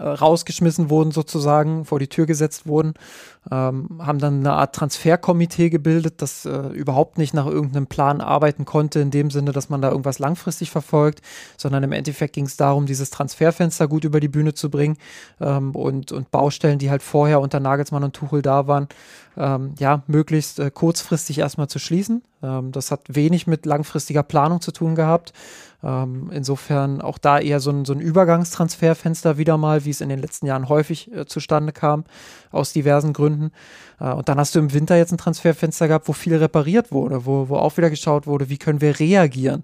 rausgeschmissen 0.01 0.91
wurden, 0.91 1.11
sozusagen, 1.11 1.85
vor 1.85 1.99
die 1.99 2.09
Tür 2.09 2.27
gesetzt 2.27 2.67
wurden, 2.67 2.95
ähm, 3.51 4.01
haben 4.01 4.19
dann 4.19 4.41
eine 4.41 4.53
Art 4.53 4.75
Transferkomitee 4.75 5.71
gebildet, 5.71 6.23
das 6.23 6.45
äh, 6.47 6.69
überhaupt 6.69 7.19
nicht 7.19 7.35
nach 7.35 7.47
irgendeinem 7.47 7.87
Plan 7.87 8.21
arbeiten 8.21 8.65
konnte, 8.65 9.01
in 9.01 9.11
dem 9.11 9.31
Sinne, 9.31 9.53
dass 9.53 9.69
man 9.69 9.83
da 9.83 9.91
irgendwas 9.91 10.19
langfristig 10.19 10.71
verfolgt, 10.71 11.21
sondern 11.57 11.83
im 11.83 11.93
Endeffekt 11.93 12.35
ging 12.35 12.47
es 12.47 12.57
darum, 12.57 12.87
dieses 12.87 13.11
Transferfenster 13.11 13.89
gut 13.89 14.05
über 14.05 14.21
die 14.21 14.29
Bühne 14.29 14.55
zu 14.55 14.71
bringen 14.71 14.97
ähm, 15.41 15.75
und, 15.75 16.13
und 16.13 16.31
Baustellen, 16.31 16.79
die 16.79 16.91
halt 16.91 17.03
vorher 17.03 17.41
unter 17.41 17.61
Nagelsmann 17.61 18.05
und 18.05 18.17
Tuchel 18.17 18.43
da 18.43 18.67
waren, 18.67 18.89
ähm, 19.37 19.75
ja, 19.79 20.03
möglichst 20.07 20.59
äh, 20.59 20.71
kurzfristig 20.71 21.39
erstmal 21.39 21.69
zu 21.69 21.79
schließen. 21.79 22.23
Ähm, 22.43 22.73
das 22.73 22.91
hat 22.91 23.03
wenig 23.09 23.47
mit 23.47 23.67
langfristiger 23.67 24.23
Planung 24.23 24.61
zu 24.61 24.73
tun 24.73 24.95
gehabt. 24.95 25.33
Ähm, 25.85 26.31
insofern 26.33 27.03
auch 27.03 27.19
da 27.19 27.39
eher 27.39 27.61
so 27.61 27.71
ein, 27.71 27.85
so 27.85 27.93
ein 27.93 28.01
Übergangstransferfenster 28.01 29.37
wieder 29.37 29.59
mal, 29.59 29.85
wie 29.85 29.91
es 29.91 30.01
in 30.01 30.09
den 30.09 30.19
letzten 30.19 30.47
Jahren 30.47 30.71
häufig 30.71 31.13
äh, 31.13 31.27
zustande 31.27 31.73
kam, 31.73 32.05
aus 32.51 32.73
diversen 32.73 33.13
Gründen. 33.13 33.51
Äh, 34.01 34.13
und 34.13 34.29
dann 34.29 34.39
hast 34.39 34.55
du 34.55 34.61
im 34.61 34.73
Winter 34.73 34.97
jetzt 34.97 35.13
ein 35.13 35.19
Transferfenster 35.19 35.87
gehabt, 35.89 36.09
wo 36.09 36.15
viel 36.15 36.37
repariert 36.37 36.91
wurde, 36.91 37.27
wo, 37.27 37.51
wo 37.51 37.57
auch 37.57 37.77
wieder 37.77 37.91
geschaut 37.91 38.27
wurde, 38.27 38.49
wie 38.49 38.57
können 38.57 38.81
wir 38.81 38.99
reagieren. 38.99 39.63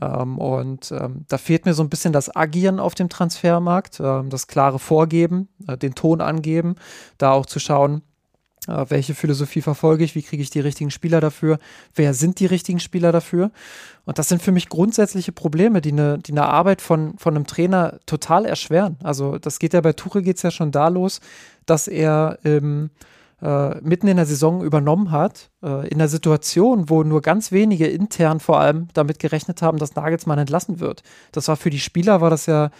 Ähm, 0.00 0.38
und 0.38 0.92
ähm, 0.92 1.24
da 1.28 1.38
fehlt 1.38 1.64
mir 1.64 1.72
so 1.72 1.82
ein 1.82 1.88
bisschen 1.88 2.12
das 2.12 2.34
Agieren 2.36 2.78
auf 2.78 2.94
dem 2.94 3.08
Transfermarkt, 3.08 3.98
ähm, 4.00 4.28
das 4.28 4.48
klare 4.48 4.78
Vorgeben, 4.78 5.48
äh, 5.68 5.78
den 5.78 5.94
Ton 5.94 6.20
angeben, 6.20 6.74
da 7.16 7.32
auch 7.32 7.46
zu 7.46 7.60
schauen, 7.60 8.02
äh, 8.68 8.86
welche 8.88 9.14
Philosophie 9.14 9.60
verfolge 9.60 10.04
ich, 10.04 10.14
wie 10.14 10.22
kriege 10.22 10.42
ich 10.42 10.50
die 10.50 10.60
richtigen 10.60 10.90
Spieler 10.90 11.20
dafür, 11.20 11.58
wer 11.94 12.14
sind 12.14 12.40
die 12.40 12.46
richtigen 12.46 12.80
Spieler 12.80 13.12
dafür. 13.12 13.50
Und 14.04 14.18
das 14.18 14.28
sind 14.28 14.42
für 14.42 14.52
mich 14.52 14.68
grundsätzliche 14.68 15.32
Probleme, 15.32 15.80
die 15.80 15.92
eine, 15.92 16.18
die 16.18 16.32
eine 16.32 16.46
Arbeit 16.46 16.80
von, 16.80 17.18
von 17.18 17.34
einem 17.34 17.46
Trainer 17.46 17.98
total 18.06 18.46
erschweren. 18.46 18.96
Also 19.02 19.38
das 19.38 19.58
geht 19.58 19.74
ja 19.74 19.80
bei 19.80 19.92
Tuchel 19.92 20.22
geht 20.22 20.36
es 20.36 20.42
ja 20.42 20.50
schon 20.50 20.72
da 20.72 20.88
los, 20.88 21.20
dass 21.66 21.88
er 21.88 22.38
ähm, 22.44 22.90
äh, 23.42 23.80
mitten 23.80 24.06
in 24.06 24.16
der 24.16 24.26
Saison 24.26 24.62
übernommen 24.62 25.10
hat, 25.10 25.50
äh, 25.62 25.88
in 25.88 26.00
einer 26.00 26.08
Situation, 26.08 26.88
wo 26.88 27.02
nur 27.02 27.22
ganz 27.22 27.50
wenige 27.50 27.88
intern 27.88 28.38
vor 28.38 28.60
allem 28.60 28.88
damit 28.94 29.18
gerechnet 29.18 29.62
haben, 29.62 29.78
dass 29.78 29.96
Nagelsmann 29.96 30.38
entlassen 30.38 30.78
wird. 30.78 31.02
Das 31.32 31.48
war 31.48 31.56
für 31.56 31.70
die 31.70 31.80
Spieler, 31.80 32.20
war 32.20 32.30
das 32.30 32.46
ja 32.46 32.70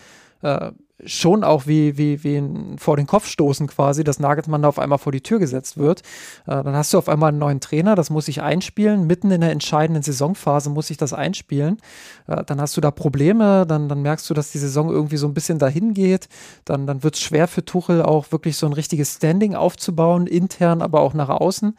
äh, 0.42 0.70
schon 1.04 1.44
auch 1.44 1.66
wie, 1.66 1.98
wie, 1.98 2.22
wie 2.24 2.42
vor 2.78 2.96
den 2.96 3.06
Kopf 3.06 3.26
stoßen 3.26 3.66
quasi, 3.66 4.04
dass 4.04 4.20
Nagelsmann 4.20 4.62
da 4.62 4.68
auf 4.68 4.78
einmal 4.78 4.98
vor 4.98 5.12
die 5.12 5.20
Tür 5.20 5.38
gesetzt 5.38 5.76
wird. 5.76 6.00
Äh, 6.46 6.62
dann 6.62 6.74
hast 6.74 6.92
du 6.92 6.98
auf 6.98 7.08
einmal 7.08 7.30
einen 7.30 7.38
neuen 7.38 7.60
Trainer, 7.60 7.94
das 7.94 8.10
muss 8.10 8.28
ich 8.28 8.42
einspielen. 8.42 9.06
Mitten 9.06 9.30
in 9.30 9.40
der 9.40 9.50
entscheidenden 9.50 10.02
Saisonphase 10.02 10.70
muss 10.70 10.90
ich 10.90 10.96
das 10.96 11.12
einspielen. 11.12 11.78
Äh, 12.26 12.44
dann 12.44 12.60
hast 12.60 12.76
du 12.76 12.80
da 12.80 12.90
Probleme, 12.90 13.66
dann, 13.66 13.88
dann 13.88 14.02
merkst 14.02 14.28
du, 14.30 14.34
dass 14.34 14.52
die 14.52 14.58
Saison 14.58 14.90
irgendwie 14.90 15.16
so 15.16 15.26
ein 15.26 15.34
bisschen 15.34 15.58
dahin 15.58 15.94
geht. 15.94 16.28
Dann, 16.64 16.86
dann 16.86 17.02
wird 17.02 17.16
es 17.16 17.20
schwer 17.20 17.48
für 17.48 17.64
Tuchel 17.64 18.02
auch 18.02 18.32
wirklich 18.32 18.56
so 18.56 18.66
ein 18.66 18.72
richtiges 18.72 19.16
Standing 19.16 19.54
aufzubauen, 19.54 20.26
intern, 20.26 20.82
aber 20.82 21.00
auch 21.00 21.14
nach 21.14 21.28
außen. 21.28 21.76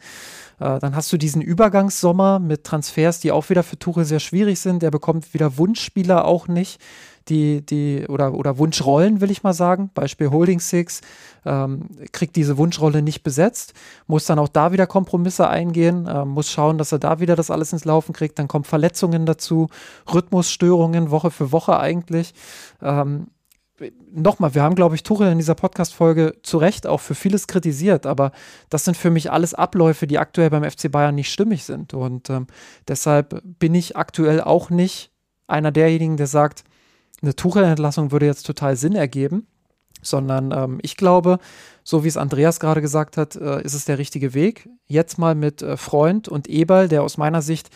Äh, 0.60 0.78
dann 0.78 0.94
hast 0.94 1.12
du 1.12 1.16
diesen 1.16 1.42
Übergangssommer 1.42 2.38
mit 2.38 2.64
Transfers, 2.64 3.20
die 3.20 3.32
auch 3.32 3.50
wieder 3.50 3.62
für 3.62 3.78
Tuchel 3.78 4.04
sehr 4.04 4.20
schwierig 4.20 4.60
sind. 4.60 4.82
Der 4.82 4.90
bekommt 4.90 5.34
wieder 5.34 5.56
Wunschspieler 5.56 6.24
auch 6.24 6.48
nicht 6.48 6.80
die, 7.28 7.64
die, 7.64 8.06
oder, 8.08 8.34
oder 8.34 8.58
Wunschrollen, 8.58 9.20
will 9.20 9.30
ich 9.30 9.42
mal 9.42 9.52
sagen. 9.52 9.90
Beispiel 9.94 10.30
Holding 10.30 10.60
Six, 10.60 11.00
ähm, 11.44 11.88
kriegt 12.12 12.36
diese 12.36 12.58
Wunschrolle 12.58 13.02
nicht 13.02 13.22
besetzt, 13.22 13.74
muss 14.06 14.26
dann 14.26 14.38
auch 14.38 14.48
da 14.48 14.72
wieder 14.72 14.86
Kompromisse 14.86 15.48
eingehen, 15.48 16.06
äh, 16.06 16.24
muss 16.24 16.50
schauen, 16.50 16.78
dass 16.78 16.92
er 16.92 16.98
da 16.98 17.20
wieder 17.20 17.36
das 17.36 17.50
alles 17.50 17.72
ins 17.72 17.84
Laufen 17.84 18.12
kriegt. 18.12 18.38
Dann 18.38 18.48
kommen 18.48 18.64
Verletzungen 18.64 19.26
dazu, 19.26 19.68
Rhythmusstörungen 20.12 21.10
Woche 21.10 21.30
für 21.30 21.52
Woche 21.52 21.78
eigentlich. 21.78 22.34
Ähm, 22.82 23.28
nochmal, 24.12 24.54
wir 24.54 24.62
haben, 24.62 24.74
glaube 24.74 24.94
ich, 24.94 25.02
Tuchel 25.02 25.30
in 25.30 25.38
dieser 25.38 25.54
Podcast-Folge 25.54 26.36
zu 26.42 26.58
Recht 26.58 26.86
auch 26.86 27.00
für 27.00 27.14
vieles 27.14 27.46
kritisiert, 27.46 28.06
aber 28.06 28.32
das 28.70 28.84
sind 28.84 28.96
für 28.96 29.10
mich 29.10 29.32
alles 29.32 29.54
Abläufe, 29.54 30.06
die 30.06 30.18
aktuell 30.18 30.50
beim 30.50 30.68
FC 30.68 30.90
Bayern 30.90 31.14
nicht 31.14 31.32
stimmig 31.32 31.64
sind. 31.64 31.94
Und 31.94 32.30
ähm, 32.30 32.46
deshalb 32.86 33.42
bin 33.44 33.74
ich 33.74 33.96
aktuell 33.96 34.40
auch 34.40 34.70
nicht 34.70 35.10
einer 35.46 35.72
derjenigen, 35.72 36.16
der 36.16 36.26
sagt, 36.26 36.64
eine 37.22 37.34
Tuchel-Entlassung 37.34 38.12
würde 38.12 38.26
jetzt 38.26 38.46
total 38.46 38.76
Sinn 38.76 38.94
ergeben, 38.94 39.46
sondern 40.02 40.52
ähm, 40.52 40.78
ich 40.82 40.96
glaube, 40.96 41.38
so 41.82 42.04
wie 42.04 42.08
es 42.08 42.16
Andreas 42.16 42.60
gerade 42.60 42.80
gesagt 42.80 43.16
hat, 43.16 43.36
äh, 43.36 43.62
ist 43.62 43.74
es 43.74 43.84
der 43.84 43.98
richtige 43.98 44.34
Weg. 44.34 44.68
Jetzt 44.86 45.18
mal 45.18 45.34
mit 45.34 45.62
äh, 45.62 45.76
Freund 45.76 46.28
und 46.28 46.48
Eberl, 46.48 46.88
der 46.88 47.02
aus 47.02 47.16
meiner 47.16 47.42
Sicht 47.42 47.70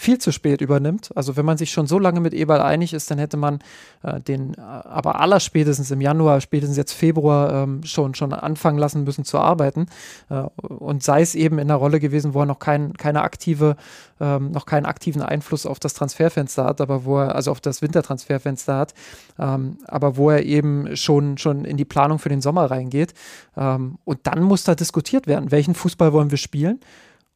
viel 0.00 0.16
zu 0.16 0.32
spät 0.32 0.62
übernimmt. 0.62 1.10
Also 1.14 1.36
wenn 1.36 1.44
man 1.44 1.58
sich 1.58 1.72
schon 1.72 1.86
so 1.86 1.98
lange 1.98 2.20
mit 2.20 2.32
Eberl 2.32 2.62
einig 2.62 2.94
ist, 2.94 3.10
dann 3.10 3.18
hätte 3.18 3.36
man 3.36 3.58
äh, 4.02 4.18
den 4.18 4.54
äh, 4.54 4.60
aber 4.60 5.20
aller 5.20 5.40
spätestens 5.40 5.90
im 5.90 6.00
Januar, 6.00 6.40
spätestens 6.40 6.78
jetzt 6.78 6.94
Februar 6.94 7.52
ähm, 7.52 7.82
schon, 7.84 8.14
schon 8.14 8.32
anfangen 8.32 8.78
lassen 8.78 9.04
müssen 9.04 9.26
zu 9.26 9.38
arbeiten. 9.38 9.88
Äh, 10.30 10.44
und 10.62 11.02
sei 11.02 11.20
es 11.20 11.34
eben 11.34 11.58
in 11.58 11.68
der 11.68 11.76
Rolle 11.76 12.00
gewesen, 12.00 12.32
wo 12.32 12.40
er 12.40 12.46
noch 12.46 12.60
kein, 12.60 12.94
keine 12.94 13.20
aktive, 13.20 13.76
ähm, 14.20 14.52
noch 14.52 14.64
keinen 14.64 14.86
aktiven 14.86 15.20
Einfluss 15.20 15.66
auf 15.66 15.78
das 15.78 15.92
Transferfenster 15.92 16.64
hat, 16.64 16.80
aber 16.80 17.04
wo 17.04 17.18
er, 17.18 17.34
also 17.34 17.50
auf 17.50 17.60
das 17.60 17.82
Wintertransferfenster 17.82 18.78
hat, 18.78 18.94
ähm, 19.38 19.76
aber 19.86 20.16
wo 20.16 20.30
er 20.30 20.44
eben 20.44 20.96
schon, 20.96 21.36
schon 21.36 21.66
in 21.66 21.76
die 21.76 21.84
Planung 21.84 22.18
für 22.18 22.30
den 22.30 22.40
Sommer 22.40 22.70
reingeht. 22.70 23.12
Ähm, 23.54 23.98
und 24.06 24.20
dann 24.22 24.42
muss 24.44 24.64
da 24.64 24.74
diskutiert 24.74 25.26
werden, 25.26 25.50
welchen 25.50 25.74
Fußball 25.74 26.14
wollen 26.14 26.30
wir 26.30 26.38
spielen? 26.38 26.80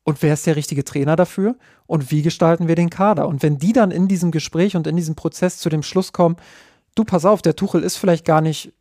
Und 0.05 0.22
wer 0.22 0.34
ist 0.34 0.46
der 0.46 0.57
richtige 0.57 0.84
Trainer 0.84 1.16
dafür 1.16 1.57
und 1.86 2.11
wie 2.11 2.22
gestalten 2.22 2.68
wir 2.68 2.74
den 2.76 2.90
Kader. 2.90 3.26
Und 3.26 3.42
wenn 3.42 3.59
die 3.59 3.72
dann 3.72 3.90
in 3.90 4.07
diesem 4.07 4.30
Gespräch 4.30 4.76
und 4.76 4.86
in 4.86 4.96
diesem 4.96 5.14
Prozess 5.14 5.59
zu 5.59 5.68
dem 5.70 5.82
Schluss 5.82 6.12
kommen, 6.12 6.36
du 6.94 7.05
pass 7.05 7.24
auf, 7.24 7.42
der 7.42 7.57
Tuchel 7.57 7.82
ist 7.82 7.96
vielleicht 7.96 8.24
gar 8.24 8.40
nicht 8.40 8.72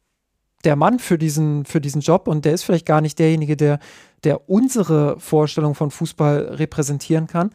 der 0.65 0.75
Mann 0.75 0.99
für 0.99 1.17
diesen, 1.17 1.65
für 1.65 1.81
diesen 1.81 2.01
Job 2.01 2.27
und 2.27 2.45
der 2.45 2.53
ist 2.53 2.63
vielleicht 2.63 2.85
gar 2.85 3.01
nicht 3.01 3.19
derjenige, 3.19 3.57
der, 3.57 3.79
der 4.23 4.49
unsere 4.49 5.19
Vorstellung 5.19 5.75
von 5.75 5.91
Fußball 5.91 6.55
repräsentieren 6.55 7.27
kann, 7.27 7.51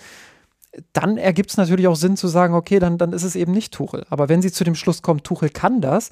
dann 0.93 1.17
ergibt 1.17 1.51
es 1.51 1.57
natürlich 1.57 1.89
auch 1.89 1.97
Sinn 1.97 2.17
zu 2.17 2.29
sagen, 2.29 2.55
okay, 2.55 2.79
dann, 2.79 2.99
dann 2.99 3.13
ist 3.13 3.23
es 3.23 3.37
eben 3.37 3.53
nicht 3.53 3.73
Tuchel. 3.73 4.05
Aber 4.11 4.29
wenn 4.29 4.43
sie 4.43 4.53
zu 4.53 4.65
dem 4.65 4.75
Schluss 4.75 5.03
kommen, 5.03 5.23
Tuchel 5.23 5.49
kann 5.49 5.81
das, 5.81 6.11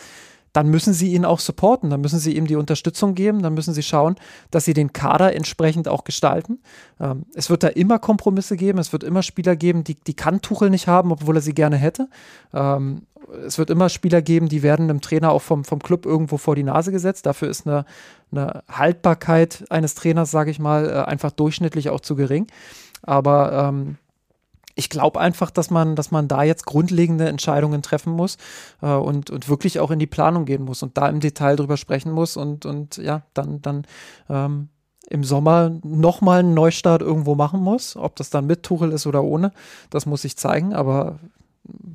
dann 0.56 0.70
müssen 0.70 0.94
sie 0.94 1.12
ihn 1.12 1.26
auch 1.26 1.38
supporten, 1.38 1.90
dann 1.90 2.00
müssen 2.00 2.18
sie 2.18 2.34
ihm 2.34 2.46
die 2.46 2.56
Unterstützung 2.56 3.14
geben, 3.14 3.42
dann 3.42 3.52
müssen 3.52 3.74
sie 3.74 3.82
schauen, 3.82 4.16
dass 4.50 4.64
sie 4.64 4.72
den 4.72 4.94
Kader 4.94 5.36
entsprechend 5.36 5.86
auch 5.86 6.04
gestalten. 6.04 6.60
Ähm, 6.98 7.26
es 7.34 7.50
wird 7.50 7.62
da 7.62 7.68
immer 7.68 7.98
Kompromisse 7.98 8.56
geben, 8.56 8.78
es 8.78 8.90
wird 8.90 9.04
immer 9.04 9.22
Spieler 9.22 9.54
geben, 9.54 9.84
die, 9.84 9.96
die 9.96 10.14
kann 10.14 10.40
Tuchel 10.40 10.70
nicht 10.70 10.88
haben, 10.88 11.12
obwohl 11.12 11.36
er 11.36 11.42
sie 11.42 11.52
gerne 11.52 11.76
hätte. 11.76 12.08
Ähm, 12.54 13.02
es 13.46 13.58
wird 13.58 13.68
immer 13.68 13.90
Spieler 13.90 14.22
geben, 14.22 14.48
die 14.48 14.62
werden 14.62 14.88
einem 14.88 15.02
Trainer 15.02 15.30
auch 15.30 15.42
vom, 15.42 15.62
vom 15.62 15.80
Club 15.80 16.06
irgendwo 16.06 16.38
vor 16.38 16.56
die 16.56 16.62
Nase 16.62 16.90
gesetzt. 16.90 17.26
Dafür 17.26 17.48
ist 17.48 17.66
eine, 17.66 17.84
eine 18.32 18.62
Haltbarkeit 18.66 19.64
eines 19.68 19.94
Trainers, 19.94 20.30
sage 20.30 20.50
ich 20.50 20.58
mal, 20.58 20.88
äh, 20.88 20.92
einfach 21.04 21.32
durchschnittlich 21.32 21.90
auch 21.90 22.00
zu 22.00 22.16
gering. 22.16 22.46
Aber 23.02 23.52
ähm, 23.52 23.98
ich 24.76 24.90
glaube 24.90 25.18
einfach, 25.18 25.50
dass 25.50 25.70
man, 25.70 25.96
dass 25.96 26.10
man 26.10 26.28
da 26.28 26.42
jetzt 26.44 26.66
grundlegende 26.66 27.26
Entscheidungen 27.26 27.82
treffen 27.82 28.12
muss 28.12 28.36
äh, 28.82 28.92
und, 28.92 29.30
und 29.30 29.48
wirklich 29.48 29.80
auch 29.80 29.90
in 29.90 29.98
die 29.98 30.06
Planung 30.06 30.44
gehen 30.44 30.62
muss 30.62 30.82
und 30.82 30.96
da 30.96 31.08
im 31.08 31.18
Detail 31.18 31.56
drüber 31.56 31.78
sprechen 31.78 32.12
muss 32.12 32.36
und, 32.36 32.66
und 32.66 32.98
ja, 32.98 33.22
dann, 33.32 33.62
dann 33.62 33.86
ähm, 34.28 34.68
im 35.08 35.24
Sommer 35.24 35.72
nochmal 35.82 36.40
einen 36.40 36.54
Neustart 36.54 37.00
irgendwo 37.00 37.34
machen 37.34 37.60
muss. 37.60 37.96
Ob 37.96 38.16
das 38.16 38.28
dann 38.28 38.46
mit 38.46 38.64
Tuchel 38.64 38.92
ist 38.92 39.06
oder 39.06 39.24
ohne, 39.24 39.52
das 39.88 40.04
muss 40.04 40.22
sich 40.22 40.36
zeigen, 40.36 40.74
aber 40.74 41.18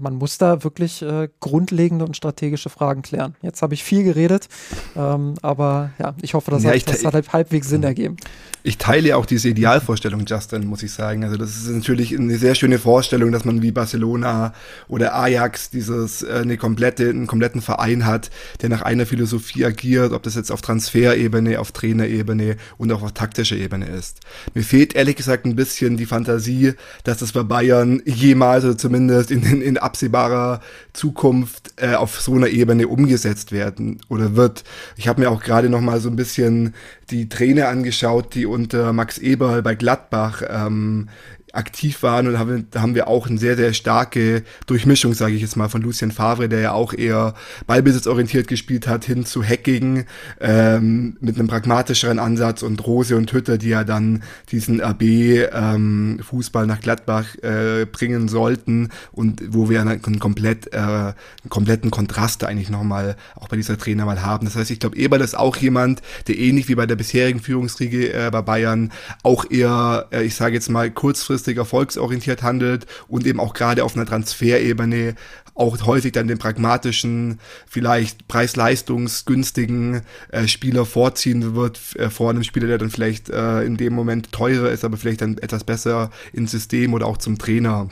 man 0.02 0.16
muss 0.16 0.38
da 0.38 0.64
wirklich 0.64 1.02
äh, 1.02 1.30
grundlegende 1.40 2.06
und 2.06 2.18
strategische 2.18 2.70
Fragen 2.70 3.02
klären. 3.02 3.36
Jetzt 3.42 3.62
habe 3.62 3.74
ich 3.74 3.84
viel 3.84 4.04
geredet, 4.04 4.48
ähm, 4.96 5.36
aber 5.42 5.92
ja, 6.00 6.16
ich 6.22 6.34
hoffe, 6.34 6.52
das, 6.52 6.64
ja, 6.64 6.72
hat, 6.72 6.90
das 6.90 7.06
hat 7.06 7.34
halbwegs 7.34 7.70
Sinn 7.70 7.84
ergeben 7.84 8.18
ich 8.64 8.78
teile 8.78 9.18
auch 9.18 9.26
diese 9.26 9.50
Idealvorstellung, 9.50 10.26
Justin, 10.28 10.68
muss 10.68 10.84
ich 10.84 10.92
sagen. 10.92 11.24
Also 11.24 11.36
das 11.38 11.58
ist 11.58 11.70
natürlich 11.70 12.18
eine 12.18 12.38
sehr 12.38 12.54
schöne 12.54 12.78
Vorstellung, 12.78 13.32
dass 13.32 13.44
man 13.44 13.62
wie 13.62 13.72
Barcelona 13.72 14.54
oder 14.88 15.16
Ajax 15.16 15.72
dieses 15.72 16.22
äh, 16.22 16.42
eine 16.44 16.58
komplette, 16.58 17.10
einen 17.10 17.28
kompletten 17.28 17.62
Verein 17.62 18.06
hat, 18.06 18.30
der 18.62 18.70
nach 18.70 18.84
einer 18.84 19.06
Philosophie 19.06 19.66
agiert, 19.66 20.12
ob 20.12 20.24
das 20.24 20.36
jetzt 20.36 20.52
auf 20.52 20.62
Transferebene, 20.62 21.60
auf 21.60 21.72
Trainerebene 21.72 22.58
und 22.78 22.92
auch 22.92 23.02
auf 23.02 23.14
taktischer 23.14 23.56
Ebene 23.56 23.88
ist. 23.88 24.20
Mir 24.54 24.64
fehlt 24.64 24.94
ehrlich 24.94 25.16
gesagt 25.16 25.46
ein 25.46 25.56
bisschen 25.56 25.98
die 25.98 26.06
Fantasie, 26.06 26.74
dass 27.04 27.18
das 27.18 27.32
bei 27.32 27.44
Bayern 27.44 28.02
jemals 28.06 28.64
oder 28.64 28.78
zumindest 28.78 29.32
in, 29.32 29.44
in, 29.44 29.62
in 29.62 29.78
absehbarer 29.92 30.62
Zukunft 30.94 31.74
äh, 31.76 31.96
auf 31.96 32.22
so 32.22 32.34
einer 32.36 32.48
Ebene 32.48 32.88
umgesetzt 32.88 33.52
werden 33.52 34.00
oder 34.08 34.38
wird. 34.38 34.64
Ich 34.96 35.10
habe 35.10 35.20
mir 35.20 35.30
auch 35.30 35.44
gerade 35.44 35.68
noch 35.68 35.82
mal 35.82 36.00
so 36.00 36.10
ein 36.10 36.16
bisschen 36.16 36.74
die 37.10 37.28
Trainer 37.28 37.68
angeschaut, 37.68 38.36
die 38.36 38.46
unter 38.46 38.94
Max 38.94 39.18
Eberl 39.18 39.62
bei 39.62 39.76
Gladbach 39.76 40.44
ähm, 40.48 41.10
aktiv 41.54 42.04
waren 42.04 42.28
und 42.28 42.40
haben, 42.40 42.68
haben 42.76 42.96
wir 42.96 43.08
auch 43.08 43.28
eine 43.28 43.38
sehr, 43.38 43.56
sehr 43.56 43.74
starke 43.74 44.44
Durchmischung, 44.68 45.14
sage 45.14 45.34
ich 45.34 45.42
jetzt 45.42 45.56
mal, 45.56 45.70
von 45.70 45.82
Lucien 45.82 46.12
Favre, 46.12 46.50
der 46.50 46.62
ja 46.62 46.72
auch 46.72 46.94
eher 46.94 47.34
ballbesitzorientiert 47.68 48.48
gespielt 48.48 48.88
hat, 48.88 49.06
hin 49.06 49.26
zu 49.26 49.44
Hacking 49.44 50.06
ähm, 50.40 51.18
mit 51.20 51.38
einem 51.38 51.48
pragmatischeren 51.48 52.20
Ansatz 52.20 52.64
und 52.64 52.86
Rose 52.86 53.16
und 53.16 53.32
Hütter, 53.34 53.58
die 53.58 53.70
ja 53.70 53.84
dann 53.84 54.24
diesen 54.52 54.82
RB-Fußball 54.82 56.64
ähm, 56.64 56.70
nach 56.70 56.82
Gladbach 56.82 57.36
äh, 57.42 57.86
bringen 57.86 58.28
sollten 58.28 58.90
und 59.12 59.42
wo 59.50 59.70
wir 59.70 59.82
einen, 59.82 60.20
komplett, 60.20 60.74
äh, 60.74 60.78
einen 60.78 61.16
kompletten 61.50 61.92
Kontrast 61.92 62.44
eigentlich 62.44 62.70
nochmal 62.70 63.16
auch 63.36 63.50
bei 63.50 63.58
dieser 63.58 63.78
Trainer 63.78 64.06
mal 64.06 64.22
haben. 64.22 64.46
Das 64.46 64.56
heißt, 64.56 64.72
ich 64.72 64.80
glaube, 64.80 64.98
Eberl 64.98 65.22
ist 65.22 65.38
auch 65.38 65.58
jemand, 65.58 66.02
der 66.28 66.38
ähnlich 66.38 66.68
wie 66.70 66.76
bei 66.76 66.86
der 66.86 66.96
bisherigen 66.96 67.40
Führungsriege 67.40 68.14
äh, 68.14 68.30
bei 68.32 68.42
Bayern 68.42 68.92
auch 69.24 69.50
eher, 69.50 70.08
äh, 70.12 70.24
ich 70.24 70.36
sage 70.36 70.56
jetzt 70.56 70.70
mal, 70.70 70.90
kurzfristig 70.90 71.41
kurzfristig 71.42 71.58
erfolgsorientiert 71.58 72.44
handelt 72.44 72.86
und 73.08 73.26
eben 73.26 73.40
auch 73.40 73.54
gerade 73.54 73.84
auf 73.84 73.96
einer 73.96 74.06
Transferebene 74.06 75.16
auch 75.54 75.78
häufig 75.86 76.14
dann 76.14 76.28
den 76.28 76.38
pragmatischen, 76.38 77.40
vielleicht 77.68 78.28
preis-leistungsgünstigen 78.28 80.02
äh, 80.30 80.48
Spieler 80.48 80.86
vorziehen 80.86 81.56
wird, 81.56 81.80
äh, 81.98 82.10
vor 82.10 82.30
einem 82.30 82.44
Spieler, 82.44 82.68
der 82.68 82.78
dann 82.78 82.90
vielleicht 82.90 83.30
äh, 83.30 83.64
in 83.64 83.76
dem 83.76 83.94
Moment 83.94 84.32
teurer 84.32 84.70
ist, 84.70 84.86
aber 84.86 84.98
vielleicht 84.98 85.22
dann 85.22 85.38
etwas 85.40 85.64
besser 85.64 86.10
ins 86.32 86.52
System 86.52 86.94
oder 86.94 87.06
auch 87.06 87.18
zum 87.18 87.38
Trainer 87.38 87.90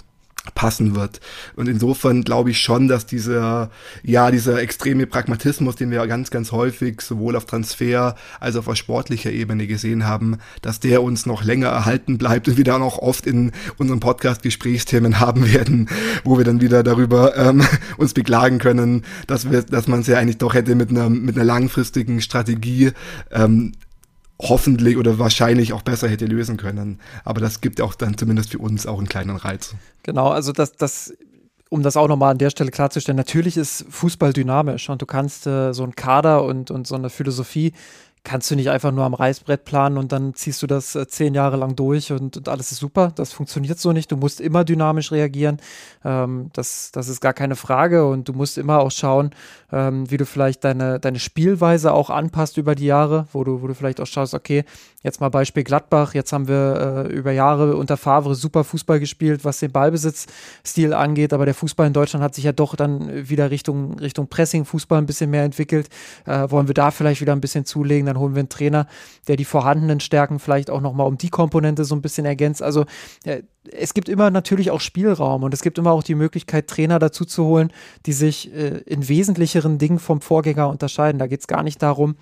passen 0.55 0.95
wird. 0.95 1.19
Und 1.55 1.67
insofern 1.67 2.23
glaube 2.23 2.51
ich 2.51 2.59
schon, 2.59 2.87
dass 2.87 3.05
dieser, 3.05 3.69
ja, 4.03 4.31
dieser 4.31 4.61
extreme 4.61 5.07
Pragmatismus, 5.07 5.75
den 5.75 5.91
wir 5.91 6.05
ganz, 6.07 6.31
ganz 6.31 6.51
häufig 6.51 7.01
sowohl 7.01 7.35
auf 7.35 7.45
Transfer 7.45 8.15
als 8.39 8.55
auch 8.55 8.67
auf 8.67 8.75
sportlicher 8.75 9.31
Ebene 9.31 9.67
gesehen 9.67 10.05
haben, 10.05 10.37
dass 10.61 10.79
der 10.79 11.03
uns 11.03 11.25
noch 11.25 11.43
länger 11.43 11.67
erhalten 11.67 12.17
bleibt 12.17 12.47
und 12.47 12.57
wir 12.57 12.63
dann 12.63 12.81
auch 12.81 12.97
oft 12.99 13.25
in 13.25 13.51
unseren 13.77 13.99
Podcast-Gesprächsthemen 13.99 15.19
haben 15.19 15.51
werden, 15.51 15.89
wo 16.23 16.37
wir 16.37 16.45
dann 16.45 16.61
wieder 16.61 16.83
darüber 16.83 17.35
ähm, 17.37 17.63
uns 17.97 18.13
beklagen 18.13 18.59
können, 18.59 19.03
dass 19.27 19.51
wir, 19.51 19.63
dass 19.63 19.87
man 19.87 20.01
es 20.01 20.07
ja 20.07 20.17
eigentlich 20.17 20.37
doch 20.37 20.53
hätte 20.53 20.75
mit 20.75 20.89
einer, 20.89 21.09
mit 21.09 21.35
einer 21.35 21.45
langfristigen 21.45 22.21
Strategie 22.21 22.91
ähm, 23.31 23.73
hoffentlich 24.41 24.97
oder 24.97 25.19
wahrscheinlich 25.19 25.73
auch 25.73 25.81
besser 25.81 26.07
hätte 26.07 26.25
lösen 26.25 26.57
können. 26.57 26.99
Aber 27.25 27.41
das 27.41 27.61
gibt 27.61 27.81
auch 27.81 27.93
dann 27.93 28.17
zumindest 28.17 28.51
für 28.51 28.59
uns 28.59 28.87
auch 28.87 28.97
einen 28.97 29.09
kleinen 29.09 29.35
Reiz. 29.35 29.75
Genau, 30.03 30.29
also 30.29 30.51
das, 30.53 30.73
das 30.73 31.13
um 31.69 31.83
das 31.83 31.95
auch 31.97 32.07
nochmal 32.07 32.31
an 32.31 32.37
der 32.39 32.49
Stelle 32.49 32.71
klarzustellen, 32.71 33.17
natürlich 33.17 33.55
ist 33.55 33.85
Fußball 33.89 34.33
dynamisch 34.33 34.89
und 34.89 35.01
du 35.01 35.05
kannst 35.05 35.45
äh, 35.45 35.71
so 35.73 35.83
einen 35.83 35.95
Kader 35.95 36.43
und, 36.43 36.71
und 36.71 36.87
so 36.87 36.95
eine 36.95 37.09
Philosophie 37.09 37.73
kannst 38.23 38.51
du 38.51 38.55
nicht 38.55 38.69
einfach 38.69 38.91
nur 38.91 39.05
am 39.05 39.13
Reißbrett 39.13 39.65
planen 39.65 39.97
und 39.97 40.11
dann 40.11 40.33
ziehst 40.33 40.61
du 40.61 40.67
das 40.67 40.95
äh, 40.95 41.07
zehn 41.07 41.33
Jahre 41.33 41.57
lang 41.57 41.75
durch 41.75 42.11
und, 42.11 42.37
und, 42.37 42.49
alles 42.49 42.71
ist 42.71 42.79
super. 42.79 43.11
Das 43.15 43.31
funktioniert 43.31 43.79
so 43.79 43.91
nicht. 43.91 44.11
Du 44.11 44.17
musst 44.17 44.41
immer 44.41 44.63
dynamisch 44.63 45.11
reagieren. 45.11 45.57
Ähm, 46.03 46.49
das, 46.53 46.91
das 46.91 47.07
ist 47.07 47.21
gar 47.21 47.33
keine 47.33 47.55
Frage 47.55 48.07
und 48.07 48.27
du 48.27 48.33
musst 48.33 48.57
immer 48.57 48.79
auch 48.79 48.91
schauen, 48.91 49.31
ähm, 49.71 50.09
wie 50.11 50.17
du 50.17 50.25
vielleicht 50.25 50.63
deine, 50.63 50.99
deine 50.99 51.19
Spielweise 51.19 51.93
auch 51.93 52.09
anpasst 52.09 52.57
über 52.57 52.75
die 52.75 52.85
Jahre, 52.85 53.27
wo 53.31 53.43
du, 53.43 53.61
wo 53.61 53.67
du 53.67 53.73
vielleicht 53.73 54.01
auch 54.01 54.07
schaust, 54.07 54.33
okay, 54.33 54.65
jetzt 55.03 55.21
mal 55.21 55.29
Beispiel 55.29 55.63
Gladbach, 55.63 56.13
jetzt 56.13 56.33
haben 56.33 56.47
wir 56.47 57.07
äh, 57.09 57.13
über 57.13 57.31
Jahre 57.31 57.77
unter 57.77 57.95
Favre 57.95 58.35
super 58.35 58.63
Fußball 58.63 58.99
gespielt, 58.99 59.45
was 59.45 59.59
den 59.59 59.71
Ballbesitzstil 59.71 60.93
angeht, 60.93 61.31
aber 61.31 61.45
der 61.45 61.53
Fußball 61.53 61.87
in 61.87 61.93
Deutschland 61.93 62.23
hat 62.23 62.35
sich 62.35 62.43
ja 62.43 62.51
doch 62.51 62.75
dann 62.75 63.29
wieder 63.29 63.49
Richtung, 63.49 63.97
Richtung 63.99 64.27
Pressing-Fußball 64.27 64.97
ein 64.97 65.05
bisschen 65.05 65.29
mehr 65.29 65.43
entwickelt. 65.43 65.89
Äh, 66.25 66.51
wollen 66.51 66.67
wir 66.67 66.73
da 66.73 66.91
vielleicht 66.91 67.21
wieder 67.21 67.33
ein 67.33 67.41
bisschen 67.41 67.65
zulegen? 67.65 68.07
Dann 68.07 68.19
holen 68.19 68.35
wir 68.35 68.39
einen 68.39 68.49
Trainer, 68.49 68.87
der 69.27 69.37
die 69.37 69.45
vorhandenen 69.45 70.01
Stärken 70.01 70.39
vielleicht 70.39 70.69
auch 70.69 70.81
nochmal 70.81 71.07
um 71.07 71.17
die 71.17 71.29
Komponente 71.29 71.85
so 71.85 71.95
ein 71.95 72.01
bisschen 72.01 72.25
ergänzt. 72.25 72.61
Also 72.61 72.85
äh, 73.23 73.43
es 73.71 73.93
gibt 73.93 74.09
immer 74.09 74.31
natürlich 74.31 74.71
auch 74.71 74.81
Spielraum 74.81 75.43
und 75.43 75.53
es 75.53 75.61
gibt 75.61 75.77
immer 75.77 75.91
auch 75.91 76.03
die 76.03 76.15
Möglichkeit, 76.15 76.67
Trainer 76.67 76.99
dazu 76.99 77.23
zu 77.23 77.45
holen, 77.45 77.71
die 78.05 78.13
sich 78.13 78.53
äh, 78.53 78.79
in 78.85 79.07
wesentlicheren 79.07 79.77
Dingen 79.77 79.99
vom 79.99 80.19
Vorgänger 80.21 80.69
unterscheiden. 80.69 81.19
Da 81.19 81.27
geht 81.27 81.41
es 81.41 81.47
gar 81.47 81.63
nicht 81.63 81.81
darum, 81.81 82.15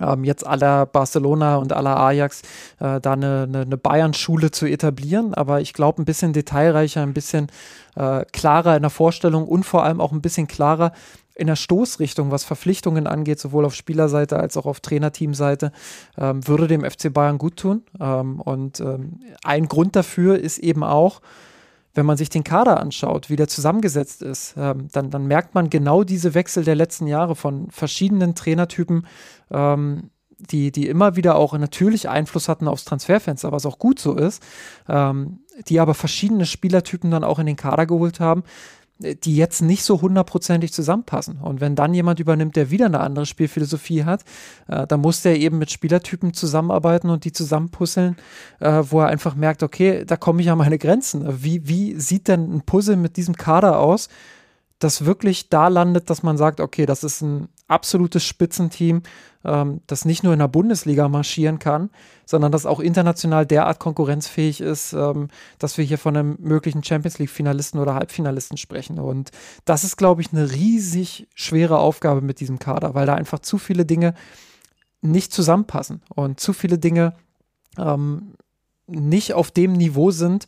ähm, 0.00 0.24
jetzt 0.24 0.46
aller 0.46 0.86
Barcelona 0.86 1.56
und 1.56 1.72
aller 1.72 1.96
Ajax 1.96 2.42
äh, 2.80 3.00
da 3.00 3.12
eine, 3.12 3.46
eine, 3.48 3.60
eine 3.60 3.76
Bayern-Schule 3.76 4.50
zu 4.50 4.66
etablieren. 4.66 5.34
Aber 5.34 5.60
ich 5.60 5.72
glaube, 5.72 6.02
ein 6.02 6.04
bisschen 6.04 6.32
detailreicher, 6.32 7.02
ein 7.02 7.14
bisschen 7.14 7.48
äh, 7.94 8.24
klarer 8.32 8.76
in 8.76 8.82
der 8.82 8.90
Vorstellung 8.90 9.46
und 9.46 9.64
vor 9.64 9.84
allem 9.84 10.00
auch 10.00 10.12
ein 10.12 10.22
bisschen 10.22 10.46
klarer 10.46 10.92
in 11.34 11.46
der 11.46 11.56
Stoßrichtung, 11.56 12.30
was 12.30 12.44
Verpflichtungen 12.44 13.06
angeht, 13.06 13.38
sowohl 13.38 13.64
auf 13.64 13.74
Spielerseite 13.74 14.38
als 14.38 14.56
auch 14.56 14.66
auf 14.66 14.80
Trainerteamseite, 14.80 15.72
ähm, 16.18 16.46
würde 16.46 16.68
dem 16.68 16.84
FC 16.84 17.12
Bayern 17.12 17.38
gut 17.38 17.56
tun. 17.56 17.82
Ähm, 18.00 18.40
und 18.40 18.80
ähm, 18.80 19.20
ein 19.42 19.66
Grund 19.66 19.96
dafür 19.96 20.38
ist 20.38 20.58
eben 20.58 20.84
auch, 20.84 21.20
wenn 21.94 22.06
man 22.06 22.16
sich 22.16 22.30
den 22.30 22.44
Kader 22.44 22.80
anschaut, 22.80 23.28
wie 23.28 23.36
der 23.36 23.48
zusammengesetzt 23.48 24.22
ist, 24.22 24.54
ähm, 24.56 24.88
dann, 24.92 25.10
dann 25.10 25.26
merkt 25.26 25.54
man 25.54 25.70
genau 25.70 26.04
diese 26.04 26.34
Wechsel 26.34 26.64
der 26.64 26.74
letzten 26.74 27.06
Jahre 27.06 27.36
von 27.36 27.70
verschiedenen 27.70 28.34
Trainertypen, 28.34 29.06
ähm, 29.50 30.10
die, 30.38 30.72
die 30.72 30.88
immer 30.88 31.16
wieder 31.16 31.36
auch 31.36 31.56
natürlich 31.56 32.08
Einfluss 32.08 32.48
hatten 32.48 32.66
aufs 32.66 32.84
Transferfenster, 32.84 33.52
was 33.52 33.66
auch 33.66 33.78
gut 33.78 33.98
so 33.98 34.14
ist, 34.14 34.42
ähm, 34.88 35.40
die 35.68 35.78
aber 35.78 35.94
verschiedene 35.94 36.46
Spielertypen 36.46 37.10
dann 37.10 37.24
auch 37.24 37.38
in 37.38 37.46
den 37.46 37.56
Kader 37.56 37.86
geholt 37.86 38.20
haben, 38.20 38.42
die 38.98 39.36
jetzt 39.36 39.62
nicht 39.62 39.84
so 39.84 40.00
hundertprozentig 40.00 40.72
zusammenpassen. 40.72 41.38
Und 41.38 41.60
wenn 41.60 41.74
dann 41.74 41.94
jemand 41.94 42.20
übernimmt, 42.20 42.56
der 42.56 42.70
wieder 42.70 42.86
eine 42.86 43.00
andere 43.00 43.26
Spielphilosophie 43.26 44.04
hat, 44.04 44.22
äh, 44.68 44.86
dann 44.86 45.00
muss 45.00 45.22
der 45.22 45.38
eben 45.38 45.58
mit 45.58 45.70
Spielertypen 45.70 46.34
zusammenarbeiten 46.34 47.10
und 47.10 47.24
die 47.24 47.32
zusammenpuzzeln, 47.32 48.16
äh, 48.60 48.82
wo 48.88 49.00
er 49.00 49.08
einfach 49.08 49.34
merkt, 49.34 49.62
okay, 49.62 50.04
da 50.06 50.16
komme 50.16 50.42
ich 50.42 50.50
an 50.50 50.58
meine 50.58 50.78
Grenzen. 50.78 51.42
Wie, 51.42 51.68
wie 51.68 51.98
sieht 51.98 52.28
denn 52.28 52.54
ein 52.54 52.62
Puzzle 52.62 52.96
mit 52.96 53.16
diesem 53.16 53.36
Kader 53.36 53.78
aus, 53.78 54.08
das 54.82 55.04
wirklich 55.04 55.48
da 55.48 55.68
landet, 55.68 56.10
dass 56.10 56.22
man 56.22 56.36
sagt, 56.36 56.60
okay, 56.60 56.86
das 56.86 57.04
ist 57.04 57.20
ein 57.22 57.48
absolutes 57.68 58.24
Spitzenteam, 58.24 59.02
ähm, 59.44 59.80
das 59.86 60.04
nicht 60.04 60.22
nur 60.22 60.32
in 60.32 60.38
der 60.38 60.48
Bundesliga 60.48 61.08
marschieren 61.08 61.58
kann, 61.58 61.90
sondern 62.26 62.52
das 62.52 62.66
auch 62.66 62.80
international 62.80 63.46
derart 63.46 63.78
konkurrenzfähig 63.78 64.60
ist, 64.60 64.92
ähm, 64.92 65.28
dass 65.58 65.78
wir 65.78 65.84
hier 65.84 65.98
von 65.98 66.16
einem 66.16 66.36
möglichen 66.40 66.82
Champions 66.82 67.18
League-Finalisten 67.18 67.80
oder 67.80 67.94
Halbfinalisten 67.94 68.56
sprechen. 68.56 68.98
Und 68.98 69.30
das 69.64 69.84
ist, 69.84 69.96
glaube 69.96 70.20
ich, 70.20 70.32
eine 70.32 70.50
riesig 70.50 71.28
schwere 71.34 71.78
Aufgabe 71.78 72.20
mit 72.20 72.40
diesem 72.40 72.58
Kader, 72.58 72.94
weil 72.94 73.06
da 73.06 73.14
einfach 73.14 73.38
zu 73.38 73.58
viele 73.58 73.86
Dinge 73.86 74.14
nicht 75.00 75.32
zusammenpassen 75.32 76.02
und 76.14 76.40
zu 76.40 76.52
viele 76.52 76.78
Dinge 76.78 77.14
ähm, 77.78 78.34
nicht 78.86 79.32
auf 79.34 79.50
dem 79.50 79.72
Niveau 79.72 80.10
sind, 80.10 80.46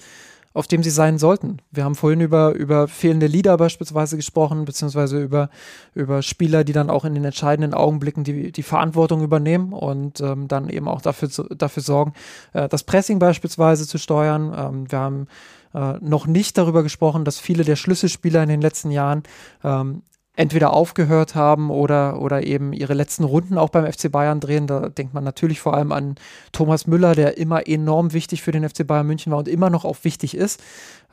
auf 0.55 0.69
dem 0.69 0.85
sie 0.85 0.91
sein 0.91 1.19
sollten. 1.19 1.59
Wir 1.73 1.85
haben 1.85 1.97
vorhin 1.97 2.21
über, 2.21 2.53
über 2.53 2.87
fehlende 2.87 3.27
Leader 3.27 3.57
beispielsweise 3.57 4.17
gesprochen, 4.17 4.65
beziehungsweise 4.65 5.21
über, 5.21 5.51
über 5.95 6.23
Spieler, 6.23 6.63
die 6.63 6.73
dann 6.73 6.91
auch 6.91 7.05
in 7.05 7.15
den 7.15 7.25
entscheidenden 7.25 7.75
Augenblicken 7.75 8.23
die, 8.23 8.53
die 8.53 8.63
Verantwortung 8.63 9.23
übernehmen 9.23 9.73
und 9.73 10.21
ähm, 10.21 10.47
dann 10.47 10.69
eben 10.69 10.87
auch 10.87 11.03
dafür, 11.03 11.29
dafür 11.57 11.83
sorgen, 11.83 12.13
äh, 12.53 12.69
das 12.69 12.85
Pressing 12.85 13.19
beispielsweise 13.19 13.87
zu 13.89 13.99
steuern. 13.99 14.55
Ähm, 14.57 14.91
wir 14.91 14.99
haben 15.01 15.27
äh, 15.75 15.95
noch 16.01 16.29
nicht 16.29 16.57
darüber 16.57 16.85
gesprochen, 16.85 17.25
dass 17.25 17.41
viele 17.41 17.65
der 17.65 17.77
Schlüsselspieler 17.77 18.45
in 18.45 18.49
den 18.49 18.61
letzten 18.61 18.93
Jahren 18.93 19.25
ähm, 19.65 20.03
entweder 20.37 20.73
aufgehört 20.73 21.35
haben 21.35 21.71
oder, 21.71 22.21
oder 22.21 22.45
eben 22.45 22.73
ihre 22.73 22.95
letzten 22.95 23.25
Runden 23.25 23.57
auch 23.57 23.71
beim 23.71 23.91
FC 23.91 24.11
Bayern 24.11 24.41
drehen. 24.41 24.67
Da 24.67 24.89
denkt 24.89 25.15
man 25.15 25.23
natürlich 25.23 25.61
vor 25.61 25.75
allem 25.75 25.93
an 25.93 26.17
Thomas 26.53 26.87
Müller, 26.87 27.15
der 27.15 27.39
immer 27.39 27.69
enorm 27.69 28.13
wichtig 28.13 28.43
für 28.43 28.51
den 28.51 28.69
FC 28.69 28.87
Bayern 28.87 29.07
München 29.07 29.31
war 29.31 29.39
und 29.39 29.49
immer 29.49 29.71
noch 29.71 29.85
auch 29.85 29.99
wichtig 30.03 30.37
ist. 30.37 30.61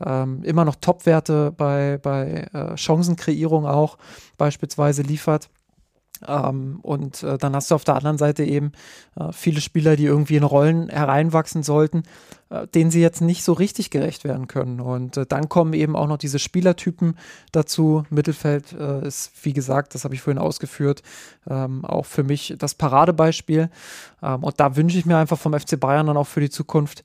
Ähm, 0.03 0.43
immer 0.43 0.65
noch 0.65 0.75
Topwerte 0.75 1.51
bei, 1.55 1.99
bei 2.01 2.47
äh, 2.51 2.75
Chancenkreierung 2.77 3.67
auch 3.67 3.97
beispielsweise 4.37 5.03
liefert. 5.03 5.49
Ähm, 6.27 6.79
und 6.81 7.23
äh, 7.23 7.37
dann 7.37 7.55
hast 7.55 7.71
du 7.71 7.75
auf 7.75 7.83
der 7.83 7.95
anderen 7.95 8.17
Seite 8.17 8.43
eben 8.43 8.71
äh, 9.19 9.31
viele 9.31 9.61
Spieler, 9.61 9.95
die 9.95 10.05
irgendwie 10.05 10.35
in 10.35 10.43
Rollen 10.43 10.89
hereinwachsen 10.89 11.63
sollten, 11.63 12.03
äh, 12.49 12.67
denen 12.67 12.91
sie 12.91 13.01
jetzt 13.01 13.21
nicht 13.21 13.43
so 13.43 13.53
richtig 13.53 13.89
gerecht 13.89 14.23
werden 14.23 14.47
können. 14.47 14.79
Und 14.79 15.17
äh, 15.17 15.25
dann 15.25 15.49
kommen 15.49 15.73
eben 15.73 15.95
auch 15.95 16.07
noch 16.07 16.17
diese 16.17 16.39
Spielertypen 16.39 17.17
dazu. 17.51 18.03
Mittelfeld 18.09 18.73
äh, 18.73 19.05
ist, 19.07 19.31
wie 19.43 19.53
gesagt, 19.53 19.95
das 19.95 20.03
habe 20.03 20.15
ich 20.15 20.21
vorhin 20.21 20.41
ausgeführt, 20.41 21.01
ähm, 21.49 21.85
auch 21.85 22.05
für 22.05 22.23
mich 22.23 22.55
das 22.57 22.75
Paradebeispiel. 22.75 23.69
Ähm, 24.21 24.43
und 24.43 24.59
da 24.59 24.75
wünsche 24.75 24.97
ich 24.97 25.05
mir 25.05 25.17
einfach 25.17 25.39
vom 25.39 25.57
FC 25.57 25.79
Bayern 25.79 26.07
dann 26.07 26.17
auch 26.17 26.27
für 26.27 26.41
die 26.41 26.49
Zukunft, 26.49 27.03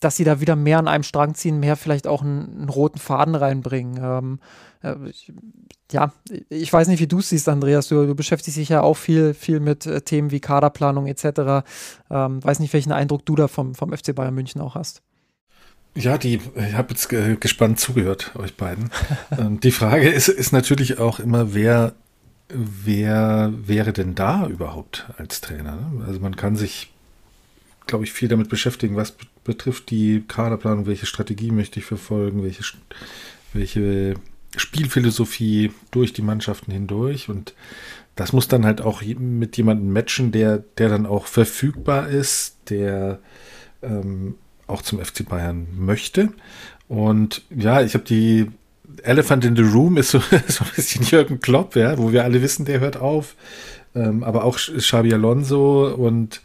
dass 0.00 0.16
sie 0.16 0.24
da 0.24 0.40
wieder 0.40 0.56
mehr 0.56 0.78
an 0.78 0.88
einem 0.88 1.02
Strang 1.02 1.34
ziehen, 1.34 1.60
mehr 1.60 1.76
vielleicht 1.76 2.06
auch 2.06 2.22
einen, 2.22 2.60
einen 2.60 2.68
roten 2.68 2.98
Faden 2.98 3.34
reinbringen. 3.34 4.02
Ähm, 4.02 4.38
äh, 4.82 5.12
ja, 5.90 6.12
ich 6.48 6.72
weiß 6.72 6.88
nicht, 6.88 7.00
wie 7.00 7.06
du 7.06 7.20
es 7.20 7.30
siehst, 7.30 7.48
Andreas. 7.48 7.88
Du, 7.88 8.06
du, 8.06 8.14
beschäftigst 8.14 8.58
dich 8.58 8.68
ja 8.68 8.82
auch 8.82 8.96
viel, 8.96 9.34
viel 9.34 9.60
mit 9.60 9.86
äh, 9.86 10.02
Themen 10.02 10.30
wie 10.30 10.40
Kaderplanung 10.40 11.06
etc. 11.06 11.64
Ähm, 12.10 12.44
weiß 12.44 12.60
nicht, 12.60 12.72
welchen 12.72 12.92
Eindruck 12.92 13.24
du 13.24 13.36
da 13.36 13.48
vom, 13.48 13.74
vom 13.74 13.96
FC 13.96 14.14
Bayern 14.14 14.34
München 14.34 14.60
auch 14.60 14.74
hast. 14.74 15.02
Ja, 15.94 16.16
die, 16.16 16.40
ich 16.56 16.74
habe 16.74 16.90
jetzt 16.90 17.08
gespannt 17.08 17.78
zugehört, 17.78 18.32
euch 18.36 18.56
beiden. 18.56 18.90
ähm, 19.38 19.60
die 19.60 19.72
Frage 19.72 20.08
ist, 20.08 20.28
ist 20.28 20.52
natürlich 20.52 20.98
auch 20.98 21.18
immer, 21.20 21.54
wer, 21.54 21.94
wer 22.48 23.52
wäre 23.54 23.92
denn 23.92 24.14
da 24.14 24.46
überhaupt 24.46 25.10
als 25.18 25.42
Trainer? 25.42 25.76
Ne? 25.76 26.04
Also 26.06 26.20
man 26.20 26.36
kann 26.36 26.56
sich 26.56 26.91
glaube 27.86 28.04
ich, 28.04 28.12
viel 28.12 28.28
damit 28.28 28.48
beschäftigen, 28.48 28.96
was 28.96 29.16
betrifft 29.44 29.90
die 29.90 30.24
Kaderplanung, 30.26 30.86
welche 30.86 31.06
Strategie 31.06 31.50
möchte 31.50 31.80
ich 31.80 31.86
verfolgen, 31.86 32.42
welche, 32.42 32.62
welche 33.52 34.14
Spielphilosophie 34.56 35.72
durch 35.90 36.12
die 36.12 36.22
Mannschaften 36.22 36.72
hindurch 36.72 37.28
und 37.28 37.54
das 38.14 38.32
muss 38.32 38.48
dann 38.48 38.66
halt 38.66 38.82
auch 38.82 39.02
mit 39.02 39.56
jemandem 39.56 39.92
matchen, 39.92 40.32
der, 40.32 40.62
der 40.76 40.90
dann 40.90 41.06
auch 41.06 41.26
verfügbar 41.26 42.08
ist, 42.08 42.56
der 42.68 43.20
ähm, 43.82 44.34
auch 44.66 44.82
zum 44.82 45.02
FC 45.02 45.26
Bayern 45.26 45.66
möchte. 45.76 46.28
Und 46.88 47.42
ja, 47.50 47.80
ich 47.80 47.94
habe 47.94 48.04
die 48.04 48.50
Elephant 49.02 49.44
in 49.44 49.56
the 49.56 49.62
Room 49.62 49.96
ist 49.96 50.10
so, 50.10 50.18
so 50.48 50.64
ein 50.64 50.70
bisschen 50.76 51.04
Jürgen 51.04 51.40
Klopp, 51.40 51.74
ja, 51.76 51.96
wo 51.98 52.12
wir 52.12 52.24
alle 52.24 52.42
wissen, 52.42 52.66
der 52.66 52.80
hört 52.80 52.98
auf. 52.98 53.34
Ähm, 53.94 54.22
aber 54.22 54.44
auch 54.44 54.58
Xabi 54.58 55.12
Alonso 55.14 55.88
und 55.94 56.42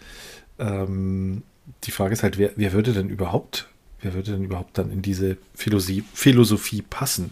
ähm, 0.59 1.43
die 1.83 1.91
Frage 1.91 2.13
ist 2.13 2.23
halt, 2.23 2.37
wer, 2.37 2.51
wer 2.55 2.73
würde 2.73 2.93
denn 2.93 3.09
überhaupt, 3.09 3.67
wer 4.01 4.13
würde 4.13 4.31
denn 4.31 4.43
überhaupt 4.43 4.77
dann 4.77 4.91
in 4.91 5.01
diese 5.01 5.37
Philosophie, 5.55 6.03
Philosophie 6.13 6.81
passen? 6.81 7.31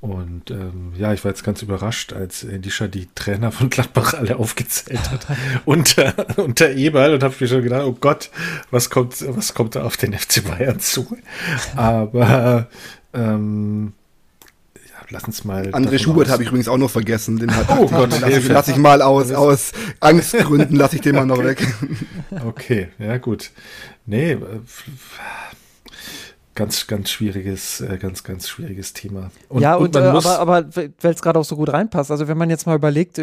Und 0.00 0.50
ähm, 0.50 0.92
ja, 0.96 1.12
ich 1.14 1.24
war 1.24 1.30
jetzt 1.30 1.42
ganz 1.42 1.62
überrascht, 1.62 2.12
als 2.12 2.44
Elisha 2.44 2.86
die 2.86 3.08
Trainer 3.14 3.50
von 3.50 3.70
Gladbach 3.70 4.14
alle 4.14 4.36
aufgezählt 4.36 5.10
hat 5.10 5.26
unter, 5.64 6.14
unter 6.36 6.70
Eberl 6.70 7.14
und 7.14 7.22
habe 7.22 7.34
mir 7.40 7.48
schon 7.48 7.62
gedacht, 7.62 7.84
oh 7.84 7.96
Gott, 7.98 8.30
was 8.70 8.90
kommt, 8.90 9.24
was 9.34 9.54
kommt 9.54 9.74
da 9.74 9.82
auf 9.82 9.96
den 9.96 10.12
FC 10.12 10.44
Bayern 10.44 10.80
zu? 10.80 11.16
Aber 11.74 12.68
ähm, 13.14 13.94
lass 15.10 15.24
uns 15.24 15.44
mal. 15.44 15.68
André 15.70 15.98
Schubert 15.98 16.28
habe 16.28 16.42
ich 16.42 16.48
übrigens 16.48 16.68
auch 16.68 16.78
noch 16.78 16.90
vergessen. 16.90 17.38
Den 17.38 17.54
hat, 17.54 17.66
oh 17.78 17.86
Gott, 17.86 18.18
lass 18.20 18.36
ich, 18.36 18.48
lass 18.48 18.68
ich 18.68 18.76
mal 18.76 19.02
aus, 19.02 19.32
aus 19.32 19.72
Angstgründen, 20.00 20.76
lasse 20.76 20.96
ich 20.96 21.02
den 21.02 21.14
mal 21.14 21.26
noch 21.26 21.42
weg. 21.42 21.66
Okay, 22.44 22.88
ja 22.98 23.18
gut. 23.18 23.50
Nee, 24.04 24.32
äh, 24.32 24.38
ganz, 26.54 26.86
ganz 26.86 27.10
schwieriges, 27.10 27.80
äh, 27.80 27.98
ganz, 27.98 28.24
ganz 28.24 28.48
schwieriges 28.48 28.92
Thema. 28.92 29.30
Und, 29.48 29.62
ja, 29.62 29.76
und, 29.76 29.96
und 29.96 30.02
äh, 30.02 30.06
aber, 30.06 30.38
aber 30.38 30.74
weil 30.74 30.92
es 31.00 31.22
gerade 31.22 31.38
auch 31.38 31.44
so 31.44 31.56
gut 31.56 31.72
reinpasst. 31.72 32.10
Also 32.10 32.28
wenn 32.28 32.38
man 32.38 32.50
jetzt 32.50 32.66
mal 32.66 32.76
überlegt, 32.76 33.18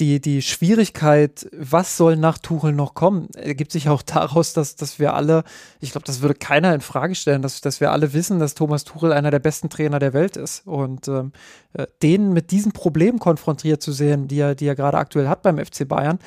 die, 0.00 0.20
die 0.20 0.42
Schwierigkeit, 0.42 1.48
was 1.52 1.96
soll 1.96 2.16
nach 2.16 2.38
Tuchel 2.38 2.72
noch 2.72 2.94
kommen, 2.94 3.28
ergibt 3.34 3.72
sich 3.72 3.88
auch 3.88 4.02
daraus, 4.06 4.52
dass, 4.52 4.76
dass 4.76 4.98
wir 4.98 5.14
alle, 5.14 5.44
ich 5.80 5.92
glaube, 5.92 6.06
das 6.06 6.22
würde 6.22 6.34
keiner 6.34 6.74
in 6.74 6.80
Frage 6.80 7.14
stellen, 7.14 7.42
dass, 7.42 7.60
dass 7.60 7.80
wir 7.80 7.92
alle 7.92 8.12
wissen, 8.12 8.38
dass 8.38 8.54
Thomas 8.54 8.84
Tuchel 8.84 9.12
einer 9.12 9.30
der 9.30 9.38
besten 9.38 9.68
Trainer 9.68 9.98
der 9.98 10.12
Welt 10.12 10.36
ist. 10.36 10.66
Und 10.66 11.08
ähm, 11.08 11.32
äh, 11.74 11.86
den 12.02 12.32
mit 12.32 12.50
diesem 12.50 12.72
Problem 12.72 13.18
konfrontiert 13.18 13.82
zu 13.82 13.92
sehen, 13.92 14.28
die 14.28 14.40
er, 14.40 14.54
die 14.54 14.66
er 14.66 14.74
gerade 14.74 14.98
aktuell 14.98 15.28
hat 15.28 15.42
beim 15.42 15.58
FC 15.58 15.86
Bayern, 15.86 16.18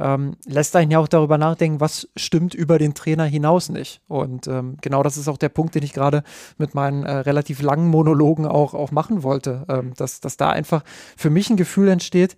ähm, 0.00 0.36
lässt 0.46 0.76
einen 0.76 0.90
ja 0.90 0.98
auch 0.98 1.08
darüber 1.08 1.38
nachdenken, 1.38 1.80
was 1.80 2.08
stimmt 2.16 2.54
über 2.54 2.78
den 2.78 2.94
Trainer 2.94 3.24
hinaus 3.24 3.68
nicht. 3.68 4.00
Und 4.08 4.46
ähm, 4.46 4.76
genau 4.80 5.02
das 5.02 5.16
ist 5.16 5.28
auch 5.28 5.38
der 5.38 5.48
Punkt, 5.48 5.74
den 5.74 5.82
ich 5.82 5.92
gerade 5.92 6.22
mit 6.56 6.74
meinen 6.74 7.04
äh, 7.04 7.12
relativ 7.12 7.62
langen 7.62 7.88
Monologen 7.88 8.46
auch, 8.46 8.74
auch 8.74 8.92
machen 8.92 9.22
wollte, 9.22 9.64
ähm, 9.68 9.92
dass, 9.96 10.20
dass 10.20 10.36
da 10.36 10.50
einfach 10.50 10.84
für 11.16 11.30
mich 11.30 11.50
ein 11.50 11.56
Gefühl 11.56 11.88
entsteht, 11.88 12.36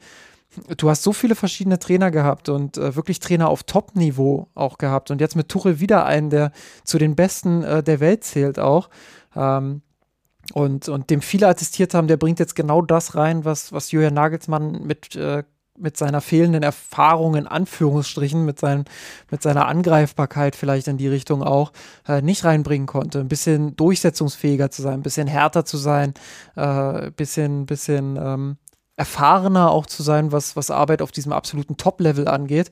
du 0.76 0.90
hast 0.90 1.02
so 1.02 1.12
viele 1.12 1.34
verschiedene 1.34 1.78
Trainer 1.78 2.10
gehabt 2.10 2.48
und 2.48 2.76
äh, 2.76 2.96
wirklich 2.96 3.20
Trainer 3.20 3.48
auf 3.48 3.62
Top-Niveau 3.64 4.48
auch 4.54 4.78
gehabt 4.78 5.10
und 5.10 5.20
jetzt 5.20 5.36
mit 5.36 5.48
Tuchel 5.48 5.80
wieder 5.80 6.04
einen, 6.04 6.30
der 6.30 6.52
zu 6.84 6.98
den 6.98 7.14
Besten 7.16 7.62
äh, 7.62 7.82
der 7.82 8.00
Welt 8.00 8.24
zählt 8.24 8.58
auch. 8.58 8.90
Ähm, 9.36 9.82
und, 10.52 10.88
und 10.88 11.10
dem 11.10 11.22
viele 11.22 11.46
attestiert 11.46 11.94
haben, 11.94 12.08
der 12.08 12.16
bringt 12.16 12.40
jetzt 12.40 12.56
genau 12.56 12.82
das 12.82 13.14
rein, 13.14 13.44
was, 13.44 13.72
was 13.72 13.92
Julian 13.92 14.14
Nagelsmann 14.14 14.82
mit, 14.82 15.14
äh, 15.14 15.44
mit 15.78 15.96
seiner 15.96 16.20
fehlenden 16.20 16.62
Erfahrung 16.62 17.36
in 17.36 17.46
Anführungsstrichen, 17.46 18.44
mit, 18.44 18.58
seinem, 18.58 18.84
mit 19.30 19.42
seiner 19.42 19.66
Angreifbarkeit 19.66 20.56
vielleicht 20.56 20.88
in 20.88 20.98
die 20.98 21.08
Richtung 21.08 21.42
auch, 21.42 21.72
äh, 22.08 22.20
nicht 22.20 22.44
reinbringen 22.44 22.86
konnte. 22.86 23.20
Ein 23.20 23.28
bisschen 23.28 23.76
durchsetzungsfähiger 23.76 24.70
zu 24.70 24.82
sein, 24.82 24.94
ein 24.94 25.02
bisschen 25.02 25.28
härter 25.28 25.64
zu 25.64 25.76
sein, 25.76 26.14
ein 26.56 27.06
äh, 27.06 27.10
bisschen, 27.12 27.66
bisschen 27.66 28.16
ähm, 28.16 28.56
erfahrener 29.00 29.70
auch 29.70 29.86
zu 29.86 30.02
sein, 30.02 30.30
was, 30.30 30.56
was 30.56 30.70
Arbeit 30.70 31.00
auf 31.00 31.10
diesem 31.10 31.32
absoluten 31.32 31.78
Top-Level 31.78 32.28
angeht. 32.28 32.70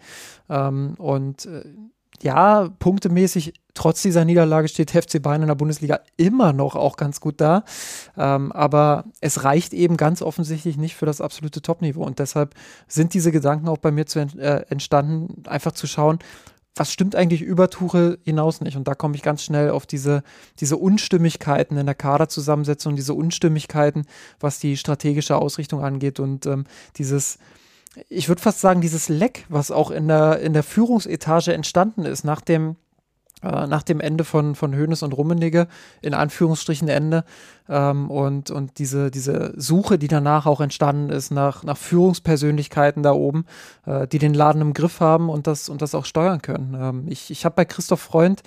Ähm, 0.50 0.94
und 0.98 1.46
äh, 1.46 1.64
ja, 2.20 2.68
punktemäßig, 2.80 3.54
trotz 3.72 4.02
dieser 4.02 4.26
Niederlage 4.26 4.68
steht 4.68 4.90
FC 4.90 5.22
Bayern 5.22 5.40
in 5.40 5.48
der 5.48 5.54
Bundesliga 5.54 6.00
immer 6.18 6.52
noch 6.52 6.76
auch 6.76 6.96
ganz 6.96 7.20
gut 7.20 7.40
da. 7.40 7.64
Ähm, 8.18 8.52
aber 8.52 9.04
es 9.22 9.44
reicht 9.44 9.72
eben 9.72 9.96
ganz 9.96 10.20
offensichtlich 10.20 10.76
nicht 10.76 10.96
für 10.96 11.06
das 11.06 11.22
absolute 11.22 11.62
Top-Niveau. 11.62 12.04
Und 12.04 12.18
deshalb 12.18 12.54
sind 12.88 13.14
diese 13.14 13.32
Gedanken 13.32 13.66
auch 13.66 13.78
bei 13.78 13.90
mir 13.90 14.04
zu, 14.04 14.18
äh, 14.20 14.66
entstanden, 14.68 15.44
einfach 15.46 15.72
zu 15.72 15.86
schauen, 15.86 16.18
was 16.74 16.92
stimmt 16.92 17.16
eigentlich 17.16 17.42
über 17.42 17.70
Tuchel 17.70 18.18
hinaus 18.24 18.60
nicht? 18.60 18.76
Und 18.76 18.86
da 18.86 18.94
komme 18.94 19.16
ich 19.16 19.22
ganz 19.22 19.42
schnell 19.42 19.70
auf 19.70 19.86
diese, 19.86 20.22
diese 20.60 20.76
Unstimmigkeiten 20.76 21.76
in 21.76 21.86
der 21.86 21.94
Kaderzusammensetzung, 21.94 22.96
diese 22.96 23.14
Unstimmigkeiten, 23.14 24.06
was 24.40 24.58
die 24.58 24.76
strategische 24.76 25.36
Ausrichtung 25.36 25.82
angeht 25.82 26.20
und 26.20 26.46
ähm, 26.46 26.64
dieses, 26.96 27.38
ich 28.08 28.28
würde 28.28 28.42
fast 28.42 28.60
sagen, 28.60 28.80
dieses 28.80 29.08
Leck, 29.08 29.44
was 29.48 29.70
auch 29.70 29.90
in 29.90 30.08
der, 30.08 30.40
in 30.40 30.52
der 30.52 30.62
Führungsetage 30.62 31.52
entstanden 31.52 32.04
ist, 32.04 32.24
nach 32.24 32.40
dem, 32.40 32.76
nach 33.42 33.82
dem 33.82 34.00
Ende 34.00 34.24
von, 34.24 34.54
von 34.54 34.74
Hoeneß 34.74 35.02
und 35.02 35.12
Rummenigge, 35.12 35.68
in 36.02 36.14
Anführungsstrichen 36.14 36.88
Ende, 36.88 37.24
ähm, 37.68 38.10
und, 38.10 38.50
und 38.50 38.78
diese, 38.78 39.10
diese 39.10 39.52
Suche, 39.56 39.98
die 39.98 40.08
danach 40.08 40.46
auch 40.46 40.60
entstanden 40.60 41.10
ist, 41.10 41.30
nach, 41.30 41.62
nach 41.62 41.76
Führungspersönlichkeiten 41.76 43.02
da 43.02 43.12
oben, 43.12 43.44
äh, 43.86 44.08
die 44.08 44.18
den 44.18 44.34
Laden 44.34 44.62
im 44.62 44.74
Griff 44.74 45.00
haben 45.00 45.28
und 45.28 45.46
das, 45.46 45.68
und 45.68 45.82
das 45.82 45.94
auch 45.94 46.04
steuern 46.04 46.42
können. 46.42 46.76
Ähm, 46.78 47.04
ich 47.08 47.30
ich 47.30 47.44
habe 47.44 47.54
bei 47.54 47.64
Christoph 47.64 48.00
Freund 48.00 48.42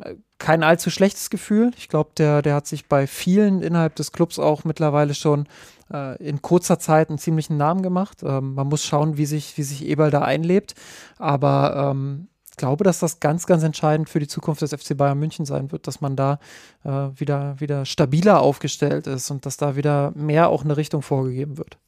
äh, 0.00 0.14
kein 0.38 0.62
allzu 0.62 0.90
schlechtes 0.90 1.30
Gefühl. 1.30 1.72
Ich 1.76 1.88
glaube, 1.88 2.10
der, 2.16 2.42
der 2.42 2.54
hat 2.54 2.66
sich 2.66 2.88
bei 2.88 3.06
vielen 3.06 3.62
innerhalb 3.62 3.96
des 3.96 4.12
Clubs 4.12 4.38
auch 4.38 4.64
mittlerweile 4.64 5.14
schon 5.14 5.46
äh, 5.92 6.16
in 6.22 6.42
kurzer 6.42 6.78
Zeit 6.78 7.08
einen 7.08 7.18
ziemlichen 7.18 7.56
Namen 7.56 7.82
gemacht. 7.82 8.22
Ähm, 8.22 8.54
man 8.54 8.68
muss 8.68 8.84
schauen, 8.84 9.16
wie 9.16 9.26
sich, 9.26 9.56
wie 9.56 9.62
sich 9.62 9.84
Eberl 9.84 10.10
da 10.10 10.22
einlebt. 10.22 10.74
Aber 11.18 11.90
ähm, 11.92 12.28
glaube, 12.56 12.84
dass 12.84 12.98
das 12.98 13.20
ganz, 13.20 13.46
ganz 13.46 13.62
entscheidend 13.62 14.08
für 14.08 14.20
die 14.20 14.28
Zukunft 14.28 14.62
des 14.62 14.72
FC 14.72 14.96
Bayern 14.96 15.18
München 15.18 15.46
sein 15.46 15.72
wird, 15.72 15.86
dass 15.86 16.00
man 16.00 16.16
da 16.16 16.38
äh, 16.84 16.90
wieder, 16.90 17.58
wieder 17.60 17.84
stabiler 17.84 18.40
aufgestellt 18.40 19.06
ist 19.06 19.30
und 19.30 19.46
dass 19.46 19.56
da 19.56 19.76
wieder 19.76 20.12
mehr 20.14 20.48
auch 20.48 20.64
eine 20.64 20.76
Richtung 20.76 21.02
vorgegeben 21.02 21.58
wird. 21.58 21.78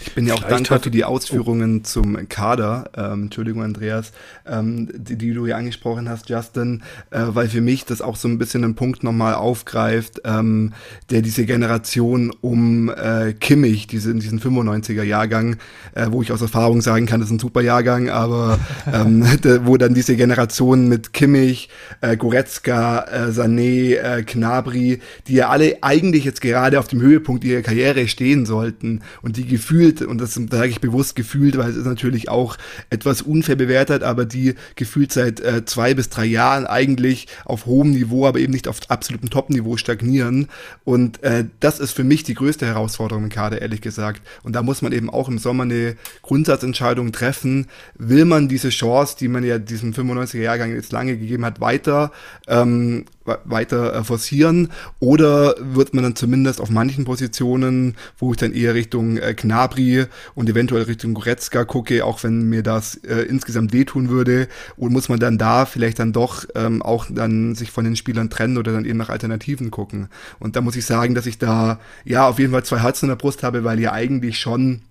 Ich 0.00 0.14
bin 0.14 0.26
ja 0.26 0.34
auch 0.34 0.42
dankbar 0.42 0.80
für 0.80 0.90
die 0.90 1.04
Ausführungen 1.04 1.78
oh. 1.78 1.82
zum 1.84 2.28
Kader. 2.28 2.90
Ähm, 2.96 3.24
Entschuldigung, 3.24 3.62
Andreas, 3.62 4.12
ähm, 4.46 4.88
die, 4.92 5.16
die, 5.16 5.32
du 5.32 5.46
ja 5.46 5.56
angesprochen 5.56 6.08
hast, 6.08 6.28
Justin, 6.28 6.82
äh, 7.10 7.20
weil 7.28 7.48
für 7.48 7.60
mich 7.60 7.84
das 7.84 8.02
auch 8.02 8.16
so 8.16 8.28
ein 8.28 8.38
bisschen 8.38 8.64
einen 8.64 8.74
Punkt 8.74 9.04
nochmal 9.04 9.34
aufgreift, 9.34 10.22
ähm, 10.24 10.72
der 11.10 11.22
diese 11.22 11.46
Generation 11.46 12.32
um 12.40 12.88
äh, 12.88 13.32
Kimmich, 13.34 13.86
diese, 13.86 14.14
diesen 14.14 14.40
95er 14.40 15.02
Jahrgang, 15.02 15.56
äh, 15.94 16.06
wo 16.10 16.22
ich 16.22 16.32
aus 16.32 16.42
Erfahrung 16.42 16.80
sagen 16.80 17.06
kann, 17.06 17.20
das 17.20 17.28
ist 17.28 17.36
ein 17.36 17.38
super 17.38 17.60
Jahrgang, 17.60 18.08
aber 18.08 18.58
ähm, 18.92 19.24
wo 19.64 19.76
dann 19.76 19.94
diese 19.94 20.16
Generation 20.16 20.88
mit 20.88 21.12
Kimmich, 21.12 21.68
äh, 22.00 22.16
Goretzka, 22.16 23.04
äh, 23.04 23.30
Sané, 23.30 23.96
äh, 23.96 24.22
Knabri, 24.24 25.00
die 25.28 25.34
ja 25.34 25.48
alle 25.48 25.76
eigentlich 25.82 26.24
jetzt 26.24 26.40
gerade 26.40 26.78
auf 26.78 26.88
dem 26.88 27.00
Höhepunkt 27.00 27.44
ihrer 27.44 27.62
Karriere 27.62 28.08
stehen 28.08 28.46
sollten 28.46 29.00
und 29.22 29.36
die 29.36 29.46
gefühlt 29.46 29.81
gefühlt, 29.82 30.02
und 30.08 30.20
das 30.20 30.34
sage 30.34 30.68
ich 30.68 30.80
bewusst 30.80 31.16
gefühlt, 31.16 31.56
weil 31.56 31.70
es 31.70 31.76
ist 31.76 31.86
natürlich 31.86 32.28
auch 32.28 32.56
etwas 32.90 33.22
unfair 33.22 33.56
bewertet, 33.56 34.02
aber 34.02 34.24
die 34.24 34.54
gefühlt 34.76 35.12
seit 35.12 35.40
äh, 35.40 35.64
zwei 35.64 35.94
bis 35.94 36.08
drei 36.08 36.24
Jahren 36.24 36.66
eigentlich 36.66 37.26
auf 37.44 37.66
hohem 37.66 37.90
Niveau, 37.90 38.26
aber 38.26 38.38
eben 38.38 38.52
nicht 38.52 38.68
auf 38.68 38.78
absolutem 38.88 39.30
Top-Niveau 39.30 39.76
stagnieren. 39.76 40.48
Und 40.84 41.22
äh, 41.22 41.44
das 41.60 41.80
ist 41.80 41.92
für 41.92 42.04
mich 42.04 42.22
die 42.22 42.34
größte 42.34 42.66
Herausforderung 42.66 43.24
im 43.24 43.30
Kader, 43.30 43.60
ehrlich 43.60 43.80
gesagt. 43.80 44.22
Und 44.42 44.54
da 44.54 44.62
muss 44.62 44.82
man 44.82 44.92
eben 44.92 45.10
auch 45.10 45.28
im 45.28 45.38
Sommer 45.38 45.64
eine 45.64 45.96
Grundsatzentscheidung 46.22 47.12
treffen. 47.12 47.66
Will 47.96 48.24
man 48.24 48.48
diese 48.48 48.68
Chance, 48.68 49.16
die 49.18 49.28
man 49.28 49.44
ja 49.44 49.58
diesem 49.58 49.92
95er-Jahrgang 49.92 50.72
jetzt 50.72 50.92
lange 50.92 51.16
gegeben 51.16 51.44
hat, 51.44 51.60
weiter 51.60 52.12
ähm, 52.46 53.04
weiter 53.24 53.94
äh, 53.94 54.04
forcieren 54.04 54.70
oder 54.98 55.54
wird 55.58 55.94
man 55.94 56.04
dann 56.04 56.16
zumindest 56.16 56.60
auf 56.60 56.70
manchen 56.70 57.04
Positionen, 57.04 57.94
wo 58.18 58.32
ich 58.32 58.36
dann 58.36 58.52
eher 58.52 58.74
Richtung 58.74 59.16
äh, 59.16 59.34
Knabri 59.72 60.06
und 60.34 60.48
eventuell 60.48 60.82
Richtung 60.82 61.14
Goretzka 61.14 61.64
gucke, 61.64 62.04
auch 62.04 62.22
wenn 62.22 62.48
mir 62.48 62.62
das 62.62 62.96
äh, 62.96 63.22
insgesamt 63.22 63.72
wehtun 63.72 64.08
würde, 64.08 64.48
und 64.76 64.92
muss 64.92 65.08
man 65.08 65.18
dann 65.18 65.38
da 65.38 65.66
vielleicht 65.66 65.98
dann 65.98 66.12
doch 66.12 66.44
ähm, 66.54 66.82
auch 66.82 67.06
dann 67.10 67.54
sich 67.54 67.70
von 67.70 67.84
den 67.84 67.96
Spielern 67.96 68.30
trennen 68.30 68.58
oder 68.58 68.72
dann 68.72 68.84
eben 68.84 68.98
nach 68.98 69.08
Alternativen 69.08 69.70
gucken. 69.70 70.08
Und 70.38 70.56
da 70.56 70.60
muss 70.60 70.76
ich 70.76 70.86
sagen, 70.86 71.14
dass 71.14 71.26
ich 71.26 71.38
da 71.38 71.80
ja 72.04 72.28
auf 72.28 72.38
jeden 72.38 72.52
Fall 72.52 72.64
zwei 72.64 72.78
Herzen 72.78 73.06
in 73.06 73.10
der 73.10 73.16
Brust 73.16 73.42
habe, 73.42 73.64
weil 73.64 73.80
ja 73.80 73.92
eigentlich 73.92 74.38
schon 74.38 74.82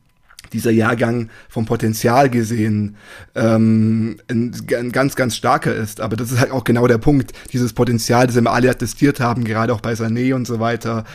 dieser 0.54 0.72
Jahrgang 0.72 1.30
vom 1.50 1.66
Potenzial 1.66 2.30
gesehen 2.30 2.96
ähm, 3.36 4.18
ein, 4.28 4.52
ein, 4.76 4.92
ganz, 4.92 5.16
ganz 5.16 5.36
starker 5.36 5.74
ist. 5.74 6.02
Aber 6.02 6.16
das 6.16 6.32
ist 6.32 6.40
halt 6.40 6.52
auch 6.52 6.64
genau 6.64 6.88
der 6.88 6.98
Punkt. 6.98 7.32
Dieses 7.54 7.74
Potenzial, 7.74 8.26
das 8.26 8.36
wir 8.36 8.52
alle 8.52 8.70
attestiert 8.70 9.20
haben, 9.20 9.44
gerade 9.44 9.74
auch 9.74 9.82
bei 9.82 9.94
Sané 9.94 10.34
und 10.34 10.48
so 10.48 10.60
weiter, 10.60 11.06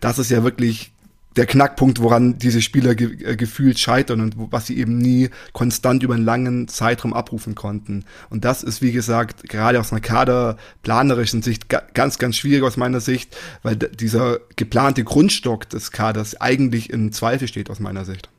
das 0.00 0.18
ist 0.18 0.30
ja 0.30 0.44
wirklich 0.44 0.92
der 1.36 1.46
Knackpunkt, 1.46 2.00
woran 2.00 2.38
diese 2.38 2.62
Spieler 2.62 2.94
ge 2.94 3.22
äh, 3.24 3.36
gefühlt 3.36 3.78
scheitern 3.78 4.20
und 4.20 4.34
was 4.36 4.66
sie 4.66 4.78
eben 4.78 4.98
nie 4.98 5.30
konstant 5.52 6.02
über 6.02 6.14
einen 6.14 6.24
langen 6.24 6.68
Zeitraum 6.68 7.12
abrufen 7.12 7.54
konnten. 7.54 8.04
Und 8.30 8.44
das 8.44 8.62
ist, 8.62 8.82
wie 8.82 8.92
gesagt, 8.92 9.48
gerade 9.48 9.78
aus 9.78 9.92
einer 9.92 10.00
kaderplanerischen 10.00 11.42
Sicht 11.42 11.68
ganz, 11.68 12.18
ganz 12.18 12.36
schwierig 12.36 12.62
aus 12.62 12.76
meiner 12.76 13.00
Sicht, 13.00 13.36
weil 13.62 13.76
dieser 13.76 14.38
geplante 14.56 15.04
Grundstock 15.04 15.68
des 15.68 15.92
Kaders 15.92 16.40
eigentlich 16.40 16.90
in 16.90 17.12
Zweifel 17.12 17.48
steht 17.48 17.70
aus 17.70 17.80
meiner 17.80 18.04
Sicht. 18.04 18.30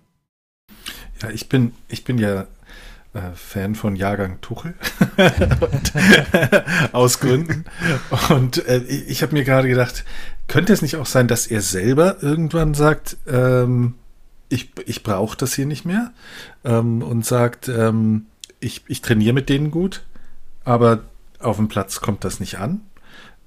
Ja, 1.22 1.30
ich 1.30 1.50
bin, 1.50 1.74
ich 1.88 2.04
bin 2.04 2.18
ja 2.18 2.48
Fan 3.36 3.76
von 3.76 3.96
Jahrgang 3.96 4.40
Tuchel 4.42 4.74
aus 6.92 7.20
Gründen. 7.20 7.66
Und 8.30 8.66
äh, 8.68 8.80
ich 8.80 9.22
habe 9.22 9.34
mir 9.34 9.44
gerade 9.44 9.68
gedacht, 9.68 10.04
könnte 10.48 10.74
es 10.74 10.82
nicht 10.82 10.96
auch 10.98 11.06
sein, 11.06 11.28
dass 11.28 11.48
er 11.48 11.62
selber 11.62 12.18
irgendwann 12.22 12.74
sagt, 12.74 13.18
ähm, 13.28 13.96
ich, 14.50 14.72
ich 14.86 15.04
brauche 15.04 15.38
das 15.38 15.54
hier 15.54 15.66
nicht 15.66 15.86
mehr 15.86 16.12
ähm, 16.64 17.02
und 17.02 17.26
sagt, 17.26 17.68
ähm, 17.68 18.28
ich, 18.60 18.84
ich 18.88 19.02
trainiere 19.02 19.34
mit 19.34 19.50
denen 19.50 19.72
gut, 19.72 20.04
aber 20.64 21.02
auf 21.40 21.58
dem 21.58 21.68
Platz 21.68 22.02
kommt 22.02 22.24
das 22.24 22.40
nicht 22.40 22.58
an. 22.58 22.82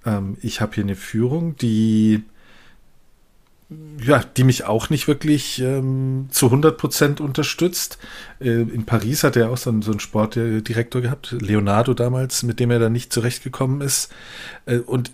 Ähm, 0.04 0.36
ich 0.40 0.60
habe 0.60 0.74
hier 0.74 0.84
eine 0.84 0.96
Führung, 0.96 1.56
die 1.56 2.24
ja, 4.02 4.22
die 4.36 4.44
mich 4.44 4.64
auch 4.64 4.90
nicht 4.90 5.06
wirklich 5.06 5.60
ähm, 5.60 6.28
zu 6.30 6.46
100 6.46 6.76
Prozent 6.76 7.20
unterstützt. 7.20 7.98
Äh, 8.40 8.62
in 8.62 8.84
Paris 8.84 9.22
hat 9.22 9.36
er 9.36 9.50
auch 9.50 9.56
so 9.56 9.70
einen, 9.70 9.82
so 9.82 9.92
einen 9.92 10.00
Sportdirektor 10.00 11.00
gehabt, 11.00 11.36
Leonardo 11.38 11.94
damals, 11.94 12.42
mit 12.42 12.58
dem 12.58 12.70
er 12.70 12.78
dann 12.78 12.92
nicht 12.92 13.12
zurechtgekommen 13.12 13.80
ist. 13.80 14.10
Äh, 14.66 14.78
und 14.78 15.12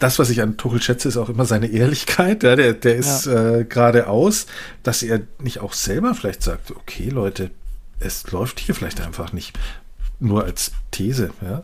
das, 0.00 0.18
was 0.18 0.30
ich 0.30 0.40
an 0.42 0.56
Tuchel 0.56 0.82
schätze, 0.82 1.08
ist 1.08 1.16
auch 1.16 1.28
immer 1.28 1.44
seine 1.44 1.68
Ehrlichkeit. 1.68 2.42
Ja, 2.42 2.56
der, 2.56 2.72
der 2.72 2.96
ist 2.96 3.26
ja. 3.26 3.58
äh, 3.58 3.64
geradeaus, 3.64 4.46
dass 4.82 5.02
er 5.02 5.20
nicht 5.38 5.60
auch 5.60 5.74
selber 5.74 6.14
vielleicht 6.14 6.42
sagt, 6.42 6.72
okay, 6.72 7.08
Leute, 7.10 7.50
es 8.00 8.30
läuft 8.32 8.58
hier 8.58 8.74
vielleicht 8.74 9.00
einfach 9.00 9.32
nicht. 9.32 9.58
Nur 10.18 10.44
als 10.44 10.72
These, 10.90 11.30
ja. 11.42 11.62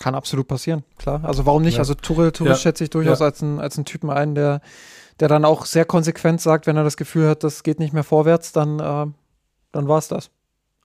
Kann 0.00 0.14
absolut 0.14 0.48
passieren, 0.48 0.82
klar. 0.98 1.20
Also 1.24 1.46
warum 1.46 1.62
nicht? 1.62 1.74
Ja. 1.74 1.80
Also 1.80 1.94
Tuchel, 1.94 2.32
Tuchel 2.32 2.56
schätze 2.56 2.82
ich 2.84 2.90
durchaus 2.90 3.20
als, 3.20 3.42
einen, 3.42 3.60
als 3.60 3.76
einen 3.76 3.84
Typen 3.84 4.10
ein, 4.10 4.34
der 4.34 4.62
der 5.20 5.28
dann 5.28 5.44
auch 5.44 5.64
sehr 5.66 5.84
konsequent 5.84 6.40
sagt, 6.40 6.66
wenn 6.66 6.76
er 6.76 6.84
das 6.84 6.96
Gefühl 6.96 7.28
hat, 7.28 7.44
das 7.44 7.62
geht 7.62 7.78
nicht 7.78 7.92
mehr 7.92 8.04
vorwärts, 8.04 8.52
dann, 8.52 8.78
äh, 8.80 9.06
dann 9.72 9.88
war 9.88 9.98
es 9.98 10.08
das. 10.08 10.30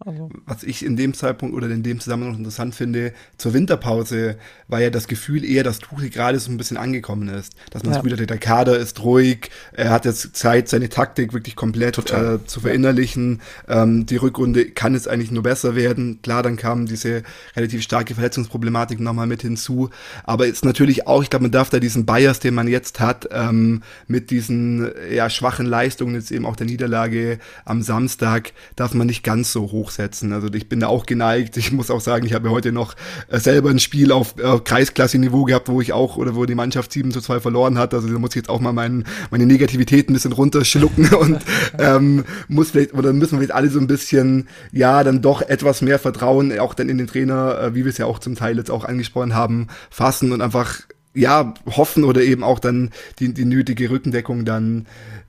Also. 0.05 0.29
Was 0.45 0.61
ich 0.61 0.85
in 0.85 0.95
dem 0.95 1.15
Zeitpunkt 1.15 1.55
oder 1.55 1.67
in 1.67 1.81
dem 1.81 1.99
Zusammenhang 1.99 2.35
interessant 2.35 2.75
finde, 2.75 3.13
zur 3.39 3.55
Winterpause 3.55 4.37
war 4.67 4.79
ja 4.79 4.91
das 4.91 5.07
Gefühl 5.07 5.43
eher, 5.43 5.63
dass 5.63 5.79
Tuchel 5.79 6.11
gerade 6.11 6.37
so 6.37 6.51
ein 6.51 6.57
bisschen 6.57 6.77
angekommen 6.77 7.29
ist. 7.29 7.55
Dass 7.71 7.83
man 7.83 7.93
ja. 7.93 8.17
hat, 8.17 8.29
der 8.29 8.37
Kader 8.37 8.77
ist 8.77 9.01
ruhig, 9.01 9.49
er 9.73 9.89
hat 9.89 10.05
jetzt 10.05 10.35
Zeit, 10.35 10.69
seine 10.69 10.89
Taktik 10.89 11.33
wirklich 11.33 11.55
komplett 11.55 11.97
äh, 12.11 12.37
zu 12.45 12.59
verinnerlichen. 12.59 13.41
Ja. 13.67 13.83
Ähm, 13.83 14.05
die 14.05 14.17
Rückrunde 14.17 14.69
kann 14.69 14.93
jetzt 14.93 15.07
eigentlich 15.07 15.31
nur 15.31 15.41
besser 15.41 15.75
werden. 15.75 16.21
Klar, 16.21 16.43
dann 16.43 16.57
kam 16.57 16.85
diese 16.85 17.23
relativ 17.55 17.81
starke 17.81 18.13
Verletzungsproblematik 18.13 18.99
nochmal 18.99 19.25
mit 19.25 19.41
hinzu. 19.41 19.89
Aber 20.25 20.45
jetzt 20.45 20.63
natürlich 20.63 21.07
auch, 21.07 21.23
ich 21.23 21.31
glaube, 21.31 21.43
man 21.43 21.51
darf 21.51 21.71
da 21.71 21.79
diesen 21.79 22.05
Bias, 22.05 22.39
den 22.39 22.53
man 22.53 22.67
jetzt 22.67 22.99
hat, 22.99 23.27
ähm, 23.31 23.81
mit 24.05 24.29
diesen 24.29 24.91
ja, 25.11 25.27
schwachen 25.31 25.65
Leistungen, 25.65 26.13
jetzt 26.13 26.31
eben 26.31 26.45
auch 26.45 26.55
der 26.55 26.67
Niederlage 26.67 27.39
am 27.65 27.81
Samstag, 27.81 28.53
darf 28.75 28.93
man 28.93 29.07
nicht 29.07 29.23
ganz 29.23 29.51
so 29.51 29.71
hoch 29.71 29.86
hochsetzen. 29.87 30.33
Also 30.33 30.47
ich 30.53 30.69
bin 30.69 30.79
da 30.79 30.87
auch 30.87 31.05
geneigt. 31.05 31.57
Ich 31.57 31.71
muss 31.71 31.89
auch 31.89 32.01
sagen, 32.01 32.25
ich 32.25 32.33
habe 32.33 32.49
heute 32.49 32.71
noch 32.71 32.95
äh, 33.29 33.39
selber 33.39 33.69
ein 33.69 33.79
Spiel 33.79 34.11
auf 34.11 34.35
äh, 34.37 34.59
Kreisklasse-Niveau 34.59 35.45
gehabt, 35.45 35.69
wo 35.69 35.81
ich 35.81 35.93
auch 35.93 36.17
oder 36.17 36.35
wo 36.35 36.45
die 36.45 36.55
Mannschaft 36.55 36.91
7 36.91 37.11
zu 37.11 37.21
2 37.21 37.39
verloren 37.39 37.77
hat. 37.77 37.93
Also 37.93 38.07
da 38.07 38.19
muss 38.19 38.31
ich 38.31 38.37
jetzt 38.37 38.49
auch 38.49 38.59
mal 38.59 38.73
mein, 38.73 39.05
meine 39.31 39.45
Negativität 39.45 40.09
ein 40.09 40.13
bisschen 40.13 40.33
runterschlucken 40.33 41.13
und 41.19 41.39
ähm, 41.79 42.25
muss 42.47 42.71
vielleicht, 42.71 42.93
oder 42.93 43.13
müssen 43.13 43.33
wir 43.33 43.39
vielleicht 43.39 43.55
alle 43.55 43.69
so 43.69 43.79
ein 43.79 43.87
bisschen, 43.87 44.47
ja, 44.71 45.03
dann 45.03 45.21
doch 45.21 45.41
etwas 45.41 45.81
mehr 45.81 45.99
Vertrauen, 45.99 46.57
auch 46.59 46.73
dann 46.73 46.89
in 46.89 46.97
den 46.97 47.07
Trainer, 47.07 47.59
äh, 47.59 47.75
wie 47.75 47.85
wir 47.85 47.91
es 47.91 47.97
ja 47.97 48.05
auch 48.05 48.19
zum 48.19 48.35
Teil 48.35 48.57
jetzt 48.57 48.71
auch 48.71 48.83
angesprochen 48.83 49.33
haben, 49.33 49.67
fassen 49.89 50.31
und 50.31 50.41
einfach 50.41 50.81
ja, 51.13 51.55
hoffen 51.65 52.03
oder 52.03 52.21
eben 52.21 52.43
auch 52.43 52.59
dann 52.59 52.91
die, 53.17 53.33
die 53.33 53.45
nötige 53.45 53.89
Rückendeckung 53.89 54.45
dann 54.45 54.85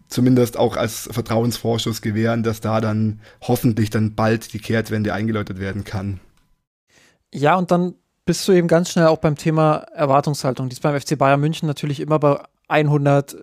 zumindest 0.09 0.57
auch 0.57 0.77
als 0.77 1.09
Vertrauensvorschuss 1.13 2.03
gewähren, 2.03 2.43
dass 2.43 2.61
da 2.61 2.81
dann 2.81 3.21
hoffentlich 3.43 3.91
dann 3.91 4.15
bald 4.15 4.53
die 4.53 4.59
Kehrtwende 4.59 5.15
eingeläutet 5.15 5.61
werden 5.61 5.85
kann. 5.85 6.21
Ja, 7.33 7.57
und 7.57 7.71
dann 7.71 7.95
bist 8.25 8.47
du 8.47 8.53
eben 8.53 8.69
ganz 8.69 8.91
schnell 8.91 9.07
auch 9.07 9.19
beim 9.19 9.37
Thema 9.37 9.77
Erwartungshaltung. 9.95 10.69
Die 10.69 10.75
ist 10.75 10.83
beim 10.83 10.99
FC 10.99 11.17
Bayern 11.17 11.41
München 11.41 11.67
natürlich 11.67 12.01
immer 12.01 12.19
bei 12.19 12.39
100, 12.69 13.35
äh, 13.35 13.39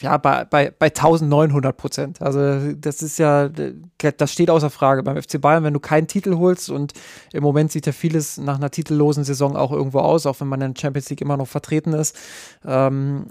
ja, 0.00 0.16
bei, 0.18 0.44
bei, 0.44 0.72
bei 0.76 0.86
1900 0.86 1.76
Prozent. 1.76 2.22
Also, 2.22 2.72
das 2.74 3.02
ist 3.02 3.18
ja, 3.18 3.48
das 3.48 4.32
steht 4.32 4.50
außer 4.50 4.70
Frage. 4.70 5.02
Beim 5.02 5.20
FC 5.20 5.40
Bayern, 5.40 5.64
wenn 5.64 5.74
du 5.74 5.80
keinen 5.80 6.06
Titel 6.06 6.36
holst 6.36 6.70
und 6.70 6.92
im 7.32 7.42
Moment 7.42 7.72
sieht 7.72 7.86
ja 7.86 7.92
vieles 7.92 8.38
nach 8.38 8.56
einer 8.56 8.70
titellosen 8.70 9.24
Saison 9.24 9.56
auch 9.56 9.72
irgendwo 9.72 9.98
aus, 10.00 10.26
auch 10.26 10.40
wenn 10.40 10.48
man 10.48 10.60
in 10.60 10.74
der 10.74 10.80
Champions 10.80 11.10
League 11.10 11.20
immer 11.20 11.36
noch 11.36 11.48
vertreten 11.48 11.92
ist. 11.92 12.16
Ähm, 12.64 13.26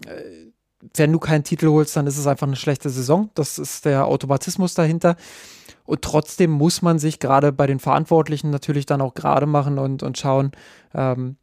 wenn 0.95 1.11
du 1.11 1.19
keinen 1.19 1.43
Titel 1.43 1.67
holst, 1.67 1.95
dann 1.95 2.07
ist 2.07 2.17
es 2.17 2.27
einfach 2.27 2.47
eine 2.47 2.55
schlechte 2.55 2.89
Saison. 2.89 3.29
Das 3.35 3.57
ist 3.57 3.85
der 3.85 4.05
Automatismus 4.07 4.73
dahinter. 4.73 5.15
Und 5.85 6.01
trotzdem 6.01 6.51
muss 6.51 6.81
man 6.81 6.99
sich 6.99 7.19
gerade 7.19 7.51
bei 7.51 7.67
den 7.67 7.79
Verantwortlichen 7.79 8.49
natürlich 8.49 8.85
dann 8.85 9.01
auch 9.01 9.13
gerade 9.13 9.45
machen 9.45 9.77
und, 9.77 10.03
und 10.03 10.17
schauen, 10.17 10.51
ähm, 10.93 11.37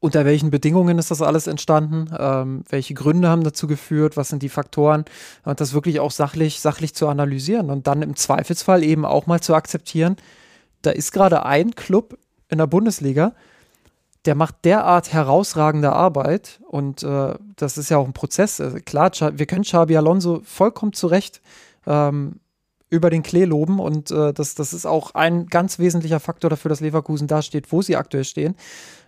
unter 0.00 0.24
welchen 0.24 0.50
Bedingungen 0.50 0.98
ist 0.98 1.12
das 1.12 1.22
alles 1.22 1.46
entstanden, 1.46 2.12
ähm, 2.18 2.64
welche 2.68 2.92
Gründe 2.92 3.28
haben 3.28 3.44
dazu 3.44 3.68
geführt, 3.68 4.16
was 4.16 4.30
sind 4.30 4.42
die 4.42 4.48
Faktoren 4.48 5.04
und 5.44 5.60
das 5.60 5.74
wirklich 5.74 6.00
auch 6.00 6.10
sachlich, 6.10 6.60
sachlich 6.60 6.92
zu 6.94 7.06
analysieren 7.06 7.70
und 7.70 7.86
dann 7.86 8.02
im 8.02 8.16
Zweifelsfall 8.16 8.82
eben 8.82 9.04
auch 9.04 9.26
mal 9.26 9.40
zu 9.40 9.54
akzeptieren, 9.54 10.16
da 10.82 10.90
ist 10.90 11.12
gerade 11.12 11.46
ein 11.46 11.76
Club 11.76 12.18
in 12.48 12.58
der 12.58 12.66
Bundesliga, 12.66 13.32
der 14.24 14.34
macht 14.34 14.64
derart 14.64 15.12
herausragende 15.12 15.92
Arbeit 15.92 16.60
und 16.68 17.02
äh, 17.02 17.34
das 17.56 17.76
ist 17.76 17.90
ja 17.90 17.98
auch 17.98 18.06
ein 18.06 18.12
Prozess. 18.12 18.60
Also 18.60 18.78
klar, 18.84 19.10
wir 19.32 19.46
können 19.46 19.64
Xabi 19.64 19.96
Alonso 19.96 20.42
vollkommen 20.44 20.92
zurecht 20.92 21.40
ähm, 21.86 22.40
über 22.88 23.10
den 23.10 23.22
Klee 23.22 23.44
loben 23.44 23.80
und 23.80 24.10
äh, 24.10 24.32
das, 24.32 24.54
das 24.54 24.72
ist 24.72 24.86
auch 24.86 25.14
ein 25.14 25.46
ganz 25.46 25.78
wesentlicher 25.78 26.20
Faktor 26.20 26.50
dafür, 26.50 26.68
dass 26.68 26.80
Leverkusen 26.80 27.26
da 27.26 27.42
steht, 27.42 27.72
wo 27.72 27.82
sie 27.82 27.96
aktuell 27.96 28.24
stehen. 28.24 28.54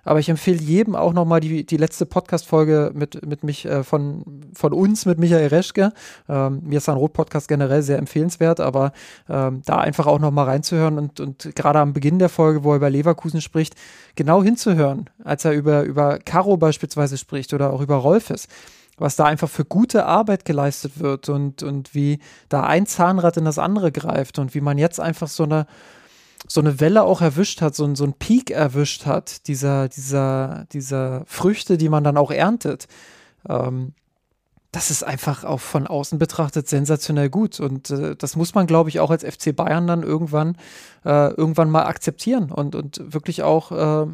Aber 0.04 0.20
ich 0.20 0.28
empfehle 0.28 0.60
jedem 0.60 0.94
auch 0.94 1.12
nochmal 1.12 1.40
die, 1.40 1.64
die 1.64 1.76
letzte 1.76 2.06
Podcast-Folge 2.06 2.92
mit, 2.94 3.26
mit 3.26 3.44
mich, 3.44 3.64
äh, 3.64 3.82
von, 3.82 4.24
von 4.54 4.72
uns, 4.72 5.06
mit 5.06 5.18
Michael 5.18 5.48
Reschke. 5.48 5.92
Ähm, 6.28 6.60
mir 6.64 6.78
ist 6.78 6.88
ein 6.88 6.96
Rot-Podcast 6.96 7.48
generell 7.48 7.82
sehr 7.82 7.98
empfehlenswert, 7.98 8.60
aber 8.60 8.92
ähm, 9.28 9.62
da 9.64 9.78
einfach 9.78 10.06
auch 10.06 10.18
nochmal 10.18 10.46
reinzuhören 10.46 10.98
und, 10.98 11.20
und 11.20 11.54
gerade 11.54 11.78
am 11.78 11.92
Beginn 11.92 12.18
der 12.18 12.28
Folge, 12.28 12.64
wo 12.64 12.70
er 12.72 12.76
über 12.76 12.90
Leverkusen 12.90 13.40
spricht, 13.40 13.74
genau 14.14 14.42
hinzuhören, 14.42 15.10
als 15.22 15.44
er 15.44 15.52
über, 15.52 15.82
über 15.82 16.18
Caro 16.18 16.56
beispielsweise 16.56 17.18
spricht 17.18 17.54
oder 17.54 17.72
auch 17.72 17.80
über 17.80 17.96
Rolfes 17.96 18.48
was 18.96 19.16
da 19.16 19.24
einfach 19.24 19.48
für 19.48 19.64
gute 19.64 20.06
Arbeit 20.06 20.44
geleistet 20.44 21.00
wird 21.00 21.28
und, 21.28 21.62
und 21.62 21.94
wie 21.94 22.20
da 22.48 22.62
ein 22.62 22.86
Zahnrad 22.86 23.36
in 23.36 23.44
das 23.44 23.58
andere 23.58 23.92
greift 23.92 24.38
und 24.38 24.54
wie 24.54 24.60
man 24.60 24.78
jetzt 24.78 25.00
einfach 25.00 25.28
so 25.28 25.44
eine, 25.44 25.66
so 26.46 26.60
eine 26.60 26.80
Welle 26.80 27.04
auch 27.04 27.20
erwischt 27.20 27.62
hat, 27.62 27.74
so, 27.74 27.94
so 27.94 28.04
einen 28.04 28.14
Peak 28.14 28.50
erwischt 28.50 29.06
hat, 29.06 29.46
dieser, 29.48 29.88
dieser, 29.88 30.66
dieser 30.72 31.24
Früchte, 31.26 31.78
die 31.78 31.88
man 31.88 32.04
dann 32.04 32.16
auch 32.16 32.30
erntet. 32.30 32.86
Ähm, 33.48 33.94
das 34.72 34.90
ist 34.90 35.04
einfach 35.04 35.44
auch 35.44 35.60
von 35.60 35.86
außen 35.86 36.18
betrachtet 36.18 36.68
sensationell 36.68 37.30
gut. 37.30 37.60
Und 37.60 37.90
äh, 37.90 38.16
das 38.16 38.36
muss 38.36 38.54
man, 38.54 38.66
glaube 38.66 38.88
ich, 38.88 39.00
auch 39.00 39.10
als 39.10 39.24
FC 39.24 39.54
Bayern 39.54 39.86
dann 39.86 40.02
irgendwann, 40.02 40.56
äh, 41.04 41.32
irgendwann 41.32 41.70
mal 41.70 41.86
akzeptieren 41.86 42.50
und, 42.50 42.74
und 42.74 43.00
wirklich 43.14 43.42
auch 43.42 43.70
äh, 43.72 44.06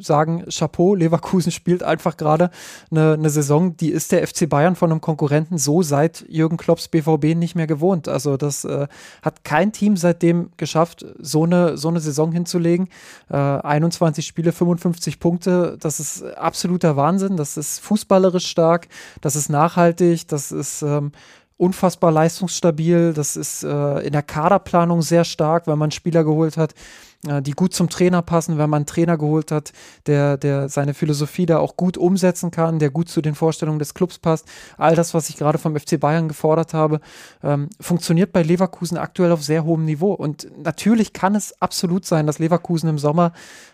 sagen, 0.00 0.44
Chapeau, 0.48 0.94
Leverkusen 0.94 1.52
spielt 1.52 1.82
einfach 1.82 2.16
gerade 2.16 2.50
eine, 2.90 3.14
eine 3.14 3.30
Saison, 3.30 3.76
die 3.76 3.90
ist 3.90 4.12
der 4.12 4.26
FC 4.26 4.48
Bayern 4.48 4.76
von 4.76 4.90
einem 4.90 5.00
Konkurrenten 5.00 5.58
so 5.58 5.82
seit 5.82 6.24
Jürgen 6.28 6.56
Klopps 6.56 6.88
BVB 6.88 7.36
nicht 7.36 7.54
mehr 7.54 7.66
gewohnt. 7.66 8.08
Also 8.08 8.36
das 8.36 8.64
äh, 8.64 8.88
hat 9.22 9.44
kein 9.44 9.72
Team 9.72 9.96
seitdem 9.96 10.50
geschafft, 10.56 11.06
so 11.18 11.44
eine, 11.44 11.76
so 11.76 11.88
eine 11.88 12.00
Saison 12.00 12.32
hinzulegen. 12.32 12.88
Äh, 13.30 13.36
21 13.36 14.26
Spiele, 14.26 14.52
55 14.52 15.20
Punkte, 15.20 15.76
das 15.80 16.00
ist 16.00 16.22
absoluter 16.36 16.96
Wahnsinn. 16.96 17.36
Das 17.36 17.56
ist 17.56 17.80
fußballerisch 17.80 18.46
stark, 18.46 18.88
das 19.20 19.36
ist 19.36 19.48
nachhaltig, 19.48 20.28
das 20.28 20.52
ist 20.52 20.82
ähm, 20.82 21.12
unfassbar 21.58 22.12
leistungsstabil, 22.12 23.12
das 23.12 23.36
ist 23.36 23.64
äh, 23.64 23.98
in 24.00 24.12
der 24.12 24.22
Kaderplanung 24.22 25.02
sehr 25.02 25.24
stark, 25.24 25.66
weil 25.66 25.76
man 25.76 25.90
Spieler 25.90 26.24
geholt 26.24 26.56
hat, 26.56 26.74
die 27.24 27.50
gut 27.50 27.74
zum 27.74 27.88
Trainer 27.88 28.22
passen, 28.22 28.58
wenn 28.58 28.70
man 28.70 28.78
einen 28.78 28.86
Trainer 28.86 29.18
geholt 29.18 29.50
hat, 29.50 29.72
der, 30.06 30.36
der 30.36 30.68
seine 30.68 30.94
Philosophie 30.94 31.46
da 31.46 31.58
auch 31.58 31.76
gut 31.76 31.96
umsetzen 31.96 32.52
kann, 32.52 32.78
der 32.78 32.90
gut 32.90 33.08
zu 33.08 33.20
den 33.20 33.34
Vorstellungen 33.34 33.80
des 33.80 33.94
Clubs 33.94 34.20
passt. 34.20 34.46
All 34.76 34.94
das, 34.94 35.14
was 35.14 35.28
ich 35.28 35.36
gerade 35.36 35.58
vom 35.58 35.76
FC 35.76 35.98
Bayern 35.98 36.28
gefordert 36.28 36.74
habe, 36.74 37.00
ähm, 37.42 37.70
funktioniert 37.80 38.32
bei 38.32 38.42
Leverkusen 38.42 38.98
aktuell 38.98 39.32
auf 39.32 39.42
sehr 39.42 39.64
hohem 39.64 39.84
Niveau. 39.84 40.12
Und 40.12 40.48
natürlich 40.62 41.12
kann 41.12 41.34
es 41.34 41.60
absolut 41.60 42.04
sein, 42.04 42.26
dass 42.26 42.38
Leverkusen 42.38 42.88
im 42.88 42.98
Sommer 42.98 43.32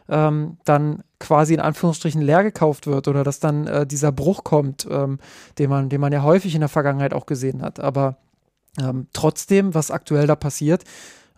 ähm, 0.09 0.57
dann 0.65 1.03
quasi 1.19 1.53
in 1.53 1.61
Anführungsstrichen 1.61 2.23
leer 2.23 2.45
gekauft 2.45 2.87
wird 2.87 3.09
oder 3.09 3.25
dass 3.25 3.41
dann 3.41 3.67
äh, 3.67 3.87
dieser 3.87 4.11
Bruch 4.11 4.45
kommt, 4.45 4.87
ähm, 4.91 5.19
den, 5.59 5.69
man, 5.69 5.91
den 5.91 6.01
man 6.01 6.13
ja 6.13 6.23
häufig 6.23 6.55
in 6.55 6.61
der 6.61 6.71
Vergangenheit 6.71 7.13
auch 7.13 7.27
gesehen 7.27 7.61
hat. 7.61 7.79
Aber 7.79 8.17
ähm, 8.81 9.07
trotzdem, 9.13 9.75
was 9.75 9.91
aktuell 9.91 10.27
da 10.27 10.35
passiert, 10.35 10.85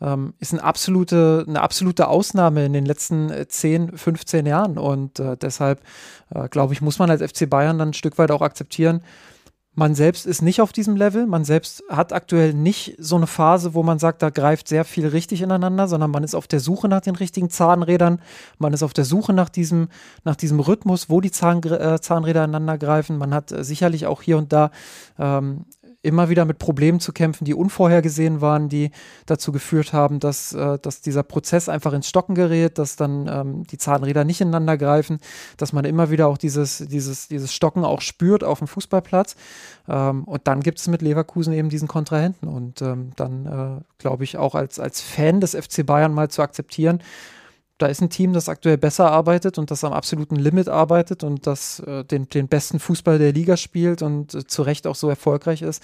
ähm, 0.01 0.35
ist 0.39 0.52
eine 0.52 0.62
absolute, 0.62 1.44
eine 1.48 1.60
absolute 1.60 2.09
Ausnahme 2.09 2.66
in 2.66 2.73
den 2.73 2.86
letzten 2.86 3.32
10, 3.48 3.94
äh, 3.94 3.97
15 3.97 4.47
Jahren. 4.47 4.78
Und 4.78 5.18
äh, 5.20 5.36
deshalb, 5.36 5.81
äh, 6.35 6.48
glaube 6.48 6.74
ich, 6.74 6.82
muss 6.82 6.98
man 6.98 7.10
als 7.10 7.23
FC 7.23 7.48
Bayern 7.48 7.78
dann 7.78 7.90
ein 7.90 7.94
Stück 7.94 8.18
weit 8.18 8.31
auch 8.31 8.43
akzeptieren, 8.43 9.02
man 9.78 9.94
selbst 9.94 10.24
ist 10.24 10.40
nicht 10.40 10.62
auf 10.62 10.73
diesem 10.73 10.97
Level. 10.97 11.27
Man 11.27 11.44
selbst 11.44 11.85
hat 11.90 12.14
aktuell 12.14 12.55
nicht 12.55 12.97
so 12.98 13.16
eine 13.16 13.27
Phase, 13.27 13.74
wo 13.74 13.82
man 13.82 13.98
sagt, 13.98 14.23
da 14.23 14.31
greift 14.31 14.68
sehr 14.68 14.86
viel 14.86 15.06
richtig 15.06 15.43
ineinander, 15.43 15.86
sondern 15.86 16.10
man 16.10 16.24
ist 16.24 16.35
auf 16.35 16.48
der 16.48 16.60
Suche 16.60 16.89
nach 16.89 17.02
den 17.02 17.14
richtigen 17.14 17.51
Zahnrädern. 17.51 18.23
Man 18.59 18.73
ist 18.73 18.82
auf 18.82 18.94
der 18.94 19.05
Suche 19.05 19.35
nach 19.35 19.51
diesem, 19.51 19.89
nach 20.24 20.35
diesem 20.35 20.60
Rhythmus, 20.60 21.10
wo 21.10 21.20
die 21.20 21.31
Zahn, 21.31 21.62
äh, 21.62 22.01
Zahnräder 22.01 22.44
ineinander 22.44 22.78
greifen. 22.78 23.18
Man 23.18 23.35
hat 23.35 23.52
äh, 23.52 23.64
sicherlich 23.64 24.06
auch 24.06 24.23
hier 24.23 24.39
und 24.39 24.51
da 24.51 24.70
ähm, 25.18 25.66
immer 26.02 26.28
wieder 26.28 26.44
mit 26.44 26.59
Problemen 26.59 27.01
zu 27.01 27.12
kämpfen, 27.12 27.44
die 27.44 27.55
unvorhergesehen 27.55 28.40
waren, 28.40 28.68
die 28.68 28.90
dazu 29.27 29.52
geführt 29.52 29.93
haben, 29.93 30.20
dass, 30.20 30.52
äh, 30.52 30.78
dass 30.81 31.01
dieser 31.01 31.23
Prozess 31.23 31.68
einfach 31.68 31.93
ins 31.93 32.09
Stocken 32.09 32.35
gerät, 32.35 32.78
dass 32.78 32.97
dann 32.97 33.28
ähm, 33.28 33.66
die 33.66 33.78
Zahnräder 33.78 34.24
nicht 34.24 34.40
ineinander 34.40 34.77
greifen, 34.77 35.18
dass 35.56 35.73
man 35.73 35.85
immer 35.85 36.10
wieder 36.10 36.28
auch 36.28 36.39
dieses, 36.39 36.78
dieses, 36.78 37.28
dieses 37.28 37.52
Stocken 37.52 37.85
auch 37.85 38.01
spürt 38.01 38.44
auf 38.44 38.59
dem 38.59 38.68
Fußballplatz. 38.68 39.36
Ähm, 39.89 40.24
und 40.24 40.47
dann 40.47 40.60
gibt 40.60 40.78
es 40.78 40.89
mit 40.89 41.02
Leverkusen 41.02 41.52
eben 41.52 41.68
diesen 41.68 41.89
Kontrahenten. 41.89 42.48
Und 42.48 42.82
ähm, 42.82 43.12
dann 43.16 43.47
äh, 43.47 43.85
glaube 43.98 44.24
ich 44.24 44.36
auch 44.36 44.55
als, 44.55 44.78
als 44.78 45.01
Fan 45.01 45.40
des 45.40 45.55
FC 45.55 45.85
Bayern 45.85 46.12
mal 46.12 46.28
zu 46.28 46.43
akzeptieren, 46.43 47.01
da 47.78 47.86
ist 47.86 48.01
ein 48.01 48.09
Team, 48.09 48.32
das 48.32 48.48
aktuell 48.48 48.78
besser 48.78 49.11
arbeitet 49.11 49.59
und 49.59 49.70
das 49.70 49.85
am 49.85 49.93
absoluten 49.93 50.36
Limit 50.36 50.69
arbeitet 50.69 51.24
und 51.24 51.47
das 51.47 51.81
äh, 51.81 52.05
den, 52.05 52.28
den 52.28 52.48
besten 52.48 52.78
Fußball 52.78 53.19
der 53.19 53.32
Liga 53.32 53.57
spielt 53.57 54.03
und 54.03 54.35
äh, 54.35 54.47
zu 54.47 54.62
Recht 54.62 54.86
auch 54.86 54.94
so 54.94 55.09
erfolgreich 55.09 55.62
ist. 55.62 55.82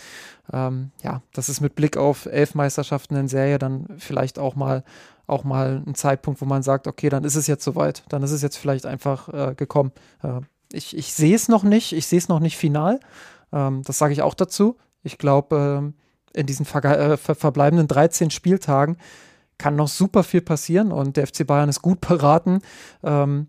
Ähm, 0.53 0.91
ja, 1.03 1.23
das 1.35 1.49
ist 1.49 1.61
mit 1.61 1.75
Blick 1.75 1.97
auf 1.97 2.27
elf 2.27 2.55
Meisterschaften 2.55 3.17
in 3.17 3.29
Serie 3.29 3.59
dann 3.59 3.87
vielleicht 3.99 4.39
auch 4.39 4.57
mal 4.57 4.85
auch 5.27 5.45
mal 5.45 5.83
ein 5.87 5.95
Zeitpunkt, 5.95 6.41
wo 6.41 6.47
man 6.47 6.63
sagt, 6.63 6.87
okay, 6.89 7.09
dann 7.09 7.25
ist 7.25 7.37
es 7.37 7.47
jetzt 7.47 7.65
soweit, 7.65 8.03
dann 8.09 8.23
ist 8.23 8.33
es 8.33 8.43
jetzt 8.43 8.57
vielleicht 8.57 8.87
einfach 8.87 9.29
äh, 9.29 9.55
gekommen. 9.55 9.93
Äh, 10.23 10.41
ich 10.73 10.97
ich 10.97 11.13
sehe 11.13 11.35
es 11.35 11.49
noch 11.49 11.63
nicht, 11.63 11.93
ich 11.93 12.07
sehe 12.07 12.19
es 12.19 12.29
noch 12.29 12.41
nicht 12.41 12.57
final. 12.57 13.01
Ähm, 13.53 13.83
das 13.85 13.99
sage 13.99 14.13
ich 14.13 14.23
auch 14.23 14.35
dazu. 14.35 14.77
Ich 15.03 15.19
glaube, 15.19 15.79
ähm, 15.79 15.95
in 16.35 16.47
diesen 16.47 16.67
äh, 16.67 17.17
ver 17.17 17.35
verbleibenden 17.35 17.89
13 17.89 18.31
Spieltagen 18.31 18.97
kann 19.63 19.77
noch 19.77 19.87
super 19.87 20.25
viel 20.25 20.41
passieren 20.41 20.91
und 20.91 21.17
der 21.17 21.29
FC 21.29 21.47
Bayern 21.47 21.69
ist 21.69 21.83
gut 21.83 22.01
beraten. 22.09 22.61
Ähm, 23.05 23.47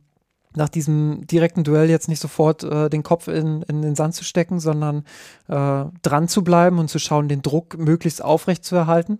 nach 0.55 0.69
diesem 0.69 1.25
direkten 1.25 1.63
Duell 1.63 1.89
jetzt 1.89 2.07
nicht 2.07 2.19
sofort 2.19 2.63
äh, 2.63 2.87
den 2.87 3.01
Kopf 3.01 3.27
in, 3.27 3.63
in, 3.63 3.81
den 3.81 3.95
Sand 3.95 4.13
zu 4.13 4.23
stecken, 4.23 4.59
sondern 4.59 5.03
äh, 5.47 5.85
dran 6.03 6.27
zu 6.27 6.43
bleiben 6.43 6.77
und 6.77 6.89
zu 6.89 6.99
schauen, 6.99 7.27
den 7.27 7.41
Druck 7.41 7.79
möglichst 7.79 8.23
aufrecht 8.23 8.63
zu 8.63 8.75
erhalten. 8.75 9.17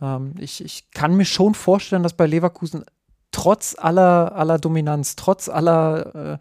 Ähm, 0.00 0.34
ich, 0.38 0.64
ich 0.64 0.92
kann 0.92 1.16
mir 1.16 1.24
schon 1.24 1.54
vorstellen, 1.54 2.04
dass 2.04 2.12
bei 2.12 2.26
Leverkusen 2.26 2.84
trotz 3.32 3.74
aller, 3.76 4.36
aller 4.36 4.58
Dominanz, 4.60 5.16
trotz 5.16 5.48
aller 5.48 6.34
äh, 6.34 6.38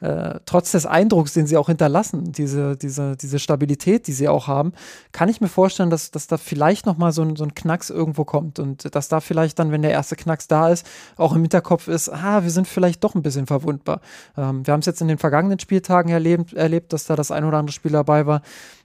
äh, 0.00 0.38
trotz 0.46 0.72
des 0.72 0.86
Eindrucks, 0.86 1.32
den 1.32 1.46
sie 1.46 1.56
auch 1.56 1.66
hinterlassen, 1.66 2.32
diese, 2.32 2.76
diese, 2.76 3.16
diese 3.16 3.38
Stabilität, 3.38 4.06
die 4.06 4.12
sie 4.12 4.28
auch 4.28 4.46
haben, 4.46 4.72
kann 5.12 5.28
ich 5.28 5.40
mir 5.40 5.48
vorstellen, 5.48 5.90
dass, 5.90 6.10
dass 6.10 6.26
da 6.28 6.36
vielleicht 6.36 6.86
nochmal 6.86 7.12
so 7.12 7.22
ein, 7.22 7.36
so 7.36 7.44
ein 7.44 7.54
Knacks 7.54 7.90
irgendwo 7.90 8.24
kommt 8.24 8.58
und 8.58 8.94
dass 8.94 9.08
da 9.08 9.20
vielleicht 9.20 9.58
dann, 9.58 9.72
wenn 9.72 9.82
der 9.82 9.90
erste 9.90 10.14
Knacks 10.14 10.46
da 10.46 10.68
ist, 10.68 10.86
auch 11.16 11.34
im 11.34 11.42
Hinterkopf 11.42 11.88
ist, 11.88 12.08
ah, 12.10 12.42
wir 12.42 12.50
sind 12.50 12.68
vielleicht 12.68 13.02
doch 13.02 13.14
ein 13.14 13.22
bisschen 13.22 13.46
verwundbar. 13.46 14.00
Ähm, 14.36 14.66
wir 14.66 14.72
haben 14.72 14.80
es 14.80 14.86
jetzt 14.86 15.00
in 15.00 15.08
den 15.08 15.18
vergangenen 15.18 15.58
Spieltagen 15.58 16.12
erlebt, 16.12 16.52
erlebt, 16.52 16.92
dass 16.92 17.04
da 17.04 17.16
das 17.16 17.30
ein 17.30 17.44
oder 17.44 17.58
andere 17.58 17.74
Spiel 17.74 17.92
dabei 17.92 18.26
war, 18.26 18.42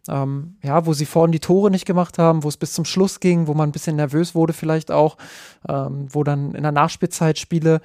ähm, 0.09 0.55
ja, 0.63 0.85
wo 0.85 0.93
sie 0.93 1.05
vorhin 1.05 1.31
die 1.31 1.39
Tore 1.39 1.71
nicht 1.71 1.85
gemacht 1.85 2.17
haben, 2.17 2.43
wo 2.43 2.49
es 2.49 2.57
bis 2.57 2.73
zum 2.73 2.85
Schluss 2.85 3.19
ging, 3.19 3.47
wo 3.47 3.53
man 3.53 3.69
ein 3.69 3.71
bisschen 3.71 3.95
nervös 3.95 4.35
wurde 4.35 4.53
vielleicht 4.53 4.91
auch, 4.91 5.17
ähm, 5.69 6.07
wo 6.09 6.23
dann 6.23 6.55
in 6.55 6.63
der 6.63 6.71
Nachspielzeit 6.71 7.37
Spiele 7.37 7.81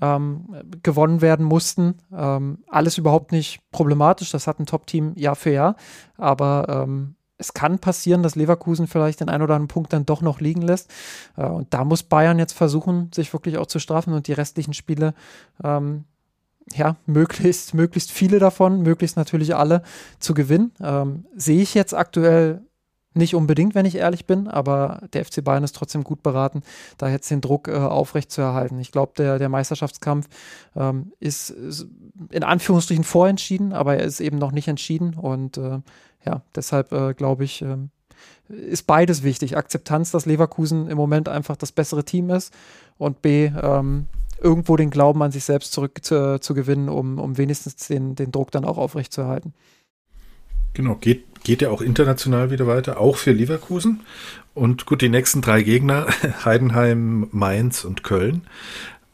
ähm, 0.00 0.48
gewonnen 0.82 1.20
werden 1.20 1.44
mussten. 1.44 1.98
Ähm, 2.12 2.58
alles 2.68 2.98
überhaupt 2.98 3.32
nicht 3.32 3.60
problematisch, 3.70 4.30
das 4.30 4.46
hat 4.46 4.58
ein 4.58 4.66
Top-Team 4.66 5.14
Jahr 5.16 5.36
für 5.36 5.50
Jahr, 5.50 5.76
aber 6.16 6.66
ähm, 6.68 7.16
es 7.38 7.52
kann 7.54 7.78
passieren, 7.80 8.22
dass 8.22 8.36
Leverkusen 8.36 8.86
vielleicht 8.86 9.20
den 9.20 9.28
einen 9.28 9.42
oder 9.42 9.54
anderen 9.54 9.68
Punkt 9.68 9.92
dann 9.92 10.06
doch 10.06 10.22
noch 10.22 10.40
liegen 10.40 10.62
lässt. 10.62 10.90
Äh, 11.36 11.44
und 11.44 11.74
da 11.74 11.84
muss 11.84 12.02
Bayern 12.02 12.38
jetzt 12.38 12.52
versuchen, 12.52 13.10
sich 13.12 13.32
wirklich 13.32 13.58
auch 13.58 13.66
zu 13.66 13.80
strafen 13.80 14.14
und 14.14 14.28
die 14.28 14.32
restlichen 14.32 14.74
Spiele 14.74 15.14
ähm, 15.62 16.04
ja, 16.72 16.96
möglichst, 17.06 17.74
möglichst 17.74 18.12
viele 18.12 18.38
davon, 18.38 18.82
möglichst 18.82 19.16
natürlich 19.16 19.56
alle 19.56 19.82
zu 20.20 20.34
gewinnen. 20.34 20.72
Ähm, 20.80 21.26
sehe 21.34 21.60
ich 21.60 21.74
jetzt 21.74 21.94
aktuell 21.94 22.62
nicht 23.14 23.34
unbedingt, 23.34 23.74
wenn 23.74 23.86
ich 23.86 23.96
ehrlich 23.96 24.26
bin, 24.26 24.48
aber 24.48 25.02
der 25.12 25.24
FC 25.24 25.44
Bayern 25.44 25.64
ist 25.64 25.76
trotzdem 25.76 26.04
gut 26.04 26.22
beraten, 26.22 26.62
da 26.98 27.08
jetzt 27.08 27.30
den 27.30 27.40
Druck 27.40 27.68
äh, 27.68 27.72
aufrechtzuerhalten. 27.72 28.78
Ich 28.78 28.92
glaube, 28.92 29.12
der, 29.16 29.38
der 29.38 29.48
Meisterschaftskampf 29.48 30.28
ähm, 30.76 31.12
ist, 31.20 31.50
ist, 31.50 31.86
in 32.30 32.42
Anführungsstrichen 32.42 33.04
vorentschieden, 33.04 33.72
aber 33.72 33.96
er 33.96 34.04
ist 34.04 34.20
eben 34.20 34.38
noch 34.38 34.52
nicht 34.52 34.68
entschieden. 34.68 35.14
Und 35.14 35.58
äh, 35.58 35.80
ja, 36.24 36.42
deshalb 36.54 36.92
äh, 36.92 37.14
glaube 37.14 37.44
ich, 37.44 37.62
ähm, 37.62 37.90
ist 38.48 38.86
beides 38.86 39.22
wichtig. 39.22 39.56
Akzeptanz, 39.56 40.10
dass 40.10 40.26
Leverkusen 40.26 40.88
im 40.88 40.96
Moment 40.96 41.28
einfach 41.28 41.56
das 41.56 41.72
bessere 41.72 42.04
Team 42.04 42.30
ist 42.30 42.52
und 42.98 43.22
B, 43.22 43.46
ähm, 43.46 44.06
irgendwo 44.40 44.76
den 44.76 44.90
Glauben 44.90 45.22
an 45.22 45.32
sich 45.32 45.44
selbst 45.44 45.72
zurück 45.72 46.00
zu, 46.02 46.40
zu 46.40 46.54
um, 46.54 47.18
um 47.18 47.38
wenigstens 47.38 47.76
den, 47.86 48.16
den 48.16 48.32
Druck 48.32 48.50
dann 48.50 48.64
auch 48.64 48.76
aufrechtzuerhalten. 48.76 49.54
Genau, 50.74 50.94
geht, 50.96 51.44
geht 51.44 51.62
ja 51.62 51.70
auch 51.70 51.80
international 51.80 52.50
wieder 52.50 52.66
weiter, 52.66 53.00
auch 53.00 53.16
für 53.16 53.32
Leverkusen. 53.32 54.00
Und 54.54 54.86
gut, 54.86 55.02
die 55.02 55.08
nächsten 55.08 55.40
drei 55.40 55.62
Gegner, 55.62 56.06
Heidenheim, 56.44 57.28
Mainz 57.32 57.84
und 57.84 58.02
Köln. 58.02 58.42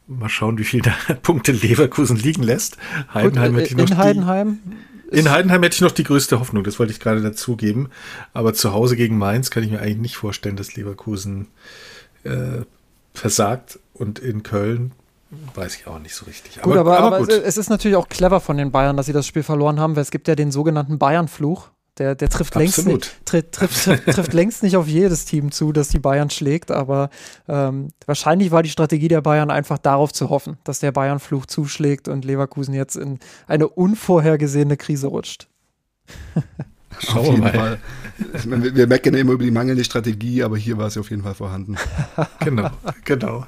Mal 0.07 0.29
schauen, 0.29 0.57
wie 0.57 0.63
viele 0.63 0.93
Punkte 1.21 1.51
Leverkusen 1.51 2.17
liegen 2.17 2.43
lässt. 2.43 2.77
Heidenheim 3.13 3.55
äh, 3.55 3.61
hätte 3.61 3.69
ich 3.69 3.77
noch 3.77 3.89
in 3.89 3.97
Heidenheim 3.97 4.59
in 5.11 5.31
Heidenheim 5.31 5.63
hätte 5.63 5.75
ich 5.75 5.81
noch 5.81 5.91
die 5.91 6.03
größte 6.03 6.39
Hoffnung, 6.39 6.63
das 6.63 6.77
wollte 6.77 6.93
ich 6.93 6.99
gerade 6.99 7.21
dazugeben. 7.21 7.89
Aber 8.33 8.53
zu 8.53 8.73
Hause 8.73 8.95
gegen 8.95 9.17
Mainz 9.17 9.49
kann 9.49 9.63
ich 9.63 9.71
mir 9.71 9.81
eigentlich 9.81 9.97
nicht 9.97 10.17
vorstellen, 10.17 10.55
dass 10.55 10.75
Leverkusen 10.75 11.47
äh, 12.23 12.61
versagt. 13.13 13.79
Und 13.93 14.19
in 14.19 14.43
Köln 14.43 14.93
weiß 15.55 15.75
ich 15.75 15.87
auch 15.87 15.99
nicht 15.99 16.15
so 16.15 16.25
richtig. 16.25 16.61
Gut, 16.61 16.77
aber, 16.77 16.97
aber, 16.97 17.17
aber 17.17 17.19
gut. 17.19 17.29
es 17.29 17.57
ist 17.57 17.69
natürlich 17.69 17.97
auch 17.97 18.09
clever 18.09 18.39
von 18.39 18.57
den 18.57 18.71
Bayern, 18.71 18.97
dass 18.97 19.05
sie 19.05 19.13
das 19.13 19.27
Spiel 19.27 19.43
verloren 19.43 19.79
haben, 19.79 19.95
weil 19.95 20.01
es 20.01 20.11
gibt 20.11 20.27
ja 20.27 20.35
den 20.35 20.51
sogenannten 20.51 20.97
Bayern-Fluch. 20.97 21.69
Der, 21.97 22.15
der 22.15 22.29
trifft, 22.29 22.55
längst 22.55 22.85
nicht, 22.87 23.25
trifft, 23.25 23.51
trifft, 23.51 24.05
trifft 24.05 24.33
längst 24.33 24.63
nicht 24.63 24.77
auf 24.77 24.87
jedes 24.87 25.25
Team 25.25 25.51
zu, 25.51 25.73
das 25.73 25.89
die 25.89 25.99
Bayern 25.99 26.29
schlägt, 26.29 26.71
aber 26.71 27.09
ähm, 27.49 27.89
wahrscheinlich 28.05 28.51
war 28.51 28.63
die 28.63 28.69
Strategie 28.69 29.09
der 29.09 29.19
Bayern 29.19 29.51
einfach 29.51 29.77
darauf 29.77 30.13
zu 30.13 30.29
hoffen, 30.29 30.57
dass 30.63 30.79
der 30.79 30.93
Bayern-Fluch 30.93 31.45
zuschlägt 31.45 32.07
und 32.07 32.23
Leverkusen 32.23 32.73
jetzt 32.73 32.95
in 32.95 33.19
eine 33.47 33.67
unvorhergesehene 33.67 34.77
Krise 34.77 35.07
rutscht. 35.07 35.49
Schauen 36.99 37.17
auf 37.17 37.25
jeden 37.25 37.39
mal. 37.41 37.51
Fall. 37.51 37.79
Wir, 38.45 38.75
wir 38.75 38.87
meckern 38.87 39.13
immer 39.15 39.33
über 39.33 39.43
die 39.43 39.51
mangelnde 39.51 39.83
Strategie, 39.83 40.43
aber 40.43 40.57
hier 40.57 40.77
war 40.77 40.89
sie 40.89 40.99
auf 41.01 41.09
jeden 41.09 41.23
Fall 41.23 41.35
vorhanden. 41.35 41.75
genau, 42.39 42.69
genau. 43.03 43.45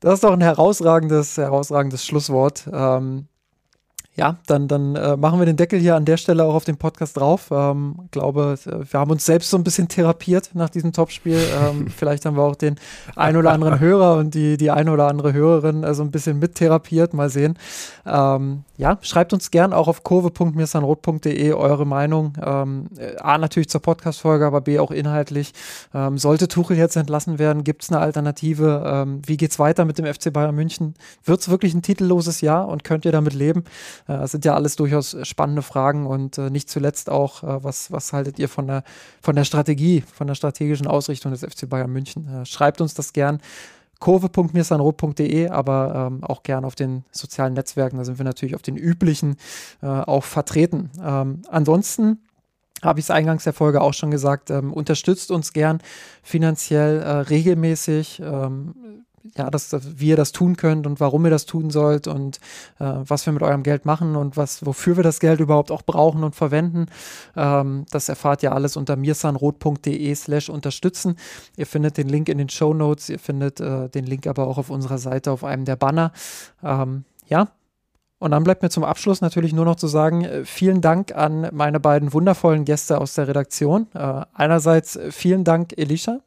Das 0.00 0.14
ist 0.14 0.24
doch 0.24 0.32
ein 0.32 0.40
herausragendes, 0.40 1.36
herausragendes 1.36 2.06
Schlusswort. 2.06 2.68
Ähm, 2.72 3.26
ja, 4.18 4.36
dann, 4.48 4.66
dann 4.66 4.96
äh, 4.96 5.16
machen 5.16 5.38
wir 5.38 5.46
den 5.46 5.56
Deckel 5.56 5.78
hier 5.78 5.94
an 5.94 6.04
der 6.04 6.16
Stelle 6.16 6.44
auch 6.44 6.54
auf 6.54 6.64
den 6.64 6.76
Podcast 6.76 7.16
drauf. 7.16 7.50
Ähm, 7.52 8.08
glaube, 8.10 8.58
äh, 8.66 8.92
wir 8.92 8.98
haben 8.98 9.12
uns 9.12 9.24
selbst 9.24 9.48
so 9.48 9.56
ein 9.56 9.62
bisschen 9.62 9.86
therapiert 9.86 10.50
nach 10.54 10.70
diesem 10.70 10.92
Topspiel. 10.92 11.40
Ähm, 11.62 11.86
vielleicht 11.96 12.26
haben 12.26 12.36
wir 12.36 12.42
auch 12.42 12.56
den 12.56 12.76
ein 13.14 13.36
oder 13.36 13.52
anderen 13.52 13.78
Hörer 13.78 14.16
und 14.16 14.34
die, 14.34 14.56
die 14.56 14.72
eine 14.72 14.90
oder 14.90 15.06
andere 15.06 15.32
Hörerin 15.32 15.84
äh, 15.84 15.94
so 15.94 16.02
ein 16.02 16.10
bisschen 16.10 16.40
mittherapiert. 16.40 17.14
Mal 17.14 17.30
sehen. 17.30 17.56
Ähm, 18.04 18.64
ja, 18.78 18.96
schreibt 19.02 19.32
uns 19.32 19.50
gern 19.50 19.72
auch 19.72 19.88
auf 19.88 20.04
kurve.mirsanrot.de 20.04 21.52
eure 21.52 21.84
Meinung. 21.84 22.34
Ähm, 22.40 22.86
A, 23.18 23.36
natürlich 23.36 23.68
zur 23.68 23.82
Podcast-Folge, 23.82 24.46
aber 24.46 24.60
B, 24.60 24.78
auch 24.78 24.92
inhaltlich. 24.92 25.52
Ähm, 25.92 26.16
sollte 26.16 26.46
Tuchel 26.46 26.76
jetzt 26.76 26.94
entlassen 26.94 27.40
werden, 27.40 27.64
gibt 27.64 27.82
es 27.82 27.90
eine 27.90 27.98
Alternative? 27.98 28.84
Ähm, 28.86 29.20
wie 29.26 29.36
geht's 29.36 29.58
weiter 29.58 29.84
mit 29.84 29.98
dem 29.98 30.06
FC 30.06 30.32
Bayern 30.32 30.54
München? 30.54 30.94
Wird 31.24 31.40
es 31.40 31.48
wirklich 31.48 31.74
ein 31.74 31.82
titelloses 31.82 32.40
Jahr 32.40 32.68
und 32.68 32.84
könnt 32.84 33.04
ihr 33.04 33.10
damit 33.10 33.34
leben? 33.34 33.64
Äh, 34.06 34.18
das 34.18 34.30
sind 34.30 34.44
ja 34.44 34.54
alles 34.54 34.76
durchaus 34.76 35.16
spannende 35.24 35.62
Fragen 35.62 36.06
und 36.06 36.38
äh, 36.38 36.48
nicht 36.48 36.70
zuletzt 36.70 37.10
auch, 37.10 37.42
äh, 37.42 37.64
was, 37.64 37.90
was 37.90 38.12
haltet 38.12 38.38
ihr 38.38 38.48
von 38.48 38.68
der, 38.68 38.84
von 39.20 39.34
der 39.34 39.42
Strategie, 39.42 40.04
von 40.14 40.28
der 40.28 40.36
strategischen 40.36 40.86
Ausrichtung 40.86 41.32
des 41.32 41.40
FC 41.40 41.68
Bayern 41.68 41.90
München? 41.90 42.44
schreibt 42.44 42.80
uns 42.80 42.94
das 42.94 43.12
gern 43.12 43.40
kurve.mirsanrot.de, 43.98 45.48
aber 45.48 46.10
ähm, 46.10 46.24
auch 46.24 46.42
gern 46.42 46.64
auf 46.64 46.74
den 46.74 47.04
sozialen 47.10 47.54
Netzwerken. 47.54 47.98
Da 47.98 48.04
sind 48.04 48.18
wir 48.18 48.24
natürlich 48.24 48.54
auf 48.54 48.62
den 48.62 48.76
üblichen 48.76 49.36
äh, 49.82 49.86
auch 49.86 50.24
vertreten. 50.24 50.90
Ähm, 51.02 51.42
ansonsten 51.48 52.20
habe 52.82 53.00
ich 53.00 53.06
es 53.06 53.10
eingangs 53.10 53.44
der 53.44 53.52
Folge 53.52 53.80
auch 53.80 53.94
schon 53.94 54.10
gesagt, 54.10 54.50
ähm, 54.50 54.72
unterstützt 54.72 55.30
uns 55.30 55.52
gern 55.52 55.80
finanziell 56.22 57.00
äh, 57.00 57.10
regelmäßig. 57.10 58.20
Ähm, 58.24 59.04
ja, 59.36 59.50
dass, 59.50 59.68
dass, 59.68 59.98
wie 60.00 60.08
ihr 60.08 60.16
das 60.16 60.32
tun 60.32 60.56
könnt 60.56 60.86
und 60.86 61.00
warum 61.00 61.24
ihr 61.24 61.30
das 61.30 61.46
tun 61.46 61.70
sollt 61.70 62.06
und 62.06 62.38
äh, 62.78 62.84
was 62.84 63.26
wir 63.26 63.32
mit 63.32 63.42
eurem 63.42 63.62
Geld 63.62 63.84
machen 63.84 64.16
und 64.16 64.36
was, 64.36 64.64
wofür 64.64 64.96
wir 64.96 65.04
das 65.04 65.20
Geld 65.20 65.40
überhaupt 65.40 65.70
auch 65.70 65.82
brauchen 65.82 66.24
und 66.24 66.34
verwenden. 66.34 66.86
Ähm, 67.36 67.86
das 67.90 68.08
erfahrt 68.08 68.42
ihr 68.42 68.52
alles 68.52 68.76
unter 68.76 68.96
mirsanrot.de 68.96 70.14
slash 70.14 70.48
unterstützen. 70.48 71.16
Ihr 71.56 71.66
findet 71.66 71.96
den 71.96 72.08
Link 72.08 72.28
in 72.28 72.38
den 72.38 72.48
Show 72.48 72.74
Notes, 72.74 73.08
ihr 73.08 73.18
findet 73.18 73.60
äh, 73.60 73.88
den 73.88 74.06
Link 74.06 74.26
aber 74.26 74.46
auch 74.46 74.58
auf 74.58 74.70
unserer 74.70 74.98
Seite 74.98 75.30
auf 75.30 75.44
einem 75.44 75.64
der 75.64 75.76
Banner. 75.76 76.12
Ähm, 76.62 77.04
ja, 77.26 77.48
und 78.18 78.32
dann 78.32 78.42
bleibt 78.42 78.62
mir 78.62 78.70
zum 78.70 78.84
Abschluss 78.84 79.20
natürlich 79.20 79.52
nur 79.52 79.64
noch 79.64 79.76
zu 79.76 79.86
sagen, 79.86 80.24
äh, 80.24 80.44
vielen 80.44 80.80
Dank 80.80 81.14
an 81.14 81.48
meine 81.52 81.80
beiden 81.80 82.12
wundervollen 82.12 82.64
Gäste 82.64 83.00
aus 83.00 83.14
der 83.14 83.28
Redaktion. 83.28 83.86
Äh, 83.94 84.24
einerseits 84.32 84.98
vielen 85.10 85.44
Dank, 85.44 85.74
Elisha. 85.76 86.20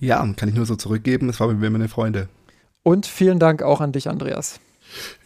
Ja, 0.00 0.26
kann 0.36 0.48
ich 0.48 0.54
nur 0.54 0.66
so 0.66 0.76
zurückgeben. 0.76 1.28
Es 1.28 1.38
war 1.40 1.48
mit 1.48 1.60
mir 1.60 1.70
meine 1.70 1.88
Freunde. 1.88 2.28
Und 2.82 3.06
vielen 3.06 3.38
Dank 3.38 3.62
auch 3.62 3.80
an 3.80 3.92
dich, 3.92 4.08
Andreas. 4.08 4.58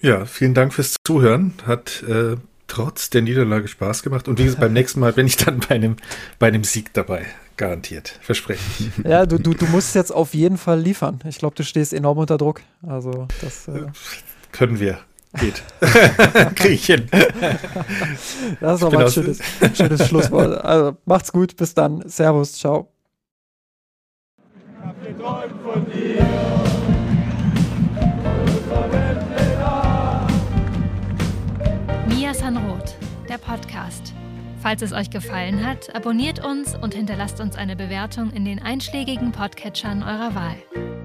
Ja, 0.03 0.27
vielen 0.27 0.53
Dank 0.53 0.75
fürs 0.75 0.97
Zuhören. 1.07 1.55
Hat 1.65 2.03
äh, 2.03 2.37
trotz 2.67 3.09
der 3.11 3.23
Niederlage 3.23 3.69
Spaß 3.69 4.03
gemacht. 4.03 4.27
Und 4.27 4.39
wie 4.39 4.45
gesagt, 4.45 4.61
beim 4.61 4.73
nächsten 4.75 5.01
Mal 5.01 5.13
bin 5.13 5.27
ich 5.27 5.37
dann 5.37 5.61
bei 5.61 5.77
einem, 5.77 5.97
bei 6.41 6.49
einem 6.49 6.65
Sieg 6.65 6.93
dabei. 6.93 7.25
Garantiert. 7.57 8.19
Verspreche 8.21 8.61
ich. 8.81 9.05
Ja, 9.05 9.27
du, 9.27 9.39
du, 9.39 9.55
du 9.55 9.67
musst 9.67 9.95
jetzt 9.95 10.11
auf 10.11 10.35
jeden 10.35 10.59
Fall 10.59 10.81
liefern. 10.81 11.21
Ich 11.29 11.39
glaube, 11.39 11.55
du 11.55 11.63
stehst 11.63 11.95
enorm 11.95 12.19
unter 12.19 12.37
Druck. 12.37 12.63
Also, 12.83 13.29
das. 13.41 13.69
Äh 13.69 13.87
Können 14.51 14.81
wir. 14.81 14.99
Geht. 15.39 15.63
Krieg 16.57 16.73
ich 16.73 16.87
hin. 16.87 17.09
Das 18.61 18.81
ist 18.81 18.85
aber 18.85 19.01
ein 19.01 19.11
schönes, 19.11 19.39
schönes 19.75 20.07
Schlusswort. 20.07 20.65
Also 20.65 20.97
macht's 21.07 21.33
gut, 21.33 21.57
bis 21.57 21.75
dann. 21.75 22.09
Servus, 22.09 22.53
ciao 22.53 22.94
hab 25.15 25.49
geträumt 25.49 25.63
von 25.63 25.87
dir. 25.87 26.27
Mia 32.09 32.35
Sanroth, 32.35 32.97
der 33.29 33.39
Podcast. 33.39 34.15
Falls 34.61 34.83
es 34.83 34.93
euch 34.93 35.11
gefallen 35.11 35.65
hat, 35.65 35.95
abonniert 35.95 36.45
uns 36.45 36.75
und 36.75 36.95
hinterlasst 36.95 37.41
uns 37.41 37.57
eine 37.57 37.77
Bewertung 37.77 38.31
in 38.31 38.45
den 38.45 38.63
einschlägigen 38.63 39.33
Podcatchern 39.33 40.03
eurer 40.03 40.35
Wahl. 40.35 41.04